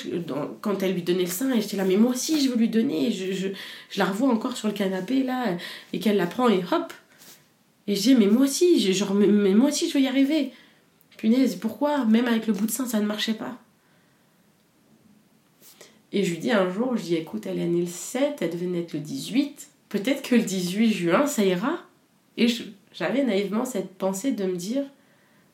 [0.61, 3.11] quand elle lui donnait le sein, j'étais là, mais moi aussi je veux lui donner,
[3.11, 3.47] je, je,
[3.89, 5.57] je la revois encore sur le canapé là,
[5.93, 6.91] et qu'elle la prend et hop.
[7.87, 10.51] Et je dis, mais moi aussi, genre, mais, mais moi aussi je veux y arriver.
[11.17, 12.05] Punaise, pourquoi?
[12.05, 13.57] Même avec le bout de sein, ça ne marchait pas.
[16.11, 18.51] Et je lui dis un jour, je dis écoute, elle est née le 7, elle
[18.51, 19.67] devait naître le 18.
[19.89, 21.79] Peut-être que le 18 juin, ça ira.
[22.37, 22.47] Et
[22.93, 24.83] j'avais naïvement cette pensée de me dire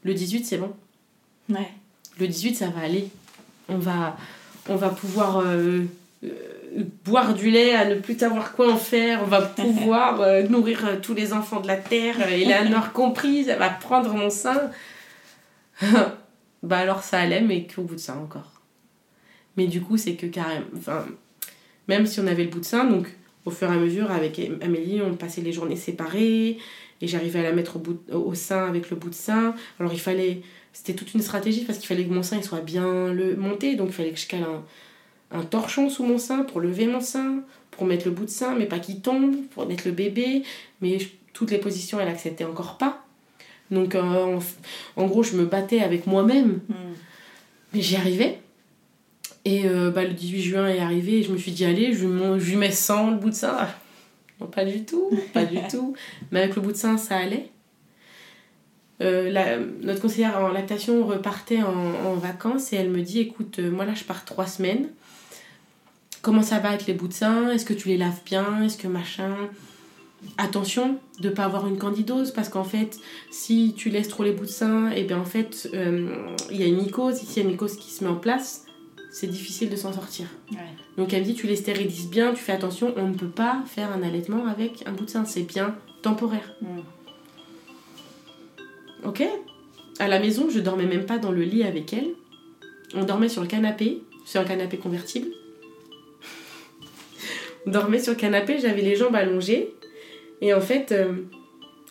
[0.03, 0.73] le 18, c'est bon.
[1.49, 1.71] Ouais.
[2.19, 3.09] Le 18, ça va aller.
[3.67, 4.17] On va,
[4.67, 5.83] on va pouvoir euh,
[6.23, 6.29] euh,
[7.05, 9.21] boire du lait à ne plus savoir quoi en faire.
[9.23, 12.21] On va pouvoir euh, nourrir tous les enfants de la terre.
[12.29, 14.69] Eleanor comprise, elle va prendre mon sein.
[16.63, 18.61] bah alors ça allait, mais qu'au bout de ça encore.
[19.57, 20.65] Mais du coup, c'est que carrément.
[20.77, 21.05] Enfin,
[21.87, 23.07] même si on avait le bout de sein, donc
[23.45, 26.57] au fur et à mesure, avec Amélie, on passait les journées séparées.
[27.01, 29.55] Et j'arrivais à la mettre au, bout, au sein avec le bout de sein.
[29.79, 30.41] Alors il fallait.
[30.79, 33.75] C'était toute une stratégie parce qu'il fallait que mon sein il soit bien le, monté.
[33.75, 37.01] Donc il fallait que je cale un, un torchon sous mon sein pour lever mon
[37.01, 40.43] sein, pour mettre le bout de sein, mais pas qu'il tombe, pour mettre le bébé.
[40.79, 40.99] Mais
[41.33, 43.03] toutes les positions, elle acceptait encore pas.
[43.71, 44.39] Donc euh,
[44.95, 46.61] en, gros, je me battais avec moi-même.
[46.69, 46.93] Hmm.
[47.73, 48.39] Mais j'y arrivais.
[49.43, 52.05] Et euh, bah, le 18 juin est arrivé et je me suis dit, allez, je,
[52.05, 53.67] lui mets 100 le bout de sein.
[54.39, 55.93] Non, pas du tout, pas du tout.
[56.31, 57.49] Mais avec le bout de sein, ça allait.
[59.01, 63.59] Euh, la, notre conseillère en lactation repartait en, en, vacances et elle me dit écoute,
[63.59, 64.89] euh, moi là je pars trois semaines.
[66.21, 68.63] Comment ça va avec les bouts de sein Est-ce que tu les laves bien?
[68.63, 69.35] Est-ce que machin?
[70.37, 72.99] Attention de ne pas avoir une candidose parce qu'en fait,
[73.31, 76.63] si tu laisses trop les bouts de sein, et eh bien en fait, il y
[76.63, 77.23] a une mycose.
[77.23, 78.65] Ici, il y a une mycose qui se met en place
[79.11, 80.27] c'est difficile de s'en sortir.
[80.97, 83.61] Donc elle me dit tu les stérilises bien, tu fais attention, on ne peut pas
[83.65, 86.53] faire un allaitement avec un bout de sein, c'est bien temporaire.
[86.61, 86.79] Mm.
[89.05, 89.23] Ok
[89.99, 92.09] À la maison, je dormais même pas dans le lit avec elle.
[92.93, 95.27] On dormait sur le canapé, sur un canapé convertible.
[97.65, 99.73] on dormait sur le canapé, j'avais les jambes allongées.
[100.41, 101.13] Et en fait, euh,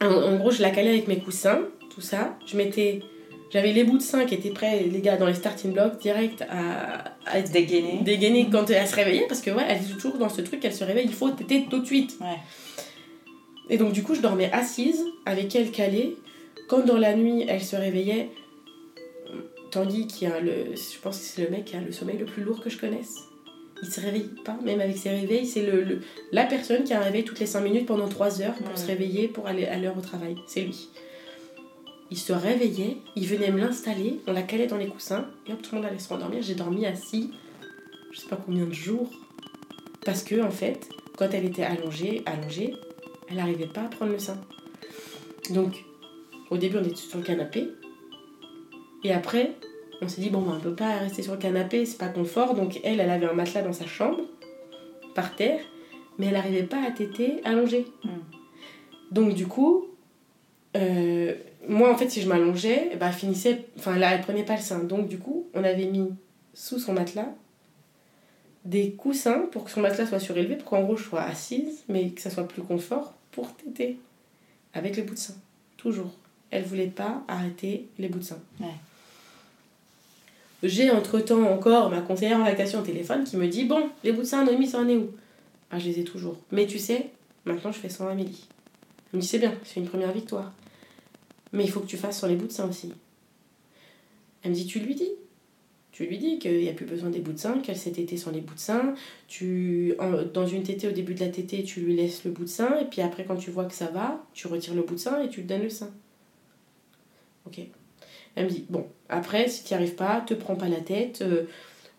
[0.00, 1.60] en, gros, je la calais avec mes coussins,
[1.94, 2.38] tout ça.
[2.46, 3.02] Je mettais
[3.50, 6.44] j'avais les bouts de sein qui étaient prêts, les gars, dans les starting blocks, direct
[6.50, 8.00] à, à être dégainés.
[8.02, 10.74] Dégainés quand elle se réveillait, parce que ouais, elle est toujours dans ce truc, elle
[10.74, 12.18] se réveille, il faut téter tout de suite.
[12.20, 12.36] Ouais.
[13.70, 16.16] Et donc, du coup, je dormais assise, avec elle calée.
[16.68, 18.30] Quand dans la nuit, elle se réveillait,
[19.70, 20.74] Tanguy, qui a le.
[20.74, 22.78] Je pense que c'est le mec qui a le sommeil le plus lourd que je
[22.78, 23.16] connaisse.
[23.82, 25.46] Il se réveille pas, même avec ses réveils.
[25.46, 26.00] C'est le,
[26.32, 28.86] la personne qui a un réveil toutes les 5 minutes pendant 3 heures pour se
[28.86, 30.36] réveiller pour aller à l'heure au travail.
[30.46, 30.88] C'est lui
[32.10, 35.60] il se réveillait, il venait me l'installer, on la calait dans les coussins, et hop,
[35.62, 36.42] tout le monde allait se rendormir.
[36.42, 37.30] J'ai dormi assis,
[38.12, 39.10] je sais pas combien de jours,
[40.04, 42.74] parce que, en fait, quand elle était allongée, allongée,
[43.28, 44.40] elle n'arrivait pas à prendre le sein.
[45.50, 45.84] Donc,
[46.50, 47.68] au début, on était sur le canapé,
[49.04, 49.54] et après,
[50.00, 52.54] on s'est dit, bon, ben, on peut pas rester sur le canapé, c'est pas confort,
[52.54, 54.20] donc elle, elle avait un matelas dans sa chambre,
[55.14, 55.60] par terre,
[56.18, 57.86] mais elle n'arrivait pas à téter allongée.
[58.04, 58.20] Hmm.
[59.10, 59.86] Donc, du coup,
[60.76, 61.34] euh,
[61.66, 63.66] moi, en fait, si je m'allongeais, bah, finissait.
[63.78, 64.84] Enfin, là, elle prenait pas le sein.
[64.84, 66.10] Donc, du coup, on avait mis
[66.54, 67.34] sous son matelas
[68.64, 72.10] des coussins pour que son matelas soit surélevé, pour qu'en gros, je sois assise, mais
[72.10, 73.98] que ça soit plus confort pour téter.
[74.74, 75.34] Avec les bouts de sein.
[75.76, 76.17] Toujours.
[76.50, 78.38] Elle voulait pas arrêter les bouts de sein.
[80.62, 84.22] J'ai entre-temps encore ma conseillère en lactation au téléphone qui me dit Bon, les bouts
[84.22, 85.10] de sein, Noémie, ça en est où?
[85.70, 86.36] Ah, je les ai toujours.
[86.50, 87.10] Mais tu sais,
[87.44, 88.46] maintenant je fais sans Amélie.
[89.12, 90.52] Elle me dit C'est bien, c'est une première victoire.
[91.52, 92.92] Mais il faut que tu fasses sur les bouts de sein aussi.
[94.42, 95.10] Elle me dit, tu lui dis.
[95.92, 98.16] Tu lui dis qu'il n'y a plus besoin des bouts de sein, qu'elle s'est tétée
[98.16, 98.94] sans les bouts de sein.
[99.26, 99.94] Tu,
[100.32, 102.78] dans une tétée, au début de la tétée, tu lui laisses le bout de sein.
[102.78, 105.20] Et puis après, quand tu vois que ça va, tu retires le bout de sein
[105.22, 105.90] et tu lui donnes le sein.
[107.48, 107.64] Ok.
[108.36, 111.22] Elle me dit, bon, après, si tu n'y arrives pas, te prends pas la tête.
[111.22, 111.44] Euh,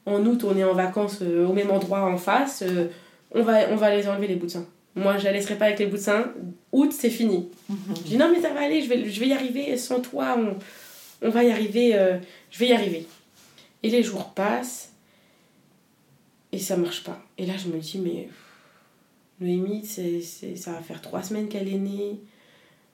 [0.05, 2.61] en août, on est en vacances euh, au même endroit en face.
[2.61, 2.87] Euh,
[3.31, 4.59] on, va, on va les enlever les bouts de.
[4.95, 6.23] Moi, je la laisserai pas avec les bouts de.
[6.71, 7.49] Août, c'est fini.
[7.67, 7.77] Mhm.
[7.97, 9.75] Je dis non, mais ça va aller, je vais, je vais y arriver.
[9.77, 10.57] Sans toi, on,
[11.27, 12.17] on va y arriver.
[12.51, 13.07] Je vais y arriver.
[13.83, 14.93] Et les jours passent.
[16.51, 17.19] Et ça marche pas.
[17.37, 18.27] Et là, je me dis, mais
[19.39, 20.21] Noémie, c'est,
[20.55, 22.19] ça va faire trois semaines qu'elle est née.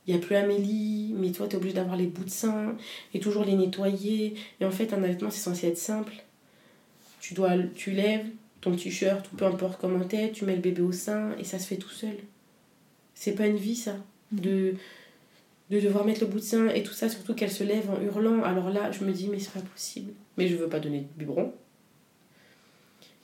[0.07, 2.75] Il n'y a plus Amélie, mais toi, tu es obligé d'avoir les bouts de sein
[3.13, 4.35] et toujours les nettoyer.
[4.59, 6.13] Et en fait, un allaitement, c'est censé être simple.
[7.19, 8.27] Tu dois, tu lèves,
[8.61, 11.57] ton t-shirt ou peu importe comment t'es, tu mets le bébé au sein et ça
[11.57, 12.17] se fait tout seul.
[13.15, 13.95] C'est pas une vie ça,
[14.31, 14.75] de,
[15.71, 17.99] de devoir mettre le bout de sein et tout ça, surtout qu'elle se lève en
[18.01, 18.43] hurlant.
[18.43, 20.13] Alors là, je me dis, mais c'est pas possible.
[20.37, 21.51] Mais je veux pas donner de biberon.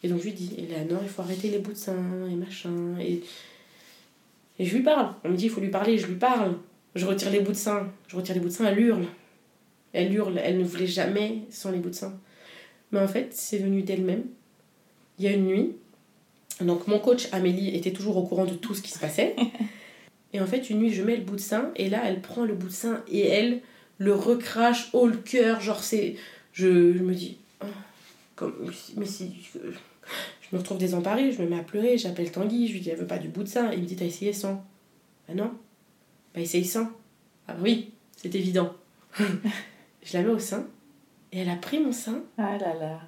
[0.03, 2.97] Et donc je lui dis, Eleanor, il faut arrêter les bouts de sein et machin.
[2.99, 3.21] Et,
[4.57, 5.13] et je lui parle.
[5.23, 6.57] On me dit, il faut lui parler, je lui parle.
[6.95, 7.91] Je retire les bouts de sein.
[8.07, 9.05] Je retire les bouts de sein, elle hurle.
[9.93, 12.19] Elle hurle, elle ne voulait jamais sans les bouts de sein.
[12.91, 14.23] Mais en fait, c'est venu d'elle-même.
[15.17, 15.75] Il y a une nuit.
[16.59, 19.35] Donc mon coach Amélie était toujours au courant de tout ce qui se passait.
[20.33, 22.43] et en fait, une nuit, je mets le bout de sein et là, elle prend
[22.45, 23.61] le bout de sein et elle
[23.97, 25.61] le recrache haut le cœur.
[25.61, 26.15] Genre, c'est.
[26.53, 27.37] Je, je me dis.
[27.61, 27.67] oh,
[28.35, 28.53] comme,
[28.97, 29.31] mais si.
[29.55, 32.97] Je me retrouve désemparée, je me mets à pleurer, j'appelle Tanguy, je lui dis elle
[32.97, 33.71] veut pas du bout de sein.
[33.71, 34.65] Il me dit t'as essayé sans
[35.27, 35.51] Bah non.
[36.33, 36.89] Bah essaye sans.
[37.47, 38.73] Ah oui, c'est évident.
[39.19, 40.65] je la mets au sein
[41.31, 42.99] et elle a pris mon sein Ah là là.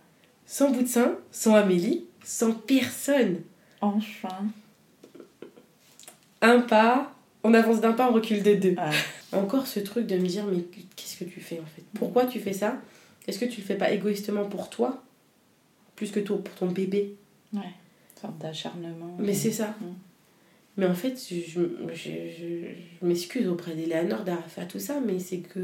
[0.45, 3.41] sans bout de sein, sans Amélie, sans personne.
[3.81, 4.45] Enfin.
[6.41, 8.75] Un pas, on avance d'un pas, on recule de deux.
[8.77, 8.91] Ah.
[9.31, 10.61] Encore ce truc de me dire mais
[10.95, 11.83] qu'est-ce que tu fais en fait?
[11.95, 12.77] Pourquoi tu fais ça?
[13.27, 15.01] Est-ce que tu le fais pas égoïstement pour toi?
[15.95, 17.15] Plus que toi pour ton bébé?
[17.53, 17.61] Ouais.
[17.61, 19.15] Une sorte d'acharnement.
[19.19, 19.75] Mais c'est ça.
[19.79, 19.85] Mm.
[20.77, 21.61] Mais en fait, je, je,
[21.93, 22.67] je- je-
[23.01, 25.59] je m'excuse auprès d'Eleanor d'avoir fait tout ça, mais c'est que.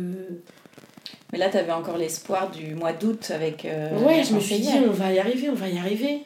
[1.31, 3.65] Mais là, t'avais encore l'espoir du mois d'août avec.
[3.65, 6.21] euh, ouais, je me suis dit, on va y arriver, on va y arriver.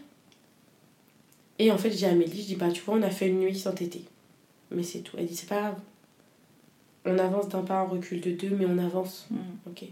[1.59, 3.57] Et en fait, j'ai Amélie, je dis, bah, tu vois, on a fait une nuit
[3.57, 4.03] sans tété.
[4.71, 5.15] Mais c'est tout.
[5.17, 5.75] Elle dit, c'est pas grave.
[7.05, 9.27] On avance d'un pas, on recule de deux, mais on avance.
[9.29, 9.37] Mm.
[9.67, 9.83] Ok.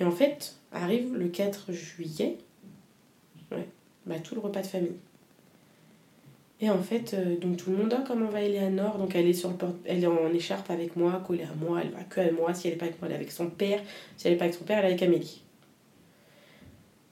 [0.00, 2.38] Et en fait, arrive le 4 juillet,
[3.52, 3.68] ouais,
[4.06, 4.96] bah, tout le repas de famille.
[6.64, 9.34] Et en fait, euh, donc tout le monde, ah, comment va Eleanor Donc elle est,
[9.34, 12.22] sur le porte- elle est en écharpe avec moi, collée à moi, elle va que
[12.22, 12.54] à moi.
[12.54, 13.80] Si elle n'est pas avec moi, elle est avec son père.
[14.16, 15.42] Si elle n'est pas avec son père, elle est avec Amélie.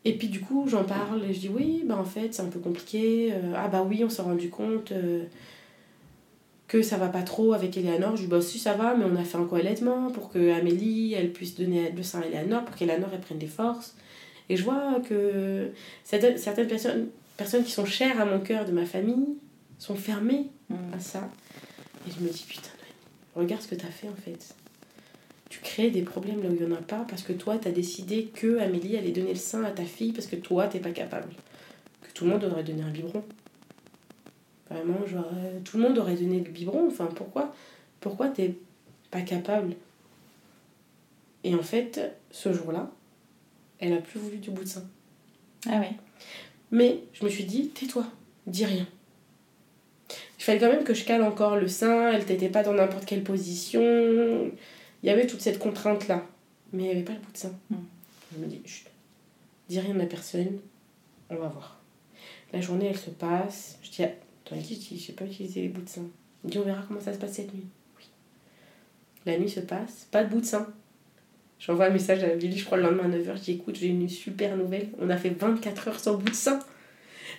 [0.07, 2.47] Et puis du coup, j'en parle et je dis oui, bah en fait, c'est un
[2.49, 3.31] peu compliqué.
[3.35, 5.25] Euh, ah bah oui, on s'est rendu compte euh,
[6.67, 8.17] que ça va pas trop avec Eleanor.
[8.17, 11.13] Je dis bah si ça va, mais on a fait un co-allaitement pour que Amélie,
[11.13, 13.97] elle puisse donner le sein à Eleanor, pour qu'Eleanor, elle prenne des forces.
[14.49, 15.73] Et je vois que
[16.05, 19.37] certaines personnes, personnes qui sont chères à mon cœur de ma famille
[19.83, 20.95] sont fermées Mm.
[20.95, 21.29] à ça.
[22.07, 22.71] Et je me dis putain,
[23.35, 24.55] regarde ce que t'as fait en fait.
[25.51, 27.71] Tu crées des problèmes là où il n'y en a pas parce que toi, t'as
[27.73, 30.93] décidé que Amélie allait donner le sein à ta fille parce que toi, t'es pas
[30.93, 31.29] capable.
[32.01, 33.23] Que tout le monde aurait donné un biberon.
[34.71, 36.87] Vraiment, genre, euh, tout le monde aurait donné le biberon.
[36.89, 37.55] Enfin, pourquoi
[38.01, 38.57] Pourquoi t'es
[39.11, 39.75] pas capable?
[41.45, 42.01] Et en fait,
[42.31, 42.91] ce jour-là,
[43.79, 44.85] elle a plus voulu du bout de sein.
[45.69, 45.93] Ah ouais.
[46.71, 48.07] Mais je me suis dit, tais-toi,
[48.47, 48.87] dis rien.
[50.43, 53.05] Il fallait quand même que je cale encore le sein, elle t'était pas dans n'importe
[53.05, 53.81] quelle position.
[53.81, 56.27] Il y avait toute cette contrainte-là.
[56.73, 57.53] Mais il n'y avait pas le bout de sein.
[57.71, 57.77] Mm.
[58.35, 58.89] Je me dis, chut,
[59.69, 60.59] dis rien à personne,
[61.31, 61.81] on va voir.
[62.53, 63.79] La journée, elle se passe.
[63.85, 66.07] Je dis, attends, je dis, je sais pas utiliser les bouts de sein.
[66.43, 67.69] Il dit, on verra comment ça se passe cette nuit.
[67.97, 68.05] Oui.
[69.25, 70.67] La nuit se passe, pas de bout de sein.
[71.61, 73.37] J'envoie un message à Billy, je crois, le lendemain à 9h.
[73.37, 74.89] Je dis, écoute, j'ai une super nouvelle.
[75.01, 76.59] On a fait 24 heures sans bout de sein.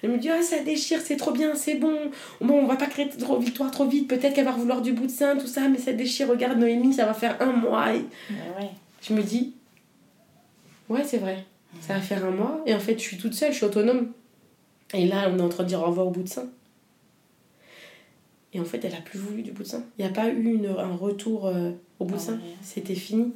[0.03, 1.97] Elle me dit, ah, ça déchire, c'est trop bien, c'est bon.
[2.41, 4.09] Bon, on va pas créer trop victoire trop vite.
[4.09, 6.27] Peut-être qu'elle va vouloir du bout de sein, tout ça, mais ça déchire.
[6.27, 7.95] Regarde, Noémie, ça va faire un mois.
[7.95, 7.99] Et
[8.59, 8.69] ouais.
[9.01, 9.53] je me dis,
[10.89, 11.45] ouais, c'est vrai.
[11.79, 12.61] Ça va faire un mois.
[12.65, 14.11] Et en fait, je suis toute seule, je suis autonome.
[14.93, 16.49] Et là, on est en train de dire au revoir au bout de sein.
[18.53, 19.83] Et en fait, elle a plus voulu du bout de sein.
[19.97, 22.39] Il n'y a pas eu une, un retour euh, au bout de Ah sein.
[22.61, 23.31] C'était fini.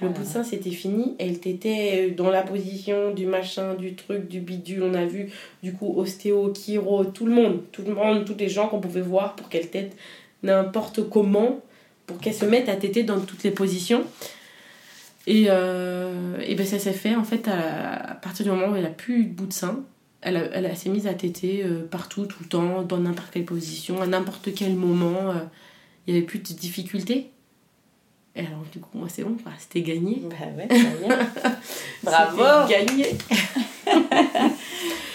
[0.00, 1.14] Le Ah bout de sein, c'était fini.
[1.18, 4.82] Elle était dans la position du machin, du truc, du bidule.
[4.82, 5.30] On a vu,
[5.62, 7.60] du coup, ostéo, chiro, tout le monde.
[7.72, 9.96] Tout le monde, tous les gens qu'on pouvait voir pour qu'elle tète
[10.42, 11.60] n'importe comment.
[12.06, 14.02] Pour qu'elle se mette à téter dans toutes les positions.
[15.28, 18.76] Et, euh, et ben ça s'est fait, en fait, à, à partir du moment où
[18.76, 19.84] elle a plus eu de bout de sein.
[20.20, 23.30] Elle, a- elle, a- s'est mise à téter euh, partout, tout le temps, dans n'importe
[23.32, 25.30] quelle position, à n'importe quel moment.
[25.30, 25.34] euh,
[26.06, 27.30] Il n'y avait plus de difficultés.
[28.34, 30.22] Et alors, du coup, moi, c'est bon, quoi, c'était gagné.
[30.24, 30.68] Bah ouais.
[32.02, 33.06] Bravo gagné.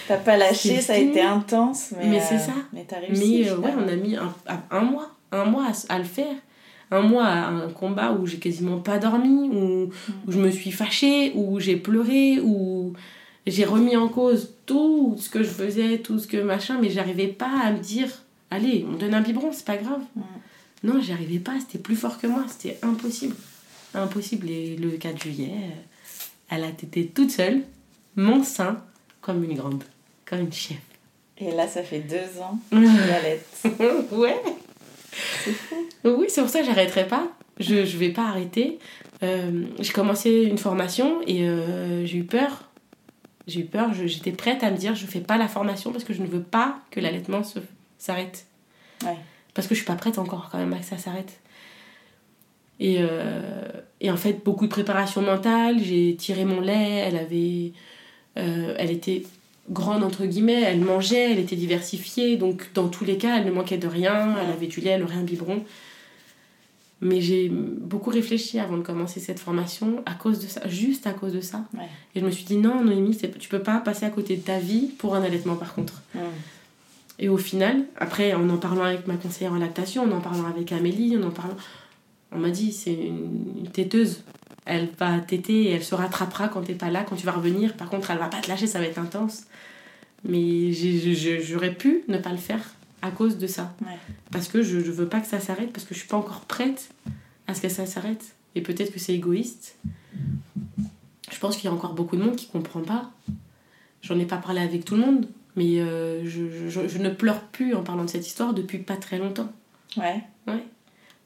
[0.08, 1.92] T'as pas lâché, ça a été intense.
[1.98, 2.52] Mais, Mais euh, c'est ça.
[2.72, 3.40] Mais t'as réussi.
[3.42, 4.34] Mais euh, ouais, on a mis un,
[4.70, 6.34] un- mois, un mois à, le faire.
[6.90, 9.90] Un mois à un combat où j'ai quasiment pas dormi, où,
[10.26, 12.94] où je me suis fâchée, où j'ai pleuré, où
[13.46, 17.26] j'ai remis en cause tout ce que je faisais, tout ce que machin, mais j'arrivais
[17.28, 18.08] pas à me dire,
[18.50, 20.00] allez, on donne un biberon, c'est pas grave.
[20.16, 20.22] Mm.
[20.84, 23.34] Non, j'y arrivais pas, c'était plus fort que moi, c'était impossible.
[23.94, 24.48] Impossible.
[24.50, 25.70] Et le 4 juillet, euh,
[26.50, 27.62] elle a été toute seule,
[28.16, 28.82] mon sein,
[29.20, 29.82] comme une grande,
[30.24, 30.78] comme une chef.
[31.38, 33.40] Et là, ça fait deux ans qu'elle allait.
[34.12, 34.36] ouais.
[36.04, 37.28] Oui, c'est pour ça que j'arrêterai pas.
[37.58, 38.78] Je, je vais pas arrêter.
[39.22, 42.64] Euh, j'ai commencé une formation et euh, j'ai eu peur.
[43.46, 46.12] J'ai eu peur, j'étais prête à me dire je fais pas la formation parce que
[46.12, 47.58] je ne veux pas que l'allaitement se-
[47.98, 48.46] s'arrête.
[49.04, 49.16] Ouais.
[49.58, 51.40] Parce que je suis pas prête encore quand même à que ça s'arrête.
[52.78, 55.82] Et, euh, et en fait, beaucoup de préparation mentale.
[55.82, 57.02] J'ai tiré mon lait.
[57.06, 57.72] Elle avait.
[58.36, 59.24] euh, elle était
[59.70, 63.50] grande entre guillemets, elle mangeait, elle était diversifiée, donc dans tous les cas, elle ne
[63.50, 65.62] manquait de rien, elle avait du lait, elle aurait un biberon.
[67.00, 71.12] Mais j'ai beaucoup réfléchi avant de commencer cette formation à cause de ça, juste à
[71.12, 71.64] cause de ça.
[71.74, 71.84] Ouais.
[72.14, 74.58] Et je me suis dit non, Noémie, tu peux pas passer à côté de ta
[74.58, 76.02] vie pour un allaitement par contre.
[77.18, 80.46] Et au final, après, en en parlant avec ma conseillère en lactation, en en parlant
[80.46, 81.56] avec Amélie, en en parlant,
[82.32, 84.22] on m'a dit c'est une, têteuse.
[84.64, 87.74] Elle va téter et elle se rattrapera quand t'es pas là, quand tu vas revenir.
[87.74, 89.44] Par contre, elle va pas te lâcher, ça va être intense.
[90.24, 92.60] Mais j'aurais pu ne pas le faire
[93.00, 93.74] à cause de ça.
[93.80, 93.96] Ouais.
[94.30, 96.40] Parce que je, je veux pas que ça s'arrête, parce que je suis pas encore
[96.40, 96.90] prête
[97.46, 98.34] à ce que ça s'arrête.
[98.54, 99.76] Et peut-être que c'est égoïste.
[101.30, 103.10] Je pense qu'il y a encore beaucoup de monde qui comprend pas.
[104.02, 105.26] J'en ai pas parlé avec tout le monde,
[105.58, 108.96] mais euh, je, je- je ne pleure plus en parlant de cette histoire depuis pas
[108.96, 109.50] très longtemps.
[109.96, 110.22] Ouais.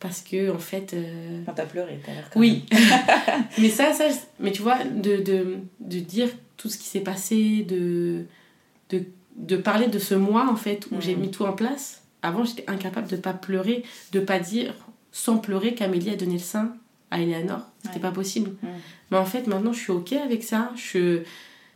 [0.00, 0.94] Parce que, en fait.
[0.94, 2.64] euh, Quand t'as pleuré, t'as l'air Oui.
[3.59, 4.04] mais ça, ça,
[4.40, 8.24] mais tu vois, de, de, de dire tout ce qui s'est passé, de,
[8.90, 9.04] de,
[9.36, 12.02] de parler de ce mois, en fait, où j'ai mis tout en place.
[12.22, 14.74] Avant, j'étais incapable de pas pleurer, de pas dire
[15.12, 16.74] sans pleurer qu'Amélie a donné le sein
[17.12, 17.60] à Eleanor.
[17.82, 18.00] C'était Ouais.
[18.00, 18.50] pas possible.
[18.62, 18.70] Mhm.
[19.12, 20.72] Mais en fait, maintenant, je suis OK avec ça.
[20.74, 21.20] Je...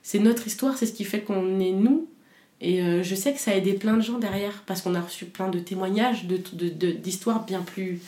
[0.02, 2.08] C'est notre histoire, c'est ce qui fait qu'on est nous.
[2.60, 5.00] Et euh, je sais que ça a aidé plein de gens derrière, parce qu'on a
[5.00, 8.00] reçu plein de témoignages de, de, de- d'histoires bien plus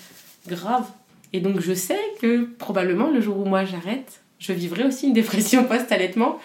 [0.48, 0.86] graves.
[1.34, 5.12] Et donc je sais que probablement le jour où moi j'arrête, je vivrai aussi une
[5.12, 6.38] dépression post-allaitement.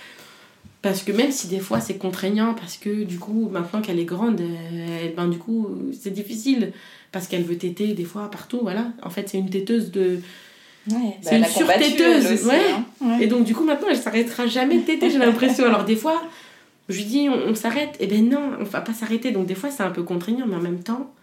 [0.81, 4.03] Parce que même si des fois c'est contraignant, parce que du coup, maintenant qu'elle est
[4.05, 6.73] grande, euh, ben, du coup, c'est difficile.
[7.13, 8.87] Parce qu'elle veut téter des fois partout, voilà.
[9.01, 10.19] En fait, c'est une téteuse de.
[10.91, 11.15] Ouais.
[11.21, 12.59] C'est Bah, une surtéteuse, ouais.
[12.73, 12.83] hein.
[12.99, 13.23] Ouais.
[13.23, 15.63] et donc, du coup, maintenant, elle s'arrêtera jamais de téter, j'ai l'impression.
[15.65, 16.21] Alors, des fois,
[16.89, 17.95] je lui dis, on, on s'arrête.
[17.99, 19.31] Eh ben non, on va pas s'arrêter.
[19.31, 21.13] Donc, des fois, c'est un peu contraignant, mais en même temps,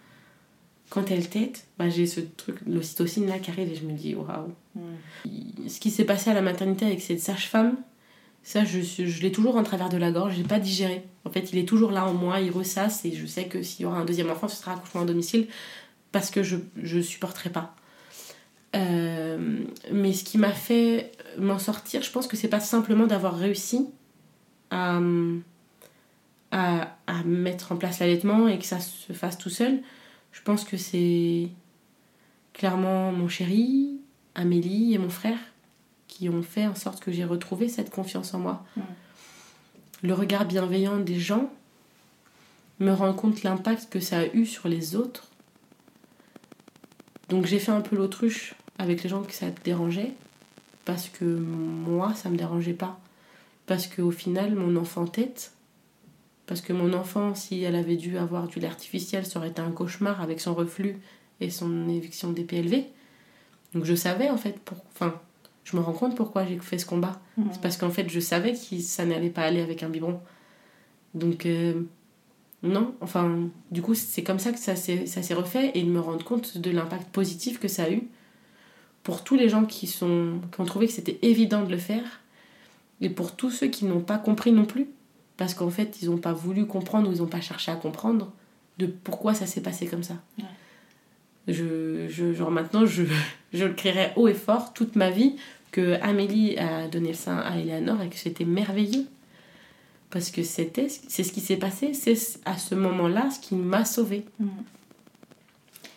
[0.89, 4.13] quand elle tète, bah, j'ai ce truc, l'ocytocine là qui arrive et je me dis,
[4.13, 4.53] waouh.
[5.67, 7.77] Ce qui s'est passé à la maternité avec cette sage-femme,
[8.43, 11.03] ça, je, je l'ai toujours en travers de la gorge, j'ai pas digéré.
[11.25, 13.83] En fait, il est toujours là en moi, il ressasse et je sais que s'il
[13.83, 15.47] y aura un deuxième enfant, ce sera accouchement à domicile
[16.11, 17.75] parce que je, je supporterai pas.
[18.75, 19.59] Euh,
[19.91, 23.87] mais ce qui m'a fait m'en sortir, je pense que c'est pas simplement d'avoir réussi
[24.71, 24.99] à,
[26.51, 29.81] à, à mettre en place l'allaitement et que ça se fasse tout seul.
[30.31, 31.49] Je pense que c'est
[32.53, 33.99] clairement mon chéri,
[34.35, 35.37] Amélie et mon frère
[36.07, 38.65] qui ont fait en sorte que j'ai retrouvé cette confiance en moi.
[40.03, 41.49] Le regard bienveillant des gens,
[42.81, 45.29] me rend compte l'impact que ça a eu sur les autres.
[47.29, 50.13] Donc j'ai fait un peu l'autruche avec les gens que ça dérangeait,
[50.83, 52.99] parce que moi, ça me dérangeait pas.
[53.67, 55.53] Parce qu'au final, mon enfant tête,
[56.51, 59.61] parce que mon enfant, si elle avait dû avoir du lait artificiel, ça aurait été
[59.61, 60.97] un cauchemar avec son reflux
[61.39, 62.83] et son éviction des PLV.
[63.73, 64.83] Donc je savais en fait, pour...
[64.93, 65.17] enfin,
[65.63, 67.21] je me rends compte pourquoi j'ai fait ce combat.
[67.37, 67.51] Mhm.
[67.53, 70.19] C'est parce qu'en fait, je savais que ça n'allait pas aller avec un biberon.
[71.13, 71.83] Donc, euh,
[72.63, 75.89] non, enfin, du coup, c'est comme ça que ça s'est ça s'est refait et de
[75.89, 78.09] me rendre compte de l'impact positif que ça a eu
[79.03, 82.19] pour tous les gens qui, sont, qui ont trouvé que c'était évident de le faire
[82.99, 84.89] et pour tous ceux qui n'ont pas compris non plus.
[85.41, 88.31] Parce qu'en fait, ils n'ont pas voulu comprendre ou ils n'ont pas cherché à comprendre
[88.77, 90.13] de pourquoi ça s'est passé comme ça.
[90.37, 90.45] Ouais.
[91.47, 93.01] Je, je, genre maintenant, je,
[93.51, 95.37] je le crierai haut et fort toute ma vie
[95.71, 99.07] que Amélie a donné le sein à Eleanor et que c'était merveilleux.
[100.11, 103.83] Parce que c'était, c'est ce qui s'est passé, c'est à ce moment-là ce qui m'a
[103.83, 104.25] sauvée.
[104.39, 104.47] Mm.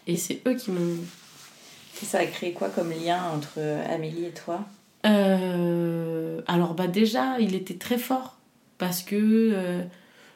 [0.07, 0.97] Et c'est eux qui m'ont.
[2.03, 4.65] Ça a créé quoi comme lien entre Amélie et toi?
[5.05, 8.39] Euh, alors, bah, déjà, il était très fort.
[8.85, 9.81] Parce que euh,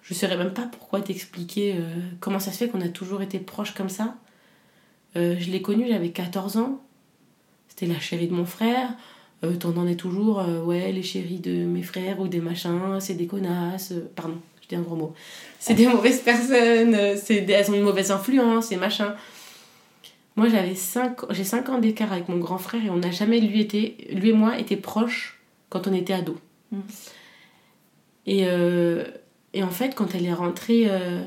[0.01, 1.83] je ne saurais même pas pourquoi t'expliquer euh,
[2.18, 4.15] comment ça se fait qu'on a toujours été proches comme ça.
[5.17, 6.81] Euh, je l'ai connu, j'avais 14 ans.
[7.68, 8.89] C'était la chérie de mon frère.
[9.60, 13.93] T'entendais toujours, ouais, les chéris de mes frères ou des machins, c'est des connasses.
[14.17, 15.15] pardon, je dis un gros mot.
[15.60, 19.15] C'est des mauvaises personnes, elles ont une mauvaise influence et machin.
[20.36, 23.41] Moi, j'avais 5 j'ai 5 ans d'écart avec mon grand frère et on n'a jamais,
[23.41, 26.39] lui, été, lui et moi, été proches quand on était ados.
[26.73, 26.81] Mm.
[28.29, 29.05] Et, euh,
[29.55, 31.25] et en fait, quand elle est rentrée euh,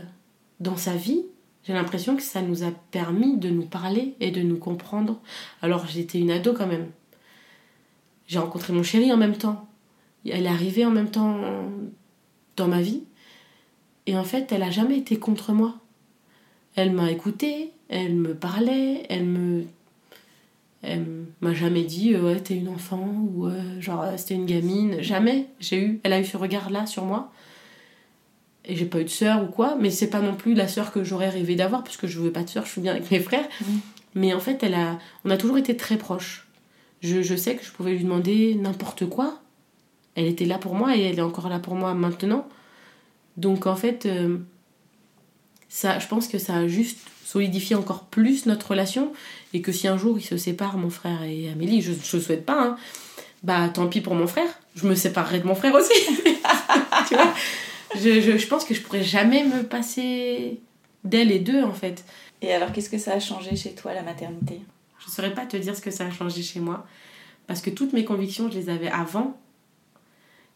[0.60, 1.24] dans sa vie,
[1.64, 5.20] j'ai l'impression que ça nous a permis de nous parler et de nous comprendre.
[5.64, 6.92] Alors, j'étais une ado quand même.
[8.28, 9.68] J'ai rencontré mon chéri en même temps.
[10.30, 11.40] Elle est arrivée en même temps
[12.56, 13.04] dans ma vie.
[14.06, 15.76] Et en fait, elle a jamais été contre moi.
[16.76, 19.66] Elle m'a écoutée, elle me parlait, elle me.
[20.84, 21.06] Elle
[21.42, 25.01] m'a jamais dit euh, ouais t'es une enfant ou euh, genre euh, c'était une gamine.
[25.01, 25.48] Jamais.
[25.60, 27.32] J'ai eu elle a eu ce regard là sur moi.
[28.66, 30.92] Et j'ai pas eu de sœur ou quoi mais c'est pas non plus la sœur
[30.92, 33.10] que j'aurais rêvé d'avoir parce que je veux pas de sœur je suis bien avec
[33.11, 33.48] mes frères.
[33.61, 33.80] Mhm.
[34.16, 36.48] mais en fait elle a on a toujours été très proches.
[37.01, 39.40] Je, je sais que je pouvais lui demander n'importe quoi.
[40.16, 42.48] Elle était là pour moi et elle est encore là pour moi maintenant.
[43.38, 44.38] Donc en fait, euh,
[45.69, 47.00] ça, je pense que ça a juste
[47.32, 49.14] solidifié encore plus notre relation
[49.53, 52.45] et que si un jour ils se séparent, mon frère et Amélie, je ne souhaite
[52.45, 52.77] pas, hein,
[53.43, 55.93] bah tant pis pour mon frère, je me séparerai de mon frère aussi.
[57.08, 57.34] tu vois?
[57.95, 60.60] Je, je, je, pense que je pourrais jamais me passer
[61.03, 62.03] d'elle et d'eux en fait.
[62.42, 64.61] Et alors qu'est-ce que ça a changé chez toi la maternité?
[65.00, 66.85] Je ne saurais pas te dire ce que ça a changé chez moi
[67.48, 69.38] parce que toutes mes convictions, je les avais avant.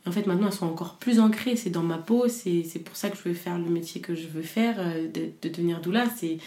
[0.08, 1.56] En fait, maintenant, elles sont encore plus ancrées.
[1.56, 2.28] C'est dans ma peau.
[2.28, 5.30] C'est pour ça que je veux faire le métier que je veux faire, euh, de,
[5.42, 6.06] de devenir doula.
[6.16, 6.38] C'est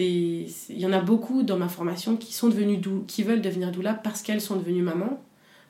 [0.00, 3.72] il y en a beaucoup dans ma formation qui sont devenus dou qui veulent devenir
[3.72, 5.20] doula parce qu'elles sont devenues maman.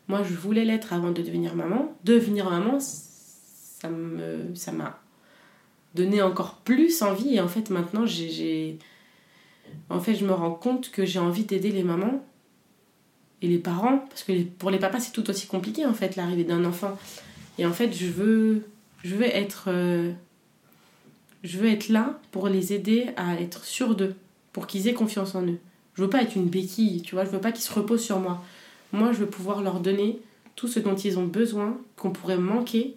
[0.07, 1.95] Moi, je voulais l'être avant de devenir maman.
[2.05, 3.89] Devenir maman, ça
[4.55, 5.01] ça m'a
[5.95, 8.79] donné encore plus envie et en fait maintenant j'ai
[9.89, 12.23] en fait je me rends compte que j'ai envie d'aider les mamans
[13.43, 16.45] et les parents parce que pour les papas c'est tout aussi compliqué en fait l'arrivée
[16.45, 16.97] d'un enfant.
[17.59, 18.63] Et en fait je veux
[19.05, 20.13] je veux être euh,
[21.45, 24.15] je veux être là pour les aider à être sûrs d'eux
[24.53, 25.59] pour qu'ils aient confiance en eux.
[25.95, 28.19] Je veux pas être une béquille tu vois je veux pas qu'ils se reposent sur
[28.19, 28.43] moi.
[28.93, 30.21] Moi je veux pouvoir leur donner
[30.57, 32.97] tout ce dont ils ont besoin qu'on pourrait manquer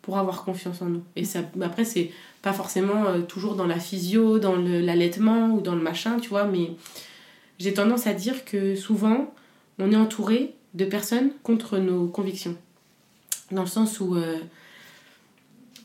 [0.00, 1.02] pour avoir confiance en nous.
[1.16, 5.74] Et ça après c'est pas forcément euh, toujours dans la physio dans l'allaitement ou dans
[5.74, 6.70] le machin tu vois mais
[7.58, 9.34] j'ai tendance à dire que souvent
[9.78, 12.56] on est entouré de personnes contre nos convictions.
[13.50, 14.38] Dans le sens où euh,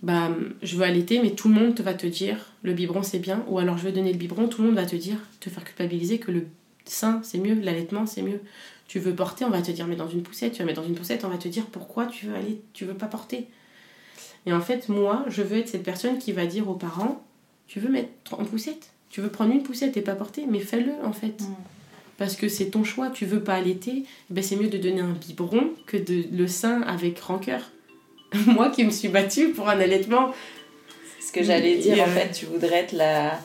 [0.02, 0.30] bah,
[0.62, 3.60] je veux allaiter, mais tout le monde va te dire le biberon c'est bien, ou
[3.60, 6.20] alors je vais donner le biberon, tout le monde va te dire, te faire culpabiliser
[6.20, 6.48] que le
[6.86, 8.42] sein c'est mieux, l'allaitement c'est mieux.
[8.88, 10.88] Tu veux porter, on va te dire mais dans une poussette, tu vas mettre dans
[10.88, 13.48] une poussette, on va te dire pourquoi tu veux aller, tu veux pas porter.
[14.46, 17.24] Et en fait, moi, je veux être cette personne qui va dire aux parents,
[17.68, 20.92] tu veux mettre en poussette, tu veux prendre une poussette et pas porter, mais fais-le
[21.06, 21.42] en fait.
[21.42, 21.56] Mm
[22.18, 25.02] parce que c'est ton choix, tu veux pas allaiter, eh ben c'est mieux de donner
[25.02, 27.72] un biberon que de le sein avec rancœur.
[28.48, 30.34] Moi qui me suis battue pour un allaitement.
[31.20, 33.40] C'est ce que j'allais dire, en fait, tu voudrais être la,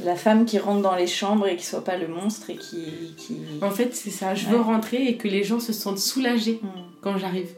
[0.00, 3.14] la femme qui rentre dans les chambres et qui soit pas le monstre et qui.
[3.16, 3.36] qui...
[3.60, 6.68] En fait, c'est ça, je veux rentrer et que les gens se sentent soulagés mm.
[7.00, 7.50] quand j'arrive.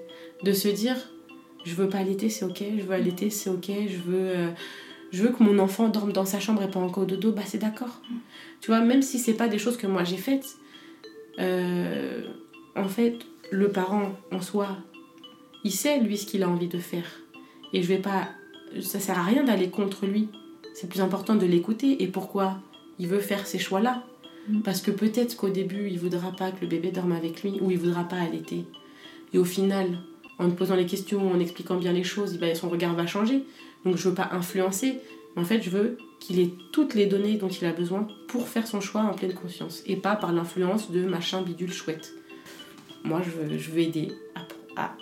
[0.42, 0.96] De se dire,
[1.64, 4.28] je veux pas allaiter, c'est ok, je veux allaiter, c'est ok, je veux.
[4.28, 4.48] Euh,
[5.10, 7.42] je veux que mon enfant dorme dans sa chambre et pas encore au dodo, bah
[7.46, 8.00] c'est d'accord.
[8.64, 10.56] Tu vois, même si c'est pas des choses que moi j'ai faites,
[11.38, 12.22] euh,
[12.74, 13.18] en fait,
[13.50, 14.78] le parent en soi,
[15.64, 17.04] il sait lui ce qu'il a envie de faire.
[17.74, 18.30] Et je vais pas.
[18.80, 20.30] Ça sert à rien d'aller contre lui.
[20.72, 22.02] C'est plus important de l'écouter.
[22.02, 22.56] Et pourquoi
[22.98, 24.02] il veut faire ces choix-là
[24.48, 24.62] mm.
[24.62, 27.70] Parce que peut-être qu'au début, il voudra pas que le bébé dorme avec lui ou
[27.70, 28.64] il voudra pas allaiter.
[29.34, 29.98] Et au final,
[30.38, 33.44] en posant les questions, en expliquant bien les choses, son regard va changer.
[33.84, 35.00] Donc je veux pas influencer,
[35.36, 38.48] mais en fait je veux qu'il ait toutes les données dont il a besoin pour
[38.48, 42.14] faire son choix en pleine conscience et pas par l'influence de machin bidule chouette.
[43.04, 44.12] Moi je veux, je veux aider
[44.76, 44.94] à,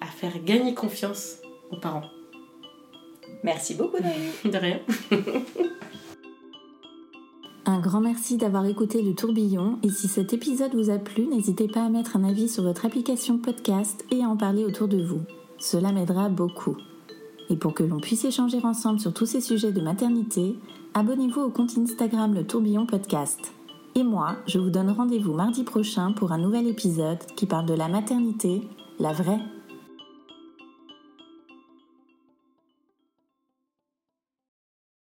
[0.00, 1.36] à, faire gagner confiance
[1.70, 2.10] aux parents.
[3.44, 4.32] Merci beaucoup Noémie.
[4.52, 4.80] De rien.
[7.64, 11.68] Un grand merci d'avoir écouté le tourbillon et si cet épisode vous a plu, n'hésitez
[11.68, 15.00] pas à mettre un avis sur votre application podcast et à en parler autour de
[15.00, 15.20] vous.
[15.58, 16.78] Cela m'aidera beaucoup.
[17.50, 20.56] Et pour que l'on puisse échanger ensemble sur tous ces sujets de maternité,
[20.94, 23.52] abonnez-vous au compte Instagram Le Tourbillon Podcast.
[23.94, 27.74] Et moi, je vous donne rendez-vous mardi prochain pour un nouvel épisode qui parle de
[27.74, 28.62] la maternité,
[28.98, 29.40] la vraie